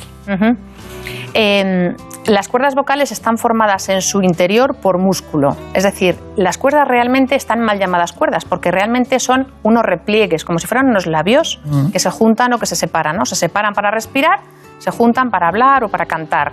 Eh, 1.34 1.94
las 2.30 2.48
cuerdas 2.48 2.74
vocales 2.76 3.10
están 3.10 3.38
formadas 3.38 3.88
en 3.88 4.02
su 4.02 4.22
interior 4.22 4.76
por 4.76 4.98
músculo. 4.98 5.56
Es 5.74 5.82
decir, 5.82 6.16
las 6.36 6.58
cuerdas 6.58 6.86
realmente 6.86 7.34
están 7.34 7.60
mal 7.60 7.78
llamadas 7.78 8.12
cuerdas 8.12 8.44
porque 8.44 8.70
realmente 8.70 9.18
son 9.18 9.48
unos 9.64 9.84
repliegues, 9.84 10.44
como 10.44 10.60
si 10.60 10.66
fueran 10.68 10.86
unos 10.88 11.06
labios 11.06 11.60
Mm. 11.64 11.90
que 11.90 11.98
se 11.98 12.08
juntan 12.10 12.52
o 12.52 12.58
que 12.58 12.66
se 12.66 12.76
separan. 12.76 13.16
¿no? 13.16 13.26
Se 13.26 13.34
separan 13.34 13.74
para 13.74 13.90
respirar, 13.90 14.38
se 14.78 14.90
juntan 14.92 15.30
para 15.30 15.48
hablar 15.48 15.82
o 15.82 15.88
para 15.88 16.06
cantar. 16.06 16.52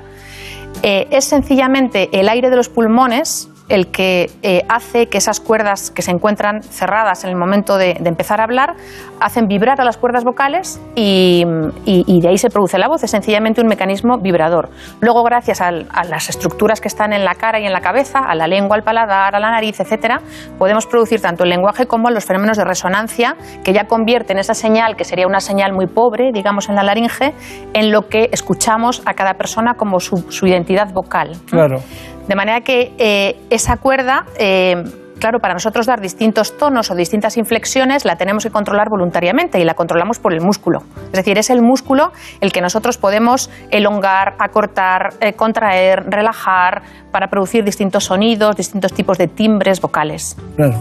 Eh, 0.81 1.07
es 1.11 1.25
sencillamente 1.25 2.09
el 2.11 2.27
aire 2.27 2.49
de 2.49 2.55
los 2.55 2.69
pulmones 2.69 3.49
el 3.69 3.87
que 3.87 4.29
eh, 4.43 4.61
hace 4.69 5.07
que 5.07 5.17
esas 5.17 5.39
cuerdas 5.39 5.91
que 5.91 6.01
se 6.01 6.11
encuentran 6.11 6.61
cerradas 6.61 7.23
en 7.23 7.29
el 7.29 7.35
momento 7.35 7.77
de, 7.77 7.97
empezar 8.07 8.39
a 8.39 8.45
hablar 8.45 8.75
hacen 9.19 9.47
vibrar 9.47 9.81
a 9.81 9.83
las 9.83 9.97
cuerdas 9.97 10.23
vocales 10.23 10.81
y, 10.95 11.43
de 11.45 12.27
ahí 12.27 12.37
se 12.37 12.49
produce 12.49 12.77
la 12.77 12.87
voz. 12.87 13.03
Es 13.03 13.11
sencillamente 13.11 13.61
un 13.61 13.67
mecanismo 13.67 14.17
vibrador. 14.19 14.69
Luego, 15.01 15.23
gracias 15.23 15.61
a 15.61 15.71
las 15.71 16.29
estructuras 16.29 16.79
que 16.79 16.87
están 16.87 17.13
en 17.13 17.25
la 17.25 17.35
cara 17.35 17.59
y 17.59 17.65
en 17.65 17.73
la 17.73 17.81
cabeza, 17.81 18.19
a 18.19 18.35
la 18.35 18.47
lengua, 18.47 18.77
al 18.77 18.83
paladar, 18.83 19.35
a 19.35 19.39
la 19.39 19.51
nariz, 19.51 19.79
etcétera, 19.79 20.21
podemos 20.57 20.85
producir 20.85 21.21
tanto 21.21 21.43
el 21.43 21.49
lenguaje 21.49 21.85
como 21.85 22.09
los 22.09 22.25
fenómenos 22.25 22.57
de 22.57 22.63
resonancia 22.63 23.35
que 23.63 23.73
ya 23.73 23.85
convierten 23.85 24.37
esa 24.39 24.53
señal, 24.53 24.95
que 24.95 25.03
sería 25.03 25.27
una 25.27 25.39
señal 25.39 25.73
muy 25.73 25.87
pobre, 25.87 26.31
digamos, 26.33 26.69
en 26.69 26.75
la 26.75 26.83
laringe, 26.83 27.33
en 27.73 27.91
lo 27.91 28.07
que 28.07 28.29
escuchamos 28.31 29.01
a 29.05 29.13
cada 29.13 29.33
persona 29.33 29.73
como 29.75 29.99
su, 29.99 30.31
su 30.31 30.47
identidad 30.47 30.93
vocal. 30.93 31.31
Claro. 31.49 31.79
De 32.27 32.35
manera 32.35 32.61
que 32.61 32.93
eh, 32.97 33.39
esa 33.49 33.77
cuerda, 33.77 34.25
eh, 34.37 34.75
claro, 35.19 35.39
para 35.39 35.53
nosotros 35.53 35.85
dar 35.85 36.01
distintos 36.01 36.57
tonos 36.57 36.91
o 36.91 36.95
distintas 36.95 37.37
inflexiones 37.37 38.03
la 38.03 38.17
tenemos 38.17 38.43
que 38.43 38.49
controlar 38.49 38.89
voluntariamente 38.89 39.59
y 39.59 39.63
la 39.63 39.73
controlamos 39.73 40.19
por 40.19 40.33
el 40.33 40.41
músculo. 40.41 40.79
Es 41.05 41.13
decir, 41.13 41.37
es 41.37 41.49
el 41.49 41.61
músculo 41.61 42.11
el 42.41 42.51
que 42.51 42.61
nosotros 42.61 42.97
podemos 42.97 43.49
elongar, 43.71 44.35
acortar, 44.39 45.13
eh, 45.21 45.33
contraer, 45.33 46.03
relajar 46.09 46.81
para 47.17 47.31
producir 47.31 47.63
distintos 47.63 48.03
sonidos, 48.03 48.55
distintos 48.55 48.93
tipos 48.93 49.17
de 49.17 49.27
timbres 49.27 49.81
vocales. 49.81 50.37
Claro. 50.55 50.79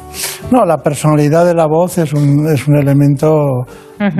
No, 0.51 0.67
la 0.67 0.77
personalidad 0.77 1.47
de 1.47 1.55
la 1.55 1.67
voz 1.67 1.97
es 1.97 2.13
un, 2.13 2.47
es 2.53 2.69
un 2.69 2.77
elemento 2.77 3.65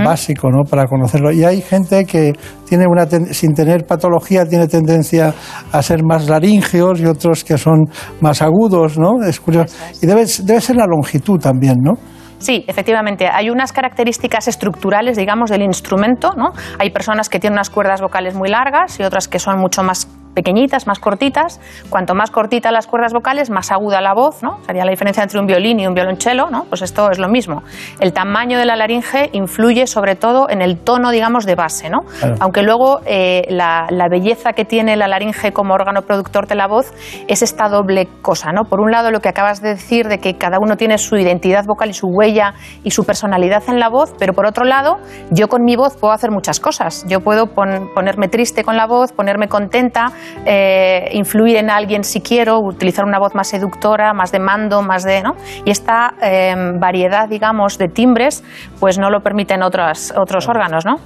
básico 0.03 0.51
¿no? 0.51 0.63
para 0.65 0.87
conocerlo. 0.87 1.31
Y 1.31 1.45
hay 1.45 1.61
gente 1.61 2.07
que 2.07 2.33
tiene 2.67 2.87
una 2.89 3.05
ten- 3.07 3.35
sin 3.35 3.53
tener 3.53 3.85
patología 3.85 4.47
tiene 4.47 4.67
tendencia 4.67 5.35
a 5.71 5.83
ser 5.83 6.03
más 6.05 6.27
laríngeos 6.31 6.99
y 7.03 7.05
otros 7.05 7.45
que 7.45 7.59
son 7.59 7.85
más 8.23 8.41
agudos, 8.41 8.97
¿no? 8.99 9.23
Es 9.23 9.39
curioso. 9.39 9.77
Y 10.01 10.07
debe, 10.07 10.25
debe 10.45 10.61
ser 10.63 10.77
la 10.77 10.87
longitud 10.87 11.39
también, 11.39 11.77
¿no? 11.83 11.93
Sí, 12.39 12.65
efectivamente. 12.67 13.27
Hay 13.31 13.51
unas 13.51 13.73
características 13.75 14.49
estructurales, 14.49 15.19
digamos, 15.19 15.51
del 15.51 15.61
instrumento. 15.61 16.31
¿no? 16.35 16.53
Hay 16.79 16.89
personas 16.91 17.29
que 17.29 17.39
tienen 17.39 17.57
unas 17.59 17.69
cuerdas 17.69 18.01
vocales 18.01 18.35
muy 18.35 18.49
largas 18.49 18.99
y 19.01 19.03
otras 19.03 19.29
que 19.29 19.39
son 19.39 19.59
mucho 19.59 19.83
más 19.83 20.09
pequeñitas, 20.37 20.87
más 20.87 20.99
cortitas. 21.01 21.61
Cuanto 21.91 22.15
más 22.15 22.31
cortitas 22.31 22.71
las 22.71 22.87
cuerdas 22.87 23.13
vocales, 23.15 23.49
más 23.51 23.73
aguda 23.73 24.01
la 24.03 24.13
voz, 24.13 24.43
¿no? 24.43 24.59
Sería 24.67 24.85
la 24.85 24.91
diferencia 24.91 25.23
entre 25.23 25.41
un 25.41 25.47
violín 25.47 25.81
y 25.81 25.87
un 25.87 25.95
violonchelo, 25.95 26.51
¿no? 26.51 26.65
Pues 26.69 26.83
esto 26.83 27.11
es 27.11 27.19
lo 27.19 27.29
mismo. 27.29 27.63
El 27.99 28.13
tamaño 28.13 28.59
de 28.59 28.67
la 28.67 28.77
laringe 28.77 29.31
influye 29.33 29.87
sobre 29.87 30.15
todo 30.15 30.49
en 30.51 30.61
el 30.61 30.77
tono, 30.79 31.11
digamos, 31.11 31.47
de 31.47 31.55
base, 31.55 31.89
¿no? 31.89 32.01
Claro. 32.21 32.35
Aunque 32.41 32.63
luego 32.63 33.01
eh, 33.07 33.47
la, 33.49 33.87
la 33.91 34.09
belleza 34.09 34.53
que 34.53 34.65
tiene 34.67 34.95
la 34.97 35.09
laringe 35.09 35.53
como 35.53 35.73
órgano 35.75 36.03
productor 36.03 36.47
de 36.47 36.55
la 36.55 36.67
voz 36.67 36.93
es 37.27 37.41
esta 37.43 37.69
doble 37.71 38.07
cosa, 38.21 38.53
¿no? 38.53 38.65
Por 38.65 38.81
un 38.81 38.91
lado, 38.91 39.11
lo 39.11 39.21
que 39.21 39.31
acabas 39.31 39.63
de 39.63 39.71
decir 39.71 40.07
de 40.09 40.19
que 40.19 40.35
cada 40.37 40.59
uno 40.61 40.77
tiene 40.77 40.99
su 40.99 41.17
identidad 41.17 41.65
vocal 41.67 41.89
y 41.89 41.95
su 41.95 42.09
huella 42.09 42.53
y 42.85 42.91
su 42.91 43.05
personalidad 43.05 43.63
en 43.69 43.81
la 43.81 43.89
voz, 43.89 44.13
pero 44.19 44.35
por 44.35 44.45
otro 44.47 44.65
lado, 44.67 44.99
yo 45.31 45.49
con 45.49 45.65
mi 45.65 45.77
voz 45.77 45.97
puedo 45.97 46.13
hacer 46.13 46.31
muchas 46.31 46.61
cosas. 46.61 47.07
Yo 47.09 47.21
puedo 47.21 47.47
pon- 47.47 47.89
ponerme 47.95 48.29
triste 48.29 48.65
con 48.65 48.77
la 48.77 48.87
voz, 48.87 49.13
ponerme 49.13 49.49
contenta, 49.49 50.13
eh, 50.45 51.09
influir 51.13 51.57
en 51.57 51.71
alguien 51.71 52.05
si 52.05 52.21
quiero, 52.21 52.61
utilizar 52.61 53.05
una 53.05 53.19
voz 53.19 53.35
más 53.35 53.49
seductora, 53.49 54.13
más 54.13 54.33
de 54.33 54.39
mando, 54.39 54.83
más 54.83 55.03
de, 55.05 55.23
¿no? 55.23 55.33
Y 55.65 55.71
esta 55.71 56.15
eh, 56.23 56.55
variedad, 56.81 57.29
digamos, 57.29 57.79
de 57.79 57.89
timbres, 57.89 58.45
pues 58.81 58.99
no 58.99 59.11
lo 59.11 59.21
permiten 59.21 59.63
otros, 59.63 60.13
otros 60.17 60.49
órganos, 60.49 60.85
¿no? 60.85 60.97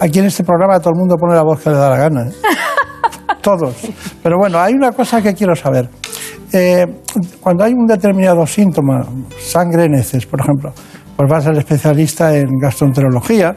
Aquí 0.00 0.18
en 0.18 0.26
este 0.26 0.44
programa 0.44 0.80
todo 0.80 0.92
el 0.94 0.98
mundo 0.98 1.16
pone 1.16 1.34
la 1.34 1.42
voz 1.42 1.62
que 1.62 1.70
le 1.70 1.76
da 1.76 1.90
la 1.90 1.96
gana. 1.96 2.22
¿eh? 2.22 2.32
Todos. 3.42 3.76
Pero 4.22 4.36
bueno, 4.38 4.58
hay 4.58 4.74
una 4.74 4.92
cosa 4.92 5.20
que 5.22 5.34
quiero 5.34 5.54
saber. 5.54 5.88
Eh, 6.52 6.84
cuando 7.40 7.64
hay 7.64 7.72
un 7.72 7.86
determinado 7.86 8.46
síntoma, 8.46 9.02
sangre 9.38 9.84
en 9.84 9.94
heces, 9.94 10.26
por 10.26 10.40
ejemplo, 10.40 10.72
pues 11.16 11.30
vas 11.30 11.46
al 11.46 11.58
especialista 11.58 12.36
en 12.36 12.48
gastroenterología. 12.60 13.54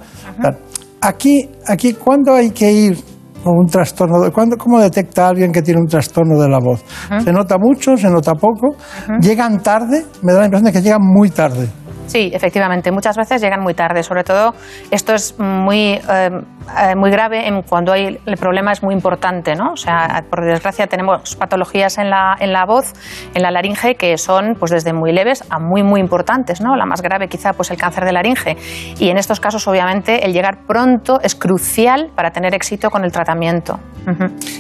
Aquí, 1.01 1.49
aquí, 1.67 1.93
¿cuándo 1.93 2.33
hay 2.33 2.51
que 2.51 2.71
ir 2.71 2.97
con 3.43 3.57
un 3.57 3.67
trastorno? 3.67 4.19
de- 4.21 4.31
¿cuándo, 4.31 4.55
¿Cómo 4.57 4.79
detecta 4.79 5.27
alguien 5.27 5.51
que 5.51 5.61
tiene 5.61 5.79
un 5.81 5.87
trastorno 5.87 6.39
de 6.39 6.49
la 6.49 6.59
voz? 6.59 6.83
¿Se 7.23 7.31
nota 7.31 7.57
mucho? 7.59 7.97
¿Se 7.97 8.09
nota 8.09 8.33
poco? 8.35 8.75
¿Llegan 9.21 9.61
tarde? 9.61 10.05
Me 10.21 10.33
da 10.33 10.39
la 10.39 10.45
impresión 10.45 10.65
de 10.65 10.71
que 10.71 10.81
llegan 10.81 11.01
muy 11.03 11.29
tarde. 11.29 11.67
Sí, 12.07 12.31
efectivamente, 12.33 12.91
muchas 12.91 13.17
veces 13.17 13.41
llegan 13.41 13.61
muy 13.61 13.73
tarde. 13.73 14.03
Sobre 14.03 14.23
todo, 14.23 14.53
esto 14.91 15.13
es 15.13 15.39
muy, 15.39 15.93
eh, 15.93 16.01
eh, 16.09 16.95
muy 16.95 17.09
grave 17.09 17.47
en 17.47 17.61
cuando 17.63 17.93
hay, 17.93 18.19
el 18.25 18.37
problema 18.37 18.71
es 18.71 18.83
muy 18.83 18.93
importante, 18.93 19.55
¿no? 19.55 19.73
O 19.73 19.77
sea, 19.77 20.23
por 20.29 20.45
desgracia 20.45 20.87
tenemos 20.87 21.35
patologías 21.35 21.97
en 21.97 22.09
la, 22.09 22.35
en 22.39 22.53
la 22.53 22.65
voz, 22.65 22.93
en 23.33 23.41
la 23.41 23.51
laringe, 23.51 23.95
que 23.95 24.17
son 24.17 24.55
pues 24.59 24.71
desde 24.71 24.93
muy 24.93 25.11
leves 25.11 25.43
a 25.49 25.59
muy, 25.59 25.83
muy 25.83 26.01
importantes, 26.01 26.61
¿no? 26.61 26.75
La 26.75 26.85
más 26.85 27.01
grave 27.01 27.27
quizá 27.27 27.53
pues 27.53 27.71
el 27.71 27.77
cáncer 27.77 28.05
de 28.05 28.11
laringe. 28.11 28.57
Y 28.99 29.09
en 29.09 29.17
estos 29.17 29.39
casos, 29.39 29.67
obviamente, 29.67 30.25
el 30.25 30.33
llegar 30.33 30.65
pronto 30.67 31.19
es 31.21 31.35
crucial 31.35 32.11
para 32.15 32.31
tener 32.31 32.53
éxito 32.53 32.89
con 32.89 33.03
el 33.03 33.11
tratamiento. 33.11 33.79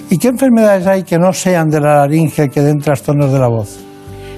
¿Y 0.09 0.17
qué 0.17 0.29
enfermedades 0.29 0.87
hay 0.87 1.03
que 1.03 1.17
no 1.19 1.33
sean 1.33 1.69
de 1.69 1.81
la 1.81 1.95
laringe 1.97 2.49
que 2.49 2.61
den 2.61 2.79
trastornos 2.79 3.31
de 3.31 3.39
la 3.39 3.47
voz? 3.47 3.92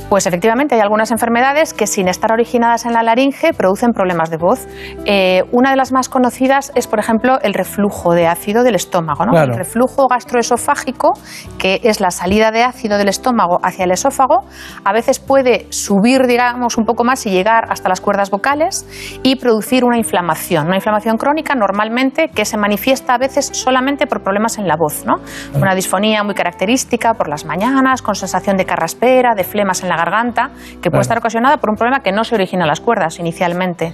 Pues 0.09 0.27
efectivamente 0.27 0.75
hay 0.75 0.81
algunas 0.81 1.11
enfermedades 1.11 1.73
que 1.73 1.87
sin 1.87 2.07
estar 2.07 2.31
originadas 2.31 2.85
en 2.85 2.93
la 2.93 3.01
laringe 3.01 3.53
producen 3.53 3.91
problemas 3.91 4.29
de 4.29 4.37
voz. 4.37 4.67
Eh, 5.05 5.43
una 5.51 5.71
de 5.71 5.75
las 5.75 5.91
más 5.91 6.09
conocidas 6.09 6.71
es, 6.75 6.85
por 6.85 6.99
ejemplo, 6.99 7.39
el 7.41 7.55
reflujo 7.55 8.13
de 8.13 8.27
ácido 8.27 8.63
del 8.63 8.75
estómago. 8.75 9.25
¿no? 9.25 9.31
Claro. 9.31 9.53
El 9.53 9.57
reflujo 9.57 10.07
gastroesofágico, 10.07 11.13
que 11.57 11.81
es 11.83 11.99
la 12.01 12.11
salida 12.11 12.51
de 12.51 12.63
ácido 12.63 12.99
del 12.99 13.09
estómago 13.09 13.59
hacia 13.63 13.85
el 13.85 13.91
esófago, 13.91 14.45
a 14.83 14.93
veces 14.93 15.19
puede 15.19 15.65
subir, 15.71 16.27
digamos, 16.27 16.77
un 16.77 16.85
poco 16.85 17.03
más 17.03 17.25
y 17.25 17.31
llegar 17.31 17.65
hasta 17.69 17.89
las 17.89 17.99
cuerdas 17.99 18.29
vocales 18.29 18.85
y 19.23 19.37
producir 19.37 19.83
una 19.83 19.97
inflamación. 19.97 20.67
Una 20.67 20.75
inflamación 20.75 21.17
crónica 21.17 21.55
normalmente 21.55 22.29
que 22.29 22.45
se 22.45 22.57
manifiesta 22.57 23.15
a 23.15 23.17
veces 23.17 23.47
solamente 23.53 24.05
por 24.05 24.21
problemas 24.21 24.59
en 24.59 24.67
la 24.67 24.75
voz. 24.77 25.03
¿no? 25.05 25.15
Una 25.55 25.73
disfonía 25.73 26.23
muy 26.23 26.35
característica 26.35 27.15
por 27.15 27.27
las 27.27 27.45
mañanas, 27.45 28.03
con 28.03 28.13
sensación 28.13 28.55
de 28.55 28.65
carraspera, 28.65 29.33
de 29.35 29.43
flemas 29.43 29.81
en 29.81 29.89
la 29.89 29.94
garganta, 29.95 30.51
que 30.81 30.89
puede 30.89 31.01
estar 31.01 31.17
ocasionada 31.17 31.57
por 31.57 31.69
un 31.69 31.75
problema 31.75 32.01
que 32.01 32.11
no 32.11 32.23
se 32.23 32.35
origina 32.35 32.63
en 32.63 32.69
las 32.69 32.81
cuerdas 32.81 33.19
inicialmente. 33.19 33.93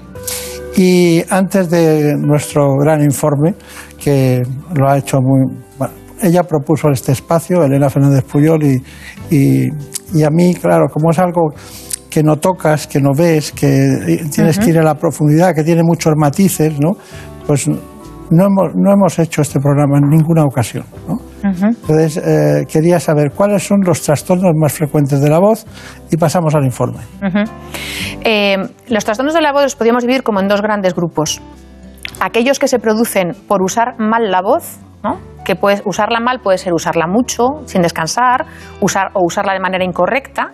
Y 0.76 1.22
antes 1.30 1.70
de 1.70 2.16
nuestro 2.18 2.76
gran 2.78 3.02
informe, 3.04 3.56
que 4.02 4.42
lo 4.74 4.90
ha 4.90 4.98
hecho 4.98 5.18
muy... 5.22 5.42
bueno, 5.78 5.94
ella 6.22 6.44
propuso 6.44 6.90
este 6.90 7.12
espacio, 7.12 7.64
Elena 7.64 7.90
Fernández 7.90 8.24
Puyol, 8.24 8.64
y, 8.64 8.84
y, 9.30 9.70
y 10.14 10.24
a 10.24 10.30
mí, 10.30 10.54
claro, 10.56 10.88
como 10.92 11.12
es 11.12 11.20
algo 11.20 11.50
que 12.10 12.24
no 12.24 12.38
tocas, 12.38 12.88
que 12.88 13.00
no 13.00 13.12
ves, 13.16 13.52
que 13.52 14.26
tienes 14.34 14.60
que 14.60 14.70
ir 14.70 14.80
a 14.80 14.84
la 14.84 14.96
profundidad, 14.96 15.56
que 15.56 15.64
tiene 15.64 15.82
muchos 15.84 16.14
matices, 16.16 16.78
¿no? 16.80 16.92
Pues 17.48 17.68
no 17.68 18.46
hemos, 18.46 18.76
no 18.76 18.92
hemos 18.92 19.20
hecho 19.20 19.42
este 19.42 19.60
programa 19.60 19.98
en 19.98 20.10
ninguna 20.10 20.44
ocasión. 20.44 20.86
¿no? 21.08 21.31
Entonces, 21.44 22.18
eh, 22.18 22.66
quería 22.72 23.00
saber 23.00 23.32
cuáles 23.32 23.64
son 23.64 23.80
los 23.86 24.02
trastornos 24.02 24.52
más 24.56 24.74
frecuentes 24.74 25.22
de 25.22 25.30
la 25.30 25.40
voz 25.40 25.66
y 26.12 26.18
pasamos 26.18 26.54
al 26.56 26.66
informe. 26.66 27.00
Eh, 28.24 28.58
los 28.90 29.06
trastornos 29.06 29.34
de 29.34 29.42
la 29.42 29.52
voz 29.52 29.64
los 29.64 29.76
podríamos 29.76 30.04
dividir 30.04 30.24
como 30.24 30.40
en 30.40 30.48
dos 30.48 30.62
grandes 30.62 30.94
grupos. 30.94 31.42
Aquellos 32.20 32.60
que 32.60 32.68
se 32.68 32.80
producen 32.80 33.32
por 33.48 33.64
usar 33.64 33.96
mal 33.98 34.30
la 34.30 34.42
voz, 34.42 34.80
¿no? 35.04 35.20
que 35.44 35.56
puedes 35.56 35.82
usarla 35.86 36.20
mal 36.20 36.40
puede 36.40 36.58
ser 36.58 36.74
usarla 36.74 37.08
mucho, 37.08 37.48
sin 37.66 37.82
descansar, 37.82 38.46
usar, 38.80 39.10
o 39.14 39.22
usarla 39.26 39.54
de 39.54 39.60
manera 39.60 39.84
incorrecta. 39.84 40.52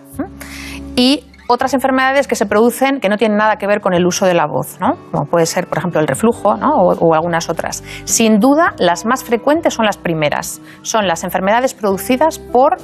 Y 0.96 1.24
otras 1.48 1.74
enfermedades 1.74 2.28
que 2.28 2.36
se 2.36 2.46
producen 2.46 3.00
que 3.00 3.08
no 3.08 3.16
tienen 3.16 3.36
nada 3.36 3.56
que 3.56 3.66
ver 3.66 3.80
con 3.80 3.94
el 3.94 4.06
uso 4.06 4.26
de 4.26 4.34
la 4.34 4.46
voz, 4.46 4.78
¿no? 4.80 4.96
como 5.10 5.24
puede 5.24 5.46
ser, 5.46 5.66
por 5.66 5.78
ejemplo, 5.78 6.00
el 6.00 6.06
reflujo 6.06 6.56
¿no? 6.56 6.70
o, 6.74 6.92
o 6.94 7.14
algunas 7.14 7.48
otras. 7.48 7.82
Sin 8.04 8.38
duda, 8.38 8.74
las 8.78 9.04
más 9.06 9.24
frecuentes 9.24 9.74
son 9.74 9.86
las 9.86 9.96
primeras. 9.96 10.60
Son 10.82 11.08
las 11.08 11.24
enfermedades 11.24 11.74
producidas 11.74 12.38
por 12.38 12.76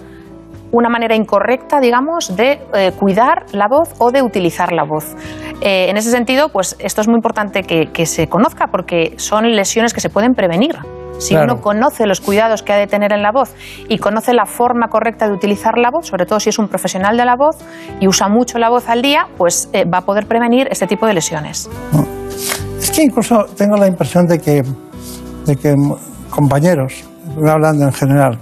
una 0.75 0.89
manera 0.89 1.15
incorrecta, 1.15 1.81
digamos, 1.81 2.37
de 2.37 2.61
eh, 2.75 2.93
cuidar 2.99 3.47
la 3.53 3.69
voz 3.69 3.95
o 3.99 4.11
de 4.11 4.23
utilizar 4.23 4.73
la 4.73 4.85
voz. 4.85 5.15
Eh, 5.61 5.87
en 5.89 5.97
ese 5.97 6.11
sentido, 6.11 6.49
pues 6.49 6.77
esto 6.81 7.01
es 7.01 7.07
muy 7.09 7.17
importante 7.17 7.63
que, 7.63 7.91
que 7.93 8.07
se 8.07 8.29
conozca 8.29 8.67
porque 8.67 9.15
son 9.17 9.45
lesiones 9.53 9.95
que 9.95 10.01
se 10.01 10.11
pueden 10.11 10.35
prevenir. 10.35 10.77
Si 11.19 11.33
Claro. 11.35 11.53
uno 11.55 11.63
conoce 11.63 12.07
los 12.07 12.21
cuidados 12.21 12.65
que 12.65 12.73
ha 12.73 12.77
de 12.77 12.89
tener 12.89 13.13
en 13.13 13.23
la 13.23 13.31
voz 13.31 13.55
y 13.89 13.99
conoce 13.99 14.35
la 14.35 14.47
forma 14.47 14.89
correcta 14.89 15.29
de 15.29 15.33
utilizar 15.33 15.79
la 15.79 15.91
voz, 15.93 16.09
sobre 16.09 16.27
todo 16.27 16.41
si 16.41 16.49
es 16.51 16.59
un 16.59 16.67
profesional 16.67 17.17
de 17.17 17.25
la 17.25 17.37
voz 17.37 17.57
y 18.01 18.09
usa 18.09 18.29
mucho 18.29 18.59
la 18.59 18.69
voz 18.69 18.89
al 18.89 19.01
día, 19.01 19.29
pues 19.39 19.69
eh, 19.73 19.85
va 19.85 19.99
a 19.99 20.03
poder 20.03 20.27
prevenir 20.27 20.67
este 20.73 20.89
tipo 20.89 21.07
de 21.07 21.15
lesiones. 21.15 21.71
Es 22.81 22.91
que 22.91 23.03
incluso 23.05 23.45
tengo 23.57 23.77
la 23.77 23.87
impresión 23.87 24.27
de 24.27 24.41
que, 24.41 24.63
de 25.47 25.55
que 25.57 25.73
compañeros, 26.31 27.05
hablando 27.49 27.85
en 27.85 27.93
general, 27.93 28.39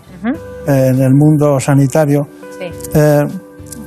en 0.67 1.01
el 1.03 1.13
mundo 1.15 1.59
sanitario, 1.61 2.27
Sí. 2.59 2.67
eh, 2.95 3.23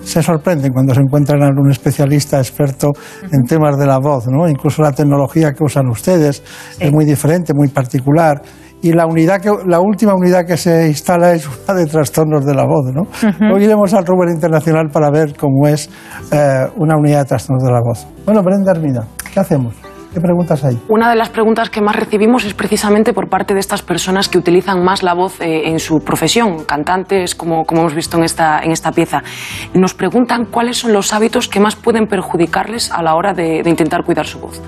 se 0.04 0.22
sorprenden 0.22 0.72
cuando 0.72 0.94
se 0.94 1.02
encuentran 1.02 1.42
a 1.42 1.48
un 1.50 1.72
especialista 1.72 2.38
experto 2.38 2.92
en 3.32 3.44
temas 3.44 3.76
de 3.78 3.88
la 3.88 3.98
voz, 3.98 4.28
¿no? 4.28 4.48
Incluso 4.48 4.84
la 4.84 4.92
tecnología 4.92 5.52
que 5.54 5.64
usan 5.64 5.88
ustedes 5.90 6.44
es 6.80 6.92
muy 6.94 7.06
diferente, 7.06 7.54
muy 7.56 7.70
particular. 7.70 8.42
Y 8.84 8.92
la 8.94 9.08
unidad 9.08 9.42
que, 9.42 9.50
la 9.66 9.80
última 9.80 10.14
unidad 10.14 10.46
que 10.46 10.58
se 10.58 10.88
instala 10.88 11.34
es 11.34 11.48
una 11.48 11.76
de 11.80 11.88
trastornos 11.88 12.46
de 12.46 12.54
la 12.54 12.66
voz, 12.66 12.92
¿no? 12.94 13.02
Luego 13.40 13.58
iremos 13.60 13.94
al 13.96 14.06
Ruber 14.06 14.30
Internacional 14.30 14.90
para 14.92 15.10
ver 15.10 15.36
cómo 15.36 15.68
es 15.68 15.90
eh, 16.32 16.68
una 16.78 16.96
unidad 16.96 17.20
de 17.22 17.26
trastornos 17.26 17.64
de 17.64 17.72
la 17.72 17.80
voz. 17.84 18.06
Bueno, 18.26 18.44
Brenda 18.44 18.74
Hermida, 18.74 19.08
¿qué 19.34 19.40
hacemos? 19.40 19.74
¿Qué 20.16 20.22
preguntas 20.22 20.64
hay? 20.64 20.80
Una 20.88 21.10
de 21.10 21.18
las 21.18 21.28
preguntas 21.28 21.70
que 21.70 21.82
más 21.82 21.94
recibimos 21.94 22.46
es 22.46 22.54
precisamente 22.54 23.12
por 23.12 23.28
parte 23.28 23.54
de 23.54 23.60
estas 23.60 23.82
personas 23.82 24.30
que 24.30 24.38
utilizan 24.38 24.82
más 24.82 25.04
la 25.04 25.14
voz 25.14 25.42
eh, 25.42 25.64
en 25.66 25.78
su 25.78 26.00
profesión, 26.00 26.64
cantantes, 26.64 27.36
como, 27.36 27.66
como 27.66 27.82
hemos 27.82 27.96
visto 27.96 28.16
en 28.16 28.24
esta, 28.24 28.62
en 28.64 28.72
esta 28.72 28.94
pieza. 28.94 29.24
Nos 29.74 29.94
preguntan 29.94 30.46
cuáles 30.46 30.78
son 30.78 30.94
los 30.94 31.12
hábitos 31.12 31.50
que 31.50 31.60
más 31.60 31.76
pueden 31.76 32.08
perjudicarles 32.08 32.94
a 32.94 33.04
la 33.04 33.14
hora 33.16 33.34
de, 33.34 33.62
de 33.62 33.70
intentar 33.70 34.06
cuidar 34.06 34.26
su 34.26 34.40
voz. 34.40 34.62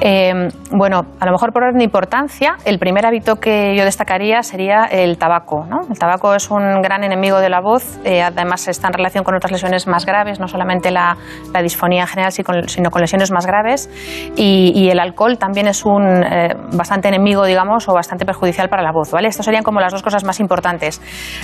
Eh, 0.00 0.48
bueno, 0.70 1.04
a 1.18 1.26
lo 1.26 1.32
mejor 1.32 1.52
por 1.52 1.62
orden 1.62 1.78
de 1.78 1.84
importancia, 1.84 2.56
el 2.64 2.78
primer 2.78 3.04
hábito 3.04 3.36
que 3.36 3.74
yo 3.76 3.84
destacaría 3.84 4.42
sería 4.42 4.84
el 4.84 5.18
tabaco. 5.18 5.66
¿no? 5.68 5.82
El 5.90 5.98
tabaco 5.98 6.34
es 6.34 6.50
un 6.50 6.80
gran 6.80 7.04
enemigo 7.04 7.38
de 7.38 7.50
la 7.50 7.60
voz, 7.60 7.98
eh, 8.04 8.22
además 8.22 8.66
está 8.68 8.88
en 8.88 8.94
relación 8.94 9.24
con 9.24 9.34
otras 9.34 9.52
lesiones 9.52 9.86
más 9.86 10.06
graves, 10.06 10.40
no 10.40 10.48
solamente 10.48 10.90
la, 10.90 11.16
la 11.52 11.62
disfonía 11.62 12.02
en 12.02 12.06
general, 12.06 12.32
sino 12.32 12.90
con 12.90 13.00
lesiones 13.00 13.30
más 13.30 13.46
graves. 13.46 13.90
Y, 14.36 14.72
y 14.74 14.90
el 14.90 15.00
alcohol 15.00 15.36
también 15.38 15.66
es 15.68 15.84
un 15.84 16.24
eh, 16.24 16.56
bastante 16.72 17.08
enemigo, 17.08 17.44
digamos, 17.44 17.88
o 17.88 17.92
bastante 17.92 18.24
perjudicial 18.24 18.68
para 18.68 18.82
la 18.82 18.92
voz. 18.92 19.10
¿vale? 19.10 19.28
Estas 19.28 19.44
serían 19.44 19.62
como 19.62 19.80
las 19.80 19.92
dos 19.92 20.02
cosas 20.02 20.24
más 20.24 20.40
importantes. 20.40 21.00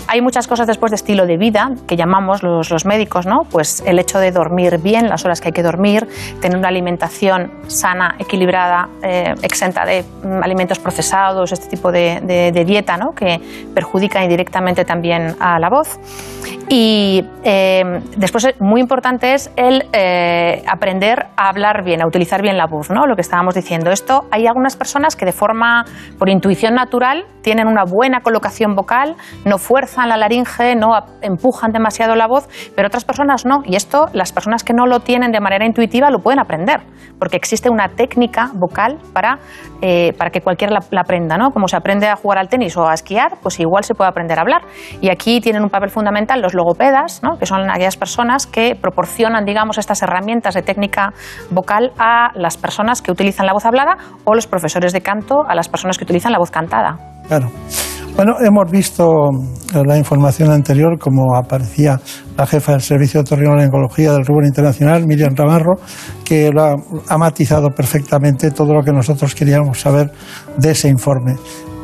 Hay 0.08 0.22
muchas 0.22 0.46
cosas 0.46 0.66
después 0.66 0.90
de 0.90 0.96
estilo 0.96 1.26
de 1.26 1.36
vida 1.36 1.72
que 1.86 1.96
llamamos 1.96 2.42
los, 2.42 2.70
los 2.70 2.86
médicos, 2.86 3.26
¿no? 3.26 3.42
Pues 3.50 3.82
el 3.86 3.98
hecho 3.98 4.18
de 4.18 4.30
dormir 4.30 4.78
bien, 4.78 5.08
las 5.08 5.24
horas 5.24 5.40
que 5.40 5.48
hay 5.48 5.52
que 5.52 5.62
dormir, 5.62 6.08
tener 6.40 6.56
una 6.56 6.68
alimentación 6.68 7.52
sana, 7.66 8.14
equilibrada, 8.18 8.45
eh, 9.02 9.34
exenta 9.42 9.84
de 9.84 10.02
mm, 10.02 10.42
alimentos 10.42 10.78
procesados, 10.78 11.52
este 11.52 11.68
tipo 11.68 11.90
de, 11.92 12.20
de- 12.22 12.52
de 12.52 12.64
dieta, 12.64 12.96
¿no? 12.96 13.12
Que 13.14 13.38
perjudica 13.74 14.22
indirectamente 14.22 14.84
también 14.84 15.34
a 15.40 15.58
la 15.58 15.68
voz. 15.68 15.98
Y 16.68 17.24
eh, 17.44 17.82
después, 18.16 18.48
muy 18.60 18.80
importante 18.80 19.34
es 19.34 19.50
el 19.56 19.84
eh, 19.92 20.62
aprender 20.68 21.26
a 21.36 21.48
hablar 21.48 21.84
bien, 21.84 22.02
a 22.02 22.06
utilizar 22.06 22.42
bien 22.42 22.56
la 22.56 22.66
voz, 22.66 22.90
¿no? 22.90 23.06
Lo 23.06 23.14
que 23.14 23.20
estábamos 23.22 23.54
diciendo. 23.54 23.90
Esto, 23.90 24.26
hay 24.30 24.46
algunas 24.46 24.76
personas 24.76 25.14
que 25.16 25.24
de 25.24 25.32
forma, 25.32 25.84
por 26.18 26.28
intuición 26.28 26.74
natural, 26.74 27.24
tienen 27.42 27.68
una 27.68 27.84
buena 27.84 28.20
colocación 28.20 28.74
vocal, 28.74 29.14
no 29.44 29.58
fuerzan 29.58 30.08
la 30.08 30.16
laringe, 30.16 30.74
no 30.74 30.90
empujan 31.22 31.70
demasiado 31.72 32.16
la 32.16 32.26
voz, 32.26 32.48
pero 32.74 32.88
otras 32.88 33.04
personas 33.04 33.44
no. 33.46 33.62
Y 33.64 33.76
esto, 33.76 34.06
las 34.12 34.32
personas 34.32 34.64
que 34.64 34.72
no 34.72 34.86
lo 34.86 35.00
tienen 35.00 35.30
de 35.30 35.40
manera 35.40 35.64
intuitiva 35.66 36.10
lo 36.10 36.18
pueden 36.18 36.40
aprender, 36.40 36.80
porque 37.18 37.36
existe 37.36 37.70
una 37.70 37.88
técnica 37.90 38.35
vocal 38.54 38.98
para, 39.12 39.38
eh, 39.80 40.12
para 40.16 40.30
que 40.30 40.40
cualquiera 40.40 40.74
la, 40.74 40.80
la 40.90 41.00
aprenda, 41.00 41.36
¿no? 41.36 41.50
Como 41.50 41.68
se 41.68 41.76
aprende 41.76 42.06
a 42.08 42.16
jugar 42.16 42.38
al 42.38 42.48
tenis 42.48 42.76
o 42.76 42.88
a 42.88 42.94
esquiar, 42.94 43.38
pues 43.42 43.58
igual 43.60 43.84
se 43.84 43.94
puede 43.94 44.10
aprender 44.10 44.38
a 44.38 44.42
hablar. 44.42 44.62
Y 45.00 45.10
aquí 45.10 45.40
tienen 45.40 45.62
un 45.62 45.70
papel 45.70 45.90
fundamental 45.90 46.40
los 46.40 46.54
logopedas, 46.54 47.22
¿no? 47.22 47.38
que 47.38 47.46
son 47.46 47.70
aquellas 47.70 47.96
personas 47.96 48.46
que 48.46 48.76
proporcionan, 48.80 49.44
digamos, 49.44 49.78
estas 49.78 50.02
herramientas 50.02 50.54
de 50.54 50.62
técnica 50.62 51.12
vocal 51.50 51.92
a 51.98 52.30
las 52.34 52.56
personas 52.56 53.02
que 53.02 53.10
utilizan 53.10 53.46
la 53.46 53.52
voz 53.52 53.64
hablada 53.64 53.96
o 54.24 54.34
los 54.34 54.46
profesores 54.46 54.92
de 54.92 55.00
canto 55.00 55.44
a 55.46 55.54
las 55.54 55.68
personas 55.68 55.98
que 55.98 56.04
utilizan 56.04 56.32
la 56.32 56.38
voz 56.38 56.50
cantada. 56.50 56.98
Claro. 57.28 57.48
Bueno, 58.16 58.36
hemos 58.40 58.70
visto 58.70 59.28
eh, 59.74 59.82
la 59.84 59.98
información 59.98 60.50
anterior, 60.50 60.98
como 60.98 61.36
aparecía 61.36 62.00
la 62.34 62.46
jefa 62.46 62.72
del 62.72 62.80
Servicio 62.80 63.20
de 63.20 63.26
Otorrinolaringología 63.26 64.12
del 64.14 64.24
Rubén 64.24 64.46
Internacional, 64.46 65.06
Miriam 65.06 65.34
Ramarro, 65.36 65.74
que 66.24 66.50
lo 66.50 66.62
ha, 66.64 66.76
ha 67.08 67.18
matizado 67.18 67.68
perfectamente 67.68 68.52
todo 68.52 68.72
lo 68.72 68.82
que 68.82 68.90
nosotros 68.90 69.34
queríamos 69.34 69.78
saber 69.78 70.10
de 70.56 70.70
ese 70.70 70.88
informe. 70.88 71.34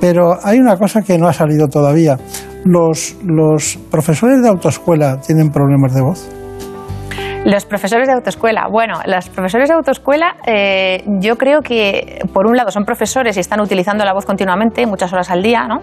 Pero 0.01 0.39
hay 0.43 0.59
una 0.59 0.79
cosa 0.79 1.03
que 1.03 1.19
no 1.19 1.29
ha 1.29 1.35
salido 1.35 1.69
todavía. 1.69 2.17
¿Los, 2.65 3.15
los 3.23 3.79
profesores 3.91 4.41
de 4.41 4.49
autoescuela 4.49 5.21
tienen 5.21 5.51
problemas 5.51 5.93
de 5.93 6.01
voz? 6.01 6.31
Los 7.45 7.65
profesores 7.65 8.07
de 8.07 8.15
autoescuela. 8.15 8.69
Bueno, 8.71 9.01
los 9.05 9.29
profesores 9.29 9.69
de 9.69 9.75
autoescuela 9.75 10.37
eh, 10.47 11.03
yo 11.19 11.37
creo 11.37 11.61
que, 11.61 12.21
por 12.33 12.47
un 12.47 12.57
lado, 12.57 12.71
son 12.71 12.85
profesores 12.85 13.37
y 13.37 13.41
están 13.41 13.61
utilizando 13.61 14.05
la 14.05 14.13
voz 14.13 14.25
continuamente, 14.25 14.87
muchas 14.87 15.13
horas 15.13 15.29
al 15.29 15.43
día, 15.43 15.67
¿no? 15.67 15.83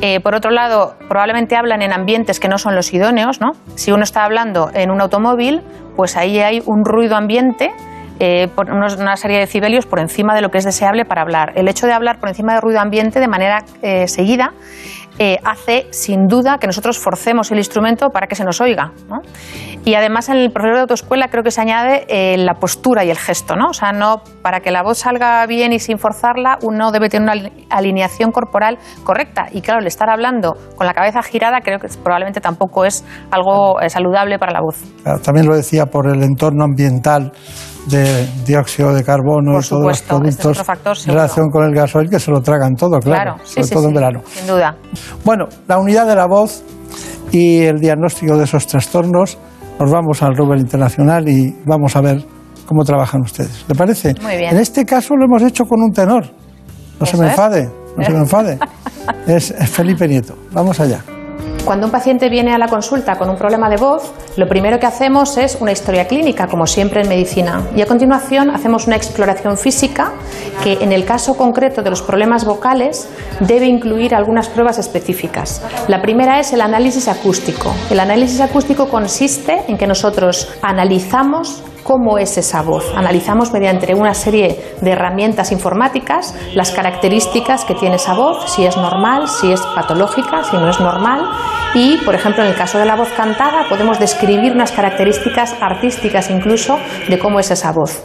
Eh, 0.00 0.20
por 0.20 0.34
otro 0.34 0.50
lado, 0.50 0.94
probablemente 1.06 1.54
hablan 1.54 1.82
en 1.82 1.92
ambientes 1.92 2.40
que 2.40 2.48
no 2.48 2.56
son 2.56 2.74
los 2.74 2.94
idóneos, 2.94 3.42
¿no? 3.42 3.52
Si 3.74 3.92
uno 3.92 4.04
está 4.04 4.24
hablando 4.24 4.70
en 4.72 4.90
un 4.90 5.02
automóvil, 5.02 5.60
pues 5.96 6.16
ahí 6.16 6.38
hay 6.38 6.62
un 6.64 6.82
ruido 6.86 7.14
ambiente 7.14 7.72
eh, 8.18 8.48
una 8.56 9.16
serie 9.18 9.36
de 9.36 9.40
decibelios 9.42 9.84
por 9.84 10.00
encima 10.00 10.34
de 10.34 10.40
lo 10.40 10.50
que 10.50 10.56
es 10.56 10.64
deseable 10.64 11.04
para 11.04 11.20
hablar. 11.20 11.52
El 11.56 11.68
hecho 11.68 11.86
de 11.86 11.92
hablar 11.92 12.18
por 12.18 12.30
encima 12.30 12.54
del 12.54 12.62
ruido 12.62 12.80
ambiente 12.80 13.20
de 13.20 13.28
manera 13.28 13.62
seguida 14.06 14.54
eh, 15.18 15.38
hace 15.44 15.86
sin 15.90 16.26
duda 16.26 16.58
que 16.58 16.66
nosotros 16.66 16.98
forcemos 16.98 17.50
el 17.50 17.58
instrumento 17.58 18.10
para 18.10 18.26
que 18.26 18.34
se 18.34 18.44
nos 18.44 18.60
oiga. 18.60 18.92
¿no? 19.08 19.20
Y 19.84 19.94
además 19.94 20.28
en 20.28 20.36
el 20.36 20.50
profesor 20.50 20.74
de 20.76 20.80
autoescuela 20.82 21.28
creo 21.28 21.42
que 21.42 21.50
se 21.50 21.60
añade 21.60 22.06
eh, 22.08 22.36
la 22.38 22.54
postura 22.54 23.04
y 23.04 23.10
el 23.10 23.16
gesto. 23.16 23.56
¿no? 23.56 23.68
O 23.70 23.72
sea, 23.72 23.92
no, 23.92 24.22
para 24.42 24.60
que 24.60 24.70
la 24.70 24.82
voz 24.82 24.98
salga 24.98 25.44
bien 25.46 25.72
y 25.72 25.78
sin 25.78 25.98
forzarla, 25.98 26.58
uno 26.62 26.90
debe 26.90 27.08
tener 27.08 27.22
una 27.22 27.32
ali- 27.32 27.66
alineación 27.70 28.30
corporal 28.32 28.78
correcta. 29.04 29.46
Y 29.52 29.62
claro, 29.62 29.80
el 29.80 29.86
estar 29.86 30.10
hablando 30.10 30.54
con 30.76 30.86
la 30.86 30.92
cabeza 30.94 31.22
girada 31.22 31.60
creo 31.60 31.78
que 31.78 31.88
probablemente 32.02 32.40
tampoco 32.40 32.84
es 32.84 33.04
algo 33.30 33.80
eh, 33.80 33.88
saludable 33.88 34.38
para 34.38 34.52
la 34.52 34.60
voz. 34.60 34.82
Claro, 35.02 35.20
También 35.20 35.46
lo 35.46 35.56
decía 35.56 35.86
por 35.86 36.08
el 36.08 36.22
entorno 36.22 36.64
ambiental 36.64 37.32
de 37.86 38.26
dióxido 38.44 38.92
de 38.92 39.04
carbono 39.04 39.52
Por 39.52 39.64
y 39.64 39.68
todos 39.68 39.82
los 39.84 39.92
este 39.92 40.04
es 40.04 40.08
productos 40.08 40.62
factor, 40.62 40.96
en 41.06 41.14
relación 41.14 41.48
con 41.50 41.64
el 41.64 41.74
gasoil 41.74 42.08
que 42.10 42.18
se 42.18 42.30
lo 42.30 42.40
tragan 42.40 42.74
todo, 42.74 42.98
claro, 42.98 43.34
Claro, 43.34 43.36
sí, 43.44 43.54
sobre 43.54 43.66
sí, 43.66 43.74
todo 43.74 43.88
en 43.88 43.94
verano. 43.94 44.20
Sin 44.26 44.46
duda. 44.46 44.76
Bueno, 45.24 45.46
la 45.68 45.78
unidad 45.78 46.06
de 46.06 46.14
la 46.16 46.26
voz 46.26 46.62
y 47.32 47.62
el 47.62 47.78
diagnóstico 47.78 48.36
de 48.36 48.44
esos 48.44 48.66
trastornos, 48.66 49.38
nos 49.78 49.90
vamos 49.90 50.22
al 50.22 50.36
Rubel 50.36 50.60
Internacional 50.60 51.28
y 51.28 51.54
vamos 51.64 51.94
a 51.96 52.00
ver 52.00 52.24
cómo 52.66 52.82
trabajan 52.84 53.20
ustedes. 53.22 53.64
¿Le 53.68 53.74
parece? 53.74 54.14
Muy 54.22 54.36
bien. 54.36 54.54
En 54.54 54.60
este 54.60 54.84
caso 54.84 55.14
lo 55.16 55.24
hemos 55.24 55.42
hecho 55.42 55.64
con 55.64 55.80
un 55.82 55.92
tenor. 55.92 56.24
No 56.98 57.06
se 57.06 57.16
me 57.16 57.26
es. 57.26 57.32
enfade, 57.32 57.68
no 57.96 58.04
se 58.04 58.10
me 58.10 58.18
enfade. 58.20 58.58
Es 59.26 59.54
Felipe 59.70 60.08
Nieto. 60.08 60.34
Vamos 60.52 60.80
allá. 60.80 61.00
Cuando 61.66 61.86
un 61.86 61.90
paciente 61.90 62.28
viene 62.28 62.54
a 62.54 62.58
la 62.58 62.68
consulta 62.68 63.18
con 63.18 63.28
un 63.28 63.36
problema 63.36 63.68
de 63.68 63.76
voz, 63.76 64.12
lo 64.36 64.46
primero 64.46 64.78
que 64.78 64.86
hacemos 64.86 65.36
es 65.36 65.58
una 65.60 65.72
historia 65.72 66.06
clínica, 66.06 66.46
como 66.46 66.64
siempre 66.64 67.00
en 67.00 67.08
medicina, 67.08 67.60
y 67.74 67.82
a 67.82 67.86
continuación 67.86 68.50
hacemos 68.50 68.86
una 68.86 68.94
exploración 68.94 69.58
física 69.58 70.12
que 70.62 70.74
en 70.74 70.92
el 70.92 71.04
caso 71.04 71.36
concreto 71.36 71.82
de 71.82 71.90
los 71.90 72.02
problemas 72.02 72.44
vocales 72.44 73.08
debe 73.40 73.66
incluir 73.66 74.14
algunas 74.14 74.48
pruebas 74.48 74.78
específicas. 74.78 75.60
La 75.88 76.00
primera 76.00 76.38
es 76.38 76.52
el 76.52 76.60
análisis 76.60 77.08
acústico. 77.08 77.74
El 77.90 77.98
análisis 77.98 78.40
acústico 78.40 78.88
consiste 78.88 79.64
en 79.66 79.76
que 79.76 79.88
nosotros 79.88 80.48
analizamos 80.62 81.64
cómo 81.86 82.18
es 82.18 82.36
esa 82.36 82.62
voz. 82.62 82.84
Analizamos 82.96 83.52
mediante 83.52 83.94
una 83.94 84.12
serie 84.12 84.74
de 84.80 84.90
herramientas 84.90 85.52
informáticas 85.52 86.34
las 86.54 86.72
características 86.72 87.64
que 87.64 87.74
tiene 87.74 87.94
esa 87.94 88.14
voz, 88.14 88.50
si 88.50 88.66
es 88.66 88.76
normal, 88.76 89.28
si 89.28 89.52
es 89.52 89.60
patológica, 89.74 90.42
si 90.42 90.56
no 90.56 90.68
es 90.68 90.80
normal. 90.80 91.20
Y, 91.74 91.98
por 91.98 92.16
ejemplo, 92.16 92.42
en 92.42 92.50
el 92.50 92.56
caso 92.56 92.78
de 92.78 92.86
la 92.86 92.96
voz 92.96 93.10
cantada, 93.10 93.68
podemos 93.68 94.00
describir 94.00 94.52
unas 94.52 94.72
características 94.72 95.54
artísticas 95.60 96.28
incluso 96.28 96.76
de 97.08 97.18
cómo 97.20 97.38
es 97.38 97.52
esa 97.52 97.70
voz. 97.70 98.02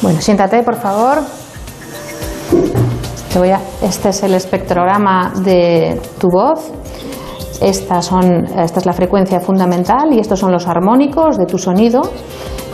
Bueno, 0.00 0.20
siéntate, 0.22 0.62
por 0.62 0.76
favor. 0.76 1.45
Este 3.82 4.08
es 4.08 4.22
el 4.22 4.32
espectrograma 4.32 5.32
de 5.44 6.00
tu 6.18 6.28
voz. 6.28 6.72
Esta 7.60 7.98
es 7.98 8.86
la 8.86 8.92
frecuencia 8.94 9.40
fundamental 9.40 10.10
y 10.12 10.20
estos 10.20 10.40
son 10.40 10.52
los 10.52 10.66
armónicos 10.66 11.36
de 11.36 11.44
tu 11.44 11.58
sonido. 11.58 12.00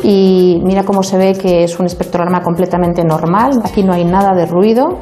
Y 0.05 0.61
mira 0.63 0.85
cómo 0.85 1.03
se 1.03 1.19
ve 1.19 1.33
que 1.35 1.65
es 1.65 1.81
un 1.81 1.87
espectrograma 1.87 2.43
completamente 2.43 3.03
normal. 3.03 3.61
Aquí 3.65 3.83
no 3.83 3.93
hay 3.93 4.05
nada 4.05 4.35
de 4.37 4.47
ruido. 4.47 4.99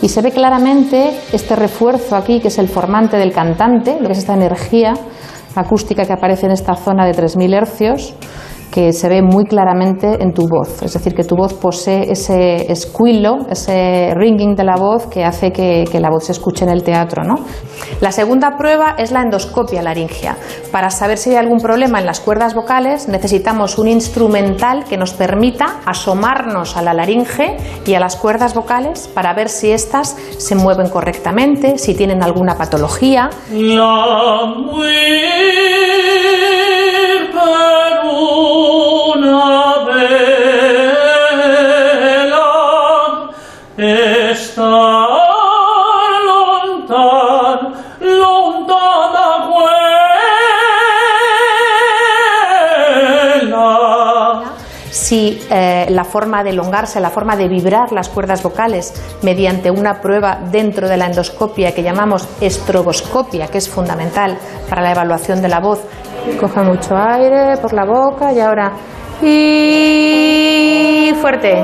Y 0.00 0.08
se 0.08 0.20
ve 0.20 0.32
claramente 0.32 1.16
este 1.32 1.54
refuerzo 1.54 2.16
aquí, 2.16 2.40
que 2.40 2.48
es 2.48 2.58
el 2.58 2.66
formante 2.68 3.16
del 3.16 3.32
cantante, 3.32 3.98
lo 4.00 4.06
que 4.06 4.12
es 4.12 4.18
esta 4.18 4.34
energía 4.34 4.94
acústica 5.54 6.04
que 6.04 6.12
aparece 6.12 6.46
en 6.46 6.52
esta 6.52 6.74
zona 6.74 7.06
de 7.06 7.12
3.000 7.12 7.54
hercios, 7.54 8.14
que 8.72 8.92
se 8.94 9.08
ve 9.08 9.20
muy 9.20 9.44
claramente 9.44 10.22
en 10.22 10.32
tu 10.32 10.48
voz. 10.48 10.82
Es 10.82 10.94
decir, 10.94 11.14
que 11.14 11.24
tu 11.24 11.36
voz 11.36 11.52
posee 11.52 12.10
ese 12.10 12.74
squillo, 12.74 13.36
ese 13.50 14.14
ringing 14.16 14.56
de 14.56 14.64
la 14.64 14.76
voz 14.76 15.06
que 15.08 15.24
hace 15.24 15.52
que, 15.52 15.84
la 16.00 16.08
voz 16.08 16.24
se 16.24 16.32
escuche 16.32 16.64
en 16.64 16.70
el 16.70 16.82
teatro. 16.82 17.22
¿no? 17.22 17.34
La 18.00 18.10
segunda 18.10 18.56
prueba 18.56 18.94
es 18.96 19.12
la 19.12 19.20
endoscopia 19.20 19.82
laringea. 19.82 20.36
Para 20.72 20.88
saber 20.88 21.18
si 21.18 21.30
hay 21.30 21.36
algún 21.36 21.58
problema 21.58 22.00
en 22.00 22.06
las 22.06 22.20
cuerdas 22.20 22.54
vocales, 22.54 23.08
necesitamos 23.08 23.78
un 23.78 23.88
instrumental 23.88 24.84
que 24.84 24.96
nos 24.96 25.12
permita 25.12 25.80
asomarnos 25.84 26.76
a 26.76 26.82
la 26.82 26.94
laringe 26.94 27.58
y 27.84 27.92
a 27.92 28.00
las 28.00 28.16
cuerdas 28.16 28.54
vocales 28.54 29.06
para 29.06 29.34
ver 29.34 29.50
si 29.50 29.70
éstas 29.70 30.16
se 30.38 30.54
mueven 30.54 30.88
correctamente, 30.88 31.76
si 31.76 31.94
tienen 31.94 32.22
alguna 32.22 32.56
patología. 32.56 33.28
Si 55.12 55.46
eh, 55.50 55.88
la 55.90 56.04
forma 56.04 56.42
de 56.42 56.50
elongarse, 56.50 56.98
la 56.98 57.10
forma 57.10 57.36
de 57.36 57.46
vibrar 57.46 57.92
las 57.92 58.08
cuerdas 58.08 58.42
vocales 58.42 58.94
mediante 59.20 59.70
una 59.70 60.00
prueba 60.00 60.38
dentro 60.50 60.88
de 60.88 60.96
la 60.96 61.04
endoscopia 61.04 61.74
que 61.74 61.82
llamamos 61.82 62.26
estroboscopia, 62.40 63.48
que 63.48 63.58
es 63.58 63.68
fundamental 63.68 64.38
para 64.70 64.80
la 64.80 64.92
evaluación 64.92 65.42
de 65.42 65.48
la 65.48 65.60
voz. 65.60 65.80
Coge 66.38 66.60
mucho 66.62 66.96
aire 66.96 67.56
por 67.60 67.72
la 67.72 67.84
boca 67.84 68.32
y 68.32 68.40
ahora 68.40 68.72
y 69.22 71.12
fuerte. 71.20 71.62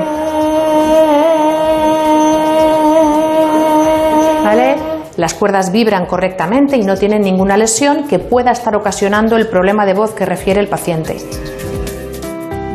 ¿Vale? 4.43 4.75
Las 5.17 5.33
cuerdas 5.33 5.71
vibran 5.71 6.05
correctamente 6.05 6.77
y 6.77 6.83
no 6.83 6.95
tienen 6.95 7.21
ninguna 7.21 7.57
lesión 7.57 8.07
que 8.07 8.19
pueda 8.19 8.51
estar 8.51 8.75
ocasionando 8.75 9.35
el 9.35 9.47
problema 9.47 9.85
de 9.85 9.93
voz 9.93 10.13
que 10.13 10.25
refiere 10.25 10.61
el 10.61 10.67
paciente. 10.67 11.17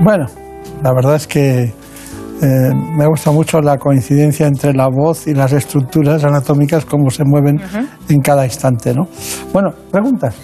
Bueno, 0.03 0.27
la 0.83 0.93
verdad 0.93 1.17
es 1.17 1.27
que 1.27 1.73
eh, 2.43 2.75
me 2.97 3.07
gusta 3.07 3.31
mucho 3.31 3.61
la 3.61 3.79
coincidencia 3.79 4.47
entre 4.47 4.75
la 4.75 4.89
voz 4.89 5.27
y 5.27 5.35
las 5.35 5.53
estructuras 5.53 6.23
anatómicas, 6.25 6.85
cómo 6.85 7.09
se 7.09 7.25
mueven 7.25 7.59
en 8.09 8.21
cada 8.21 8.45
instante, 8.45 8.93
¿no? 8.93 9.05
Bueno, 9.53 9.71
preguntas. 9.91 10.35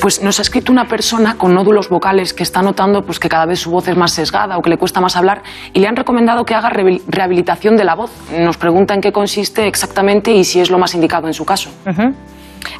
Pues 0.00 0.22
nos 0.22 0.38
ha 0.38 0.42
escrito 0.42 0.70
una 0.70 0.84
persona 0.86 1.36
con 1.36 1.54
nódulos 1.54 1.88
vocales 1.88 2.32
que 2.32 2.42
está 2.44 2.62
notando 2.62 3.02
pues, 3.02 3.18
que 3.18 3.28
cada 3.28 3.46
vez 3.46 3.58
su 3.60 3.70
voz 3.70 3.88
es 3.88 3.96
más 3.96 4.12
sesgada 4.12 4.56
o 4.56 4.62
que 4.62 4.70
le 4.70 4.76
cuesta 4.78 5.00
más 5.00 5.16
hablar 5.16 5.42
y 5.72 5.80
le 5.80 5.88
han 5.88 5.96
recomendado 5.96 6.44
que 6.44 6.54
haga 6.54 6.70
rehabil- 6.70 7.02
rehabilitación 7.08 7.76
de 7.76 7.84
la 7.84 7.94
voz. 7.94 8.10
Nos 8.38 8.56
pregunta 8.56 8.94
en 8.94 9.00
qué 9.00 9.10
consiste 9.12 9.66
exactamente 9.66 10.30
y 10.32 10.44
si 10.44 10.60
es 10.60 10.70
lo 10.70 10.78
más 10.78 10.94
indicado 10.94 11.26
en 11.26 11.34
su 11.34 11.44
caso. 11.44 11.70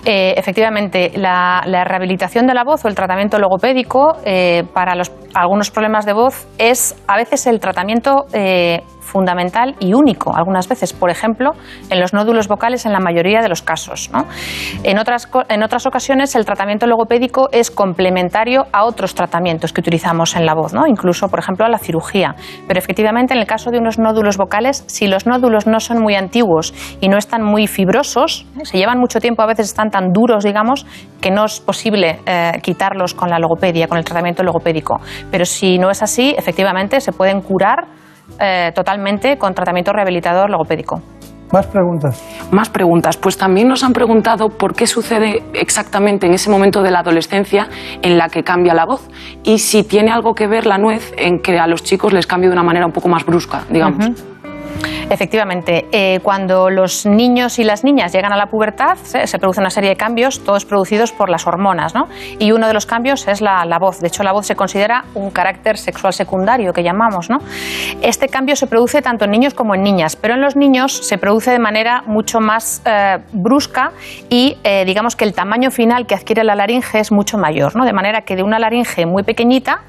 Eh, 0.04 0.34
efectivamente, 0.36 1.12
la, 1.16 1.62
la 1.66 1.84
rehabilitación 1.84 2.46
de 2.46 2.54
la 2.54 2.62
voz 2.62 2.84
o 2.84 2.88
el 2.88 2.94
tratamiento 2.94 3.38
logopédico 3.38 4.16
eh, 4.24 4.64
para 4.72 4.94
los- 4.94 5.10
algunos 5.34 5.70
problemas 5.70 6.06
de 6.06 6.12
voz 6.12 6.46
es 6.58 6.94
a 7.08 7.16
veces 7.16 7.46
el 7.46 7.58
tratamiento 7.58 8.26
eh, 8.32 8.82
fundamental 9.08 9.74
y 9.80 9.94
único, 9.94 10.36
algunas 10.36 10.68
veces, 10.68 10.92
por 10.92 11.10
ejemplo, 11.10 11.52
en 11.90 11.98
los 11.98 12.12
nódulos 12.12 12.46
vocales 12.46 12.86
en 12.86 12.92
la 12.92 13.00
mayoría 13.00 13.40
de 13.40 13.48
los 13.48 13.62
casos. 13.62 14.10
¿no? 14.12 14.26
En, 14.84 14.98
otras, 14.98 15.28
en 15.48 15.62
otras 15.62 15.86
ocasiones 15.86 16.34
el 16.36 16.44
tratamiento 16.44 16.86
logopédico 16.86 17.48
es 17.50 17.70
complementario 17.70 18.66
a 18.72 18.84
otros 18.84 19.14
tratamientos 19.14 19.72
que 19.72 19.80
utilizamos 19.80 20.36
en 20.36 20.46
la 20.46 20.54
voz, 20.54 20.74
¿no? 20.74 20.86
incluso, 20.86 21.28
por 21.28 21.38
ejemplo, 21.38 21.64
a 21.64 21.68
la 21.68 21.78
cirugía. 21.78 22.34
Pero 22.66 22.78
efectivamente, 22.78 23.34
en 23.34 23.40
el 23.40 23.46
caso 23.46 23.70
de 23.70 23.78
unos 23.78 23.98
nódulos 23.98 24.36
vocales, 24.36 24.84
si 24.86 25.06
los 25.06 25.26
nódulos 25.26 25.66
no 25.66 25.80
son 25.80 26.00
muy 26.00 26.14
antiguos 26.14 26.74
y 27.00 27.08
no 27.08 27.16
están 27.16 27.42
muy 27.42 27.66
fibrosos, 27.66 28.46
se 28.62 28.78
llevan 28.78 28.98
mucho 28.98 29.20
tiempo, 29.20 29.42
a 29.42 29.46
veces 29.46 29.66
están 29.66 29.90
tan 29.90 30.12
duros, 30.12 30.44
digamos, 30.44 30.86
que 31.20 31.30
no 31.30 31.46
es 31.46 31.60
posible 31.60 32.20
eh, 32.26 32.52
quitarlos 32.62 33.14
con 33.14 33.30
la 33.30 33.38
logopedia, 33.38 33.88
con 33.88 33.98
el 33.98 34.04
tratamiento 34.04 34.42
logopédico. 34.42 35.00
Pero 35.30 35.44
si 35.44 35.78
no 35.78 35.90
es 35.90 36.02
así, 36.02 36.34
efectivamente 36.36 37.00
se 37.00 37.12
pueden 37.12 37.40
curar 37.40 37.97
eh, 38.40 38.72
totalmente 38.74 39.36
con 39.38 39.54
tratamiento 39.54 39.92
rehabilitador 39.92 40.50
logopédico. 40.50 41.02
Más 41.52 41.66
preguntas. 41.66 42.22
Más 42.52 42.68
preguntas. 42.68 43.16
Pues 43.16 43.38
también 43.38 43.68
nos 43.68 43.82
han 43.82 43.92
preguntado 43.92 44.50
por 44.50 44.74
qué 44.74 44.86
sucede 44.86 45.42
exactamente 45.54 46.26
en 46.26 46.34
ese 46.34 46.50
momento 46.50 46.82
de 46.82 46.90
la 46.90 47.00
adolescencia 47.00 47.68
en 48.02 48.18
la 48.18 48.28
que 48.28 48.42
cambia 48.42 48.74
la 48.74 48.84
voz 48.84 49.08
y 49.44 49.58
si 49.58 49.82
tiene 49.82 50.10
algo 50.10 50.34
que 50.34 50.46
ver 50.46 50.66
la 50.66 50.76
nuez 50.76 51.12
en 51.16 51.40
que 51.40 51.58
a 51.58 51.66
los 51.66 51.82
chicos 51.82 52.12
les 52.12 52.26
cambie 52.26 52.48
de 52.48 52.52
una 52.52 52.62
manera 52.62 52.86
un 52.86 52.92
poco 52.92 53.08
más 53.08 53.24
brusca, 53.24 53.62
digamos. 53.70 54.10
Efectivamente, 55.10 55.86
eh, 55.90 56.20
cuando 56.22 56.68
los 56.68 57.06
niños 57.06 57.58
y 57.58 57.64
las 57.64 57.82
niñas 57.82 58.12
llegan 58.12 58.32
a 58.32 58.36
la 58.36 58.46
pubertad, 58.46 58.96
se, 58.96 59.38
produce 59.38 59.60
una 59.60 59.70
serie 59.70 59.90
de 59.90 59.96
cambios, 59.96 60.44
todos 60.44 60.64
producidos 60.66 61.12
por 61.12 61.30
las 61.30 61.46
hormonas, 61.46 61.94
¿no? 61.94 62.08
Y 62.38 62.52
uno 62.52 62.66
de 62.66 62.74
los 62.74 62.84
cambios 62.84 63.26
es 63.26 63.40
la, 63.40 63.64
la 63.64 63.78
voz. 63.78 64.00
De 64.00 64.08
hecho, 64.08 64.22
la 64.22 64.32
voz 64.32 64.46
se 64.46 64.54
considera 64.54 65.04
un 65.14 65.30
carácter 65.30 65.78
sexual 65.78 66.12
secundario, 66.12 66.72
que 66.72 66.82
llamamos, 66.82 67.30
¿no? 67.30 67.38
Este 68.02 68.28
cambio 68.28 68.54
se 68.54 68.66
produce 68.66 69.00
tanto 69.00 69.24
en 69.24 69.30
niños 69.30 69.54
como 69.54 69.74
en 69.74 69.82
niñas, 69.82 70.16
pero 70.16 70.34
en 70.34 70.42
los 70.42 70.56
niños 70.56 70.92
se 70.92 71.16
produce 71.16 71.50
de 71.50 71.58
manera 71.58 72.02
mucho 72.06 72.40
más 72.40 72.82
eh, 72.84 73.18
brusca 73.32 73.92
y 74.28 74.58
eh, 74.62 74.84
digamos 74.84 75.16
que 75.16 75.24
el 75.24 75.32
tamaño 75.32 75.70
final 75.70 76.06
que 76.06 76.14
adquiere 76.14 76.44
la 76.44 76.54
laringe 76.54 77.00
es 77.00 77.12
mucho 77.12 77.38
mayor, 77.38 77.76
¿no? 77.76 77.84
De 77.84 77.92
manera 77.92 78.22
que 78.22 78.36
de 78.36 78.42
una 78.42 78.58
laringe 78.58 79.06
muy 79.06 79.22
pequeñita 79.22 79.80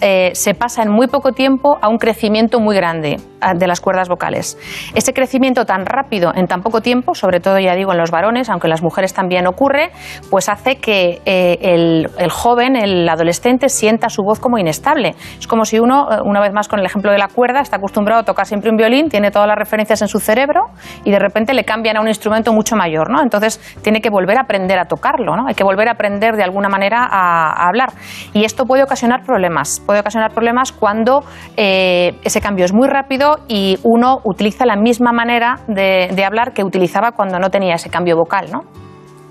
eh, 0.00 0.30
se 0.34 0.54
pasa 0.54 0.82
en 0.82 0.90
muy 0.90 1.06
poco 1.08 1.32
tiempo 1.32 1.78
a 1.80 1.88
un 1.88 1.98
crecimiento 1.98 2.60
muy 2.60 2.76
grande 2.76 3.16
de 3.54 3.66
las 3.66 3.80
cuerdas 3.80 4.08
vocales. 4.08 4.58
Ese 4.94 5.12
crecimiento 5.12 5.64
tan 5.64 5.86
rápido 5.86 6.32
en 6.34 6.46
tan 6.46 6.62
poco 6.62 6.80
tiempo, 6.80 7.14
sobre 7.14 7.40
todo 7.40 7.58
ya 7.58 7.74
digo 7.74 7.92
en 7.92 7.98
los 7.98 8.10
varones, 8.10 8.48
aunque 8.48 8.66
en 8.66 8.70
las 8.70 8.82
mujeres 8.82 9.14
también 9.14 9.46
ocurre, 9.46 9.90
pues 10.30 10.48
hace 10.48 10.76
que 10.76 11.20
eh, 11.24 11.58
el, 11.62 12.30
joven, 12.30 12.76
el 12.76 13.08
adolescente, 13.08 13.68
sienta 13.68 14.08
su 14.08 14.22
voz 14.22 14.40
como 14.40 14.58
inestable. 14.58 15.14
Es 15.38 15.46
como 15.46 15.64
si 15.64 15.78
uno, 15.78 16.08
eh, 16.10 16.18
una 16.24 16.40
vez 16.40 16.52
más 16.52 16.68
con 16.68 16.80
el 16.80 16.86
ejemplo 16.86 17.12
de 17.12 17.18
la 17.18 17.28
cuerda, 17.28 17.60
está 17.60 17.76
acostumbrado 17.76 18.22
a 18.22 18.24
tocar 18.24 18.46
siempre 18.46 18.70
un 18.70 18.76
violín, 18.76 19.08
tiene 19.08 19.30
todas 19.30 19.46
las 19.46 19.56
referencias 19.56 20.02
en 20.02 20.08
su 20.08 20.18
cerebro 20.18 20.66
y 21.04 21.10
de 21.10 21.18
repente 21.18 21.54
le 21.54 21.64
cambian 21.64 21.96
a 21.96 22.00
un 22.00 22.08
instrumento 22.08 22.52
mucho 22.52 22.76
mayor, 22.76 23.10
¿no? 23.10 23.22
Entonces 23.22 23.60
tiene 23.82 24.00
que 24.00 24.10
volver 24.10 24.38
a 24.38 24.42
aprender 24.42 24.78
a 24.78 24.86
tocarlo, 24.86 25.36
¿no? 25.36 25.46
Hay 25.46 25.54
que 25.54 25.64
volver 25.64 25.88
a 25.88 25.92
aprender 25.92 26.36
de 26.36 26.42
alguna 26.42 26.68
manera 26.68 27.06
a 27.10 27.68
hablar. 27.68 27.90
Y 28.32 28.44
esto 28.44 28.64
puede 28.64 28.82
ocasionar 28.82 29.22
problemas. 29.22 29.80
Puede 29.88 30.00
ocasionar 30.00 30.34
problemas 30.34 30.70
cuando 30.70 31.24
eh, 31.56 32.12
ese 32.22 32.42
cambio 32.42 32.66
es 32.66 32.74
muy 32.74 32.88
rápido 32.88 33.38
y 33.48 33.78
uno 33.84 34.18
utiliza 34.22 34.66
la 34.66 34.76
misma 34.76 35.12
manera 35.12 35.60
de, 35.66 36.10
de 36.14 36.24
hablar 36.26 36.52
que 36.52 36.62
utilizaba 36.62 37.12
cuando 37.12 37.38
no 37.38 37.48
tenía 37.48 37.76
ese 37.76 37.88
cambio 37.88 38.14
vocal, 38.14 38.50
¿no? 38.52 38.60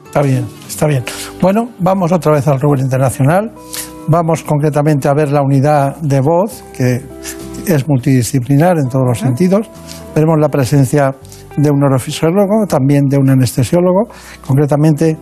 Está 0.05 0.23
bien, 0.23 0.47
está 0.67 0.87
bien. 0.87 1.03
Bueno, 1.39 1.69
vamos 1.77 2.11
otra 2.11 2.31
vez 2.31 2.47
al 2.47 2.59
rubro 2.59 2.81
internacional. 2.81 3.51
Vamos 4.07 4.41
concretamente 4.41 5.07
a 5.07 5.13
ver 5.13 5.31
la 5.31 5.43
unidad 5.43 5.97
de 5.97 6.21
voz, 6.21 6.63
que 6.75 7.03
es 7.67 7.87
multidisciplinar 7.87 8.79
en 8.79 8.89
todos 8.89 9.05
los 9.05 9.19
sentidos. 9.19 9.69
Veremos 10.15 10.39
la 10.39 10.49
presencia 10.49 11.13
de 11.55 11.69
un 11.69 11.77
neurofisiólogo, 11.77 12.65
también 12.67 13.03
de 13.05 13.17
un 13.17 13.29
anestesiólogo. 13.29 14.07
Concretamente, 14.43 15.17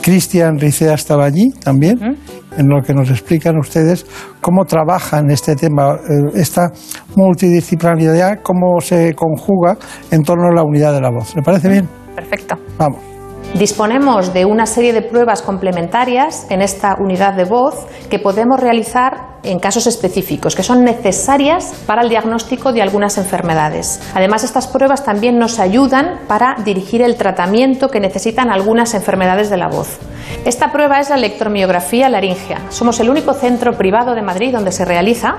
Cristian 0.00 0.60
Ricea 0.60 0.94
estaba 0.94 1.24
allí 1.24 1.50
también. 1.64 2.18
En 2.56 2.68
lo 2.68 2.82
que 2.82 2.94
nos 2.94 3.10
explican 3.10 3.56
ustedes 3.58 4.06
cómo 4.40 4.64
trabajan 4.64 5.30
este 5.30 5.54
tema, 5.54 5.94
eh, 5.94 6.30
esta 6.34 6.70
multidisciplinaridad, 7.14 8.40
cómo 8.42 8.80
se 8.80 9.14
conjuga 9.14 9.76
en 10.10 10.22
torno 10.22 10.48
a 10.48 10.54
la 10.54 10.62
unidad 10.62 10.92
de 10.92 11.00
la 11.00 11.10
voz. 11.10 11.34
¿Le 11.34 11.42
parece 11.42 11.68
bien? 11.68 11.88
Perfecto. 12.14 12.56
Vamos. 12.78 13.00
Disponemos 13.54 14.34
de 14.34 14.44
una 14.44 14.66
serie 14.66 14.92
de 14.92 15.02
pruebas 15.02 15.40
complementarias 15.40 16.46
en 16.50 16.60
esta 16.60 16.96
unidad 16.98 17.34
de 17.34 17.44
voz 17.44 17.86
que 18.10 18.18
podemos 18.18 18.60
realizar 18.60 19.25
en 19.42 19.58
casos 19.58 19.86
específicos, 19.86 20.54
que 20.54 20.62
son 20.62 20.84
necesarias 20.84 21.72
para 21.86 22.02
el 22.02 22.08
diagnóstico 22.08 22.72
de 22.72 22.82
algunas 22.82 23.18
enfermedades. 23.18 24.00
Además, 24.14 24.44
estas 24.44 24.66
pruebas 24.66 25.04
también 25.04 25.38
nos 25.38 25.58
ayudan 25.58 26.20
para 26.26 26.56
dirigir 26.64 27.02
el 27.02 27.16
tratamiento 27.16 27.88
que 27.88 28.00
necesitan 28.00 28.50
algunas 28.50 28.94
enfermedades 28.94 29.50
de 29.50 29.56
la 29.56 29.68
voz. 29.68 29.98
Esta 30.44 30.72
prueba 30.72 31.00
es 31.00 31.10
la 31.10 31.16
electromiografía 31.16 32.08
laringea. 32.08 32.70
Somos 32.70 32.98
el 33.00 33.10
único 33.10 33.32
centro 33.32 33.76
privado 33.76 34.14
de 34.14 34.22
Madrid 34.22 34.52
donde 34.52 34.72
se 34.72 34.84
realiza 34.84 35.36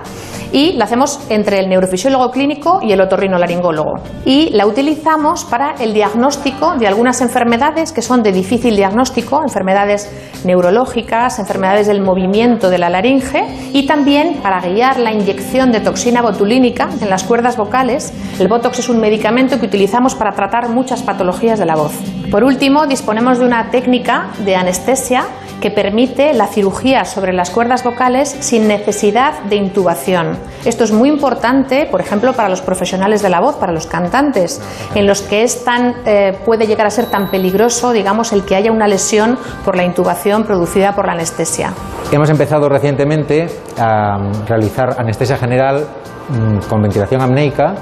y 0.52 0.74
la 0.74 0.86
hacemos 0.86 1.20
entre 1.30 1.60
el 1.60 1.70
neurofisiólogo 1.70 2.32
clínico 2.32 2.80
y 2.82 2.92
el 2.92 3.02
otorrinolaringólogo. 3.02 3.96
Y 4.26 4.50
la 4.52 4.66
utilizamos 4.66 5.44
para 5.46 5.76
el 5.80 5.94
diagnóstico 5.94 6.76
de 6.76 6.88
algunas 6.88 7.22
enfermedades 7.22 7.92
que 7.92 8.02
son 8.02 8.24
de 8.24 8.32
difícil 8.32 8.76
diagnóstico, 8.76 9.42
enfermedades 9.42 10.10
neurológicas, 10.46 11.40
enfermedades 11.40 11.88
del 11.88 12.02
movimiento 12.02 12.70
de 12.70 12.78
la 12.78 12.90
laringe 12.90 13.46
y 13.74 13.87
también 13.88 14.36
para 14.44 14.62
guiar 14.62 15.00
la 15.00 15.12
inyección 15.12 15.72
de 15.72 15.80
toxina 15.80 16.22
botulínica 16.22 16.90
en 17.02 17.10
las 17.10 17.24
cuerdas 17.24 17.58
vocales. 17.58 18.14
El 18.38 18.48
Botox 18.48 18.80
es 18.80 18.90
un 18.90 19.00
medicamento 19.00 19.60
que 19.60 19.66
utilizamos 19.66 20.14
para 20.14 20.34
tratar 20.34 20.70
muchas 20.70 21.02
patologías 21.02 21.58
de 21.58 21.66
la 21.66 21.76
voz. 21.76 21.94
Por 22.30 22.44
último, 22.44 22.86
disponemos 22.86 23.40
de 23.40 23.46
una 23.46 23.72
técnica 23.72 24.28
de 24.46 24.56
anestesia 24.56 25.26
que 25.62 25.72
permite 25.72 26.34
la 26.34 26.48
cirugía 26.48 27.06
sobre 27.06 27.34
las 27.34 27.50
cuerdas 27.50 27.84
vocales 27.84 28.30
sin 28.30 28.68
necesidad 28.68 29.44
de 29.44 29.56
intubación. 29.56 30.38
Esto 30.66 30.84
es 30.84 30.92
muy 30.92 31.10
importante, 31.10 31.88
por 31.90 32.02
ejemplo, 32.02 32.34
para 32.34 32.50
los 32.50 32.62
profesionales 32.62 33.22
de 33.22 33.30
la 33.30 33.40
voz, 33.40 33.56
para 33.56 33.72
los 33.72 33.88
cantantes, 33.88 34.62
en 34.96 35.08
los 35.08 35.22
que 35.22 35.44
es 35.44 35.64
tan, 35.64 35.96
eh, 36.06 36.38
puede 36.46 36.68
llegar 36.68 36.86
a 36.86 36.90
ser 36.90 37.06
tan 37.06 37.30
peligroso, 37.30 37.92
digamos, 37.92 38.34
el 38.34 38.44
que 38.44 38.56
haya 38.56 38.72
una 38.72 38.88
lesión 38.88 39.38
por 39.66 39.76
la 39.76 39.84
intubación 39.84 40.44
producida 40.44 40.94
por 40.94 41.08
la 41.08 41.14
anestesia. 41.14 41.74
Hemos 42.12 42.30
empezado 42.30 42.70
recientemente 42.70 43.48
a 43.78 44.18
realizar 44.48 44.96
anestesia 45.00 45.38
general 45.38 45.86
mm, 46.30 46.70
con 46.70 46.82
ventilación 46.82 47.22
apneica, 47.22 47.76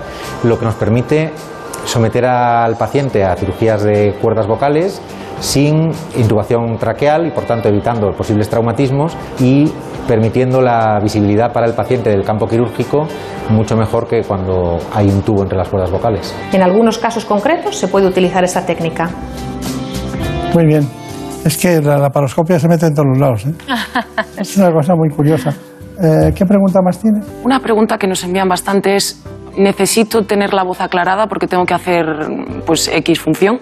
lo 0.44 0.58
que 0.58 0.66
nos 0.66 0.76
permite 0.76 1.32
someter 1.86 2.26
al 2.26 2.76
paciente 2.76 3.24
a 3.24 3.36
cirugías 3.36 3.84
de 3.84 4.14
cuerdas 4.22 4.48
vocales 4.48 5.02
sin 5.40 5.92
intubación 6.18 6.78
traqueal 6.78 7.28
y 7.28 7.32
por 7.32 7.44
tanto 7.46 7.70
evitando 7.70 8.12
posibles 8.12 8.50
traumatismos 8.50 9.16
y 9.40 9.72
permitiendo 10.08 10.62
la 10.62 11.00
visibilidad 11.02 11.52
para 11.52 11.66
el 11.66 11.74
paciente 11.74 12.10
del 12.10 12.24
campo 12.24 12.48
quirúrgico 12.48 13.08
mucho 13.50 13.76
mejor 13.76 14.08
que 14.08 14.22
cuando 14.24 14.78
hay 14.94 15.08
un 15.08 15.22
tubo 15.22 15.44
entre 15.44 15.58
las 15.58 15.70
cuerdas 15.70 15.92
vocales. 15.92 16.34
En 16.52 16.62
algunos 16.62 16.98
casos 16.98 17.26
concretos 17.26 17.78
se 17.78 17.88
puede 17.88 18.08
utilizar 18.08 18.44
esta 18.44 18.66
técnica. 18.66 19.10
Muy 20.54 20.66
bien. 20.66 20.88
Es 21.44 21.58
que 21.58 21.80
la 21.82 21.98
laparoscopia 21.98 22.60
se 22.60 22.68
mete 22.68 22.88
en 22.88 22.96
todos 22.96 23.08
los 23.10 23.20
lados. 23.20 23.46
¿eh? 23.46 23.54
es 24.38 24.58
una 24.58 24.72
cosa 24.72 24.96
muy 24.96 25.10
curiosa. 25.10 25.54
Eh, 26.02 26.34
¿Qué 26.36 26.46
pregunta 26.46 26.82
más 26.82 27.00
tiene? 27.00 27.20
Una 27.44 27.60
pregunta 27.60 27.98
que 27.98 28.08
nos 28.08 28.24
envían 28.24 28.50
bastante 28.50 28.96
es 28.96 29.24
necesito 29.58 30.26
tener 30.26 30.54
la 30.54 30.64
voz 30.64 30.82
aclarada 30.82 31.28
porque 31.28 31.48
tengo 31.48 31.66
que 31.66 31.74
hacer 31.74 32.06
pues 32.66 32.90
X 32.90 33.20
función 33.20 33.60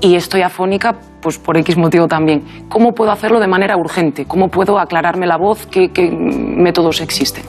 y 0.00 0.14
estoy 0.14 0.42
afónica 0.42 0.96
pues 1.22 1.38
por 1.38 1.56
X 1.56 1.76
motivo 1.78 2.08
también. 2.08 2.42
¿Cómo 2.68 2.92
puedo 2.92 3.12
hacerlo 3.12 3.40
de 3.40 3.46
manera 3.46 3.76
urgente? 3.76 4.26
¿Cómo 4.26 4.48
puedo 4.48 4.78
aclararme 4.78 5.26
la 5.26 5.38
voz? 5.38 5.66
¿Qué, 5.66 5.90
qué 5.90 6.10
métodos 6.10 7.00
existen? 7.00 7.44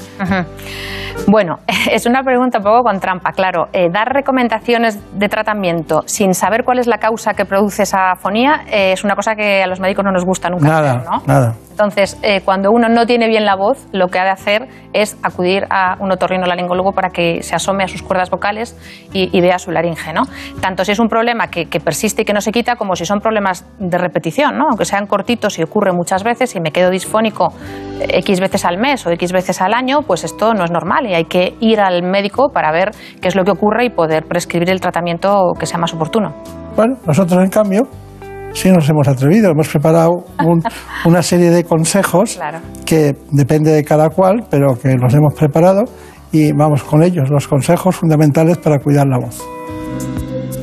Bueno, 1.28 1.60
es 1.92 2.06
una 2.06 2.24
pregunta 2.24 2.60
un 2.60 2.64
poco 2.64 2.84
con 2.84 3.00
trampa, 3.00 3.32
claro. 3.32 3.68
Eh, 3.74 3.90
dar 3.92 4.14
recomendaciones 4.14 5.00
de 5.18 5.30
tratamiento 5.30 6.04
sin 6.06 6.34
saber 6.34 6.64
cuál 6.64 6.80
es 6.80 6.88
la 6.88 6.98
causa 6.98 7.34
que 7.34 7.46
produce 7.46 7.84
esa 7.84 8.12
afonía 8.12 8.64
eh, 8.68 8.94
es 8.94 9.04
una 9.04 9.16
cosa 9.16 9.36
que 9.36 9.64
a 9.64 9.68
los 9.68 9.80
médicos 9.80 10.06
no 10.06 10.12
nos 10.12 10.26
gusta 10.26 10.50
nunca. 10.50 10.68
Nada, 10.68 10.92
hacer, 10.92 11.10
¿no? 11.10 11.24
nada. 11.26 11.56
Entonces, 11.74 12.20
eh, 12.22 12.42
cuando 12.46 12.70
uno 12.72 12.88
no 12.88 13.08
tiene 13.08 13.28
bien 13.28 13.46
la 13.46 13.56
voz, 13.56 13.88
lo 13.92 14.08
que 14.10 14.20
ha 14.20 14.24
de 14.24 14.30
hacer 14.30 14.68
es 14.94 15.18
acudir 15.24 15.66
a 15.72 15.96
un 16.00 16.12
otorrinolaringólogo 16.12 16.92
para 16.92 17.10
que 17.10 17.42
se 17.42 17.56
asome 17.56 17.84
a 17.84 17.88
sus 17.88 18.04
cuerdas 18.04 18.30
vocales 18.30 18.78
y, 19.12 19.36
y 19.36 19.42
vea 19.42 19.58
su 19.58 19.72
laringe, 19.72 20.14
¿no? 20.14 20.22
Tanto 20.62 20.86
si 20.86 20.92
es 20.92 21.00
un 21.00 21.08
problema 21.08 21.48
que, 21.48 21.66
que, 21.66 21.80
persiste 21.80 22.22
y 22.22 22.26
que 22.26 22.34
no 22.34 22.42
se 22.42 22.52
quita, 22.52 22.76
como 22.76 22.96
si 22.96 23.06
son 23.06 23.22
problemas 23.22 23.63
de 23.80 23.98
repetición, 23.98 24.58
¿no? 24.58 24.66
Aunque 24.70 24.86
sean 24.86 25.06
cortitos 25.08 25.58
y 25.60 25.64
ocurre 25.64 25.92
muchas 25.92 26.24
veces 26.24 26.56
y 26.56 26.60
me 26.62 26.72
quedo 26.72 26.90
disfónico 26.90 27.50
X 28.00 28.40
veces 28.40 28.66
al 28.66 28.78
mes 28.78 29.06
o 29.06 29.12
X 29.12 29.32
veces 29.32 29.62
al 29.62 29.74
año, 29.74 30.02
pues 30.06 30.24
esto 30.24 30.54
no 30.54 30.64
es 30.64 30.72
normal 30.72 31.06
y 31.08 31.14
hay 31.16 31.26
que 31.26 31.56
ir 31.60 31.80
al 31.80 32.04
médico 32.04 32.50
para 32.54 32.72
ver 32.72 32.92
qué 33.22 33.28
es 33.28 33.36
lo 33.36 33.44
que 33.44 33.52
ocurre 33.52 33.86
y 33.86 33.90
poder 33.90 34.26
prescribir 34.26 34.70
el 34.70 34.80
tratamiento 34.80 35.52
que 35.60 35.66
sea 35.66 35.80
más 35.80 35.94
oportuno. 35.94 36.34
Bueno, 36.76 36.96
nosotros 37.06 37.42
en 37.44 37.50
cambio 37.50 37.82
sí 38.54 38.70
nos 38.72 38.88
hemos 38.90 39.08
atrevido. 39.08 39.50
Hemos 39.52 39.68
preparado 39.68 40.12
un, 40.46 40.62
una 41.06 41.22
serie 41.24 41.50
de 41.50 41.64
consejos 41.64 42.36
Claro. 42.36 42.60
que 42.86 43.16
depende 43.32 43.72
de 43.72 43.84
cada 43.84 44.10
cual, 44.10 44.46
pero 44.50 44.76
que 44.76 44.96
los 44.96 45.14
hemos 45.14 45.34
preparado 45.34 45.84
y 46.32 46.52
vamos 46.52 46.84
con 46.84 47.04
ellos, 47.04 47.30
los 47.30 47.48
consejos 47.48 47.96
fundamentales 47.96 48.58
para 48.58 48.80
cuidar 48.80 49.08
la 49.08 49.18
voz. 49.20 49.40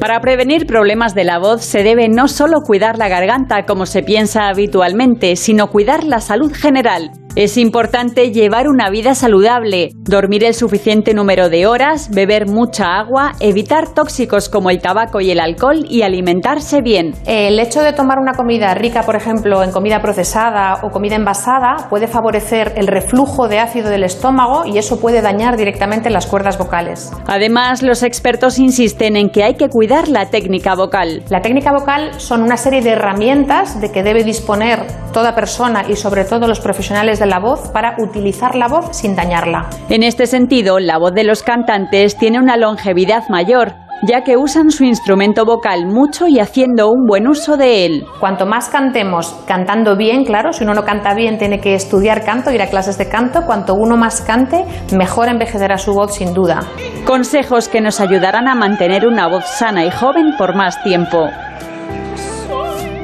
Para 0.01 0.19
prevenir 0.21 0.67
problemas 0.67 1.15
de 1.15 1.25
la 1.25 1.39
voz 1.39 1.63
se 1.63 1.83
debe 1.83 2.09
no 2.09 2.27
solo 2.27 2.63
cuidar 2.63 2.97
la 2.97 3.11
garganta 3.11 3.67
como 3.67 3.85
se 3.85 4.03
piensa 4.03 4.49
habitualmente, 4.49 5.37
sino 5.37 5.67
cuidar 5.67 6.05
la 6.05 6.21
salud 6.21 6.55
general. 6.55 7.20
Es 7.36 7.57
importante 7.57 8.32
llevar 8.32 8.69
una 8.69 8.90
vida 8.90 9.15
saludable, 9.15 9.90
dormir 9.94 10.43
el 10.43 10.52
suficiente 10.52 11.15
número 11.15 11.48
de 11.48 11.65
horas, 11.65 12.11
beber 12.11 12.48
mucha 12.48 12.98
agua, 12.98 13.35
evitar 13.39 13.94
tóxicos 13.94 14.48
como 14.48 14.69
el 14.69 14.81
tabaco 14.81 15.20
y 15.20 15.31
el 15.31 15.39
alcohol 15.39 15.86
y 15.89 16.02
alimentarse 16.02 16.82
bien. 16.82 17.15
El 17.27 17.61
hecho 17.61 17.82
de 17.82 17.93
tomar 17.93 18.19
una 18.19 18.32
comida 18.32 18.74
rica, 18.74 19.05
por 19.05 19.15
ejemplo, 19.15 19.62
en 19.62 19.70
comida 19.70 20.02
procesada 20.02 20.81
o 20.82 20.90
comida 20.90 21.15
envasada, 21.15 21.89
puede 21.89 22.09
favorecer 22.09 22.73
el 22.77 22.89
reflujo 22.89 23.47
de 23.47 23.61
ácido 23.61 23.90
del 23.90 24.02
estómago 24.02 24.66
y 24.66 24.78
eso 24.78 24.98
puede 24.98 25.23
dañar 25.23 25.57
directamente 25.57 26.11
las 26.11 26.27
cuerdas 26.27 26.59
vocales. 26.59 27.12
Además, 27.28 27.85
los 27.85 28.02
expertos 28.02 28.59
insisten 28.59 29.15
en 29.15 29.31
que 29.31 29.44
hay 29.44 29.55
que 29.55 29.69
cuidar 29.69 30.09
la 30.09 30.31
técnica 30.31 30.74
vocal. 30.74 31.23
La 31.28 31.43
técnica 31.43 31.70
vocal 31.70 32.20
son 32.20 32.43
una 32.43 32.57
serie 32.57 32.82
de 32.82 32.90
herramientas 32.90 33.81
de 33.81 33.93
que 33.93 34.02
debe 34.02 34.24
disponer 34.24 34.81
toda 35.12 35.36
persona 35.36 35.85
y 35.89 35.94
sobre 35.94 36.24
todo 36.24 36.48
los 36.48 36.59
profesionales 36.59 37.20
de 37.21 37.27
la 37.27 37.39
voz 37.39 37.71
para 37.71 37.95
utilizar 37.99 38.57
la 38.57 38.67
voz 38.67 38.97
sin 38.97 39.15
dañarla. 39.15 39.69
En 39.89 40.03
este 40.03 40.27
sentido, 40.27 40.81
la 40.81 40.99
voz 40.99 41.13
de 41.13 41.23
los 41.23 41.45
cantantes 41.45 42.17
tiene 42.17 42.41
una 42.41 42.57
longevidad 42.57 43.29
mayor, 43.29 43.75
ya 44.03 44.23
que 44.23 44.37
usan 44.37 44.71
su 44.71 44.85
instrumento 44.85 45.45
vocal 45.45 45.87
mucho 45.87 46.27
y 46.27 46.41
haciendo 46.41 46.91
un 46.91 47.07
buen 47.07 47.29
uso 47.29 47.57
de 47.57 47.85
él. 47.85 48.07
Cuanto 48.19 48.47
más 48.47 48.69
cantemos 48.69 49.37
cantando 49.47 49.97
bien, 49.97 50.25
claro, 50.25 50.53
si 50.53 50.65
uno 50.65 50.75
no 50.75 50.85
canta 50.85 51.15
bien 51.15 51.39
tiene 51.39 51.61
que 51.61 51.75
estudiar 51.75 52.25
canto, 52.25 52.51
ir 52.51 52.63
a 52.63 52.69
clases 52.69 52.97
de 52.99 53.09
canto, 53.09 53.43
cuanto 53.47 53.75
uno 53.75 53.97
más 53.97 54.23
cante, 54.23 54.65
mejor 54.97 55.29
envejecerá 55.29 55.77
su 55.79 55.93
voz 55.93 56.15
sin 56.15 56.33
duda. 56.33 56.61
Consejos 57.05 57.69
que 57.69 57.81
nos 57.81 58.01
ayudarán 58.01 58.49
a 58.49 58.55
mantener 58.55 59.07
una 59.07 59.29
voz 59.29 59.45
sana 59.47 59.85
y 59.85 59.91
joven 59.91 60.35
por 60.39 60.57
más 60.57 60.83
tiempo. 60.83 61.29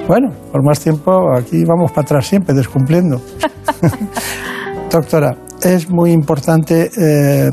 Bueno, 0.08 0.30
por 0.52 0.64
más 0.64 0.78
tiempo 0.78 1.34
aquí 1.36 1.64
vamos 1.64 1.90
para 1.90 2.02
atrás 2.02 2.26
siempre, 2.28 2.54
descumpliendo. 2.54 3.20
Doctora, 4.90 5.36
es 5.62 5.90
muy 5.90 6.12
importante 6.12 6.90
eh, 6.96 7.50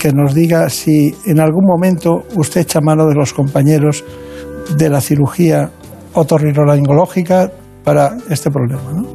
que 0.00 0.12
nos 0.12 0.34
diga 0.34 0.68
si 0.68 1.14
en 1.24 1.40
algún 1.40 1.64
momento 1.64 2.24
usted 2.36 2.60
echa 2.60 2.80
mano 2.82 3.06
de 3.06 3.14
los 3.14 3.32
compañeros 3.32 4.04
de 4.76 4.90
la 4.90 5.00
cirugía 5.00 5.70
otorrinolaringológica 6.12 7.50
para 7.82 8.16
este 8.28 8.50
problema. 8.50 8.82
¿no? 8.92 9.08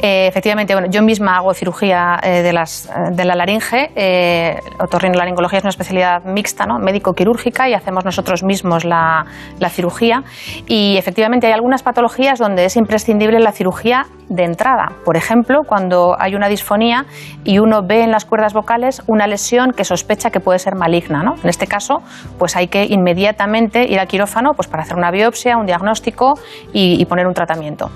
Eh, 0.00 0.28
efectivamente, 0.28 0.74
bueno, 0.74 0.88
yo 0.90 1.02
misma 1.02 1.36
hago 1.36 1.52
cirugía 1.54 2.18
eh, 2.22 2.42
de, 2.42 2.52
las, 2.52 2.86
eh, 2.86 2.90
de 3.12 3.24
la 3.24 3.34
laringe. 3.34 3.90
Eh, 3.96 4.56
otorrinolaringología 4.78 5.58
es 5.58 5.64
una 5.64 5.70
especialidad 5.70 6.24
mixta, 6.24 6.66
¿no? 6.66 6.78
médico-quirúrgica, 6.78 7.68
y 7.68 7.74
hacemos 7.74 8.04
nosotros 8.04 8.44
mismos 8.44 8.84
la, 8.84 9.26
la 9.58 9.68
cirugía. 9.68 10.22
Y 10.66 10.96
efectivamente 10.96 11.48
hay 11.48 11.52
algunas 11.52 11.82
patologías 11.82 12.38
donde 12.38 12.64
es 12.64 12.76
imprescindible 12.76 13.40
la 13.40 13.52
cirugía 13.52 14.06
de 14.28 14.44
entrada. 14.44 14.92
Por 15.04 15.16
ejemplo, 15.16 15.62
cuando 15.66 16.14
hay 16.18 16.34
una 16.34 16.48
disfonía 16.48 17.06
y 17.44 17.58
uno 17.58 17.82
ve 17.82 18.02
en 18.02 18.10
las 18.10 18.24
cuerdas 18.24 18.52
vocales 18.52 19.02
una 19.06 19.26
lesión 19.26 19.72
que 19.72 19.84
sospecha 19.84 20.30
que 20.30 20.40
puede 20.40 20.58
ser 20.58 20.74
maligna. 20.74 21.22
¿no? 21.22 21.34
En 21.42 21.48
este 21.48 21.66
caso, 21.66 22.02
pues 22.38 22.54
hay 22.54 22.68
que 22.68 22.84
inmediatamente 22.84 23.84
ir 23.84 23.98
al 23.98 24.06
quirófano 24.06 24.52
pues, 24.54 24.68
para 24.68 24.82
hacer 24.82 24.96
una 24.96 25.10
biopsia, 25.10 25.56
un 25.56 25.66
diagnóstico 25.66 26.34
y, 26.72 27.00
y 27.00 27.04
poner 27.06 27.26
un 27.26 27.34
tratamiento. 27.34 27.90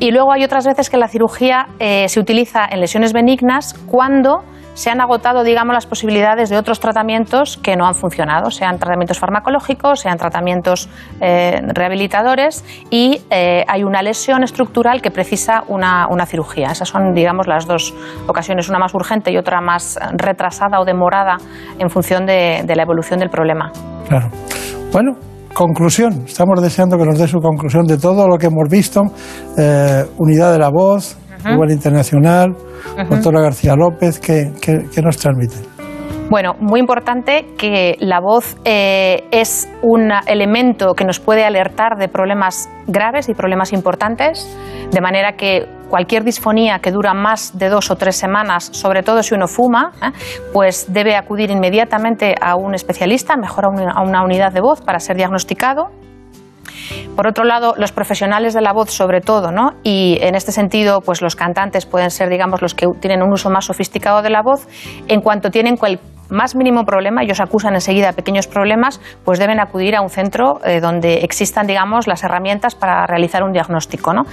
Y 0.00 0.12
luego 0.12 0.32
hay 0.32 0.44
otras 0.44 0.64
veces 0.64 0.90
que 0.90 0.96
la 0.96 1.08
cirugía 1.08 1.68
eh, 1.80 2.08
se 2.08 2.20
utiliza 2.20 2.64
en 2.70 2.80
lesiones 2.80 3.12
benignas 3.12 3.74
cuando 3.86 4.44
se 4.74 4.90
han 4.90 5.00
agotado, 5.00 5.42
digamos, 5.42 5.74
las 5.74 5.86
posibilidades 5.86 6.50
de 6.50 6.56
otros 6.56 6.78
tratamientos 6.78 7.56
que 7.56 7.74
no 7.74 7.84
han 7.84 7.96
funcionado, 7.96 8.52
sean 8.52 8.78
tratamientos 8.78 9.18
farmacológicos, 9.18 9.98
sean 9.98 10.18
tratamientos 10.18 10.88
eh, 11.20 11.60
rehabilitadores 11.74 12.64
y 12.88 13.20
eh, 13.28 13.64
hay 13.66 13.82
una 13.82 14.02
lesión 14.02 14.44
estructural 14.44 15.02
que 15.02 15.10
precisa 15.10 15.64
una, 15.66 16.06
una 16.08 16.26
cirugía. 16.26 16.68
Esas 16.70 16.90
son, 16.90 17.12
digamos, 17.12 17.48
las 17.48 17.66
dos 17.66 17.92
ocasiones, 18.28 18.68
una 18.68 18.78
más 18.78 18.94
urgente 18.94 19.32
y 19.32 19.36
otra 19.36 19.60
más 19.60 19.98
retrasada 20.12 20.78
o 20.78 20.84
demorada 20.84 21.38
en 21.80 21.90
función 21.90 22.24
de, 22.24 22.62
de 22.64 22.76
la 22.76 22.84
evolución 22.84 23.18
del 23.18 23.30
problema. 23.30 23.72
Claro. 24.06 24.28
Bueno, 24.92 25.16
conclusión. 25.54 26.24
Estamos 26.26 26.60
deseando 26.62 26.96
que 26.96 27.04
nos 27.04 27.18
dé 27.18 27.26
su 27.26 27.38
conclusión 27.38 27.84
de 27.86 27.98
todo 27.98 28.28
lo 28.28 28.36
que 28.38 28.46
hemos 28.46 28.68
visto. 28.70 29.02
Eh, 29.56 30.04
unidad 30.18 30.52
de 30.52 30.58
la 30.58 30.70
voz, 30.70 31.16
igual 31.54 31.70
internacional, 31.70 32.54
doctora 33.08 33.40
García 33.40 33.74
López, 33.76 34.18
¿qué, 34.18 34.52
qué- 34.60 34.86
qué 34.92 35.02
nos 35.02 35.16
transmite? 35.16 35.56
Bueno, 36.30 36.54
muy 36.60 36.78
importante 36.78 37.46
que 37.56 37.96
la 38.00 38.20
voz 38.20 38.58
eh, 38.66 39.26
es 39.30 39.66
un 39.80 40.12
elemento 40.26 40.92
que 40.94 41.06
nos 41.06 41.20
puede 41.20 41.42
alertar 41.42 41.96
de 41.98 42.08
problemas 42.08 42.68
graves 42.86 43.30
y 43.30 43.34
problemas 43.34 43.72
importantes, 43.72 44.46
de 44.90 45.00
manera 45.00 45.32
que 45.36 45.66
cualquier 45.88 46.24
disfonía 46.24 46.80
que 46.80 46.90
dura 46.90 47.14
más 47.14 47.58
de 47.58 47.70
dos 47.70 47.90
o 47.90 47.96
tres 47.96 48.16
semanas, 48.16 48.68
sobre 48.72 49.02
todo 49.02 49.22
si 49.22 49.34
uno 49.34 49.48
fuma, 49.48 49.92
¿eh? 50.02 50.10
pues 50.52 50.92
debe 50.92 51.16
acudir 51.16 51.50
inmediatamente 51.50 52.34
a 52.38 52.56
un 52.56 52.74
especialista, 52.74 53.38
mejor 53.38 53.64
a 53.64 54.02
una, 54.02 54.22
unidad 54.22 54.52
de 54.52 54.60
voz 54.60 54.82
para 54.82 55.00
ser 55.00 55.16
diagnosticado. 55.16 55.88
Por 57.16 57.26
otro 57.26 57.44
lado, 57.44 57.74
los 57.76 57.92
profesionales 57.92 58.54
de 58.54 58.60
la 58.60 58.72
voz, 58.72 58.90
sobre 58.90 59.20
todo, 59.20 59.50
¿no? 59.50 59.72
Y 59.82 60.18
en 60.20 60.34
este 60.34 60.52
sentido, 60.52 61.00
pues 61.00 61.22
los 61.22 61.36
cantantes 61.36 61.86
pueden 61.86 62.10
ser, 62.10 62.28
digamos, 62.28 62.62
los 62.62 62.74
que 62.74 62.86
tienen 63.00 63.22
un 63.22 63.32
uso 63.32 63.50
más 63.50 63.66
sofisticado 63.66 64.22
de 64.22 64.30
la 64.30 64.42
voz. 64.42 64.66
En 65.08 65.20
cuanto 65.20 65.50
tienen 65.50 65.76
cual 65.76 66.00
más 66.30 66.54
mínimo 66.54 66.84
problema, 66.84 67.22
ellos 67.22 67.40
acusan 67.40 67.74
enseguida 67.74 68.12
pequeños 68.12 68.46
problemas, 68.46 69.00
pues 69.24 69.38
deben 69.38 69.60
acudir 69.60 69.96
a 69.96 70.02
un 70.02 70.10
centro 70.10 70.60
eh, 70.64 70.80
donde 70.80 71.18
existan, 71.18 71.66
digamos, 71.66 72.06
las 72.06 72.22
herramientas 72.22 72.74
para 72.74 73.06
realizar 73.06 73.42
un 73.42 73.52
diagnóstico, 73.52 74.12
¿no? 74.12 74.24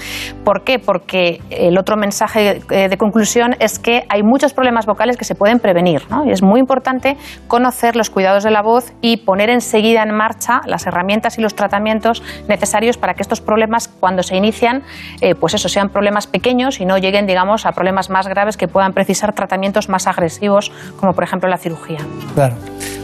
¿Por 0.44 0.64
qué? 0.64 0.80
Porque 0.80 1.42
el 1.50 1.78
otro 1.78 1.96
mensaje 1.96 2.62
eh, 2.70 2.90
de 2.90 2.98
conclusión 2.98 3.56
es 3.60 3.80
que 3.80 4.04
hay 4.10 4.24
muchos 4.24 4.54
problemas 4.54 4.86
vocales 4.86 5.18
que 5.18 5.26
se 5.26 5.36
pueden 5.36 5.60
prevenir, 5.60 6.04
¿no? 6.10 6.26
Y 6.26 6.32
es 6.32 6.44
muy 6.44 6.60
importante 6.60 7.18
conocer 7.48 7.96
los 7.96 8.10
cuidados 8.10 8.44
de 8.44 8.52
la 8.52 8.62
voz 8.62 8.94
y 9.02 9.18
poner 9.18 9.50
enseguida 9.50 10.04
en 10.04 10.14
marcha 10.14 10.62
las 10.66 10.86
herramientas 10.88 11.38
y 11.38 11.42
los 11.42 11.56
tratamientos 11.56 12.24
necesarios 12.48 12.98
para 12.98 13.14
que 13.14 13.22
estos 13.22 13.42
problemas, 13.42 13.88
cuando 13.88 14.24
se 14.24 14.36
inician, 14.36 14.84
eh, 15.22 15.36
pues 15.36 15.54
eso, 15.54 15.70
sean 15.70 15.90
problemas 15.90 16.28
pequeños 16.28 16.80
y 16.80 16.86
no 16.86 16.98
lleguen, 16.98 17.26
digamos, 17.26 17.66
a 17.66 17.72
problemas 17.72 18.10
más 18.10 18.28
graves 18.28 18.58
que 18.58 18.68
puedan 18.68 18.94
precisar 18.94 19.34
tratamientos 19.34 19.90
más 19.90 20.08
agresivos, 20.08 20.72
como 21.00 21.14
por 21.14 21.24
ejemplo 21.24 21.50
la 21.50 21.58
cirugía. 21.58 22.00
Claro. 22.34 22.56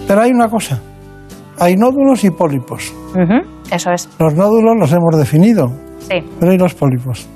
Pero 0.07 0.22
hay 0.22 0.31
una 0.31 0.49
cosa. 0.49 0.80
Hay 1.59 1.76
nódulos 1.76 2.23
y 2.23 2.31
pólipos. 2.31 2.93
Eso 3.72 3.91
es, 3.91 4.09
Los 4.19 4.34
nódulos 4.34 4.76
los 4.80 4.91
hemos 4.91 5.18
definido, 5.18 5.68
sí. 5.99 6.23
pero 6.39 6.51
hay 6.51 6.57
los 6.57 6.73
pólipos. 6.73 7.27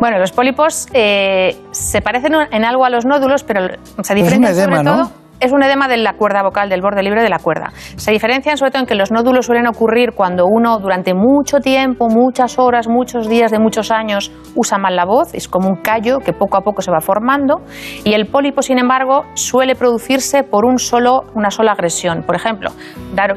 Bueno, 0.00 0.18
los 0.18 0.30
pólipos 0.30 0.86
eh, 0.92 1.56
se 1.72 2.00
parecen 2.00 2.32
en 2.52 2.64
algo 2.64 2.84
a 2.84 2.90
los 2.90 3.04
nódulos, 3.04 3.42
pero 3.42 3.66
se 4.00 4.12
un 4.12 4.16
diferencian 4.16 4.54
edema, 4.54 4.76
sobre 4.76 4.84
¿no? 4.84 5.10
Es 5.40 5.52
un 5.52 5.62
edema 5.62 5.86
de 5.86 5.96
la 5.98 6.14
cuerda 6.14 6.42
vocal, 6.42 6.68
del 6.68 6.80
borde 6.80 7.02
libre 7.04 7.22
de 7.22 7.28
la 7.28 7.38
cuerda. 7.38 7.70
Se 7.94 8.10
diferencian 8.10 8.56
sobre 8.56 8.72
todo 8.72 8.80
en 8.80 8.86
que 8.86 8.96
los 8.96 9.12
nódulos 9.12 9.46
suelen 9.46 9.68
ocurrir 9.68 10.12
cuando 10.12 10.46
uno 10.46 10.78
durante 10.78 11.14
mucho 11.14 11.60
tiempo, 11.60 12.08
muchas 12.08 12.58
horas, 12.58 12.88
muchos 12.88 13.28
días 13.28 13.52
de 13.52 13.60
muchos 13.60 13.92
años 13.92 14.32
usa 14.56 14.78
mal 14.78 14.96
la 14.96 15.04
voz, 15.04 15.34
es 15.34 15.46
como 15.46 15.68
un 15.68 15.76
callo 15.76 16.18
que 16.18 16.32
poco 16.32 16.56
a 16.56 16.62
poco 16.62 16.82
se 16.82 16.90
va 16.90 17.00
formando. 17.00 17.60
Y 18.04 18.14
el 18.14 18.26
pólipo, 18.26 18.62
sin 18.62 18.80
embargo, 18.80 19.26
suele 19.34 19.76
producirse 19.76 20.42
por 20.42 20.64
un 20.64 20.78
solo, 20.78 21.22
una 21.36 21.50
sola 21.52 21.70
agresión. 21.72 22.24
Por 22.24 22.34
ejemplo, 22.34 22.70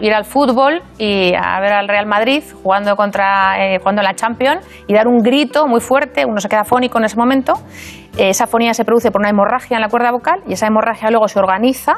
ir 0.02 0.14
al 0.16 0.26
fútbol 0.26 0.82
y 0.98 1.34
a 1.36 1.60
ver 1.60 1.74
al 1.74 1.88
Real 1.88 2.08
Madrid 2.08 2.44
jugando 2.64 2.96
contra 2.96 3.76
eh, 3.76 3.80
la 3.80 4.16
Champions 4.16 4.66
y 4.88 4.94
dar 4.96 5.08
un 5.08 5.20
grito 5.20 5.68
muy 5.68 5.82
fuerte, 5.82 6.26
uno 6.26 6.40
se 6.40 6.50
queda 6.50 6.64
fónico 6.64 6.98
en 6.98 7.06
ese 7.06 7.18
momento. 7.18 7.54
Eh, 8.18 8.30
esa 8.30 8.48
fonía 8.48 8.74
se 8.74 8.86
produce 8.86 9.12
por 9.12 9.22
una 9.22 9.30
hemorragia 9.30 9.78
en 9.78 9.82
la 9.82 9.90
cuerda 9.90 10.12
vocal 10.12 10.42
y 10.48 10.54
esa 10.54 10.68
hemorragia 10.68 11.10
luego 11.10 11.28
se 11.28 11.40
organiza 11.40 11.94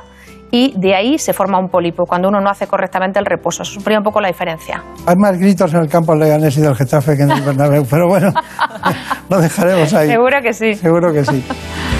y 0.53 0.71
de 0.77 0.93
ahí 0.93 1.17
se 1.17 1.33
forma 1.33 1.57
un 1.57 1.67
pólipo 1.67 2.05
cuando 2.05 2.27
uno 2.29 2.39
no 2.39 2.47
hace 2.47 2.67
correctamente 2.67 3.17
el 3.17 3.25
reposo. 3.25 3.63
Eso 3.63 3.79
es 3.79 3.87
un 3.87 4.03
poco 4.03 4.21
la 4.21 4.27
diferencia. 4.27 4.83
Hay 5.07 5.15
más 5.15 5.35
gritos 5.39 5.73
en 5.73 5.81
el 5.81 5.89
campo 5.89 6.13
Leganés 6.13 6.55
y 6.57 6.61
del 6.61 6.75
Getafe 6.75 7.17
que 7.17 7.23
en 7.23 7.31
el 7.31 7.41
Bernabéu, 7.41 7.87
pero 7.89 8.07
bueno, 8.07 8.31
lo 9.29 9.41
dejaremos 9.41 9.91
ahí. 9.95 10.09
Seguro 10.09 10.41
que 10.43 10.53
sí. 10.53 10.75
Seguro 10.75 11.11
que 11.11 11.25
sí. 11.25 11.43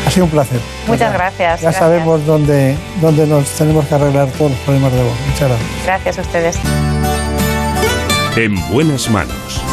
Ha 0.05 0.11
sido 0.11 0.25
un 0.25 0.31
placer. 0.31 0.59
Muchas 0.87 1.11
gracias. 1.11 1.61
Ya 1.61 1.69
gracias. 1.69 1.75
sabemos 1.77 2.23
dónde, 2.27 2.77
dónde 3.01 3.25
nos 3.25 3.49
tenemos 3.57 3.85
que 3.87 3.95
arreglar 3.95 4.27
todos 4.37 4.51
los 4.51 4.59
problemas 4.59 4.93
de 4.93 5.03
voz. 5.03 5.19
Muchas 5.27 5.49
gracias. 5.49 5.85
Gracias 5.85 6.19
a 6.19 6.21
ustedes. 6.21 6.59
En 8.37 8.53
buenas 8.71 9.09
manos. 9.09 9.72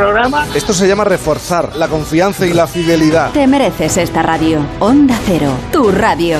Esto 0.55 0.73
se 0.73 0.87
llama 0.87 1.03
reforzar 1.03 1.75
la 1.75 1.87
confianza 1.87 2.45
y 2.47 2.53
la 2.53 2.65
fidelidad. 2.65 3.31
Te 3.31 3.45
mereces 3.45 3.97
esta 3.97 4.21
radio. 4.23 4.59
Onda 4.79 5.17
Cero, 5.25 5.51
tu 5.71 5.91
radio. 5.91 6.39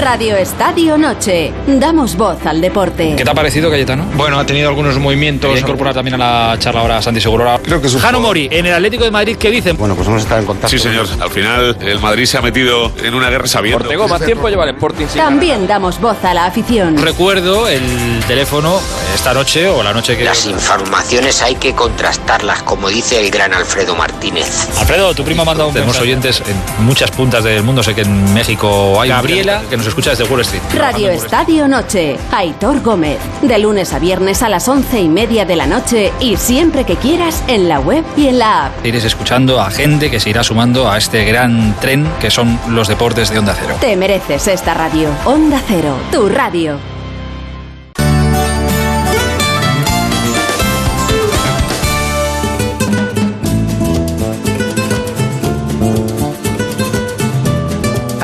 Radio 0.00 0.34
Estadio 0.36 0.96
Noche. 0.96 1.52
Damos 1.66 2.16
voz 2.16 2.46
al 2.46 2.62
deporte. 2.62 3.14
¿Qué 3.16 3.22
te 3.24 3.30
ha 3.30 3.34
parecido, 3.34 3.70
Cayetano? 3.70 4.06
Bueno, 4.16 4.38
ha 4.38 4.46
tenido 4.46 4.70
algunos 4.70 4.98
movimientos. 4.98 5.58
incorporar 5.60 5.92
también 5.92 6.14
a 6.14 6.50
la 6.50 6.58
charla 6.58 6.80
ahora 6.80 6.96
a 6.98 7.02
Santi 7.02 7.20
Segurola. 7.20 7.60
Creo 7.62 7.82
que 7.82 7.88
es 7.88 7.96
Jano 7.96 8.18
Mori, 8.18 8.48
en 8.50 8.64
el 8.64 8.72
Atlético 8.72 9.04
de 9.04 9.10
Madrid, 9.10 9.36
¿qué 9.38 9.50
dicen? 9.50 9.76
Bueno, 9.76 9.94
pues 9.94 10.08
hemos 10.08 10.22
estado 10.22 10.40
en 10.40 10.46
contacto. 10.46 10.70
Sí, 10.70 10.78
señor. 10.78 11.06
Al 11.20 11.30
final, 11.30 11.76
el 11.82 12.00
Madrid 12.00 12.24
se 12.24 12.38
ha 12.38 12.40
metido 12.40 12.90
en 13.02 13.14
una 13.14 13.28
guerra 13.28 13.46
sabiendo. 13.46 13.84
Ortego, 13.84 14.08
más 14.08 14.24
tiempo 14.24 14.48
lleva 14.48 14.64
el 14.64 14.70
Sporting. 14.70 15.06
También 15.14 15.66
damos 15.66 16.00
voz 16.00 16.24
a 16.24 16.32
la 16.32 16.46
afición. 16.46 16.96
Recuerdo 16.96 17.68
el 17.68 18.22
teléfono 18.26 18.80
esta 19.14 19.34
noche 19.34 19.68
o 19.68 19.82
la 19.82 19.92
noche 19.92 20.16
que. 20.16 20.24
Las 20.24 20.46
informaciones 20.46 21.42
hay 21.42 21.56
que 21.56 21.74
contrastarlas, 21.74 22.62
como 22.62 22.88
dice 22.88 23.20
el 23.20 23.30
gran 23.30 23.52
Alfredo 23.52 23.94
Martínez. 23.96 24.68
Alfredo, 24.78 25.14
tu 25.14 25.24
primo 25.24 25.42
ha 25.42 25.44
mandado 25.44 25.68
un 25.68 25.74
Tenemos 25.74 25.98
oyentes 26.00 26.42
en 26.46 26.86
muchas 26.86 27.10
puntas 27.10 27.44
del 27.44 27.62
mundo. 27.62 27.82
Sé 27.82 27.94
que 27.94 28.02
en 28.02 28.32
México 28.32 28.98
hay. 28.98 29.10
Gabriela, 29.10 29.62
que 29.68 29.76
nos 29.76 29.89
escucha 29.90 30.10
desde 30.10 30.24
Wall 30.24 30.40
Street. 30.40 30.62
Radio 30.74 31.10
Estadio 31.10 31.68
Noche. 31.68 32.16
Aitor 32.32 32.80
Gómez. 32.80 33.18
De 33.42 33.58
lunes 33.58 33.92
a 33.92 33.98
viernes 33.98 34.42
a 34.42 34.48
las 34.48 34.66
once 34.68 35.00
y 35.00 35.08
media 35.08 35.44
de 35.44 35.56
la 35.56 35.66
noche 35.66 36.12
y 36.20 36.36
siempre 36.36 36.84
que 36.84 36.96
quieras 36.96 37.44
en 37.46 37.68
la 37.68 37.80
web 37.80 38.04
y 38.16 38.28
en 38.28 38.38
la 38.38 38.66
app. 38.66 38.86
Iréis 38.86 39.04
escuchando 39.04 39.60
a 39.60 39.70
gente 39.70 40.10
que 40.10 40.20
se 40.20 40.30
irá 40.30 40.42
sumando 40.42 40.90
a 40.90 40.96
este 40.96 41.24
gran 41.24 41.74
tren 41.80 42.08
que 42.20 42.30
son 42.30 42.58
los 42.68 42.88
deportes 42.88 43.30
de 43.30 43.38
Onda 43.38 43.54
Cero. 43.58 43.76
Te 43.80 43.96
mereces 43.96 44.48
esta 44.48 44.74
radio. 44.74 45.10
Onda 45.24 45.60
Cero, 45.66 45.96
tu 46.10 46.28
radio. 46.28 46.99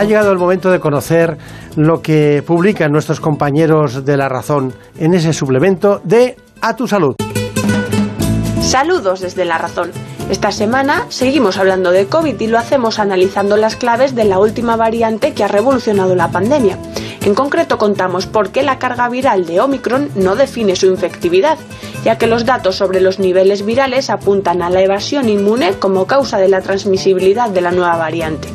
Llegado 0.07 0.33
el 0.33 0.39
momento 0.39 0.71
de 0.71 0.81
conocer 0.81 1.37
lo 1.75 2.01
que 2.01 2.43
publican 2.47 2.93
nuestros 2.93 3.21
compañeros 3.21 4.05
de 4.05 4.17
La 4.17 4.29
Razón 4.29 4.73
en 4.99 5.15
ese 5.15 5.33
suplemento 5.33 6.01
de 6.05 6.37
A 6.61 6.77
tu 6.77 6.87
Salud. 6.87 7.17
Saludos 8.61 9.21
desde 9.21 9.45
La 9.45 9.59
Razón. 9.59 9.91
Esta 10.31 10.51
semana 10.53 11.07
seguimos 11.09 11.59
hablando 11.59 11.91
de 11.91 12.07
COVID 12.07 12.41
y 12.41 12.47
lo 12.47 12.59
hacemos 12.59 12.99
analizando 12.99 13.57
las 13.57 13.77
claves 13.77 14.15
de 14.15 14.25
la 14.25 14.39
última 14.39 14.77
variante 14.77 15.35
que 15.35 15.45
ha 15.45 15.49
revolucionado 15.49 16.15
la 16.15 16.31
pandemia. 16.31 16.79
En 17.25 17.35
concreto 17.35 17.79
contamos 17.79 18.27
por 18.27 18.51
qué 18.51 18.63
la 18.63 18.79
carga 18.79 19.09
viral 19.09 19.47
de 19.47 19.61
Omicron 19.61 20.11
no 20.15 20.37
define 20.37 20.77
su 20.77 20.87
infectividad, 20.87 21.59
ya 22.05 22.19
que 22.19 22.29
los 22.29 22.45
datos 22.45 22.77
sobre 22.77 23.01
los 23.01 23.19
niveles 23.19 23.65
virales 23.65 24.11
apuntan 24.11 24.63
a 24.63 24.71
la 24.71 24.83
evasión 24.83 25.29
inmune 25.29 25.73
como 25.79 26.07
causa 26.07 26.39
de 26.39 26.49
la 26.49 26.61
transmisibilidad 26.61 27.51
de 27.51 27.61
la 27.61 27.73
nueva 27.73 27.97
variante. 27.97 28.49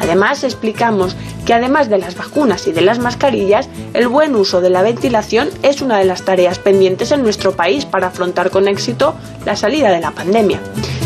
Además, 0.00 0.44
explicamos 0.44 1.16
que 1.44 1.54
además 1.54 1.88
de 1.88 1.98
las 1.98 2.16
vacunas 2.16 2.66
y 2.66 2.72
de 2.72 2.80
las 2.82 2.98
mascarillas, 2.98 3.68
el 3.94 4.08
buen 4.08 4.34
uso 4.34 4.60
de 4.60 4.70
la 4.70 4.82
ventilación 4.82 5.48
es 5.62 5.80
una 5.80 5.98
de 5.98 6.04
las 6.04 6.22
tareas 6.22 6.58
pendientes 6.58 7.12
en 7.12 7.22
nuestro 7.22 7.52
país 7.52 7.84
para 7.84 8.08
afrontar 8.08 8.50
con 8.50 8.68
éxito 8.68 9.14
la 9.44 9.56
salida 9.56 9.90
de 9.90 10.00
la 10.00 10.10
pandemia. 10.10 10.60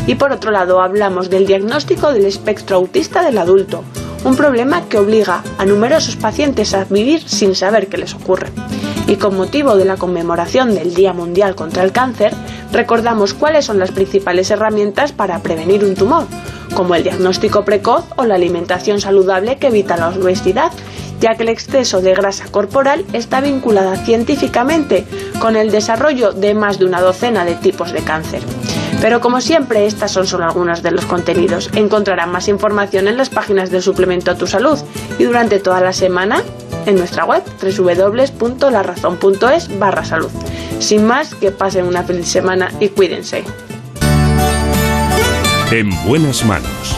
Y 0.06 0.14
por 0.14 0.32
otro 0.32 0.50
lado, 0.50 0.80
hablamos 0.80 1.30
del 1.30 1.46
diagnóstico 1.46 2.12
del 2.12 2.26
espectro 2.26 2.76
autista 2.76 3.22
del 3.22 3.38
adulto, 3.38 3.84
un 4.24 4.36
problema 4.36 4.88
que 4.88 4.98
obliga 4.98 5.42
a 5.58 5.64
numerosos 5.64 6.16
pacientes 6.16 6.74
a 6.74 6.84
vivir 6.84 7.26
sin 7.26 7.54
saber 7.54 7.88
qué 7.88 7.98
les 7.98 8.14
ocurre. 8.14 8.48
Y 9.06 9.16
con 9.16 9.36
motivo 9.36 9.76
de 9.76 9.84
la 9.84 9.96
conmemoración 9.96 10.74
del 10.74 10.94
Día 10.94 11.12
Mundial 11.12 11.54
contra 11.54 11.82
el 11.82 11.92
Cáncer, 11.92 12.34
recordamos 12.72 13.34
cuáles 13.34 13.64
son 13.64 13.78
las 13.78 13.90
principales 13.90 14.50
herramientas 14.50 15.12
para 15.12 15.38
prevenir 15.40 15.84
un 15.84 15.94
tumor, 15.94 16.26
como 16.74 16.94
el 16.94 17.02
diagnóstico 17.02 17.64
precoz 17.64 18.04
o 18.16 18.24
la 18.24 18.36
alimentación 18.36 19.00
saludable 19.00 19.56
que 19.56 19.68
evita 19.68 19.96
la 19.96 20.08
obesidad, 20.08 20.72
ya 21.20 21.34
que 21.34 21.42
el 21.42 21.50
exceso 21.50 22.00
de 22.00 22.14
grasa 22.14 22.46
corporal 22.50 23.04
está 23.12 23.40
vinculada 23.40 23.96
científicamente 23.96 25.04
con 25.38 25.56
el 25.56 25.70
desarrollo 25.70 26.32
de 26.32 26.54
más 26.54 26.78
de 26.78 26.86
una 26.86 27.00
docena 27.00 27.44
de 27.44 27.54
tipos 27.54 27.92
de 27.92 28.00
cáncer. 28.00 28.42
Pero 29.00 29.20
como 29.20 29.40
siempre, 29.40 29.86
estas 29.86 30.10
son 30.12 30.26
solo 30.26 30.44
algunos 30.44 30.82
de 30.82 30.90
los 30.90 31.06
contenidos. 31.06 31.70
Encontrarán 31.74 32.30
más 32.30 32.48
información 32.48 33.08
en 33.08 33.16
las 33.16 33.30
páginas 33.30 33.70
del 33.70 33.82
suplemento 33.82 34.30
a 34.30 34.34
tu 34.34 34.46
salud 34.46 34.78
y 35.18 35.24
durante 35.24 35.58
toda 35.58 35.80
la 35.80 35.92
semana 35.92 36.42
en 36.86 36.96
nuestra 36.96 37.24
web 37.24 37.42
www.larazón.es 37.60 39.78
barra 39.78 40.04
salud. 40.04 40.30
Sin 40.78 41.06
más, 41.06 41.34
que 41.34 41.50
pasen 41.50 41.86
una 41.86 42.02
feliz 42.02 42.28
semana 42.28 42.70
y 42.80 42.88
cuídense. 42.88 43.44
En 45.70 45.90
buenas 46.04 46.44
manos. 46.44 46.96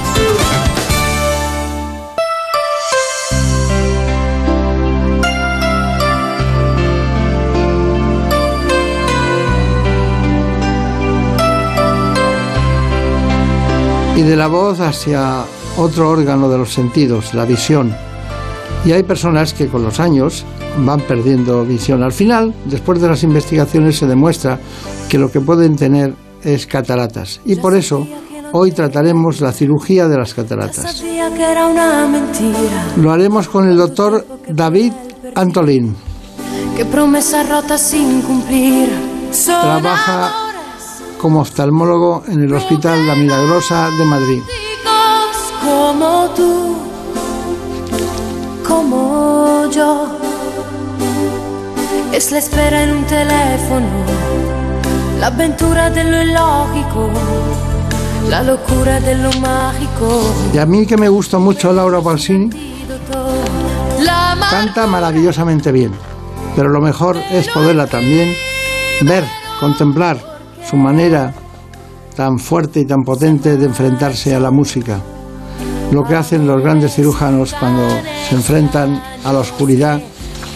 Y 14.17 14.23
de 14.23 14.37
la 14.37 14.47
voz 14.47 14.81
hacia 14.81 15.45
otro 15.77 16.11
órgano 16.11 16.49
de 16.49 16.59
los 16.59 16.73
sentidos, 16.73 17.35
la 17.35 17.45
visión. 17.45 17.95
Y 18.85 18.93
hay 18.93 19.03
personas 19.05 19.55
que 19.55 19.69
con 19.69 19.85
los 19.85 20.01
años 20.01 20.45
van 20.79 21.01
perdiendo 21.01 21.65
visión. 21.65 22.03
Al 22.03 22.13
final, 22.13 22.53
después 22.65 23.01
de 23.01 23.09
las 23.09 23.23
investigaciones, 23.23 23.99
se 23.99 24.07
demuestra 24.07 24.59
que 25.09 25.19
lo 25.19 25.31
que 25.31 25.41
pueden 25.41 25.77
tener 25.77 26.15
es 26.43 26.67
cataratas. 26.67 27.41
Y 27.45 27.57
por 27.57 27.77
eso 27.77 28.07
hoy 28.53 28.73
trataremos 28.73 29.41
la 29.41 29.53
cirugía 29.53 30.09
de 30.09 30.19
las 30.19 30.35
cataratas. 30.35 31.03
Lo 32.97 33.13
haremos 33.13 33.49
con 33.49 33.69
el 33.69 33.77
doctor 33.77 34.27
David 34.49 34.93
Antolín. 35.35 35.95
Que 36.77 36.85
promesa 36.85 37.43
rota 37.45 37.79
sin 37.79 38.23
cumplir. 38.23 38.89
Son 39.31 39.61
Trabaja 39.63 40.33
como 41.23 41.41
oftalmólogo 41.41 42.25
en 42.27 42.43
el 42.43 42.53
Hospital 42.53 43.07
La 43.07 43.15
Milagrosa 43.15 43.91
de 43.97 44.05
Madrid. 44.05 44.43
como 45.63 46.29
tú, 46.35 46.82
como 48.73 49.71
yo. 49.71 50.07
Es 52.13 52.33
la 52.33 52.39
espera 52.39 52.85
en 52.85 52.97
un 52.97 53.05
teléfono, 53.05 53.87
la 55.21 55.27
aventura 55.27 55.91
de 55.91 56.05
lo 56.05 56.23
ilógico, 56.23 57.11
la 58.29 58.43
locura 58.43 59.01
de 59.01 59.15
lo 59.17 59.33
mágico. 59.41 60.35
Y 60.55 60.59
a 60.59 60.67
mí 60.67 60.87
que 60.87 60.97
me 60.97 61.09
gusta 61.09 61.39
mucho 61.39 61.73
Laura 61.73 62.01
Pausini, 62.01 62.51
canta 64.51 64.87
maravillosamente 64.87 65.71
bien. 65.73 65.93
Pero 66.57 66.69
lo 66.69 66.81
mejor 66.81 67.17
es 67.31 67.49
poderla 67.49 67.87
también 67.87 68.35
ver, 69.03 69.25
contemplar 69.59 70.19
su 70.69 70.77
manera 70.77 71.33
tan 72.15 72.39
fuerte 72.39 72.81
y 72.81 72.85
tan 72.85 73.05
potente 73.05 73.57
de 73.57 73.67
enfrentarse 73.67 74.35
a 74.35 74.41
la 74.41 74.51
música. 74.51 75.01
Lo 75.93 76.05
que 76.05 76.17
hacen 76.17 76.47
los 76.47 76.63
grandes 76.63 76.95
cirujanos 76.95 77.53
cuando 77.53 77.87
se 78.27 78.35
enfrentan 78.35 79.03
a 79.25 79.33
la 79.33 79.41
oscuridad 79.41 80.01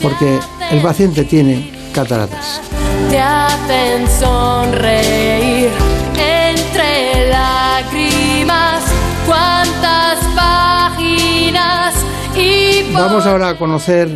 porque 0.01 0.39
el 0.71 0.81
paciente 0.81 1.25
tiene 1.25 1.73
cataratas. 1.93 2.63
te 3.11 3.21
hacen 3.21 4.09
sonreír 4.19 5.69
entre 6.15 7.29
lágrimas. 7.29 8.83
Cuántas 9.27 10.19
páginas 10.35 11.95
y 12.35 12.95
Vamos 12.95 13.27
ahora 13.27 13.51
a 13.51 13.59
conocer 13.59 14.09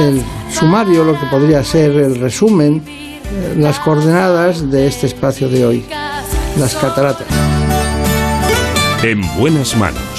el 0.00 0.20
sumario, 0.52 1.04
lo 1.04 1.12
que 1.18 1.26
podría 1.26 1.62
ser 1.62 1.92
el 1.92 2.18
resumen, 2.18 2.82
las 3.56 3.78
coordenadas 3.78 4.68
de 4.68 4.88
este 4.88 5.06
espacio 5.06 5.48
de 5.48 5.64
hoy, 5.64 5.86
las 6.58 6.74
cataratas. 6.74 7.28
En 9.04 9.20
buenas 9.38 9.76
manos. 9.76 10.09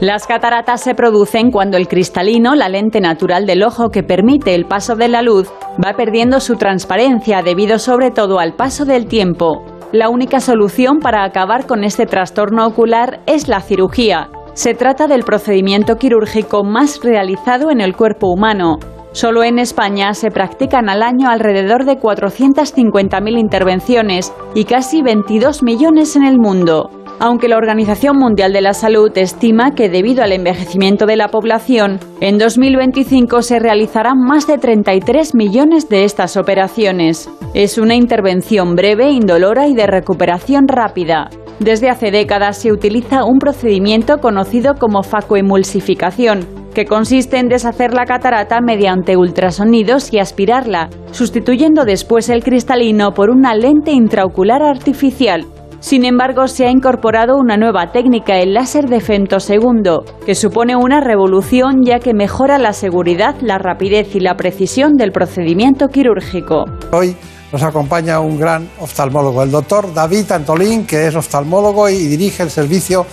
Las 0.00 0.26
cataratas 0.26 0.82
se 0.82 0.94
producen 0.94 1.50
cuando 1.50 1.78
el 1.78 1.88
cristalino, 1.88 2.54
la 2.54 2.68
lente 2.68 3.00
natural 3.00 3.46
del 3.46 3.62
ojo 3.62 3.88
que 3.88 4.02
permite 4.02 4.54
el 4.54 4.66
paso 4.66 4.94
de 4.94 5.08
la 5.08 5.22
luz, 5.22 5.50
va 5.82 5.94
perdiendo 5.94 6.40
su 6.40 6.56
transparencia 6.56 7.40
debido 7.40 7.78
sobre 7.78 8.10
todo 8.10 8.38
al 8.38 8.52
paso 8.52 8.84
del 8.84 9.06
tiempo. 9.06 9.64
La 9.92 10.10
única 10.10 10.40
solución 10.40 10.98
para 10.98 11.24
acabar 11.24 11.66
con 11.66 11.82
este 11.82 12.04
trastorno 12.04 12.66
ocular 12.66 13.20
es 13.24 13.48
la 13.48 13.62
cirugía. 13.62 14.28
Se 14.52 14.74
trata 14.74 15.06
del 15.06 15.22
procedimiento 15.22 15.96
quirúrgico 15.96 16.62
más 16.62 17.00
realizado 17.02 17.70
en 17.70 17.80
el 17.80 17.96
cuerpo 17.96 18.28
humano. 18.28 18.76
Solo 19.12 19.44
en 19.44 19.58
España 19.58 20.12
se 20.12 20.30
practican 20.30 20.90
al 20.90 21.02
año 21.02 21.30
alrededor 21.30 21.86
de 21.86 21.98
450.000 21.98 23.38
intervenciones 23.38 24.30
y 24.54 24.64
casi 24.64 25.00
22 25.00 25.62
millones 25.62 26.16
en 26.16 26.24
el 26.24 26.36
mundo. 26.38 26.90
Aunque 27.18 27.48
la 27.48 27.56
Organización 27.56 28.18
Mundial 28.18 28.52
de 28.52 28.60
la 28.60 28.74
Salud 28.74 29.10
estima 29.16 29.74
que 29.74 29.88
debido 29.88 30.22
al 30.22 30.32
envejecimiento 30.32 31.06
de 31.06 31.16
la 31.16 31.28
población, 31.28 31.98
en 32.20 32.36
2025 32.36 33.40
se 33.40 33.58
realizarán 33.58 34.18
más 34.18 34.46
de 34.46 34.58
33 34.58 35.34
millones 35.34 35.88
de 35.88 36.04
estas 36.04 36.36
operaciones. 36.36 37.30
Es 37.54 37.78
una 37.78 37.94
intervención 37.94 38.74
breve, 38.74 39.10
indolora 39.10 39.66
y 39.66 39.74
de 39.74 39.86
recuperación 39.86 40.68
rápida. 40.68 41.30
Desde 41.58 41.88
hace 41.88 42.10
décadas 42.10 42.58
se 42.58 42.70
utiliza 42.70 43.24
un 43.24 43.38
procedimiento 43.38 44.18
conocido 44.18 44.74
como 44.74 45.02
facoemulsificación, 45.02 46.46
que 46.74 46.84
consiste 46.84 47.38
en 47.38 47.48
deshacer 47.48 47.94
la 47.94 48.04
catarata 48.04 48.60
mediante 48.60 49.16
ultrasonidos 49.16 50.12
y 50.12 50.18
aspirarla, 50.18 50.90
sustituyendo 51.12 51.86
después 51.86 52.28
el 52.28 52.44
cristalino 52.44 53.14
por 53.14 53.30
una 53.30 53.54
lente 53.54 53.92
intraocular 53.92 54.62
artificial. 54.62 55.46
Sin 55.86 56.04
embargo, 56.04 56.48
se 56.48 56.66
ha 56.66 56.70
incorporado 56.72 57.36
una 57.36 57.56
nueva 57.56 57.92
técnica, 57.92 58.38
el 58.38 58.54
láser 58.54 58.88
de 58.88 59.00
femtosegundo, 59.00 60.02
que 60.26 60.34
supone 60.34 60.74
una 60.74 61.00
revolución 61.00 61.84
ya 61.84 62.00
que 62.00 62.12
mejora 62.12 62.58
la 62.58 62.72
seguridad, 62.72 63.36
la 63.40 63.58
rapidez 63.58 64.16
y 64.16 64.18
la 64.18 64.34
precisión 64.34 64.94
del 64.94 65.12
procedimiento 65.12 65.86
quirúrgico. 65.86 66.64
Hoy 66.90 67.14
nos 67.52 67.62
acompaña 67.62 68.18
un 68.18 68.36
gran 68.36 68.68
oftalmólogo, 68.80 69.44
el 69.44 69.52
doctor 69.52 69.94
David 69.94 70.32
Antolín, 70.32 70.88
que 70.88 71.06
es 71.06 71.14
oftalmólogo 71.14 71.88
y 71.88 71.98
dirige 72.08 72.42
el 72.42 72.50
servicio 72.50 73.06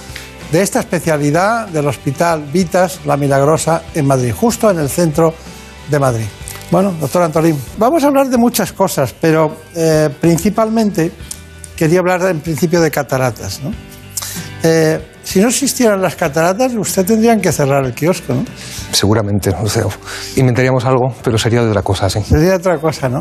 de 0.51 0.63
esta 0.63 0.79
especialidad 0.79 1.67
del 1.67 1.87
Hospital 1.87 2.43
Vitas 2.51 3.01
La 3.05 3.17
Milagrosa 3.17 3.83
en 3.93 4.07
Madrid, 4.07 4.33
justo 4.35 4.71
en 4.71 4.79
el 4.79 4.89
centro 4.89 5.31
de 5.91 5.99
Madrid. 5.99 6.25
Bueno, 6.71 6.91
doctor 6.99 7.21
Antolín, 7.21 7.55
vamos 7.77 8.03
a 8.03 8.07
hablar 8.07 8.29
de 8.29 8.37
muchas 8.39 8.73
cosas, 8.73 9.13
pero 9.21 9.57
eh, 9.75 10.09
principalmente 10.19 11.11
quería 11.83 11.99
hablar 11.99 12.21
en 12.31 12.39
principio 12.39 12.79
de 12.79 12.89
cataratas. 12.89 13.59
¿no? 13.61 13.73
Eh, 14.63 15.01
si 15.21 15.41
no 15.41 15.49
existieran 15.49 16.01
las 16.01 16.15
cataratas, 16.15 16.73
usted 16.75 17.05
tendrían 17.05 17.41
que 17.41 17.51
cerrar 17.51 17.83
el 17.83 17.93
kiosco, 17.93 18.33
¿no? 18.33 18.45
Seguramente, 18.91 19.49
o 19.49 19.67
sea, 19.67 19.83
inventaríamos 20.37 20.85
algo, 20.85 21.13
pero 21.21 21.37
sería 21.37 21.61
de 21.61 21.69
otra 21.69 21.81
cosa, 21.81 22.09
sí. 22.09 22.21
Sería 22.21 22.55
otra 22.55 22.77
cosa, 22.77 23.09
¿no? 23.09 23.19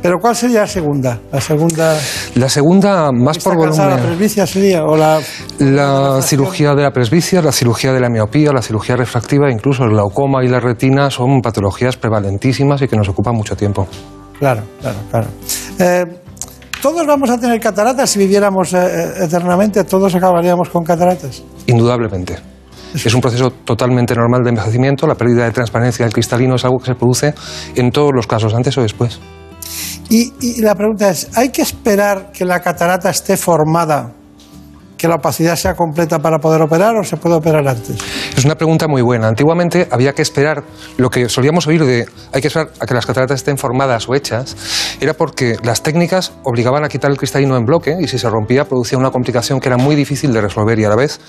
Pero 0.00 0.16
¿cuál 0.18 0.34
sería 0.34 0.60
la 0.60 0.66
segunda? 0.66 1.20
La 1.30 1.40
segunda. 1.42 1.98
La 2.34 2.48
segunda, 2.48 3.10
más 3.12 3.38
por 3.38 3.56
volumen. 3.56 3.90
¿La 3.90 3.98
presbicia 3.98 4.46
sería? 4.46 4.84
¿O 4.84 4.96
la, 4.96 5.20
la 5.58 6.22
cirugía 6.22 6.74
de 6.74 6.82
la 6.84 6.90
presbicia, 6.90 7.42
la 7.42 7.52
cirugía 7.52 7.92
de 7.92 8.00
la 8.00 8.08
miopía, 8.08 8.52
la 8.52 8.62
cirugía 8.62 8.96
refractiva, 8.96 9.50
incluso 9.50 9.84
el 9.84 9.90
glaucoma 9.90 10.42
y 10.42 10.48
la 10.48 10.60
retina 10.60 11.10
son 11.10 11.42
patologías 11.42 11.98
prevalentísimas 11.98 12.80
y 12.80 12.88
que 12.88 12.96
nos 12.96 13.10
ocupan 13.10 13.34
mucho 13.34 13.54
tiempo. 13.54 13.86
Claro, 14.38 14.62
claro, 14.80 14.98
claro. 15.10 15.26
Eh, 15.78 16.27
todos 16.82 17.06
vamos 17.06 17.30
a 17.30 17.38
tener 17.38 17.60
cataratas 17.60 18.10
si 18.10 18.18
viviéramos 18.18 18.72
eh, 18.74 19.24
eternamente, 19.24 19.84
todos 19.84 20.14
acabaríamos 20.14 20.68
con 20.68 20.84
cataratas. 20.84 21.42
Indudablemente. 21.66 22.36
Es 22.94 23.14
un 23.14 23.20
proceso 23.20 23.50
totalmente 23.50 24.14
normal 24.14 24.42
de 24.42 24.50
envejecimiento. 24.50 25.06
La 25.06 25.14
pérdida 25.14 25.44
de 25.44 25.50
transparencia 25.50 26.04
del 26.04 26.12
cristalino 26.12 26.54
es 26.54 26.64
algo 26.64 26.78
que 26.78 26.86
se 26.86 26.94
produce 26.94 27.34
en 27.74 27.90
todos 27.90 28.12
los 28.14 28.26
casos, 28.26 28.54
antes 28.54 28.76
o 28.78 28.82
después. 28.82 29.20
Y, 30.08 30.32
y 30.40 30.62
la 30.62 30.74
pregunta 30.74 31.10
es, 31.10 31.28
¿hay 31.36 31.50
que 31.50 31.60
esperar 31.60 32.32
que 32.32 32.46
la 32.46 32.60
catarata 32.60 33.10
esté 33.10 33.36
formada 33.36 34.12
que 34.98 35.08
la 35.08 35.14
opacidad 35.14 35.56
sea 35.56 35.74
completa 35.74 36.18
para 36.18 36.38
poder 36.38 36.60
operar 36.60 36.96
o 36.96 37.04
se 37.04 37.16
puede 37.16 37.36
operar 37.36 37.66
antes? 37.66 37.96
Es 38.36 38.44
una 38.44 38.56
pregunta 38.56 38.88
muy 38.88 39.00
buena. 39.00 39.28
Antiguamente 39.28 39.88
había 39.90 40.12
que 40.12 40.22
esperar, 40.22 40.64
lo 40.96 41.08
que 41.08 41.28
solíamos 41.28 41.66
oír 41.66 41.84
de 41.84 42.06
hay 42.32 42.40
que 42.40 42.48
esperar 42.48 42.70
a 42.80 42.86
que 42.86 42.94
las 42.94 43.06
cataratas 43.06 43.36
estén 43.36 43.56
formadas 43.56 44.08
o 44.08 44.14
hechas, 44.14 44.56
era 45.00 45.14
porque 45.14 45.56
las 45.62 45.82
técnicas 45.82 46.32
obligaban 46.42 46.84
a 46.84 46.88
quitar 46.88 47.10
el 47.10 47.16
cristalino 47.16 47.56
en 47.56 47.64
bloque 47.64 47.96
y 48.00 48.08
si 48.08 48.18
se 48.18 48.28
rompía 48.28 48.64
producía 48.64 48.98
una 48.98 49.10
complicación 49.10 49.60
que 49.60 49.68
era 49.68 49.76
muy 49.76 49.94
difícil 49.94 50.32
de 50.32 50.40
resolver 50.40 50.78
y 50.78 50.84
a 50.84 50.88
la 50.88 50.96
vez 50.96 51.20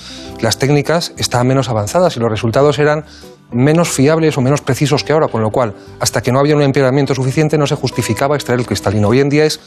las 0.42 0.58
técnicas 0.58 1.14
estaban 1.18 1.48
menos 1.48 1.70
avanzadas 1.70 2.18
y 2.18 2.20
los 2.20 2.30
resultados 2.30 2.80
eran 2.80 3.06
menos 3.52 3.90
fiables 3.90 4.38
o 4.38 4.42
menos 4.42 4.62
precisos 4.62 5.04
que 5.04 5.14
ahora, 5.14 5.28
con 5.28 5.42
lo 5.42 5.50
cual, 5.50 5.74
hasta 6.00 6.22
que 6.22 6.32
no 6.32 6.40
había 6.40 6.56
un 6.56 6.62
empeoramiento 6.62 7.16
suficiente, 7.16 7.58
no 7.58 7.66
se 7.66 7.76
justificaba 7.76 8.36
extraer 8.36 8.60
el 8.60 8.66
cristalino. 8.66 9.10
Hoy 9.10 9.20
en 9.20 9.30
día 9.30 9.46
es 9.46 9.60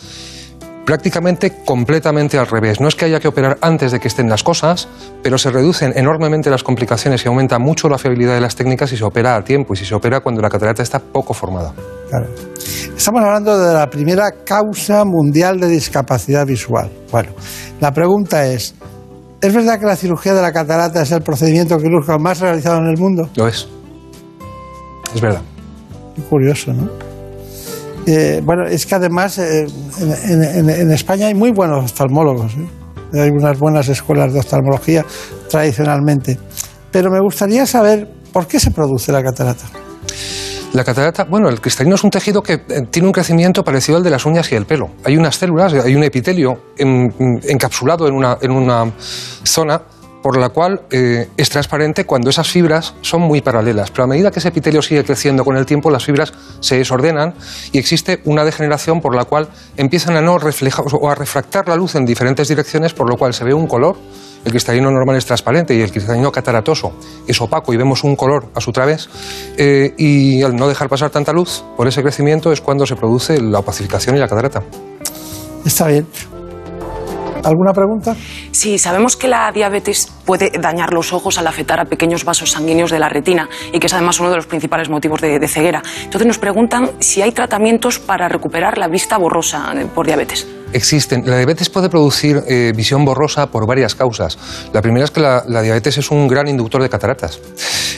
prácticamente 0.84 1.52
completamente 1.64 2.38
al 2.38 2.46
revés. 2.46 2.80
No 2.80 2.88
es 2.88 2.94
que 2.94 3.04
haya 3.04 3.20
que 3.20 3.28
operar 3.28 3.58
antes 3.60 3.92
de 3.92 4.00
que 4.00 4.08
estén 4.08 4.28
las 4.28 4.42
cosas, 4.42 4.88
pero 5.22 5.38
se 5.38 5.50
reducen 5.50 5.92
enormemente 5.96 6.50
las 6.50 6.62
complicaciones 6.62 7.24
y 7.24 7.28
aumenta 7.28 7.58
mucho 7.58 7.88
la 7.88 7.98
fiabilidad 7.98 8.34
de 8.34 8.40
las 8.40 8.56
técnicas 8.56 8.90
si 8.90 8.96
se 8.96 9.04
opera 9.04 9.36
a 9.36 9.44
tiempo 9.44 9.74
y 9.74 9.76
si 9.76 9.84
se 9.84 9.94
opera 9.94 10.20
cuando 10.20 10.40
la 10.40 10.50
catarata 10.50 10.82
está 10.82 10.98
poco 10.98 11.34
formada. 11.34 11.72
Claro. 12.08 12.26
Estamos 12.96 13.22
hablando 13.22 13.58
de 13.58 13.74
la 13.74 13.88
primera 13.88 14.30
causa 14.44 15.04
mundial 15.04 15.58
de 15.58 15.68
discapacidad 15.68 16.46
visual. 16.46 16.90
Bueno, 17.10 17.30
la 17.80 17.92
pregunta 17.92 18.46
es, 18.46 18.74
¿es 19.40 19.54
verdad 19.54 19.78
que 19.78 19.86
la 19.86 19.96
cirugía 19.96 20.34
de 20.34 20.42
la 20.42 20.52
catarata 20.52 21.02
es 21.02 21.12
el 21.12 21.22
procedimiento 21.22 21.78
quirúrgico 21.78 22.18
más 22.18 22.40
realizado 22.40 22.78
en 22.78 22.86
el 22.86 22.98
mundo? 22.98 23.28
Lo 23.34 23.48
es. 23.48 23.68
Es 25.14 25.20
verdad. 25.20 25.42
Qué 26.14 26.22
curioso, 26.22 26.72
¿no? 26.72 26.88
Eh, 28.06 28.40
bueno, 28.44 28.64
es 28.68 28.84
que 28.86 28.94
además 28.96 29.38
eh, 29.38 29.66
en, 30.00 30.42
en- 30.42 30.70
en 30.70 30.90
España 30.90 31.28
hay 31.28 31.34
muy 31.34 31.50
buenos 31.52 31.84
oftalmólogos. 31.84 32.52
¿eh? 32.54 33.20
Hay 33.20 33.30
unas 33.30 33.58
buenas 33.58 33.88
escuelas 33.88 34.32
de 34.32 34.40
oftalmología 34.40 35.04
tradicionalmente. 35.50 36.38
Pero 36.90 37.10
me 37.10 37.20
gustaría 37.20 37.66
saber 37.66 38.08
por 38.32 38.46
qué 38.46 38.58
se 38.58 38.70
produce 38.70 39.12
la 39.12 39.22
catarata. 39.22 39.64
La 40.72 40.84
catarata, 40.84 41.24
bueno, 41.24 41.50
el 41.50 41.60
cristalino 41.60 41.96
es 41.96 42.02
un 42.04 42.08
tejido 42.10 42.42
que 42.42 42.58
tiene 42.90 43.06
un 43.06 43.12
crecimiento 43.12 43.62
parecido 43.62 43.98
al 43.98 44.02
de 44.04 44.08
las 44.08 44.24
uñas 44.24 44.50
y 44.52 44.54
el 44.54 44.64
pelo. 44.64 44.86
Hay 45.04 45.18
unas 45.18 45.36
células, 45.36 45.74
hay 45.74 45.94
un 45.94 46.02
epitelio 46.02 46.54
en- 46.78 47.12
encapsulado 47.42 48.08
en 48.08 48.14
una, 48.14 48.38
en 48.40 48.50
una 48.52 48.90
zona 49.44 49.82
por 50.22 50.38
la 50.38 50.50
cual 50.50 50.82
eh, 50.90 51.28
es 51.36 51.50
transparente 51.50 52.04
cuando 52.04 52.30
esas 52.30 52.48
fibras 52.48 52.94
son 53.00 53.22
muy 53.22 53.40
paralelas. 53.40 53.90
Pero 53.90 54.04
a 54.04 54.06
medida 54.06 54.30
que 54.30 54.38
ese 54.38 54.48
epitelio 54.48 54.80
sigue 54.82 55.04
creciendo 55.04 55.44
con 55.44 55.56
el 55.56 55.66
tiempo, 55.66 55.90
las 55.90 56.04
fibras 56.04 56.32
se 56.60 56.78
desordenan 56.78 57.34
y 57.72 57.78
existe 57.78 58.20
una 58.24 58.44
degeneración 58.44 59.00
por 59.00 59.14
la 59.14 59.24
cual 59.24 59.48
empiezan 59.76 60.16
a 60.16 60.22
no 60.22 60.38
reflejar 60.38 60.84
o 60.92 61.10
a 61.10 61.14
refractar 61.14 61.68
la 61.68 61.76
luz 61.76 61.94
en 61.94 62.04
diferentes 62.04 62.48
direcciones, 62.48 62.94
por 62.94 63.08
lo 63.08 63.16
cual 63.16 63.34
se 63.34 63.44
ve 63.44 63.52
un 63.52 63.66
color. 63.66 63.96
El 64.44 64.50
cristalino 64.50 64.90
normal 64.90 65.16
es 65.16 65.24
transparente 65.24 65.74
y 65.74 65.80
el 65.80 65.92
cristalino 65.92 66.32
cataratoso 66.32 66.92
es 67.28 67.40
opaco 67.40 67.72
y 67.72 67.76
vemos 67.76 68.02
un 68.02 68.16
color 68.16 68.46
a 68.54 68.60
su 68.60 68.72
través. 68.72 69.08
Eh, 69.56 69.94
y 69.96 70.42
al 70.42 70.56
no 70.56 70.68
dejar 70.68 70.88
pasar 70.88 71.10
tanta 71.10 71.32
luz 71.32 71.64
por 71.76 71.86
ese 71.86 72.02
crecimiento 72.02 72.50
es 72.50 72.60
cuando 72.60 72.84
se 72.86 72.96
produce 72.96 73.40
la 73.40 73.60
opacificación 73.60 74.16
y 74.16 74.18
la 74.18 74.26
catarata. 74.26 74.62
Está 75.64 75.86
bien. 75.86 76.06
¿Alguna 77.44 77.72
pregunta? 77.72 78.14
Sí, 78.52 78.78
sabemos 78.78 79.16
que 79.16 79.28
la 79.28 79.50
diabetes 79.52 80.12
puede 80.24 80.50
dañar 80.50 80.92
los 80.92 81.12
ojos 81.12 81.38
al 81.38 81.46
afectar 81.46 81.80
a 81.80 81.84
pequeños 81.84 82.24
vasos 82.24 82.52
sanguíneos 82.52 82.90
de 82.90 82.98
la 82.98 83.08
retina 83.08 83.48
y 83.72 83.80
que 83.80 83.86
es 83.86 83.92
además 83.94 84.20
uno 84.20 84.30
de 84.30 84.36
los 84.36 84.46
principales 84.46 84.88
motivos 84.88 85.20
de, 85.20 85.38
de 85.38 85.48
ceguera. 85.48 85.82
Entonces 86.04 86.26
nos 86.26 86.38
preguntan 86.38 86.90
si 87.00 87.22
hay 87.22 87.32
tratamientos 87.32 87.98
para 87.98 88.28
recuperar 88.28 88.78
la 88.78 88.88
vista 88.88 89.18
borrosa 89.18 89.72
eh, 89.76 89.86
por 89.92 90.06
diabetes. 90.06 90.46
Existen. 90.72 91.24
La 91.26 91.36
diabetes 91.36 91.68
puede 91.70 91.88
producir 91.88 92.42
eh, 92.46 92.72
visión 92.74 93.04
borrosa 93.04 93.46
por 93.46 93.66
varias 93.66 93.94
causas. 93.94 94.38
La 94.72 94.82
primera 94.82 95.04
es 95.04 95.10
que 95.10 95.20
la, 95.20 95.42
diabetes 95.62 95.98
es 95.98 96.10
un 96.10 96.28
gran 96.28 96.48
inductor 96.48 96.82
de 96.82 96.88
cataratas. 96.88 97.40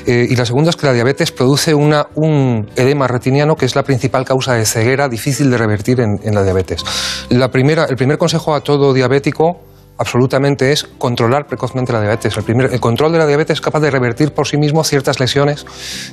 Eh, 0.06 0.26
y 0.28 0.36
la 0.36 0.44
segunda 0.44 0.70
es 0.70 0.76
que 0.76 0.86
la 0.86 0.92
diabetes 0.92 1.32
produce 1.32 1.74
un 1.74 2.66
edema 2.76 3.06
retiniano 3.06 3.56
que 3.56 3.64
es 3.64 3.74
la 3.74 3.82
principal 3.82 4.24
causa 4.24 4.54
de 4.54 4.66
ceguera 4.66 5.08
difícil 5.08 5.50
de 5.50 5.56
revertir 5.56 6.00
en, 6.00 6.20
en 6.22 6.34
la 6.34 6.42
diabetes. 6.42 6.84
La 7.30 7.50
primera, 7.50 7.84
el 7.84 7.96
primer 7.96 8.18
consejo 8.18 8.54
a 8.54 8.60
todo 8.60 8.92
diabético 8.92 9.60
absolutamente 9.96 10.72
es 10.72 10.84
controlar 10.84 11.46
precozmente 11.46 11.92
la 11.92 12.00
diabetes. 12.00 12.36
El, 12.36 12.42
primer- 12.42 12.72
el 12.72 12.80
control 12.80 13.12
de 13.12 13.18
la 13.18 13.26
diabetes 13.26 13.58
es 13.58 13.60
capaz 13.60 13.80
de 13.80 13.90
revertir 13.90 14.32
por 14.32 14.46
sí 14.46 14.56
mismo 14.56 14.82
ciertas 14.82 15.20
lesiones 15.20 15.64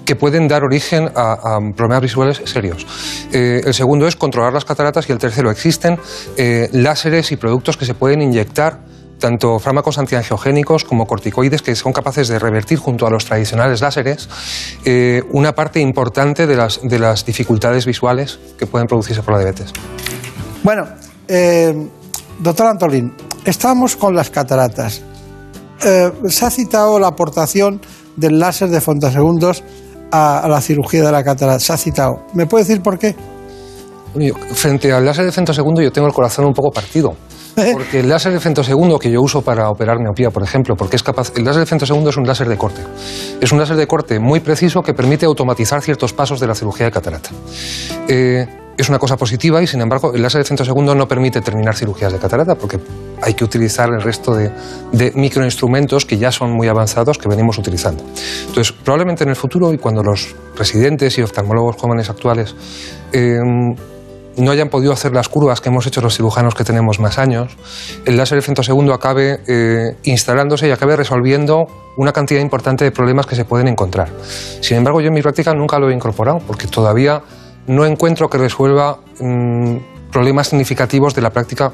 que 0.05 0.15
pueden 0.15 0.47
dar 0.47 0.63
origen 0.63 1.09
a, 1.15 1.59
problemas 1.75 2.01
visuales 2.01 2.41
serios. 2.45 2.85
Eh, 3.31 3.61
el 3.65 3.73
segundo 3.73 4.07
es 4.07 4.15
controlar 4.15 4.53
las 4.53 4.65
cataratas 4.65 5.09
y 5.09 5.11
el 5.11 5.17
tercero 5.17 5.49
existen 5.49 5.97
eh, 6.37 6.69
láseres 6.73 7.31
y 7.31 7.37
productos 7.37 7.77
que 7.77 7.85
se 7.85 7.93
pueden 7.93 8.21
inyectar 8.21 8.79
tanto 9.19 9.59
fármacos 9.59 9.99
antiangiogénicos 9.99 10.83
como 10.83 11.05
corticoides 11.05 11.61
que 11.61 11.75
son 11.75 11.93
capaces 11.93 12.27
de 12.27 12.39
revertir 12.39 12.79
junto 12.79 13.05
a 13.05 13.11
los 13.11 13.25
tradicionales 13.25 13.81
láseres 13.81 14.27
eh, 14.83 15.21
una 15.31 15.53
parte 15.53 15.79
importante 15.79 16.47
de 16.47 16.55
las, 16.55 16.79
de 16.83 16.97
las 16.97 17.23
dificultades 17.23 17.85
visuales 17.85 18.39
que 18.57 18.65
pueden 18.65 18.87
producirse 18.87 19.21
por 19.21 19.33
la 19.35 19.39
diabetes. 19.41 19.73
Bueno, 20.63 20.87
doctor 22.39 22.67
Antolín, 22.67 23.13
estamos 23.45 23.95
con 23.95 24.15
las 24.15 24.29
cataratas. 24.29 25.01
Eh, 25.83 26.11
se 26.27 26.45
ha 26.45 26.49
citado 26.49 26.99
la 26.99 27.07
aportación 27.07 27.81
del 28.15 28.39
láser 28.39 28.69
de 28.69 28.81
fontosegundos 28.81 29.63
a, 30.11 30.39
a 30.39 30.47
la 30.47 30.61
cirugía 30.61 31.03
de 31.03 31.11
la 31.11 31.23
catarata. 31.23 31.59
Se 31.59 31.73
ha 31.73 31.77
citado. 31.77 32.25
¿Me 32.33 32.45
puede 32.45 32.65
decir 32.65 32.81
por 32.81 32.99
qué? 32.99 33.15
Yo, 34.15 34.33
frente 34.53 34.91
al 34.91 35.05
láser 35.05 35.25
de 35.25 35.31
femtosegundo 35.31 35.81
yo 35.81 35.91
tengo 35.91 36.07
el 36.07 36.13
corazón 36.13 36.45
un 36.45 36.53
poco 36.53 36.71
partido. 36.71 37.15
Porque 37.73 37.99
el 37.99 38.09
láser 38.09 38.31
de 38.31 38.39
femtosegundo 38.39 38.97
que 38.97 39.11
yo 39.11 39.21
uso 39.21 39.41
para 39.41 39.69
operar 39.69 39.99
miopía, 39.99 40.29
por 40.29 40.43
ejemplo, 40.43 40.75
porque 40.75 40.95
es 40.95 41.03
capaz. 41.03 41.33
El 41.35 41.43
láser 41.43 41.61
de 41.61 41.65
femtosegundo 41.65 42.09
es 42.09 42.17
un 42.17 42.25
láser 42.25 42.47
de 42.47 42.57
corte. 42.57 42.81
Es 43.41 43.51
un 43.51 43.59
láser 43.59 43.75
de 43.75 43.87
corte 43.87 44.19
muy 44.19 44.39
preciso 44.39 44.81
que 44.81 44.93
permite 44.93 45.25
automatizar 45.25 45.81
ciertos 45.81 46.13
pasos 46.13 46.39
de 46.39 46.47
la 46.47 46.55
cirugía 46.55 46.85
de 46.85 46.91
catarata. 46.91 47.29
Eh, 48.07 48.47
es 48.81 48.89
una 48.89 48.99
cosa 48.99 49.17
positiva 49.17 49.61
y, 49.61 49.67
sin 49.67 49.81
embargo, 49.81 50.13
el 50.13 50.21
láser 50.21 50.39
de 50.41 50.45
femtosegundo 50.45 50.95
no 50.95 51.07
permite 51.07 51.41
terminar 51.41 51.75
cirugías 51.75 52.11
de 52.11 52.19
catarata 52.19 52.55
porque 52.55 52.79
hay 53.21 53.33
que 53.33 53.43
utilizar 53.43 53.89
el 53.89 54.01
resto 54.01 54.33
de, 54.33 54.51
microinstrumentos 55.15 56.05
que 56.05 56.17
ya 56.17 56.31
son 56.31 56.51
muy 56.51 56.67
avanzados 56.67 57.17
que 57.17 57.29
venimos 57.29 57.57
utilizando. 57.57 58.03
Entonces, 58.47 58.71
probablemente 58.71 59.23
en 59.23 59.29
el 59.29 59.35
futuro 59.35 59.73
y 59.73 59.77
cuando 59.77 60.03
los 60.03 60.35
residentes 60.57 61.17
y 61.17 61.21
oftalmólogos 61.21 61.75
jóvenes 61.75 62.09
actuales 62.09 62.55
eh, 63.13 63.39
no 64.37 64.51
hayan 64.51 64.69
podido 64.69 64.93
hacer 64.93 65.11
las 65.11 65.29
curvas 65.29 65.61
que 65.61 65.69
hemos 65.69 65.85
hecho 65.85 66.01
los 66.01 66.15
cirujanos 66.15 66.55
que 66.55 66.63
tenemos 66.63 66.99
más 66.99 67.17
años, 67.17 67.55
el 68.05 68.17
láser 68.17 68.37
de 68.37 68.41
femtosegundo 68.41 68.93
acabe 68.93 69.41
eh, 69.47 69.95
instalándose 70.03 70.67
y 70.67 70.71
acabe 70.71 70.95
resolviendo 70.95 71.65
una 71.97 72.13
cantidad 72.13 72.39
importante 72.39 72.85
de 72.85 72.91
problemas 72.91 73.25
que 73.25 73.35
se 73.35 73.45
pueden 73.45 73.67
encontrar. 73.67 74.09
Sin 74.61 74.77
embargo, 74.77 75.01
yo 75.01 75.07
en 75.07 75.13
mi 75.13 75.21
práctica 75.21 75.53
nunca 75.53 75.77
lo 75.79 75.89
he 75.89 75.93
incorporado 75.93 76.39
porque 76.39 76.67
todavía 76.67 77.21
no 77.67 77.85
encuentro 77.85 78.29
que 78.29 78.37
resuelva 78.37 78.99
mm, 79.19 80.11
problemas 80.11 80.49
significativos 80.49 81.15
de 81.15 81.21
la 81.21 81.29
práctica 81.29 81.71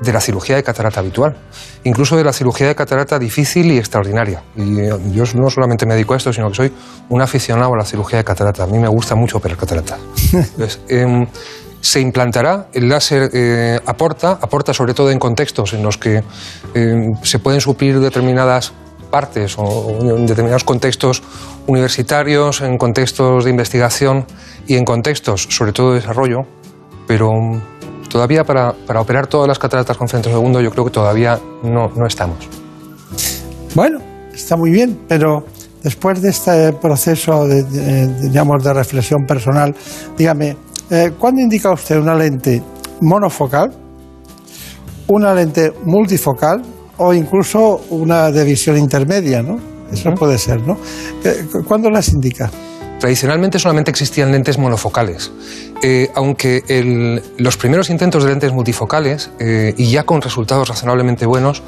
de 0.00 0.12
la 0.12 0.20
cirugía 0.20 0.56
de 0.56 0.62
catarata 0.62 1.00
habitual, 1.00 1.36
incluso 1.84 2.16
de 2.16 2.24
la 2.24 2.32
cirugía 2.32 2.68
de 2.68 2.74
catarata 2.74 3.18
difícil 3.18 3.72
y 3.72 3.78
extraordinaria. 3.78 4.42
Y 4.56 4.80
eh, 4.80 4.90
yo 5.12 5.24
no 5.34 5.50
solamente 5.50 5.86
me 5.86 5.94
dedico 5.94 6.14
a 6.14 6.16
esto, 6.16 6.32
sino 6.32 6.48
que 6.48 6.54
soy 6.54 6.72
un 7.08 7.20
aficionado 7.20 7.74
a 7.74 7.76
la 7.76 7.84
cirugía 7.84 8.18
de 8.18 8.24
catarata. 8.24 8.64
A 8.64 8.66
mí 8.66 8.78
me 8.78 8.88
gusta 8.88 9.14
mucho 9.14 9.38
operar 9.38 9.58
catarata. 9.58 9.98
Entonces, 10.32 10.80
em, 10.88 11.26
se 11.80 12.00
implantará, 12.00 12.68
el 12.72 12.88
láser 12.88 13.30
eh, 13.32 13.80
aporta, 13.86 14.32
aporta 14.40 14.74
sobre 14.74 14.94
todo 14.94 15.10
en 15.10 15.18
contextos 15.18 15.72
en 15.72 15.82
los 15.82 15.96
que 15.96 16.22
em, 16.74 17.14
se 17.22 17.38
pueden 17.38 17.60
suplir 17.60 18.00
determinadas 18.00 18.72
partes 19.10 19.56
o 19.58 19.98
en 20.00 20.26
determinados 20.26 20.64
contextos 20.64 21.22
universitarios, 21.66 22.60
en 22.60 22.76
contextos 22.78 23.44
de 23.44 23.50
investigación 23.50 24.26
y 24.68 24.76
en 24.76 24.84
contextos, 24.84 25.48
sobre 25.50 25.72
todo 25.72 25.90
de 25.90 25.96
desarrollo, 25.96 26.42
pero 27.08 27.30
todavía 28.08 28.44
para, 28.44 28.74
para 28.86 29.00
operar 29.00 29.26
todas 29.26 29.48
las 29.48 29.58
cataratas 29.58 29.96
con 29.96 30.08
frente 30.08 30.30
segundo 30.30 30.60
yo 30.60 30.70
creo 30.70 30.84
que 30.84 30.90
todavía 30.90 31.40
no, 31.64 31.88
no 31.88 32.06
estamos. 32.06 32.46
Bueno, 33.74 33.98
está 34.32 34.56
muy 34.56 34.70
bien, 34.70 35.00
pero 35.08 35.44
después 35.82 36.20
de 36.20 36.28
este 36.28 36.72
proceso 36.74 37.46
de, 37.46 37.62
de, 37.64 38.28
digamos, 38.28 38.62
de 38.62 38.74
reflexión 38.74 39.24
personal, 39.26 39.74
dígame, 40.16 40.56
eh, 40.90 41.12
¿cuándo 41.18 41.40
indica 41.40 41.72
usted 41.72 41.98
una 41.98 42.14
lente 42.14 42.62
monofocal, 43.00 43.70
una 45.06 45.34
lente 45.34 45.72
multifocal 45.84 46.62
o 46.98 47.14
incluso 47.14 47.80
una 47.90 48.30
de 48.30 48.44
visión 48.44 48.76
intermedia, 48.76 49.42
¿no? 49.42 49.58
Eso 49.90 50.10
puede 50.12 50.36
ser, 50.36 50.60
¿no? 50.66 50.76
Eh, 51.24 51.46
¿Cuándo 51.66 51.88
las 51.88 52.08
indica? 52.10 52.50
Tradicionalmente 52.98 53.60
solamente 53.60 53.92
existían 53.92 54.32
lentes 54.32 54.58
monofocales, 54.58 55.30
eh, 55.82 56.10
aunque 56.16 57.22
los 57.38 57.56
primeros 57.56 57.90
intentos 57.90 58.24
de 58.24 58.30
lentes 58.30 58.52
multifocales, 58.52 59.30
eh, 59.38 59.72
y 59.76 59.92
ya 59.92 60.02
con 60.02 60.20
resultados 60.20 60.68
razonablemente 60.68 61.24
buenos, 61.24 61.62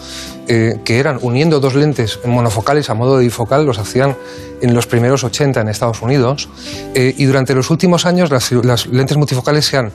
eh, 0.48 0.80
que 0.84 0.98
eran 0.98 1.20
uniendo 1.22 1.60
dos 1.60 1.76
lentes 1.76 2.18
monofocales 2.24 2.90
a 2.90 2.94
modo 2.94 3.18
de 3.18 3.24
bifocal, 3.24 3.64
los 3.64 3.78
hacían 3.78 4.16
en 4.60 4.74
los 4.74 4.88
primeros 4.88 5.22
80 5.22 5.60
en 5.60 5.68
Estados 5.68 6.02
Unidos, 6.02 6.48
y 6.94 7.24
durante 7.24 7.54
los 7.54 7.70
últimos 7.70 8.06
años 8.06 8.30
las, 8.30 8.86
lentes 8.86 9.16
multifocales 9.16 9.64
se 9.64 9.76
han 9.76 9.92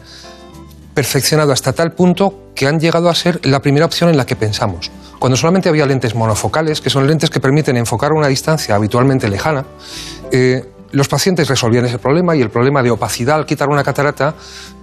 perfeccionado 0.93 1.51
hasta 1.51 1.73
tal 1.73 1.91
punto 1.91 2.51
que 2.55 2.65
han 2.67 2.79
llegado 2.79 3.09
a 3.09 3.15
ser 3.15 3.45
la 3.45 3.61
primera 3.61 3.85
opción 3.85 4.09
en 4.09 4.15
la 4.15 4.25
que 4.25 4.37
pensamos. 4.37 4.89
Cuando 5.19 5.35
solamente 5.35 5.67
había 5.67 5.85
lentes 5.85 6.15
monofocales, 6.15 6.79
que 6.79 6.89
son 6.89 7.05
lentes 7.05 7.29
que 7.29 7.41
permiten 7.41 7.75
enfocar 7.75 8.13
una 8.13 8.27
distancia 8.27 8.75
habitualmente 8.75 9.27
lejana, 9.27 9.65
los 10.95 11.09
pacientes 11.09 11.49
resolvían 11.49 11.85
ese 11.85 11.99
problema 11.99 12.35
y 12.35 12.41
el 12.41 12.49
problema 12.49 12.81
de 12.81 12.89
opacidad 12.89 13.35
al 13.35 13.45
quitar 13.45 13.67
una 13.67 13.83
catarata, 13.83 14.33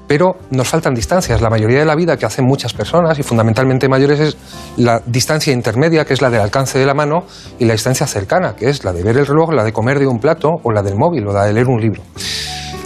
pero 0.07 0.37
nos 0.51 0.69
faltan 0.69 0.93
distancias. 0.93 1.41
La 1.41 1.49
mayoría 1.49 1.79
de 1.79 1.87
la 1.87 1.95
vida 1.95 2.19
que 2.19 2.27
hacen 2.27 2.45
muchas 2.45 2.75
personas 2.75 3.19
y 3.19 3.23
fundamentalmente 3.23 3.89
mayores 3.89 4.21
es 4.21 4.37
la 4.77 5.01
distancia 5.07 5.55
intermedia, 5.55 6.05
que 6.05 6.13
es 6.13 6.21
la 6.21 6.29
del 6.29 6.43
alcance 6.43 6.79
de 6.79 6.85
la 6.85 6.93
mano, 6.93 7.25
y 7.59 7.65
la 7.65 7.73
distancia 7.73 8.07
cercana, 8.07 8.55
que 8.55 8.69
es 8.69 8.85
la 8.85 8.93
de 8.93 9.03
ver 9.03 9.17
el 9.17 9.27
reloj, 9.27 9.53
la 9.53 9.65
de 9.65 9.73
comer 9.73 9.99
de 9.99 10.07
un 10.07 10.19
plato 10.19 10.51
o 10.63 10.71
la 10.71 10.83
del 10.83 10.97
móvil 10.97 11.27
o 11.29 11.33
la 11.33 11.47
de 11.47 11.55
leer 11.55 11.69
un 11.69 11.81
libro. 11.81 12.03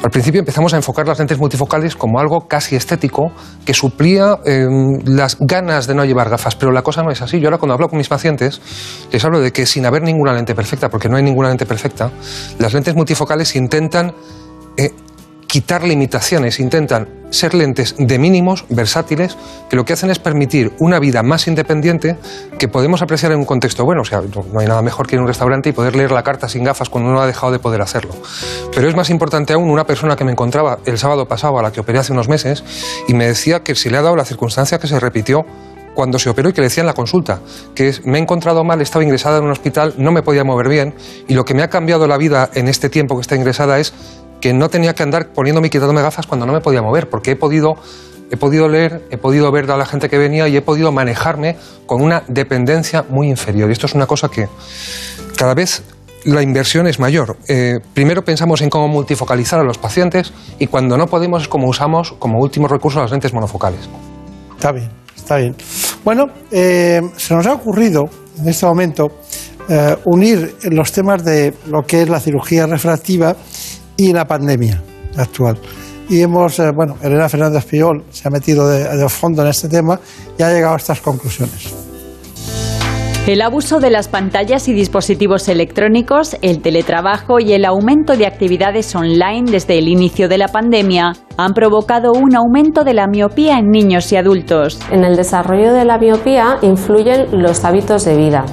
Al 0.06 0.12
principio 0.12 0.38
empezamos 0.38 0.72
a 0.72 0.76
enfocar 0.76 1.04
las 1.08 1.18
lentes 1.18 1.36
multifocales 1.36 1.96
como 1.96 2.20
algo 2.20 2.46
casi 2.46 2.76
estético 2.76 3.32
que 3.64 3.74
suplía 3.74 4.38
eh, 4.44 4.64
las 5.04 5.36
ganas 5.40 5.88
de 5.88 5.96
no 5.96 6.04
llevar 6.04 6.30
gafas, 6.30 6.54
pero 6.54 6.70
la 6.70 6.82
cosa 6.82 7.02
no 7.02 7.10
es 7.10 7.22
así. 7.22 7.40
Yo 7.40 7.48
ahora 7.48 7.58
cuando 7.58 7.74
hablo 7.74 7.88
con 7.88 7.98
mis 7.98 8.08
pacientes 8.08 8.60
les 9.10 9.24
hablo 9.24 9.40
de 9.40 9.50
que 9.50 9.66
sin 9.66 9.84
haber 9.84 10.02
ninguna 10.02 10.32
lente 10.32 10.54
perfecta, 10.54 10.90
porque 10.90 11.08
no 11.08 11.16
hay 11.16 11.24
ninguna 11.24 11.48
lente 11.48 11.66
perfecta, 11.66 12.12
las 12.60 12.72
lentes 12.72 12.94
multifocales 12.94 13.56
intentan 13.56 14.14
eh, 14.76 14.92
quitar 15.46 15.84
limitaciones, 15.84 16.60
intentan 16.60 17.08
ser 17.30 17.54
lentes 17.54 17.94
de 17.98 18.18
mínimos, 18.18 18.64
versátiles, 18.68 19.36
que 19.68 19.76
lo 19.76 19.84
que 19.84 19.92
hacen 19.92 20.10
es 20.10 20.18
permitir 20.18 20.72
una 20.78 20.98
vida 20.98 21.22
más 21.22 21.46
independiente 21.48 22.16
que 22.58 22.68
podemos 22.68 23.02
apreciar 23.02 23.32
en 23.32 23.38
un 23.38 23.44
contexto 23.44 23.84
bueno. 23.84 24.02
O 24.02 24.04
sea, 24.04 24.22
no 24.52 24.60
hay 24.60 24.66
nada 24.66 24.82
mejor 24.82 25.06
que 25.06 25.16
ir 25.16 25.18
a 25.18 25.22
un 25.22 25.28
restaurante 25.28 25.70
y 25.70 25.72
poder 25.72 25.96
leer 25.96 26.12
la 26.12 26.22
carta 26.22 26.48
sin 26.48 26.64
gafas 26.64 26.88
cuando 26.88 27.10
uno 27.10 27.20
ha 27.20 27.26
dejado 27.26 27.52
de 27.52 27.58
poder 27.58 27.82
hacerlo. 27.82 28.14
Pero 28.74 28.88
es 28.88 28.96
más 28.96 29.10
importante 29.10 29.52
aún 29.52 29.70
una 29.70 29.86
persona 29.86 30.16
que 30.16 30.24
me 30.24 30.32
encontraba 30.32 30.78
el 30.84 30.98
sábado 30.98 31.26
pasado, 31.26 31.58
a 31.58 31.62
la 31.62 31.72
que 31.72 31.80
operé 31.80 31.98
hace 31.98 32.12
unos 32.12 32.28
meses, 32.28 32.64
y 33.08 33.14
me 33.14 33.26
decía 33.26 33.60
que 33.60 33.74
se 33.74 33.90
le 33.90 33.98
ha 33.98 34.02
dado 34.02 34.16
la 34.16 34.24
circunstancia 34.24 34.78
que 34.78 34.86
se 34.86 34.98
repitió 35.00 35.44
cuando 35.94 36.18
se 36.18 36.28
operó 36.28 36.50
y 36.50 36.52
que 36.52 36.60
le 36.60 36.66
decía 36.66 36.82
en 36.82 36.86
la 36.86 36.92
consulta, 36.92 37.40
que 37.74 37.88
es, 37.88 38.04
me 38.04 38.18
he 38.18 38.20
encontrado 38.20 38.62
mal, 38.64 38.82
estaba 38.82 39.02
ingresada 39.02 39.38
en 39.38 39.44
un 39.44 39.50
hospital, 39.50 39.94
no 39.96 40.12
me 40.12 40.22
podía 40.22 40.44
mover 40.44 40.68
bien, 40.68 40.94
y 41.26 41.34
lo 41.34 41.46
que 41.46 41.54
me 41.54 41.62
ha 41.62 41.70
cambiado 41.70 42.06
la 42.06 42.18
vida 42.18 42.50
en 42.52 42.68
este 42.68 42.90
tiempo 42.90 43.16
que 43.16 43.22
está 43.22 43.34
ingresada 43.34 43.78
es 43.78 43.94
que 44.40 44.52
no 44.52 44.68
tenía 44.68 44.94
que 44.94 45.02
andar 45.02 45.32
poniéndome 45.32 45.68
y 45.68 45.70
quitándome 45.70 46.02
gafas 46.02 46.26
cuando 46.26 46.46
no 46.46 46.52
me 46.52 46.60
podía 46.60 46.82
mover, 46.82 47.08
porque 47.08 47.32
he 47.32 47.36
podido, 47.36 47.74
he 48.30 48.36
podido 48.36 48.68
leer, 48.68 49.06
he 49.10 49.18
podido 49.18 49.50
ver 49.50 49.70
a 49.70 49.76
la 49.76 49.86
gente 49.86 50.08
que 50.08 50.18
venía 50.18 50.48
y 50.48 50.56
he 50.56 50.62
podido 50.62 50.92
manejarme 50.92 51.56
con 51.86 52.02
una 52.02 52.22
dependencia 52.28 53.04
muy 53.08 53.28
inferior. 53.28 53.68
Y 53.68 53.72
esto 53.72 53.86
es 53.86 53.94
una 53.94 54.06
cosa 54.06 54.28
que 54.28 54.48
cada 55.36 55.54
vez 55.54 55.82
la 56.24 56.42
inversión 56.42 56.86
es 56.86 56.98
mayor. 56.98 57.36
Eh, 57.48 57.78
primero 57.94 58.24
pensamos 58.24 58.60
en 58.60 58.68
cómo 58.68 58.88
multifocalizar 58.88 59.60
a 59.60 59.62
los 59.62 59.78
pacientes 59.78 60.32
y 60.58 60.66
cuando 60.66 60.98
no 60.98 61.06
podemos 61.06 61.42
es 61.42 61.48
como 61.48 61.68
usamos 61.68 62.12
como 62.18 62.40
último 62.40 62.68
recurso 62.68 63.00
las 63.00 63.12
lentes 63.12 63.32
monofocales. 63.32 63.88
Está 64.56 64.72
bien, 64.72 64.90
está 65.14 65.36
bien. 65.36 65.54
Bueno, 66.04 66.26
eh, 66.50 67.00
se 67.16 67.34
nos 67.34 67.46
ha 67.46 67.52
ocurrido 67.52 68.10
en 68.38 68.48
este 68.48 68.66
momento 68.66 69.12
eh, 69.68 69.96
unir 70.04 70.56
los 70.64 70.92
temas 70.92 71.24
de 71.24 71.54
lo 71.66 71.82
que 71.82 72.02
es 72.02 72.08
la 72.08 72.20
cirugía 72.20 72.66
refractiva 72.66 73.36
y 73.96 74.12
la 74.12 74.26
pandemia 74.26 74.82
actual. 75.16 75.58
Y 76.08 76.20
hemos, 76.20 76.58
eh, 76.58 76.70
bueno, 76.70 76.96
Elena 77.02 77.28
Fernández 77.28 77.64
Piol 77.64 78.04
se 78.10 78.28
ha 78.28 78.30
metido 78.30 78.68
de, 78.68 78.96
de 78.96 79.08
fondo 79.08 79.42
en 79.42 79.48
este 79.48 79.68
tema 79.68 79.98
y 80.38 80.42
ha 80.42 80.52
llegado 80.52 80.74
a 80.74 80.76
estas 80.78 81.00
conclusiones. 81.00 81.85
El 83.26 83.42
abuso 83.42 83.80
de 83.80 83.90
las 83.90 84.06
pantallas 84.06 84.68
y 84.68 84.72
dispositivos 84.72 85.48
electrónicos, 85.48 86.36
el 86.42 86.62
teletrabajo 86.62 87.40
y 87.40 87.54
el 87.54 87.64
aumento 87.64 88.16
de 88.16 88.24
actividades 88.24 88.94
online 88.94 89.50
desde 89.50 89.78
el 89.78 89.88
inicio 89.88 90.28
de 90.28 90.38
la 90.38 90.46
pandemia 90.46 91.12
han 91.36 91.52
provocado 91.52 92.12
un 92.12 92.36
aumento 92.36 92.84
de 92.84 92.94
la 92.94 93.08
miopía 93.08 93.58
en 93.58 93.72
niños 93.72 94.12
y 94.12 94.16
adultos. 94.16 94.78
En 94.92 95.02
el 95.02 95.16
desarrollo 95.16 95.72
de 95.72 95.84
la 95.84 95.98
miopía 95.98 96.58
influyen 96.62 97.42
los 97.42 97.64
hábitos 97.64 98.04
de 98.04 98.16
vida. 98.16 98.44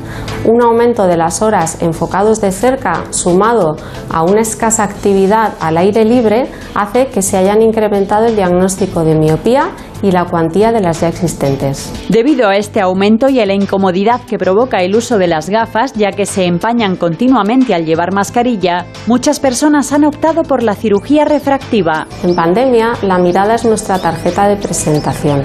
Un 0.45 0.63
aumento 0.63 1.05
de 1.05 1.17
las 1.17 1.43
horas 1.43 1.79
enfocados 1.83 2.41
de 2.41 2.51
cerca, 2.51 3.03
sumado 3.11 3.77
a 4.09 4.23
una 4.23 4.41
escasa 4.41 4.83
actividad 4.83 5.53
al 5.59 5.77
aire 5.77 6.03
libre, 6.03 6.47
hace 6.73 7.09
que 7.09 7.21
se 7.21 7.37
hayan 7.37 7.61
incrementado 7.61 8.25
el 8.25 8.35
diagnóstico 8.35 9.03
de 9.05 9.13
miopía 9.13 9.69
y 10.03 10.11
la 10.11 10.25
cuantía 10.25 10.71
de 10.71 10.81
las 10.81 11.01
ya 11.01 11.07
existentes. 11.07 11.91
Debido 12.09 12.49
a 12.49 12.57
este 12.57 12.81
aumento 12.81 13.29
y 13.29 13.39
a 13.39 13.47
la 13.47 13.55
incomodidad 13.55 14.21
que 14.21 14.37
provoca 14.37 14.83
el 14.83 14.95
uso 14.95 15.17
de 15.17 15.27
las 15.27 15.49
gafas, 15.49 15.93
ya 15.93 16.11
que 16.11 16.27
se 16.27 16.45
empañan 16.45 16.97
continuamente 16.97 17.73
al 17.73 17.85
llevar 17.85 18.13
mascarilla, 18.13 18.85
muchas 19.07 19.39
personas 19.39 19.91
han 19.93 20.03
optado 20.03 20.43
por 20.43 20.61
la 20.61 20.75
cirugía 20.75 21.25
refractiva. 21.25 22.05
En 22.23 22.35
pandemia, 22.35 22.93
la 23.01 23.17
mirada 23.17 23.55
es 23.55 23.65
nuestra 23.65 23.97
tarjeta 23.97 24.47
de 24.47 24.57
presentación. 24.57 25.43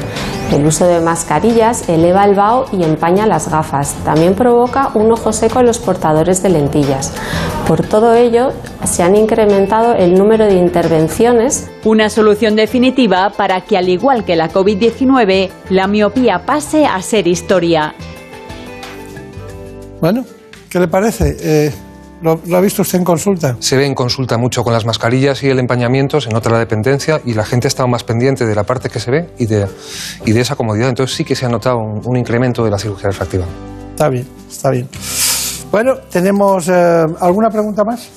El 0.52 0.64
uso 0.64 0.86
de 0.86 1.00
mascarillas 1.00 1.88
eleva 1.90 2.24
el 2.24 2.34
vaho 2.34 2.64
y 2.72 2.82
empaña 2.82 3.26
las 3.26 3.50
gafas. 3.50 3.94
También 4.02 4.34
provoca 4.34 4.90
un 4.94 5.12
ojo 5.12 5.30
seco 5.32 5.60
en 5.60 5.66
los 5.66 5.78
portadores 5.78 6.42
de 6.42 6.48
lentillas. 6.48 7.12
Por 7.66 7.86
todo 7.86 8.14
ello, 8.14 8.52
se 8.84 9.02
han 9.02 9.14
incrementado 9.14 9.94
el 9.94 10.14
número 10.14 10.46
de 10.46 10.54
intervenciones. 10.54 11.68
Una 11.84 12.08
solución 12.08 12.56
definitiva 12.56 13.30
para 13.36 13.60
que, 13.60 13.76
al 13.76 13.90
igual 13.90 14.24
que 14.24 14.36
la 14.36 14.50
COVID-19, 14.50 15.50
la 15.68 15.86
miopía 15.86 16.46
pase 16.46 16.86
a 16.86 17.00
ser 17.02 17.28
historia. 17.28 17.94
Bueno, 20.00 20.24
¿qué 20.70 20.80
le 20.80 20.88
parece? 20.88 21.36
Eh, 21.40 21.74
¿lo, 22.23 22.40
lo 22.47 22.57
ha 22.57 22.61
visto 22.61 22.82
usted 22.82 22.99
en 22.99 23.05
consulta? 23.05 23.57
Se 23.61 23.77
ve 23.77 23.86
en 23.86 23.95
consulta 23.95 24.39
mucho 24.39 24.62
con 24.62 24.73
las 24.73 24.85
mascarillas 24.85 25.43
y 25.43 25.49
el 25.49 25.59
empañamiento, 25.59 26.20
se 26.20 26.31
nota 26.31 26.51
la 26.51 26.59
dependencia 26.59 27.20
y 27.24 27.35
la 27.35 27.45
gente 27.45 27.66
ha 27.66 27.70
estado 27.70 27.89
más 27.89 28.05
pendiente 28.05 28.47
de 28.47 28.55
la 28.55 28.65
parte 28.65 28.89
que 28.89 29.01
se 29.01 29.11
ve 29.11 29.31
y 29.39 29.47
de, 29.47 29.66
y 30.24 30.32
de 30.32 30.40
esa 30.40 30.57
comodidad. 30.57 30.89
Entonces 30.89 31.16
sí 31.16 31.24
que 31.24 31.35
se 31.35 31.47
ha 31.47 31.49
notado 31.49 31.78
un, 31.78 32.01
un 32.05 32.16
incremento 32.16 32.65
de 32.65 32.70
la 32.70 32.78
cirugía 32.78 33.09
refractiva. 33.09 33.45
Está 33.90 34.09
bien, 34.09 34.27
está 34.49 34.70
bien. 34.70 34.89
Bueno, 35.70 35.97
¿tenemos 36.11 36.69
eh, 36.69 37.05
alguna 37.20 37.51
pregunta 37.51 37.82
más? 37.85 38.09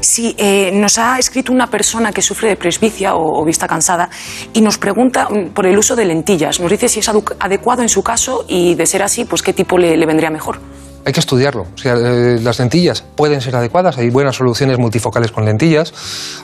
Sí, 0.00 0.34
eh, 0.38 0.70
nos 0.72 0.98
ha 0.98 1.18
escrito 1.18 1.52
una 1.52 1.68
persona 1.68 2.12
que 2.12 2.22
sufre 2.22 2.48
de 2.48 2.56
presbicia 2.56 3.14
o, 3.14 3.40
o 3.40 3.44
vista 3.44 3.66
cansada 3.66 4.08
y 4.52 4.60
nos 4.60 4.78
pregunta 4.78 5.28
mm, 5.28 5.50
por 5.50 5.66
el 5.66 5.78
uso 5.78 5.94
de 5.94 6.04
lentillas. 6.04 6.58
Nos 6.60 6.70
dice 6.70 6.88
si 6.88 7.00
es 7.00 7.10
adecuado 7.38 7.82
en 7.82 7.88
su 7.88 8.02
caso 8.02 8.44
y, 8.48 8.74
de 8.74 8.86
ser 8.86 9.02
así, 9.02 9.24
pues 9.24 9.42
qué 9.42 9.52
tipo 9.52 9.78
le, 9.78 9.96
le 9.96 10.06
vendría 10.06 10.30
mejor. 10.30 10.58
Hay 11.06 11.12
que 11.12 11.20
estudiarlo. 11.20 11.62
O 11.72 11.78
sea, 11.78 11.94
eh, 11.94 12.40
las 12.42 12.58
lentillas 12.58 13.02
pueden 13.14 13.40
ser 13.40 13.54
adecuadas, 13.54 13.96
hay 13.96 14.10
buenas 14.10 14.34
soluciones 14.34 14.76
multifocales 14.76 15.30
con 15.30 15.44
lentillas, 15.44 15.94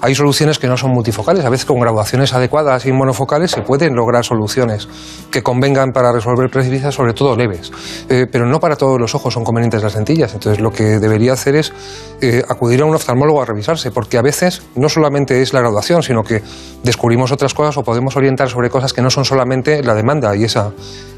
hay 0.00 0.14
soluciones 0.14 0.60
que 0.60 0.68
no 0.68 0.76
son 0.76 0.92
multifocales. 0.92 1.44
A 1.44 1.50
veces 1.50 1.66
con 1.66 1.80
graduaciones 1.80 2.32
adecuadas 2.32 2.86
y 2.86 2.92
monofocales 2.92 3.50
se 3.50 3.62
pueden 3.62 3.96
lograr 3.96 4.24
soluciones 4.24 4.88
que 5.32 5.42
convengan 5.42 5.90
para 5.90 6.12
resolver 6.12 6.48
presbicias, 6.48 6.94
sobre 6.94 7.12
todo 7.12 7.34
leves. 7.34 7.72
Eh, 8.08 8.26
pero 8.30 8.46
no 8.46 8.60
para 8.60 8.76
todos 8.76 9.00
los 9.00 9.16
ojos 9.16 9.34
son 9.34 9.42
convenientes 9.42 9.82
las 9.82 9.96
lentillas. 9.96 10.32
Entonces 10.32 10.62
lo 10.62 10.70
que 10.70 11.00
debería 11.00 11.32
hacer 11.32 11.56
es 11.56 11.72
eh, 12.20 12.44
acudir 12.48 12.82
a 12.82 12.84
un 12.84 12.94
oftalmólogo 12.94 13.42
a 13.42 13.44
revisarse, 13.44 13.90
porque 13.90 14.16
a 14.16 14.22
veces 14.22 14.62
no 14.76 14.88
solamente 14.88 15.42
es 15.42 15.52
la 15.52 15.58
graduación, 15.58 16.04
sino 16.04 16.22
que 16.22 16.40
descubrimos 16.84 17.32
otras 17.32 17.52
cosas 17.52 17.76
o 17.78 17.82
podemos 17.82 18.14
orientar 18.16 18.48
sobre 18.48 18.70
cosas 18.70 18.92
que 18.92 19.02
no 19.02 19.10
son 19.10 19.24
solamente 19.24 19.82
la 19.82 19.96
demanda 19.96 20.36
y, 20.36 20.44
esa, 20.44 20.70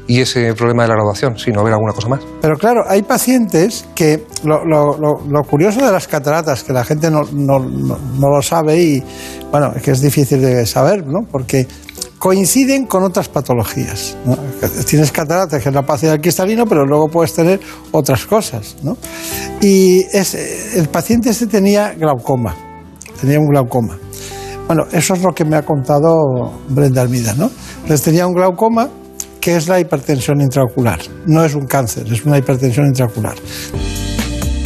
y 0.07 0.21
ese 0.21 0.53
problema 0.53 0.83
de 0.83 0.89
la 0.89 0.95
graduación, 0.95 1.37
sino 1.37 1.63
ver 1.63 1.73
alguna 1.73 1.93
cosa 1.93 2.07
más. 2.09 2.21
Pero 2.41 2.57
claro, 2.57 2.81
hay 2.87 3.01
pacientes 3.03 3.85
que 3.95 4.23
lo, 4.43 4.61
curioso 5.49 5.83
de 5.83 5.91
las 5.91 6.07
cataratas, 6.07 6.63
que 6.63 6.73
la 6.73 6.83
gente 6.83 7.09
no, 7.09 7.21
no- 7.33 7.59
no- 7.59 8.29
lo 8.29 8.41
sabe 8.41 8.81
y 8.81 9.03
bueno, 9.51 9.71
es 9.75 9.81
que 9.81 9.91
es 9.91 10.01
difícil 10.01 10.41
de 10.41 10.65
saber, 10.65 11.05
¿no? 11.07 11.21
Porque 11.31 11.67
coinciden 12.19 12.85
con 12.87 13.03
otras 13.03 13.29
patologías. 13.29 14.15
Tienes 14.87 15.11
catarata, 15.11 15.59
que 15.59 15.69
es 15.69 15.75
la 15.75 15.81
opacidad 15.81 16.13
del 16.13 16.21
cristalino, 16.21 16.65
pero 16.65 16.85
luego 16.85 17.07
puedes 17.07 17.33
tener 17.33 17.59
otras 17.91 18.25
cosas. 18.25 18.77
¿no? 18.83 18.97
Y 19.61 19.99
es, 20.11 20.33
el 20.75 20.87
paciente 20.89 21.29
este 21.29 21.47
tenía 21.47 21.93
glaucoma, 21.93 22.55
tenía 23.21 23.39
un 23.39 23.47
glaucoma. 23.47 23.97
Bueno, 24.67 24.83
eso 24.91 25.13
es 25.13 25.21
lo 25.21 25.33
que 25.33 25.45
me 25.45 25.55
ha 25.55 25.61
contado 25.61 26.15
Brenda 26.69 27.01
Almida, 27.03 27.33
¿no? 27.35 27.51
Entonces 27.83 28.01
tenía 28.01 28.25
un 28.25 28.33
glaucoma 28.33 28.89
que 29.45 29.55
es 29.55 29.67
la 29.67 29.79
hipertensión 29.79 30.41
intraocular. 30.41 30.99
No 31.27 31.45
es 31.45 31.53
un 31.53 31.67
cáncer, 31.67 32.11
es 32.11 32.25
una 32.25 32.39
hipertensión 32.39 32.87
intraocular. 32.87 33.35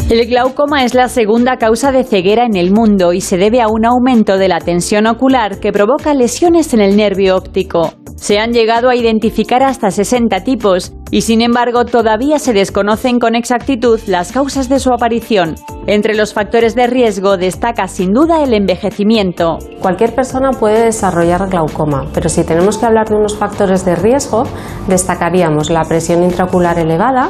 El 0.10 0.26
glaucoma 0.26 0.84
es 0.86 0.96
la 0.96 1.08
segunda 1.08 1.58
causa 1.58 1.92
de 1.92 2.04
ceguera 2.04 2.44
en 2.44 2.56
el 2.56 2.72
mundo 2.72 3.14
y 3.14 3.22
se 3.22 3.38
debe 3.38 3.62
a 3.62 3.68
un 3.68 3.86
aumento 3.86 4.40
de 4.40 4.48
la 4.48 4.60
tensión 4.60 5.06
ocular 5.06 5.60
que 5.60 5.72
provoca 5.72 6.16
lesiones 6.16 6.74
en 6.74 6.82
el 6.82 6.98
nervio 6.98 7.38
óptico. 7.38 7.94
Se 8.16 8.40
han 8.40 8.52
llegado 8.52 8.90
a 8.90 8.96
identificar 8.96 9.62
hasta 9.62 9.92
60 9.92 10.44
tipos 10.44 10.94
y 11.12 11.22
sin 11.22 11.44
embargo 11.44 11.86
todavía 11.86 12.40
se 12.40 12.54
desconocen 12.54 13.20
con 13.20 13.36
exactitud 13.36 14.00
las 14.08 14.32
causas 14.32 14.68
de 14.68 14.80
su 14.80 14.92
aparición. 14.92 15.54
Entre 15.86 16.16
los 16.16 16.34
factores 16.34 16.74
de 16.74 16.88
riesgo 16.88 17.38
destaca 17.38 17.88
sin 17.88 18.12
duda 18.12 18.44
el 18.44 18.56
envejecimiento. 18.56 19.60
Cualquier 19.80 20.16
persona 20.16 20.50
puede 20.50 20.86
desarrollar 20.86 21.48
glaucoma, 21.50 22.08
pero 22.16 22.30
si 22.30 22.44
tenemos 22.44 22.80
que 22.80 22.88
hablar 22.88 23.10
de 23.10 23.16
unos 23.16 23.38
factores 23.38 23.86
de 23.86 23.96
riesgo, 23.96 24.42
destacaríamos 24.88 25.70
la 25.70 25.84
presión 25.84 26.24
intraocular 26.24 26.80
elevada 26.80 27.30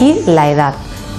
y 0.00 0.20
la 0.30 0.52
edad. 0.52 0.74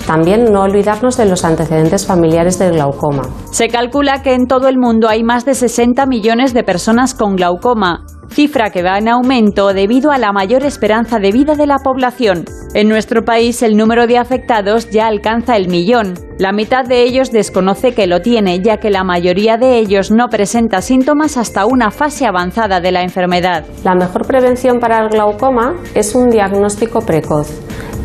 También 0.08 0.52
no 0.52 0.64
olvidarnos 0.64 1.18
de 1.18 1.26
los 1.26 1.46
antecedentes 1.46 2.06
familiares 2.06 2.60
del 2.60 2.74
glaucoma. 2.74 3.24
Se 3.52 3.70
calcula 3.70 4.22
que 4.22 4.34
en 4.34 4.48
todo 4.48 4.68
el 4.68 4.78
mundo 4.78 5.08
hay 5.08 5.24
más 5.24 5.46
de 5.46 5.54
60 5.54 6.06
millones 6.06 6.54
de 6.54 6.64
personas 6.64 7.14
con 7.14 7.36
glaucoma, 7.36 8.06
cifra 8.30 8.72
que 8.72 8.84
va 8.84 8.98
en 8.98 9.08
aumento 9.08 9.74
debido 9.74 10.12
a 10.12 10.18
la 10.18 10.34
mayor 10.34 10.66
esperanza 10.66 11.20
de 11.20 11.32
vida 11.32 11.56
de 11.56 11.68
la 11.68 11.78
población. 11.78 12.46
En 12.74 12.90
nuestro 12.90 13.24
país 13.24 13.62
el 13.62 13.78
número 13.78 14.08
de 14.08 14.18
afectados 14.18 14.90
ya 14.90 15.08
alcanza 15.08 15.56
el 15.56 15.70
millón. 15.70 16.16
La 16.40 16.52
mitad 16.52 16.84
de 16.84 17.04
ellos 17.04 17.32
desconoce 17.32 17.94
que 17.94 18.08
lo 18.08 18.22
tiene, 18.22 18.60
ya 18.60 18.78
que 18.78 18.90
la 18.90 19.04
mayoría 19.04 19.58
de 19.58 19.78
ellos 19.78 20.12
no 20.12 20.28
presenta 20.28 20.82
síntomas 20.82 21.38
hasta 21.38 21.66
una 21.66 21.92
fase 21.92 22.26
avanzada 22.26 22.82
de 22.82 22.92
la 22.92 23.04
enfermedad. 23.04 23.66
La 23.84 23.96
mejor 23.96 24.26
prevención 24.26 24.80
para 24.80 25.00
el 25.00 25.10
glaucoma 25.10 25.76
es 25.94 26.16
un 26.16 26.30
diagnóstico 26.30 27.02
precoz. 27.02 27.62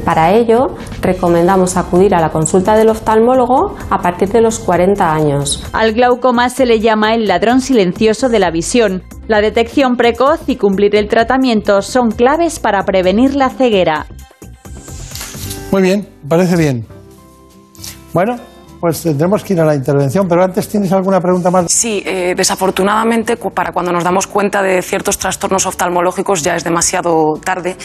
Para 0.08 0.32
ello, 0.32 0.74
recomendamos 1.02 1.76
acudir 1.76 2.14
a 2.14 2.20
la 2.22 2.30
consulta 2.30 2.74
del 2.78 2.88
oftalmólogo 2.88 3.76
a 3.90 4.00
partir 4.00 4.30
de 4.30 4.40
los 4.40 4.58
40 4.58 5.12
años. 5.12 5.62
Al 5.74 5.92
glaucoma 5.92 6.48
se 6.48 6.64
le 6.64 6.80
llama 6.80 7.14
el 7.14 7.28
ladrón 7.28 7.60
silencioso 7.60 8.30
de 8.30 8.38
la 8.38 8.50
visión. 8.50 9.02
La 9.26 9.42
detección 9.42 9.98
precoz 9.98 10.40
y 10.46 10.56
cumplir 10.56 10.96
el 10.96 11.08
tratamiento 11.08 11.82
son 11.82 12.10
claves 12.10 12.58
para 12.58 12.86
prevenir 12.86 13.34
la 13.34 13.50
ceguera. 13.50 14.06
Muy 15.70 15.82
bien, 15.82 16.08
parece 16.26 16.56
bien. 16.56 16.86
Bueno, 18.14 18.36
pues 18.80 19.02
tendremos 19.02 19.42
que 19.42 19.54
ir 19.54 19.60
a 19.60 19.64
la 19.64 19.74
intervención, 19.74 20.26
pero 20.28 20.42
antes 20.42 20.68
tienes 20.68 20.92
alguna 20.92 21.20
pregunta 21.20 21.50
más. 21.50 21.70
Sí, 21.70 22.02
eh, 22.06 22.34
desafortunadamente 22.36 23.36
para 23.36 23.72
cuando 23.72 23.92
nos 23.92 24.04
damos 24.04 24.26
cuenta 24.26 24.62
de 24.62 24.82
ciertos 24.82 25.18
trastornos 25.18 25.66
oftalmológicos 25.66 26.42
ya 26.42 26.56
es 26.56 26.64
demasiado 26.64 27.34
tarde 27.44 27.76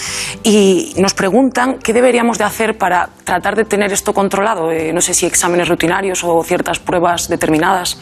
y 0.43 0.93
nos 0.97 1.13
preguntan 1.13 1.79
qué 1.83 1.93
deberíamos 1.93 2.37
de 2.37 2.43
hacer 2.43 2.77
para 2.77 3.09
tratar 3.23 3.55
de 3.55 3.65
tener 3.65 3.91
esto 3.91 4.13
controlado. 4.13 4.71
Eh, 4.71 4.91
no 4.93 5.01
sé 5.01 5.13
si 5.13 5.25
exámenes 5.25 5.69
rutinarios 5.69 6.23
o 6.23 6.43
ciertas 6.43 6.79
pruebas 6.79 7.27
determinadas. 7.27 7.97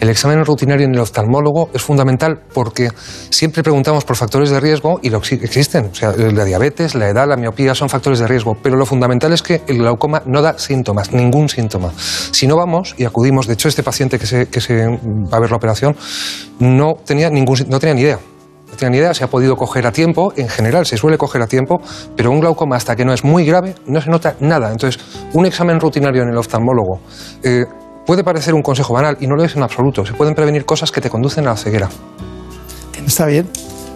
El 0.00 0.08
examen 0.10 0.44
rutinario 0.44 0.86
en 0.86 0.94
el 0.94 1.00
oftalmólogo 1.00 1.70
es 1.74 1.82
fundamental 1.82 2.40
porque 2.54 2.90
siempre 3.30 3.62
preguntamos 3.64 4.04
por 4.04 4.14
factores 4.16 4.50
de 4.50 4.60
riesgo 4.60 5.00
y 5.02 5.10
lo 5.10 5.20
exi- 5.20 5.42
existen. 5.42 5.86
O 5.90 5.94
sea, 5.94 6.12
la 6.16 6.44
diabetes, 6.44 6.94
la 6.94 7.08
edad, 7.08 7.26
la 7.26 7.36
miopía 7.36 7.74
son 7.74 7.88
factores 7.88 8.20
de 8.20 8.28
riesgo, 8.28 8.56
pero 8.62 8.76
lo 8.76 8.86
fundamental 8.86 9.32
es 9.32 9.42
que 9.42 9.62
el 9.66 9.78
glaucoma 9.78 10.22
no 10.24 10.40
da 10.40 10.56
síntomas, 10.58 11.12
ningún 11.12 11.48
síntoma. 11.48 11.92
Si 11.98 12.46
no 12.46 12.56
vamos 12.56 12.94
y 12.96 13.04
acudimos, 13.04 13.48
de 13.48 13.54
hecho 13.54 13.68
este 13.68 13.82
paciente 13.82 14.18
que 14.18 14.26
se, 14.26 14.86
va 14.86 15.36
a 15.36 15.40
ver 15.40 15.50
la 15.50 15.56
operación 15.56 15.96
no 16.60 16.94
tenía, 17.04 17.28
ningún, 17.30 17.58
no 17.68 17.80
tenía 17.80 17.94
ni 17.94 18.02
idea. 18.02 18.18
No 18.70 18.76
tenía 18.76 18.90
ni 18.90 18.98
idea, 18.98 19.14
se 19.14 19.24
ha 19.24 19.28
podido 19.28 19.56
coger 19.56 19.86
a 19.86 19.92
tiempo, 19.92 20.32
en 20.36 20.48
general 20.48 20.84
se 20.86 20.96
suele 20.96 21.16
coger 21.18 21.42
a 21.42 21.46
tiempo, 21.46 21.80
pero 22.16 22.30
un 22.30 22.38
glaucoma 22.38 22.76
hasta 22.76 22.94
que 22.94 23.04
no 23.04 23.12
es 23.14 23.24
muy 23.24 23.44
grave 23.44 23.74
no 23.86 24.00
se 24.00 24.10
nota 24.10 24.36
nada. 24.40 24.70
Entonces, 24.70 25.02
un 25.32 25.46
examen 25.46 25.80
rutinario 25.80 26.22
en 26.22 26.28
el 26.28 26.36
oftalmólogo 26.36 27.00
eh, 27.42 27.64
puede 28.08 28.24
parecer 28.24 28.54
un 28.54 28.62
consejo 28.62 28.94
banal 28.94 29.18
y 29.20 29.26
no 29.26 29.36
lo 29.36 29.44
es 29.44 29.54
en 29.54 29.62
absoluto. 29.62 30.06
Se 30.06 30.14
pueden 30.14 30.34
prevenir 30.34 30.64
cosas 30.64 30.90
que 30.90 31.02
te 31.02 31.10
conducen 31.10 31.46
a 31.46 31.50
la 31.50 31.56
ceguera. 31.58 31.90
Está 33.06 33.26
bien. 33.26 33.46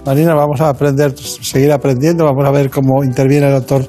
Marina, 0.05 0.35
vamos 0.35 0.61
a 0.61 0.69
aprender, 0.69 1.15
seguir 1.17 1.73
aprendiendo. 1.73 2.27
Vamos 2.27 2.45
a 2.45 2.51
ver 2.51 2.69
cómo 2.69 3.03
interviene 3.05 3.47
el 3.47 3.55
doctor 3.55 3.87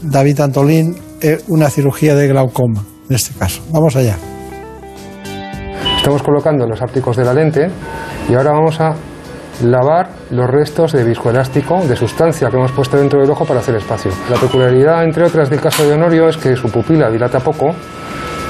David 0.00 0.40
Antolín 0.40 0.96
en 1.20 1.40
una 1.48 1.68
cirugía 1.68 2.14
de 2.14 2.26
glaucoma, 2.26 2.86
en 3.10 3.16
este 3.16 3.38
caso. 3.38 3.60
Vamos 3.70 3.94
allá. 3.96 4.16
Estamos 5.98 6.22
colocando 6.22 6.66
los 6.66 6.80
ápticos 6.80 7.14
de 7.18 7.26
la 7.26 7.34
lente 7.34 7.68
y 8.30 8.34
ahora 8.34 8.52
vamos 8.52 8.80
a 8.80 8.94
lavar 9.62 10.08
los 10.30 10.48
restos 10.48 10.92
de 10.92 11.04
viscoelástico, 11.04 11.84
de 11.86 11.96
sustancia 11.96 12.48
que 12.48 12.56
hemos 12.56 12.72
puesto 12.72 12.96
dentro 12.96 13.20
del 13.20 13.30
ojo 13.30 13.44
para 13.44 13.60
hacer 13.60 13.74
espacio. 13.74 14.10
La 14.30 14.38
peculiaridad, 14.38 15.04
entre 15.04 15.24
otras, 15.24 15.50
del 15.50 15.60
caso 15.60 15.86
de 15.86 15.92
Honorio 15.92 16.30
es 16.30 16.38
que 16.38 16.56
su 16.56 16.70
pupila 16.70 17.10
dilata 17.10 17.40
poco 17.40 17.74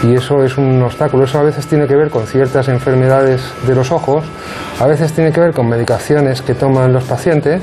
y 0.03 0.15
eso 0.15 0.43
es 0.43 0.57
un 0.59 0.83
obstáculo. 0.83 1.25
Eso 1.25 1.39
a 1.39 1.43
veces 1.43 1.67
tiene 1.67 1.87
que 1.87 1.97
ver 1.97 2.11
con 2.11 2.27
ciertas 2.27 2.69
enfermedades 2.69 3.43
de 3.67 3.75
los 3.75 3.91
ojos, 3.93 4.25
a 4.81 4.87
veces 4.87 5.13
tiene 5.13 5.33
que 5.33 5.41
ver 5.41 5.53
con 5.53 5.69
medicaciones 5.69 6.43
que 6.43 6.55
toman 6.55 6.93
los 6.93 7.05
pacientes 7.05 7.63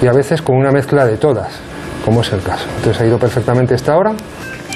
y 0.00 0.06
a 0.06 0.12
veces 0.12 0.42
con 0.42 0.56
una 0.56 0.70
mezcla 0.70 1.06
de 1.06 1.16
todas, 1.16 1.60
como 2.04 2.22
es 2.22 2.32
el 2.32 2.42
caso. 2.42 2.66
Entonces 2.76 3.00
ha 3.00 3.06
ido 3.06 3.18
perfectamente 3.18 3.74
esta 3.74 3.96
hora 3.96 4.12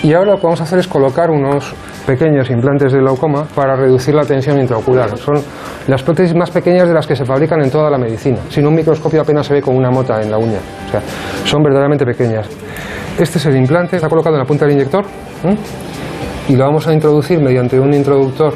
y 0.02 0.12
ahora 0.12 0.32
lo 0.32 0.36
que 0.36 0.44
vamos 0.44 0.60
a 0.60 0.64
hacer 0.64 0.78
es 0.78 0.86
colocar 0.86 1.30
unos 1.30 1.74
pequeños 2.06 2.48
implantes 2.50 2.92
de 2.92 2.98
glaucoma 3.00 3.44
para 3.54 3.74
reducir 3.74 4.14
la 4.14 4.24
tensión 4.24 4.60
intraocular. 4.60 5.18
Son 5.18 5.42
las 5.88 6.02
prótesis 6.02 6.34
más 6.36 6.50
pequeñas 6.50 6.86
de 6.86 6.94
las 6.94 7.06
que 7.06 7.16
se 7.16 7.24
fabrican 7.24 7.60
en 7.62 7.70
toda 7.70 7.90
la 7.90 7.98
medicina. 7.98 8.38
Sin 8.48 8.66
un 8.66 8.74
microscopio 8.74 9.22
apenas 9.22 9.46
se 9.46 9.54
ve 9.54 9.62
con 9.62 9.74
una 9.76 9.90
mota 9.90 10.22
en 10.22 10.30
la 10.30 10.38
uña. 10.38 10.58
O 10.86 10.90
sea, 10.90 11.00
son 11.44 11.62
verdaderamente 11.62 12.04
pequeñas. 12.04 12.46
Este 13.18 13.38
es 13.38 13.46
el 13.46 13.56
implante, 13.56 13.96
está 13.96 14.08
colocado 14.08 14.36
en 14.36 14.40
la 14.40 14.46
punta 14.46 14.66
del 14.66 14.74
inyector. 14.74 15.04
Y 16.48 16.56
lo 16.56 16.64
vamos 16.64 16.86
a 16.86 16.92
introducir 16.92 17.40
mediante 17.40 17.78
un 17.78 17.92
introductor 17.92 18.54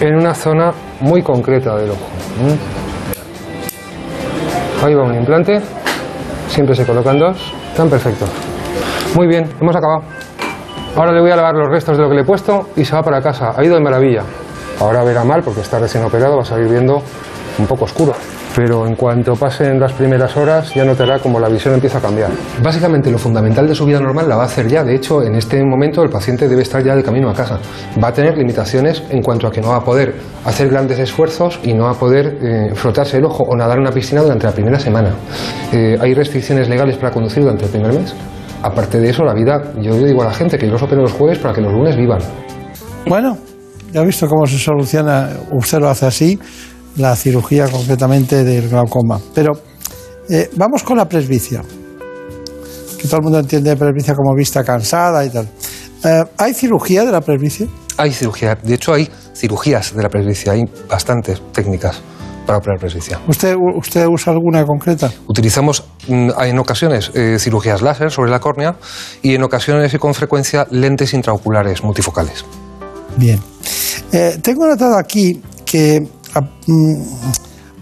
en 0.00 0.16
una 0.16 0.34
zona 0.34 0.72
muy 1.00 1.22
concreta 1.22 1.76
del 1.76 1.90
ojo. 1.90 2.06
Ahí 4.84 4.94
va 4.94 5.04
un 5.04 5.14
implante, 5.14 5.60
siempre 6.48 6.74
se 6.74 6.84
colocan 6.84 7.18
dos, 7.18 7.52
están 7.70 7.88
perfectos. 7.88 8.28
Muy 9.14 9.26
bien, 9.26 9.48
hemos 9.60 9.76
acabado. 9.76 10.02
Ahora 10.96 11.12
le 11.12 11.20
voy 11.20 11.30
a 11.30 11.36
lavar 11.36 11.54
los 11.54 11.68
restos 11.68 11.96
de 11.96 12.02
lo 12.02 12.08
que 12.08 12.16
le 12.16 12.22
he 12.22 12.24
puesto 12.24 12.70
y 12.76 12.84
se 12.84 12.94
va 12.94 13.02
para 13.02 13.20
casa. 13.20 13.52
Ha 13.56 13.64
ido 13.64 13.74
de 13.74 13.80
maravilla. 13.80 14.22
Ahora 14.80 15.04
verá 15.04 15.24
mal 15.24 15.42
porque 15.42 15.60
está 15.60 15.78
recién 15.78 16.02
operado, 16.04 16.36
va 16.36 16.42
a 16.42 16.46
salir 16.46 16.68
viendo 16.68 17.02
un 17.58 17.66
poco 17.66 17.84
oscuro. 17.84 18.14
Pero 18.54 18.86
en 18.86 18.96
cuanto 18.96 19.36
pasen 19.36 19.78
las 19.78 19.92
primeras 19.92 20.36
horas 20.36 20.74
ya 20.74 20.84
notará 20.84 21.18
como 21.20 21.38
la 21.38 21.48
visión 21.48 21.74
empieza 21.74 21.98
a 21.98 22.00
cambiar. 22.00 22.30
Básicamente 22.62 23.10
lo 23.10 23.18
fundamental 23.18 23.66
de 23.68 23.74
su 23.74 23.86
vida 23.86 24.00
normal 24.00 24.28
la 24.28 24.36
va 24.36 24.42
a 24.42 24.46
hacer 24.46 24.66
ya. 24.66 24.82
De 24.82 24.94
hecho, 24.94 25.22
en 25.22 25.36
este 25.36 25.62
momento 25.64 26.02
el 26.02 26.10
paciente 26.10 26.48
debe 26.48 26.62
estar 26.62 26.82
ya 26.82 26.96
de 26.96 27.02
camino 27.02 27.30
a 27.30 27.34
casa. 27.34 27.58
Va 28.02 28.08
a 28.08 28.12
tener 28.12 28.36
limitaciones 28.36 29.02
en 29.10 29.22
cuanto 29.22 29.46
a 29.46 29.52
que 29.52 29.60
no 29.60 29.68
va 29.68 29.76
a 29.76 29.84
poder 29.84 30.14
hacer 30.44 30.68
grandes 30.68 30.98
esfuerzos 30.98 31.60
y 31.62 31.72
no 31.74 31.84
va 31.84 31.92
a 31.92 31.98
poder 31.98 32.38
eh, 32.42 32.74
frotarse 32.74 33.18
el 33.18 33.24
ojo 33.24 33.44
o 33.44 33.56
nadar 33.56 33.76
en 33.76 33.82
una 33.82 33.92
piscina 33.92 34.22
durante 34.22 34.46
la 34.46 34.52
primera 34.52 34.80
semana. 34.80 35.14
Eh, 35.72 35.96
hay 36.00 36.14
restricciones 36.14 36.68
legales 36.68 36.96
para 36.96 37.12
conducir 37.12 37.42
durante 37.42 37.66
el 37.66 37.70
primer 37.70 37.92
mes. 37.92 38.14
Aparte 38.62 39.00
de 39.00 39.10
eso, 39.10 39.24
la 39.24 39.32
vida, 39.32 39.72
yo 39.80 39.94
digo 39.94 40.22
a 40.22 40.26
la 40.26 40.34
gente 40.34 40.58
que 40.58 40.66
yo 40.66 40.72
los 40.72 40.82
opero 40.82 41.02
los 41.02 41.12
jueves 41.12 41.38
para 41.38 41.54
que 41.54 41.60
los 41.60 41.72
lunes 41.72 41.96
vivan. 41.96 42.20
Bueno, 43.06 43.38
ya 43.92 44.00
ha 44.00 44.04
visto 44.04 44.26
cómo 44.28 44.46
se 44.46 44.58
soluciona, 44.58 45.30
usted 45.50 45.78
lo 45.78 45.88
hace 45.88 46.06
así, 46.06 46.38
la 46.96 47.16
cirugía 47.16 47.68
concretamente 47.68 48.44
del 48.44 48.68
glaucoma. 48.68 49.20
Pero 49.34 49.52
eh, 50.28 50.50
vamos 50.56 50.82
con 50.82 50.96
la 50.96 51.08
presbicia, 51.08 51.62
que 52.98 53.08
todo 53.08 53.16
el 53.16 53.22
mundo 53.22 53.38
entiende 53.40 53.76
presbicia 53.76 54.14
como 54.14 54.34
vista 54.34 54.62
cansada 54.64 55.24
y 55.24 55.30
tal. 55.30 55.48
Eh, 56.04 56.24
¿Hay 56.38 56.54
cirugía 56.54 57.04
de 57.04 57.12
la 57.12 57.20
presbicia? 57.20 57.66
Hay 57.96 58.12
cirugía, 58.12 58.54
de 58.54 58.74
hecho 58.74 58.92
hay 58.92 59.08
cirugías 59.34 59.94
de 59.94 60.02
la 60.02 60.08
presbicia, 60.08 60.52
hay 60.52 60.64
bastantes 60.88 61.42
técnicas 61.52 62.00
para 62.46 62.58
operar 62.58 62.78
presbicia. 62.78 63.20
¿Usted, 63.28 63.54
usted 63.76 64.06
usa 64.06 64.32
alguna 64.32 64.64
concreta? 64.64 65.10
Utilizamos 65.26 65.84
mm, 66.08 66.30
en 66.42 66.58
ocasiones 66.58 67.10
eh, 67.14 67.36
cirugías 67.38 67.82
láser 67.82 68.10
sobre 68.10 68.30
la 68.30 68.40
córnea 68.40 68.76
y 69.22 69.34
en 69.34 69.42
ocasiones 69.42 69.92
y 69.92 69.98
con 69.98 70.14
frecuencia 70.14 70.66
lentes 70.70 71.12
intraoculares 71.12 71.82
multifocales. 71.82 72.44
Bien. 73.16 73.40
Tengo 74.42 74.66
notado 74.66 74.98
aquí 74.98 75.40
que, 75.64 76.04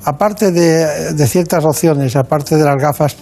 aparte 0.04 0.52
de, 0.52 1.12
de 1.14 1.26
ciertas 1.26 1.64
opciones, 1.64 2.16
aparte 2.16 2.56
de 2.56 2.64
las 2.64 2.76
gafas, 2.76 3.16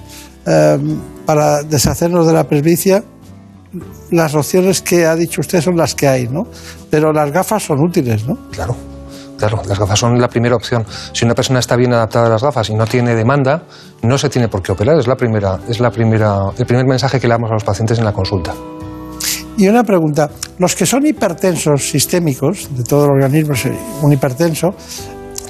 eh, 0.46 0.78
para 1.24 1.62
deshacernos 1.62 2.26
de 2.26 2.32
la 2.32 2.44
presbicia, 2.44 3.02
las 4.10 4.34
opciones 4.34 4.80
que 4.80 5.04
ha 5.04 5.16
dicho 5.16 5.40
usted 5.40 5.60
son 5.60 5.76
las 5.76 5.94
que 5.94 6.06
hay, 6.06 6.28
¿no? 6.28 6.44
Pero 6.90 7.12
las 7.12 7.32
gafas 7.32 7.64
son 7.64 7.80
útiles, 7.80 8.26
¿no? 8.26 8.36
Claro. 8.50 8.76
Claro, 9.36 9.60
las 9.68 9.78
gafas 9.78 9.98
son 9.98 10.18
la 10.18 10.28
primera 10.28 10.56
opción. 10.56 10.86
Si 11.12 11.26
una 11.26 11.34
persona 11.34 11.58
está 11.58 11.76
bien 11.76 11.92
adaptada 11.92 12.26
a 12.26 12.30
las 12.30 12.42
gafas 12.42 12.70
y 12.70 12.74
no 12.74 12.86
tiene 12.86 13.14
demanda, 13.14 13.64
no 14.02 14.16
se 14.16 14.30
tiene 14.30 14.48
por 14.48 14.62
qué 14.62 14.72
operar. 14.72 14.98
Es 14.98 15.06
la 15.06 15.14
primera, 15.14 15.58
es 15.68 15.78
la 15.78 15.90
primera, 15.90 16.52
el 16.56 16.64
primer 16.64 16.86
mensaje 16.86 17.20
que 17.20 17.26
le 17.26 17.34
damos 17.34 17.50
a 17.50 17.54
los 17.54 17.64
pacientes 17.64 17.98
en 17.98 18.06
la 18.06 18.14
consulta. 18.14 18.54
Y 19.58 19.68
una 19.68 19.84
pregunta, 19.84 20.30
los 20.58 20.74
que 20.74 20.86
son 20.86 21.06
hipertensos 21.06 21.90
sistémicos, 21.90 22.68
de 22.74 22.84
todo 22.84 23.06
el 23.06 23.10
organismo, 23.10 23.52
es 23.52 23.68
un 24.00 24.12
hipertenso, 24.12 24.68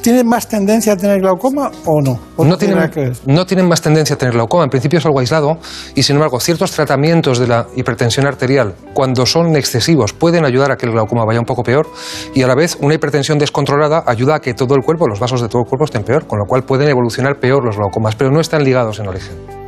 ¿tienen 0.07 0.29
más 0.29 0.47
tendencia 0.47 0.93
a 0.93 0.97
tener 0.97 1.19
glaucoma 1.19 1.69
o 1.85 2.01
no? 2.01 2.17
¿O 2.37 2.45
No 2.45 2.57
tiene 2.57 2.75
tienen, 2.75 2.91
que 2.91 3.13
no 3.27 3.45
tienen 3.45 3.67
más 3.67 3.83
tendencia 3.83 4.15
a 4.15 4.17
tener 4.17 4.35
glaucoma. 4.35 4.63
En 4.63 4.71
principio 4.71 5.01
es 5.01 5.05
algo 5.05 5.19
aislado 5.19 5.59
y, 5.97 6.05
sin 6.05 6.15
embargo, 6.15 6.39
ciertos 6.39 6.71
tratamientos 6.71 7.41
de 7.41 7.49
la 7.49 7.67
hipertensión 7.75 8.25
arterial, 8.25 8.77
cuando 8.95 9.27
son 9.27 9.57
excesivos, 9.57 10.13
pueden 10.13 10.45
ayudar 10.45 10.71
a 10.71 10.77
que 10.77 10.87
el 10.87 10.93
glaucoma 10.93 11.25
vaya 11.25 11.41
un 11.41 11.45
poco 11.45 11.65
peor 11.65 11.89
y, 12.37 12.43
a 12.43 12.47
la 12.47 12.55
vez, 12.55 12.79
una 12.81 12.95
hipertensión 12.95 13.37
descontrolada 13.37 14.05
ayuda 14.07 14.37
a 14.37 14.41
que 14.41 14.55
todo 14.55 14.77
el 14.77 14.85
cuerpo, 14.85 15.09
los 15.09 15.19
vasos 15.19 15.43
de 15.43 15.49
todo 15.49 15.63
el 15.63 15.69
cuerpo 15.69 15.87
estén 15.87 16.05
peor, 16.05 16.29
con 16.29 16.39
lo 16.39 16.45
cual 16.45 16.63
pueden 16.63 16.87
evolucionar 16.87 17.41
peor 17.41 17.65
los 17.65 17.77
glaucomas, 17.77 18.15
pero 18.15 18.31
no 18.31 18.39
están 18.39 18.63
ligados 18.63 19.01
en 19.01 19.09
origen. 19.09 19.66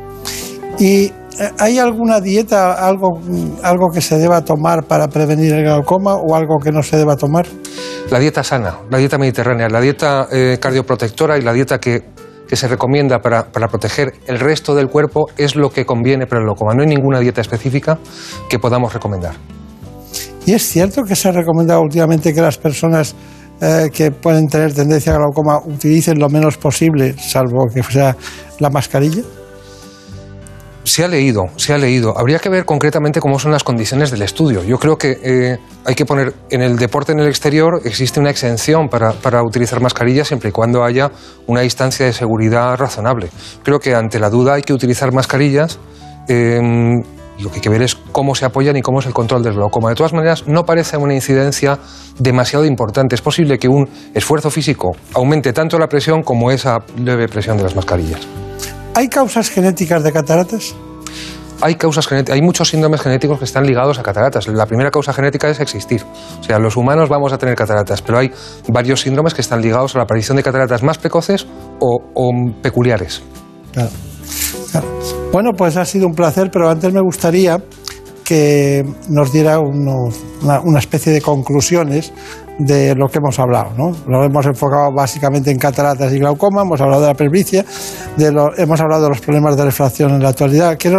¿Y 0.79 1.05
eh, 1.05 1.11
hay 1.59 1.77
alguna 1.77 2.21
dieta, 2.21 2.73
algo, 2.73 3.19
algo 3.63 3.89
que 3.93 3.99
se 3.99 4.17
deba 4.17 4.41
tomar 4.45 4.85
para 4.85 5.09
prevenir 5.09 5.53
el 5.53 5.63
glaucoma 5.63 6.15
o 6.15 6.35
algo 6.35 6.57
que 6.63 6.71
no 6.71 6.81
se 6.81 6.95
deba 6.95 7.17
tomar? 7.17 7.45
La 8.09 8.17
dieta 8.17 8.43
sana, 8.43 8.79
la 8.89 8.97
dieta 8.97 9.17
mediterránea, 9.17 9.67
la 9.67 9.81
dieta 9.81 10.27
eh, 10.31 10.57
cardioprotectora 10.59 11.37
y 11.37 11.41
la 11.41 11.51
dieta 11.51 11.79
que, 11.79 12.05
que 12.47 12.55
se 12.55 12.69
recomienda 12.69 13.19
para, 13.19 13.51
para 13.51 13.67
proteger 13.67 14.13
el 14.25 14.39
resto 14.39 14.73
del 14.73 14.87
cuerpo 14.87 15.27
es 15.37 15.57
lo 15.57 15.69
que 15.69 15.85
conviene 15.85 16.27
para 16.27 16.39
el 16.39 16.45
glaucoma. 16.45 16.73
No 16.73 16.81
hay 16.81 16.87
ninguna 16.87 17.19
dieta 17.19 17.41
específica 17.41 17.99
que 18.49 18.57
podamos 18.57 18.93
recomendar. 18.93 19.35
¿Y 20.45 20.53
es 20.53 20.63
cierto 20.63 21.03
que 21.03 21.15
se 21.15 21.27
ha 21.27 21.31
recomendado 21.33 21.81
últimamente 21.81 22.33
que 22.33 22.41
las 22.41 22.57
personas 22.57 23.15
eh, 23.61 23.89
que 23.93 24.11
pueden 24.11 24.47
tener 24.47 24.73
tendencia 24.73 25.13
a 25.13 25.17
glaucoma 25.17 25.59
utilicen 25.65 26.17
lo 26.17 26.29
menos 26.29 26.57
posible, 26.57 27.15
salvo 27.19 27.65
que 27.71 27.83
sea 27.83 28.15
la 28.59 28.69
mascarilla? 28.69 29.23
Se 30.83 31.03
ha 31.03 31.07
leído, 31.07 31.49
se 31.57 31.73
ha 31.73 31.77
leído. 31.77 32.17
Habría 32.17 32.39
que 32.39 32.49
ver 32.49 32.65
concretamente 32.65 33.19
cómo 33.19 33.37
son 33.37 33.51
las 33.51 33.63
condiciones 33.63 34.11
del 34.11 34.21
estudio. 34.21 34.63
Yo 34.63 34.79
creo 34.79 34.97
que 34.97 35.19
eh, 35.23 35.57
hay 35.85 35.95
que 35.95 36.05
poner 36.05 36.33
en 36.49 36.61
el 36.61 36.77
deporte 36.77 37.11
en 37.11 37.19
el 37.19 37.27
exterior 37.27 37.81
existe 37.83 38.19
una 38.19 38.29
exención 38.29 38.89
para, 38.89 39.11
para 39.11 39.43
utilizar 39.43 39.81
mascarillas 39.81 40.27
siempre 40.27 40.49
y 40.49 40.51
cuando 40.51 40.83
haya 40.83 41.11
una 41.47 41.61
distancia 41.61 42.05
de 42.05 42.13
seguridad 42.13 42.77
razonable. 42.77 43.29
Creo 43.63 43.79
que 43.79 43.93
ante 43.93 44.19
la 44.19 44.29
duda 44.29 44.53
hay 44.53 44.61
que 44.61 44.73
utilizar 44.73 45.13
mascarillas. 45.13 45.79
y 46.27 47.43
lo 47.43 47.49
que 47.49 47.55
hay 47.55 47.61
que 47.61 47.69
ver 47.69 47.81
es 47.81 47.95
cómo 48.11 48.35
se 48.35 48.45
apoyan 48.45 48.75
y 48.75 48.81
cómo 48.81 48.99
es 48.99 49.05
el 49.05 49.13
control 49.13 49.43
del 49.43 49.53
glaucoma. 49.53 49.89
De 49.89 49.95
todas 49.95 50.13
maneras, 50.13 50.45
no 50.47 50.65
parece 50.65 50.97
una 50.97 51.13
incidencia 51.13 51.79
demasiado 52.17 52.65
importante. 52.65 53.15
Es 53.15 53.21
posible 53.21 53.57
que 53.57 53.67
un 53.67 53.87
esfuerzo 54.13 54.49
físico 54.49 54.91
aumente 55.13 55.53
tanto 55.53 55.77
la 55.79 55.87
presión 55.87 56.21
como 56.23 56.51
esa 56.51 56.79
leve 56.97 57.27
presión 57.27 57.57
de 57.57 57.63
las 57.63 57.75
mascarillas. 57.75 58.27
¿Hay 58.95 59.07
causas 59.07 59.49
genéticas 59.49 60.03
de 60.03 60.11
cataratas? 60.11 60.75
Hay 61.61 61.75
causas 61.75 62.07
hay 62.11 62.41
muchos 62.41 62.69
síndromes 62.69 63.01
genéticos 63.01 63.37
que 63.39 63.45
están 63.45 63.65
ligados 63.65 63.99
a 63.99 64.03
cataratas. 64.03 64.47
La 64.47 64.65
primera 64.65 64.91
causa 64.91 65.11
genética 65.11 65.49
es 65.49 65.59
existir. 65.59 66.03
O 66.39 66.43
sea, 66.43 66.57
los 66.57 66.77
humanos 66.77 67.09
vamos 67.09 67.33
a 67.33 67.37
tener 67.37 67.55
cataratas, 67.55 68.01
pero 68.01 68.19
hay 68.19 68.31
varios 68.69 69.01
síndromes 69.01 69.33
que 69.33 69.41
están 69.41 69.61
ligados 69.61 69.93
a 69.95 69.97
la 69.97 70.03
aparición 70.05 70.37
de 70.37 70.43
cataratas 70.43 70.83
más 70.83 70.97
precoces 70.97 71.45
o, 71.79 71.97
o 72.13 72.31
peculiares. 72.61 73.21
Claro. 73.73 73.89
Claro. 74.71 74.87
Bueno, 75.33 75.51
pues 75.57 75.75
ha 75.75 75.83
sido 75.85 76.07
un 76.07 76.13
placer, 76.13 76.49
pero 76.51 76.69
antes 76.69 76.93
me 76.93 77.01
gustaría 77.01 77.61
que 78.23 78.85
nos 79.09 79.33
diera 79.33 79.59
unos- 79.59 80.15
una, 80.41 80.61
una 80.61 80.79
especie 80.79 81.11
de 81.11 81.21
conclusiones 81.21 82.13
de 82.59 82.93
lo 82.95 83.07
que 83.07 83.17
hemos 83.17 83.39
hablado. 83.39 83.71
¿no? 83.77 83.91
Lo 84.07 84.23
hemos 84.23 84.45
enfocado 84.45 84.91
básicamente 84.95 85.49
en 85.49 85.57
cataratas 85.57 86.13
y 86.13 86.19
glaucoma, 86.19 86.61
hemos 86.61 86.79
hablado 86.81 87.01
de 87.01 87.07
la 87.07 87.13
presbicia, 87.15 87.65
de 88.17 88.31
lo- 88.31 88.55
hemos 88.57 88.79
hablado 88.79 89.03
de 89.03 89.09
los 89.09 89.21
problemas 89.21 89.55
de 89.57 89.65
refracción 89.65 90.11
en 90.11 90.21
la 90.21 90.29
actualidad. 90.29 90.77
¿Qué, 90.77 90.91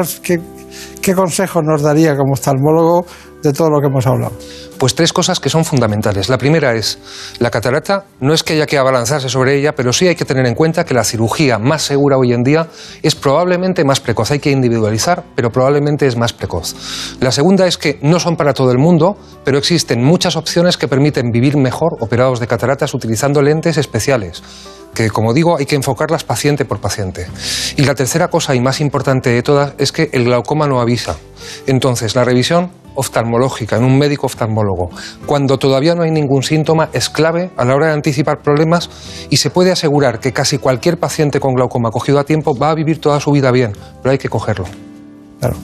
qué 1.02 1.14
consejos 1.14 1.62
nos 1.64 1.82
daría 1.82 2.16
como 2.16 2.32
oftalmólogo 2.32 3.04
de 3.42 3.52
todo 3.52 3.70
lo 3.70 3.80
que 3.80 3.86
hemos 3.86 4.06
hablado? 4.06 4.32
Pues 4.78 4.94
tres 4.94 5.12
cosas 5.12 5.40
que 5.40 5.48
son 5.48 5.64
fundamentales. 5.64 6.28
La 6.28 6.38
primera 6.38 6.74
es, 6.74 6.98
la 7.38 7.50
catarata 7.50 8.04
no 8.20 8.32
es 8.32 8.42
que 8.42 8.54
haya 8.54 8.66
que 8.66 8.78
abalanzarse 8.78 9.28
sobre 9.28 9.56
ella, 9.56 9.74
pero 9.74 9.92
sí 9.92 10.08
hay 10.08 10.14
que 10.14 10.24
tener 10.24 10.46
en 10.46 10.54
cuenta 10.54 10.84
que 10.84 10.94
la 10.94 11.04
cirugía 11.04 11.58
más 11.58 11.82
segura 11.82 12.16
hoy 12.16 12.32
en 12.32 12.42
día 12.42 12.68
es 13.02 13.14
probablemente 13.14 13.84
más 13.84 14.00
precoz. 14.00 14.30
Hay 14.30 14.38
que 14.38 14.50
individualizar, 14.50 15.24
pero 15.34 15.50
probablemente 15.50 16.06
es 16.06 16.16
más 16.16 16.32
precoz. 16.32 16.74
La 17.20 17.32
segunda 17.32 17.66
es 17.66 17.78
que 17.78 17.98
no 18.02 18.20
son 18.20 18.36
para 18.36 18.54
todo 18.54 18.72
el 18.72 18.78
mundo, 18.78 19.16
pero 19.44 19.58
existen 19.58 20.02
muchas 20.02 20.36
opciones 20.36 20.76
que 20.76 20.88
permiten 20.88 21.30
vivir 21.30 21.56
mejor 21.56 21.96
operados 22.00 22.40
de 22.40 22.46
cataratas 22.46 22.94
utilizando 22.94 23.42
lentes 23.42 23.76
especiales 23.76 24.42
que 24.94 25.10
como 25.10 25.32
digo 25.32 25.58
hay 25.58 25.66
que 25.66 25.76
enfocarlas 25.76 26.24
paciente 26.24 26.64
por 26.64 26.80
paciente. 26.80 27.26
Y 27.76 27.84
la 27.84 27.94
tercera 27.94 28.28
cosa 28.28 28.54
y 28.54 28.60
más 28.60 28.80
importante 28.80 29.30
de 29.30 29.42
todas 29.42 29.74
es 29.78 29.92
que 29.92 30.10
el 30.12 30.24
glaucoma 30.24 30.66
no 30.66 30.80
avisa. 30.80 31.16
Entonces, 31.66 32.14
la 32.14 32.24
revisión 32.24 32.70
oftalmológica 32.94 33.76
en 33.76 33.84
un 33.84 33.98
médico 33.98 34.26
oftalmólogo, 34.26 34.90
cuando 35.26 35.58
todavía 35.58 35.94
no 35.94 36.02
hay 36.02 36.10
ningún 36.10 36.42
síntoma, 36.42 36.90
es 36.92 37.08
clave 37.08 37.50
a 37.56 37.64
la 37.64 37.74
hora 37.74 37.86
de 37.86 37.92
anticipar 37.92 38.42
problemas 38.42 38.90
y 39.30 39.36
se 39.36 39.50
puede 39.50 39.72
asegurar 39.72 40.20
que 40.20 40.32
casi 40.32 40.58
cualquier 40.58 40.98
paciente 40.98 41.40
con 41.40 41.54
glaucoma 41.54 41.90
cogido 41.90 42.18
a 42.18 42.24
tiempo 42.24 42.54
va 42.56 42.70
a 42.70 42.74
vivir 42.74 43.00
toda 43.00 43.20
su 43.20 43.30
vida 43.30 43.50
bien, 43.50 43.72
pero 44.02 44.12
hay 44.12 44.18
que 44.18 44.28
cogerlo. 44.28 44.66
Claro. 45.38 45.56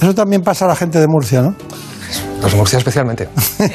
Eso 0.00 0.14
también 0.14 0.42
pasa 0.42 0.64
a 0.64 0.68
la 0.68 0.76
gente 0.76 0.98
de 0.98 1.06
Murcia, 1.06 1.42
¿no? 1.42 1.54
Los 2.40 2.50
de 2.52 2.56
Murcia 2.58 2.78
especialmente. 2.78 3.28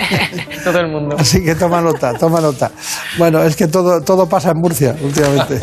Todo 0.64 0.80
el 0.80 0.92
mundo. 0.92 1.16
Así 1.20 1.44
que 1.44 1.56
toma 1.56 1.82
nota, 1.82 2.14
toma 2.14 2.42
nota. 2.42 2.72
Bueno, 3.18 3.42
es 3.44 3.56
que 3.56 3.68
todo, 3.68 4.02
todo 4.02 4.28
pasa 4.28 4.52
en 4.52 4.58
Murcia 4.60 4.96
últimamente. 5.02 5.60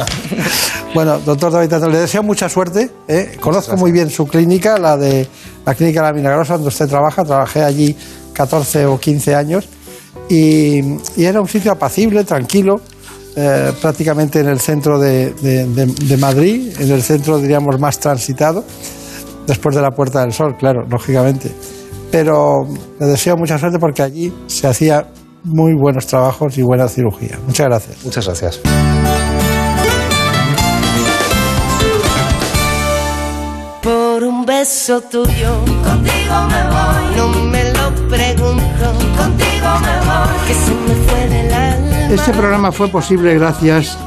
Bueno, 0.94 1.18
doctor 1.18 1.52
David 1.52 1.68
Tato, 1.68 1.88
le 1.88 1.98
deseo 1.98 2.22
mucha 2.22 2.48
suerte. 2.48 2.90
¿eh? 3.08 3.36
Conozco 3.40 3.76
muy 3.76 3.92
bien 3.92 4.08
su 4.10 4.26
clínica, 4.26 4.78
la 4.78 4.96
de 4.96 5.28
la 5.66 5.74
clínica 5.74 6.02
La 6.02 6.12
Milagrosa, 6.12 6.54
donde 6.54 6.68
usted 6.68 6.86
trabaja. 6.88 7.24
Trabajé 7.24 7.62
allí 7.62 7.96
14 8.32 8.86
o 8.86 8.98
15 8.98 9.34
años 9.34 9.68
y, 10.28 10.78
y 11.16 11.24
era 11.24 11.40
un 11.40 11.48
sitio 11.48 11.72
apacible, 11.72 12.24
tranquilo, 12.24 12.80
eh, 13.36 13.72
prácticamente 13.82 14.40
en 14.40 14.48
el 14.48 14.60
centro 14.60 14.98
de, 14.98 15.34
de- 15.34 15.66
de- 15.66 15.86
de 15.86 16.16
Madrid, 16.16 16.72
en 16.78 16.90
el 16.90 17.02
centro, 17.02 17.38
diríamos, 17.38 17.78
más 17.80 17.98
transitado, 17.98 18.64
después 19.46 19.74
de 19.74 19.82
la 19.82 19.90
Puerta 19.90 20.20
del 20.22 20.32
Sol, 20.32 20.56
claro, 20.56 20.86
lógicamente. 20.88 21.50
Pero 22.14 22.64
le 23.00 23.06
deseo 23.06 23.36
mucha 23.36 23.58
suerte 23.58 23.80
porque 23.80 24.00
allí 24.00 24.32
se 24.46 24.68
hacía 24.68 25.04
muy 25.42 25.74
buenos 25.74 26.06
trabajos 26.06 26.56
y 26.56 26.62
buena 26.62 26.86
cirugía. 26.86 27.40
Muchas 27.44 27.66
gracias. 27.66 28.04
Muchas 28.04 28.24
gracias. 28.26 28.60
Por 33.82 34.22
un 34.22 34.46
beso 34.46 35.00
tuyo, 35.00 35.58
contigo 35.82 36.36
me 36.50 36.62
voy. 36.70 37.16
No 37.16 37.28
me 37.50 37.64
lo 37.72 37.92
pregunto, 38.08 38.84
contigo 39.18 39.68
me 39.82 39.98
voy. 40.06 40.46
Que 40.46 40.54
se 40.54 40.70
me 40.70 40.94
fue 41.08 41.28
del 41.28 41.52
alma. 41.52 42.14
Este 42.14 42.32
programa 42.32 42.70
fue 42.70 42.86
posible 42.86 43.34
gracias 43.34 43.98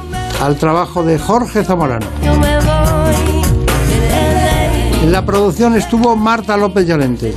al 0.41 0.55
trabajo 0.55 1.03
de 1.03 1.19
Jorge 1.19 1.61
Zamorano. 1.61 2.07
Yo 2.23 2.33
me 2.39 2.55
voy. 2.55 3.37
En 5.03 5.11
la 5.11 5.25
producción 5.25 5.75
estuvo 5.75 6.15
Marta 6.15 6.55
López 6.55 6.87
Llorente. 6.87 7.33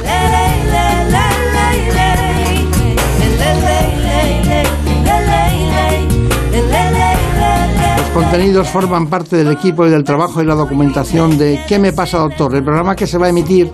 Contenidos 8.12 8.68
forman 8.68 9.06
parte 9.06 9.36
del 9.36 9.52
equipo 9.52 9.86
y 9.86 9.90
del 9.90 10.04
trabajo 10.04 10.42
y 10.42 10.46
la 10.46 10.54
documentación 10.54 11.38
de 11.38 11.60
¿Qué 11.68 11.78
me 11.78 11.92
pasa, 11.92 12.18
doctor? 12.18 12.54
El 12.54 12.64
programa 12.64 12.96
que 12.96 13.06
se 13.06 13.18
va 13.18 13.26
a 13.26 13.28
emitir 13.28 13.72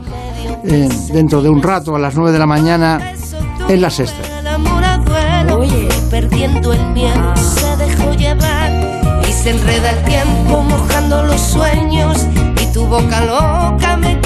eh, 0.64 0.88
dentro 1.12 1.42
de 1.42 1.48
un 1.48 1.62
rato 1.62 1.94
a 1.94 1.98
las 1.98 2.14
9 2.14 2.32
de 2.32 2.38
la 2.38 2.46
mañana 2.46 3.12
en 3.68 3.80
la 3.80 3.90
sexta. 3.90 4.22
Oye, 5.54 5.88
perdiendo 6.10 6.72
el 6.72 6.86
miedo 6.88 7.36
se 7.36 7.76
dejó 7.76 8.12
llevar 8.12 8.70
y 9.26 9.32
se 9.32 9.50
enreda 9.50 9.90
el 9.90 10.04
tiempo 10.04 10.62
mojando 10.62 11.22
los 11.22 11.40
sueños 11.40 12.26
y 12.60 12.72
tu 12.72 12.86
boca 12.86 13.20
loca 13.24 13.96
me 13.96 14.25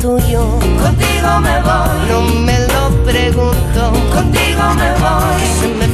Tuyo. 0.00 0.58
Contigo 0.82 1.40
me 1.40 1.60
voy. 1.62 2.08
No 2.08 2.20
me 2.46 2.58
lo 2.72 3.04
pregunto. 3.04 3.92
Contigo 4.14 4.62
me 4.74 4.90
voy. 5.02 5.40
Se 5.60 5.68
me 5.68 5.87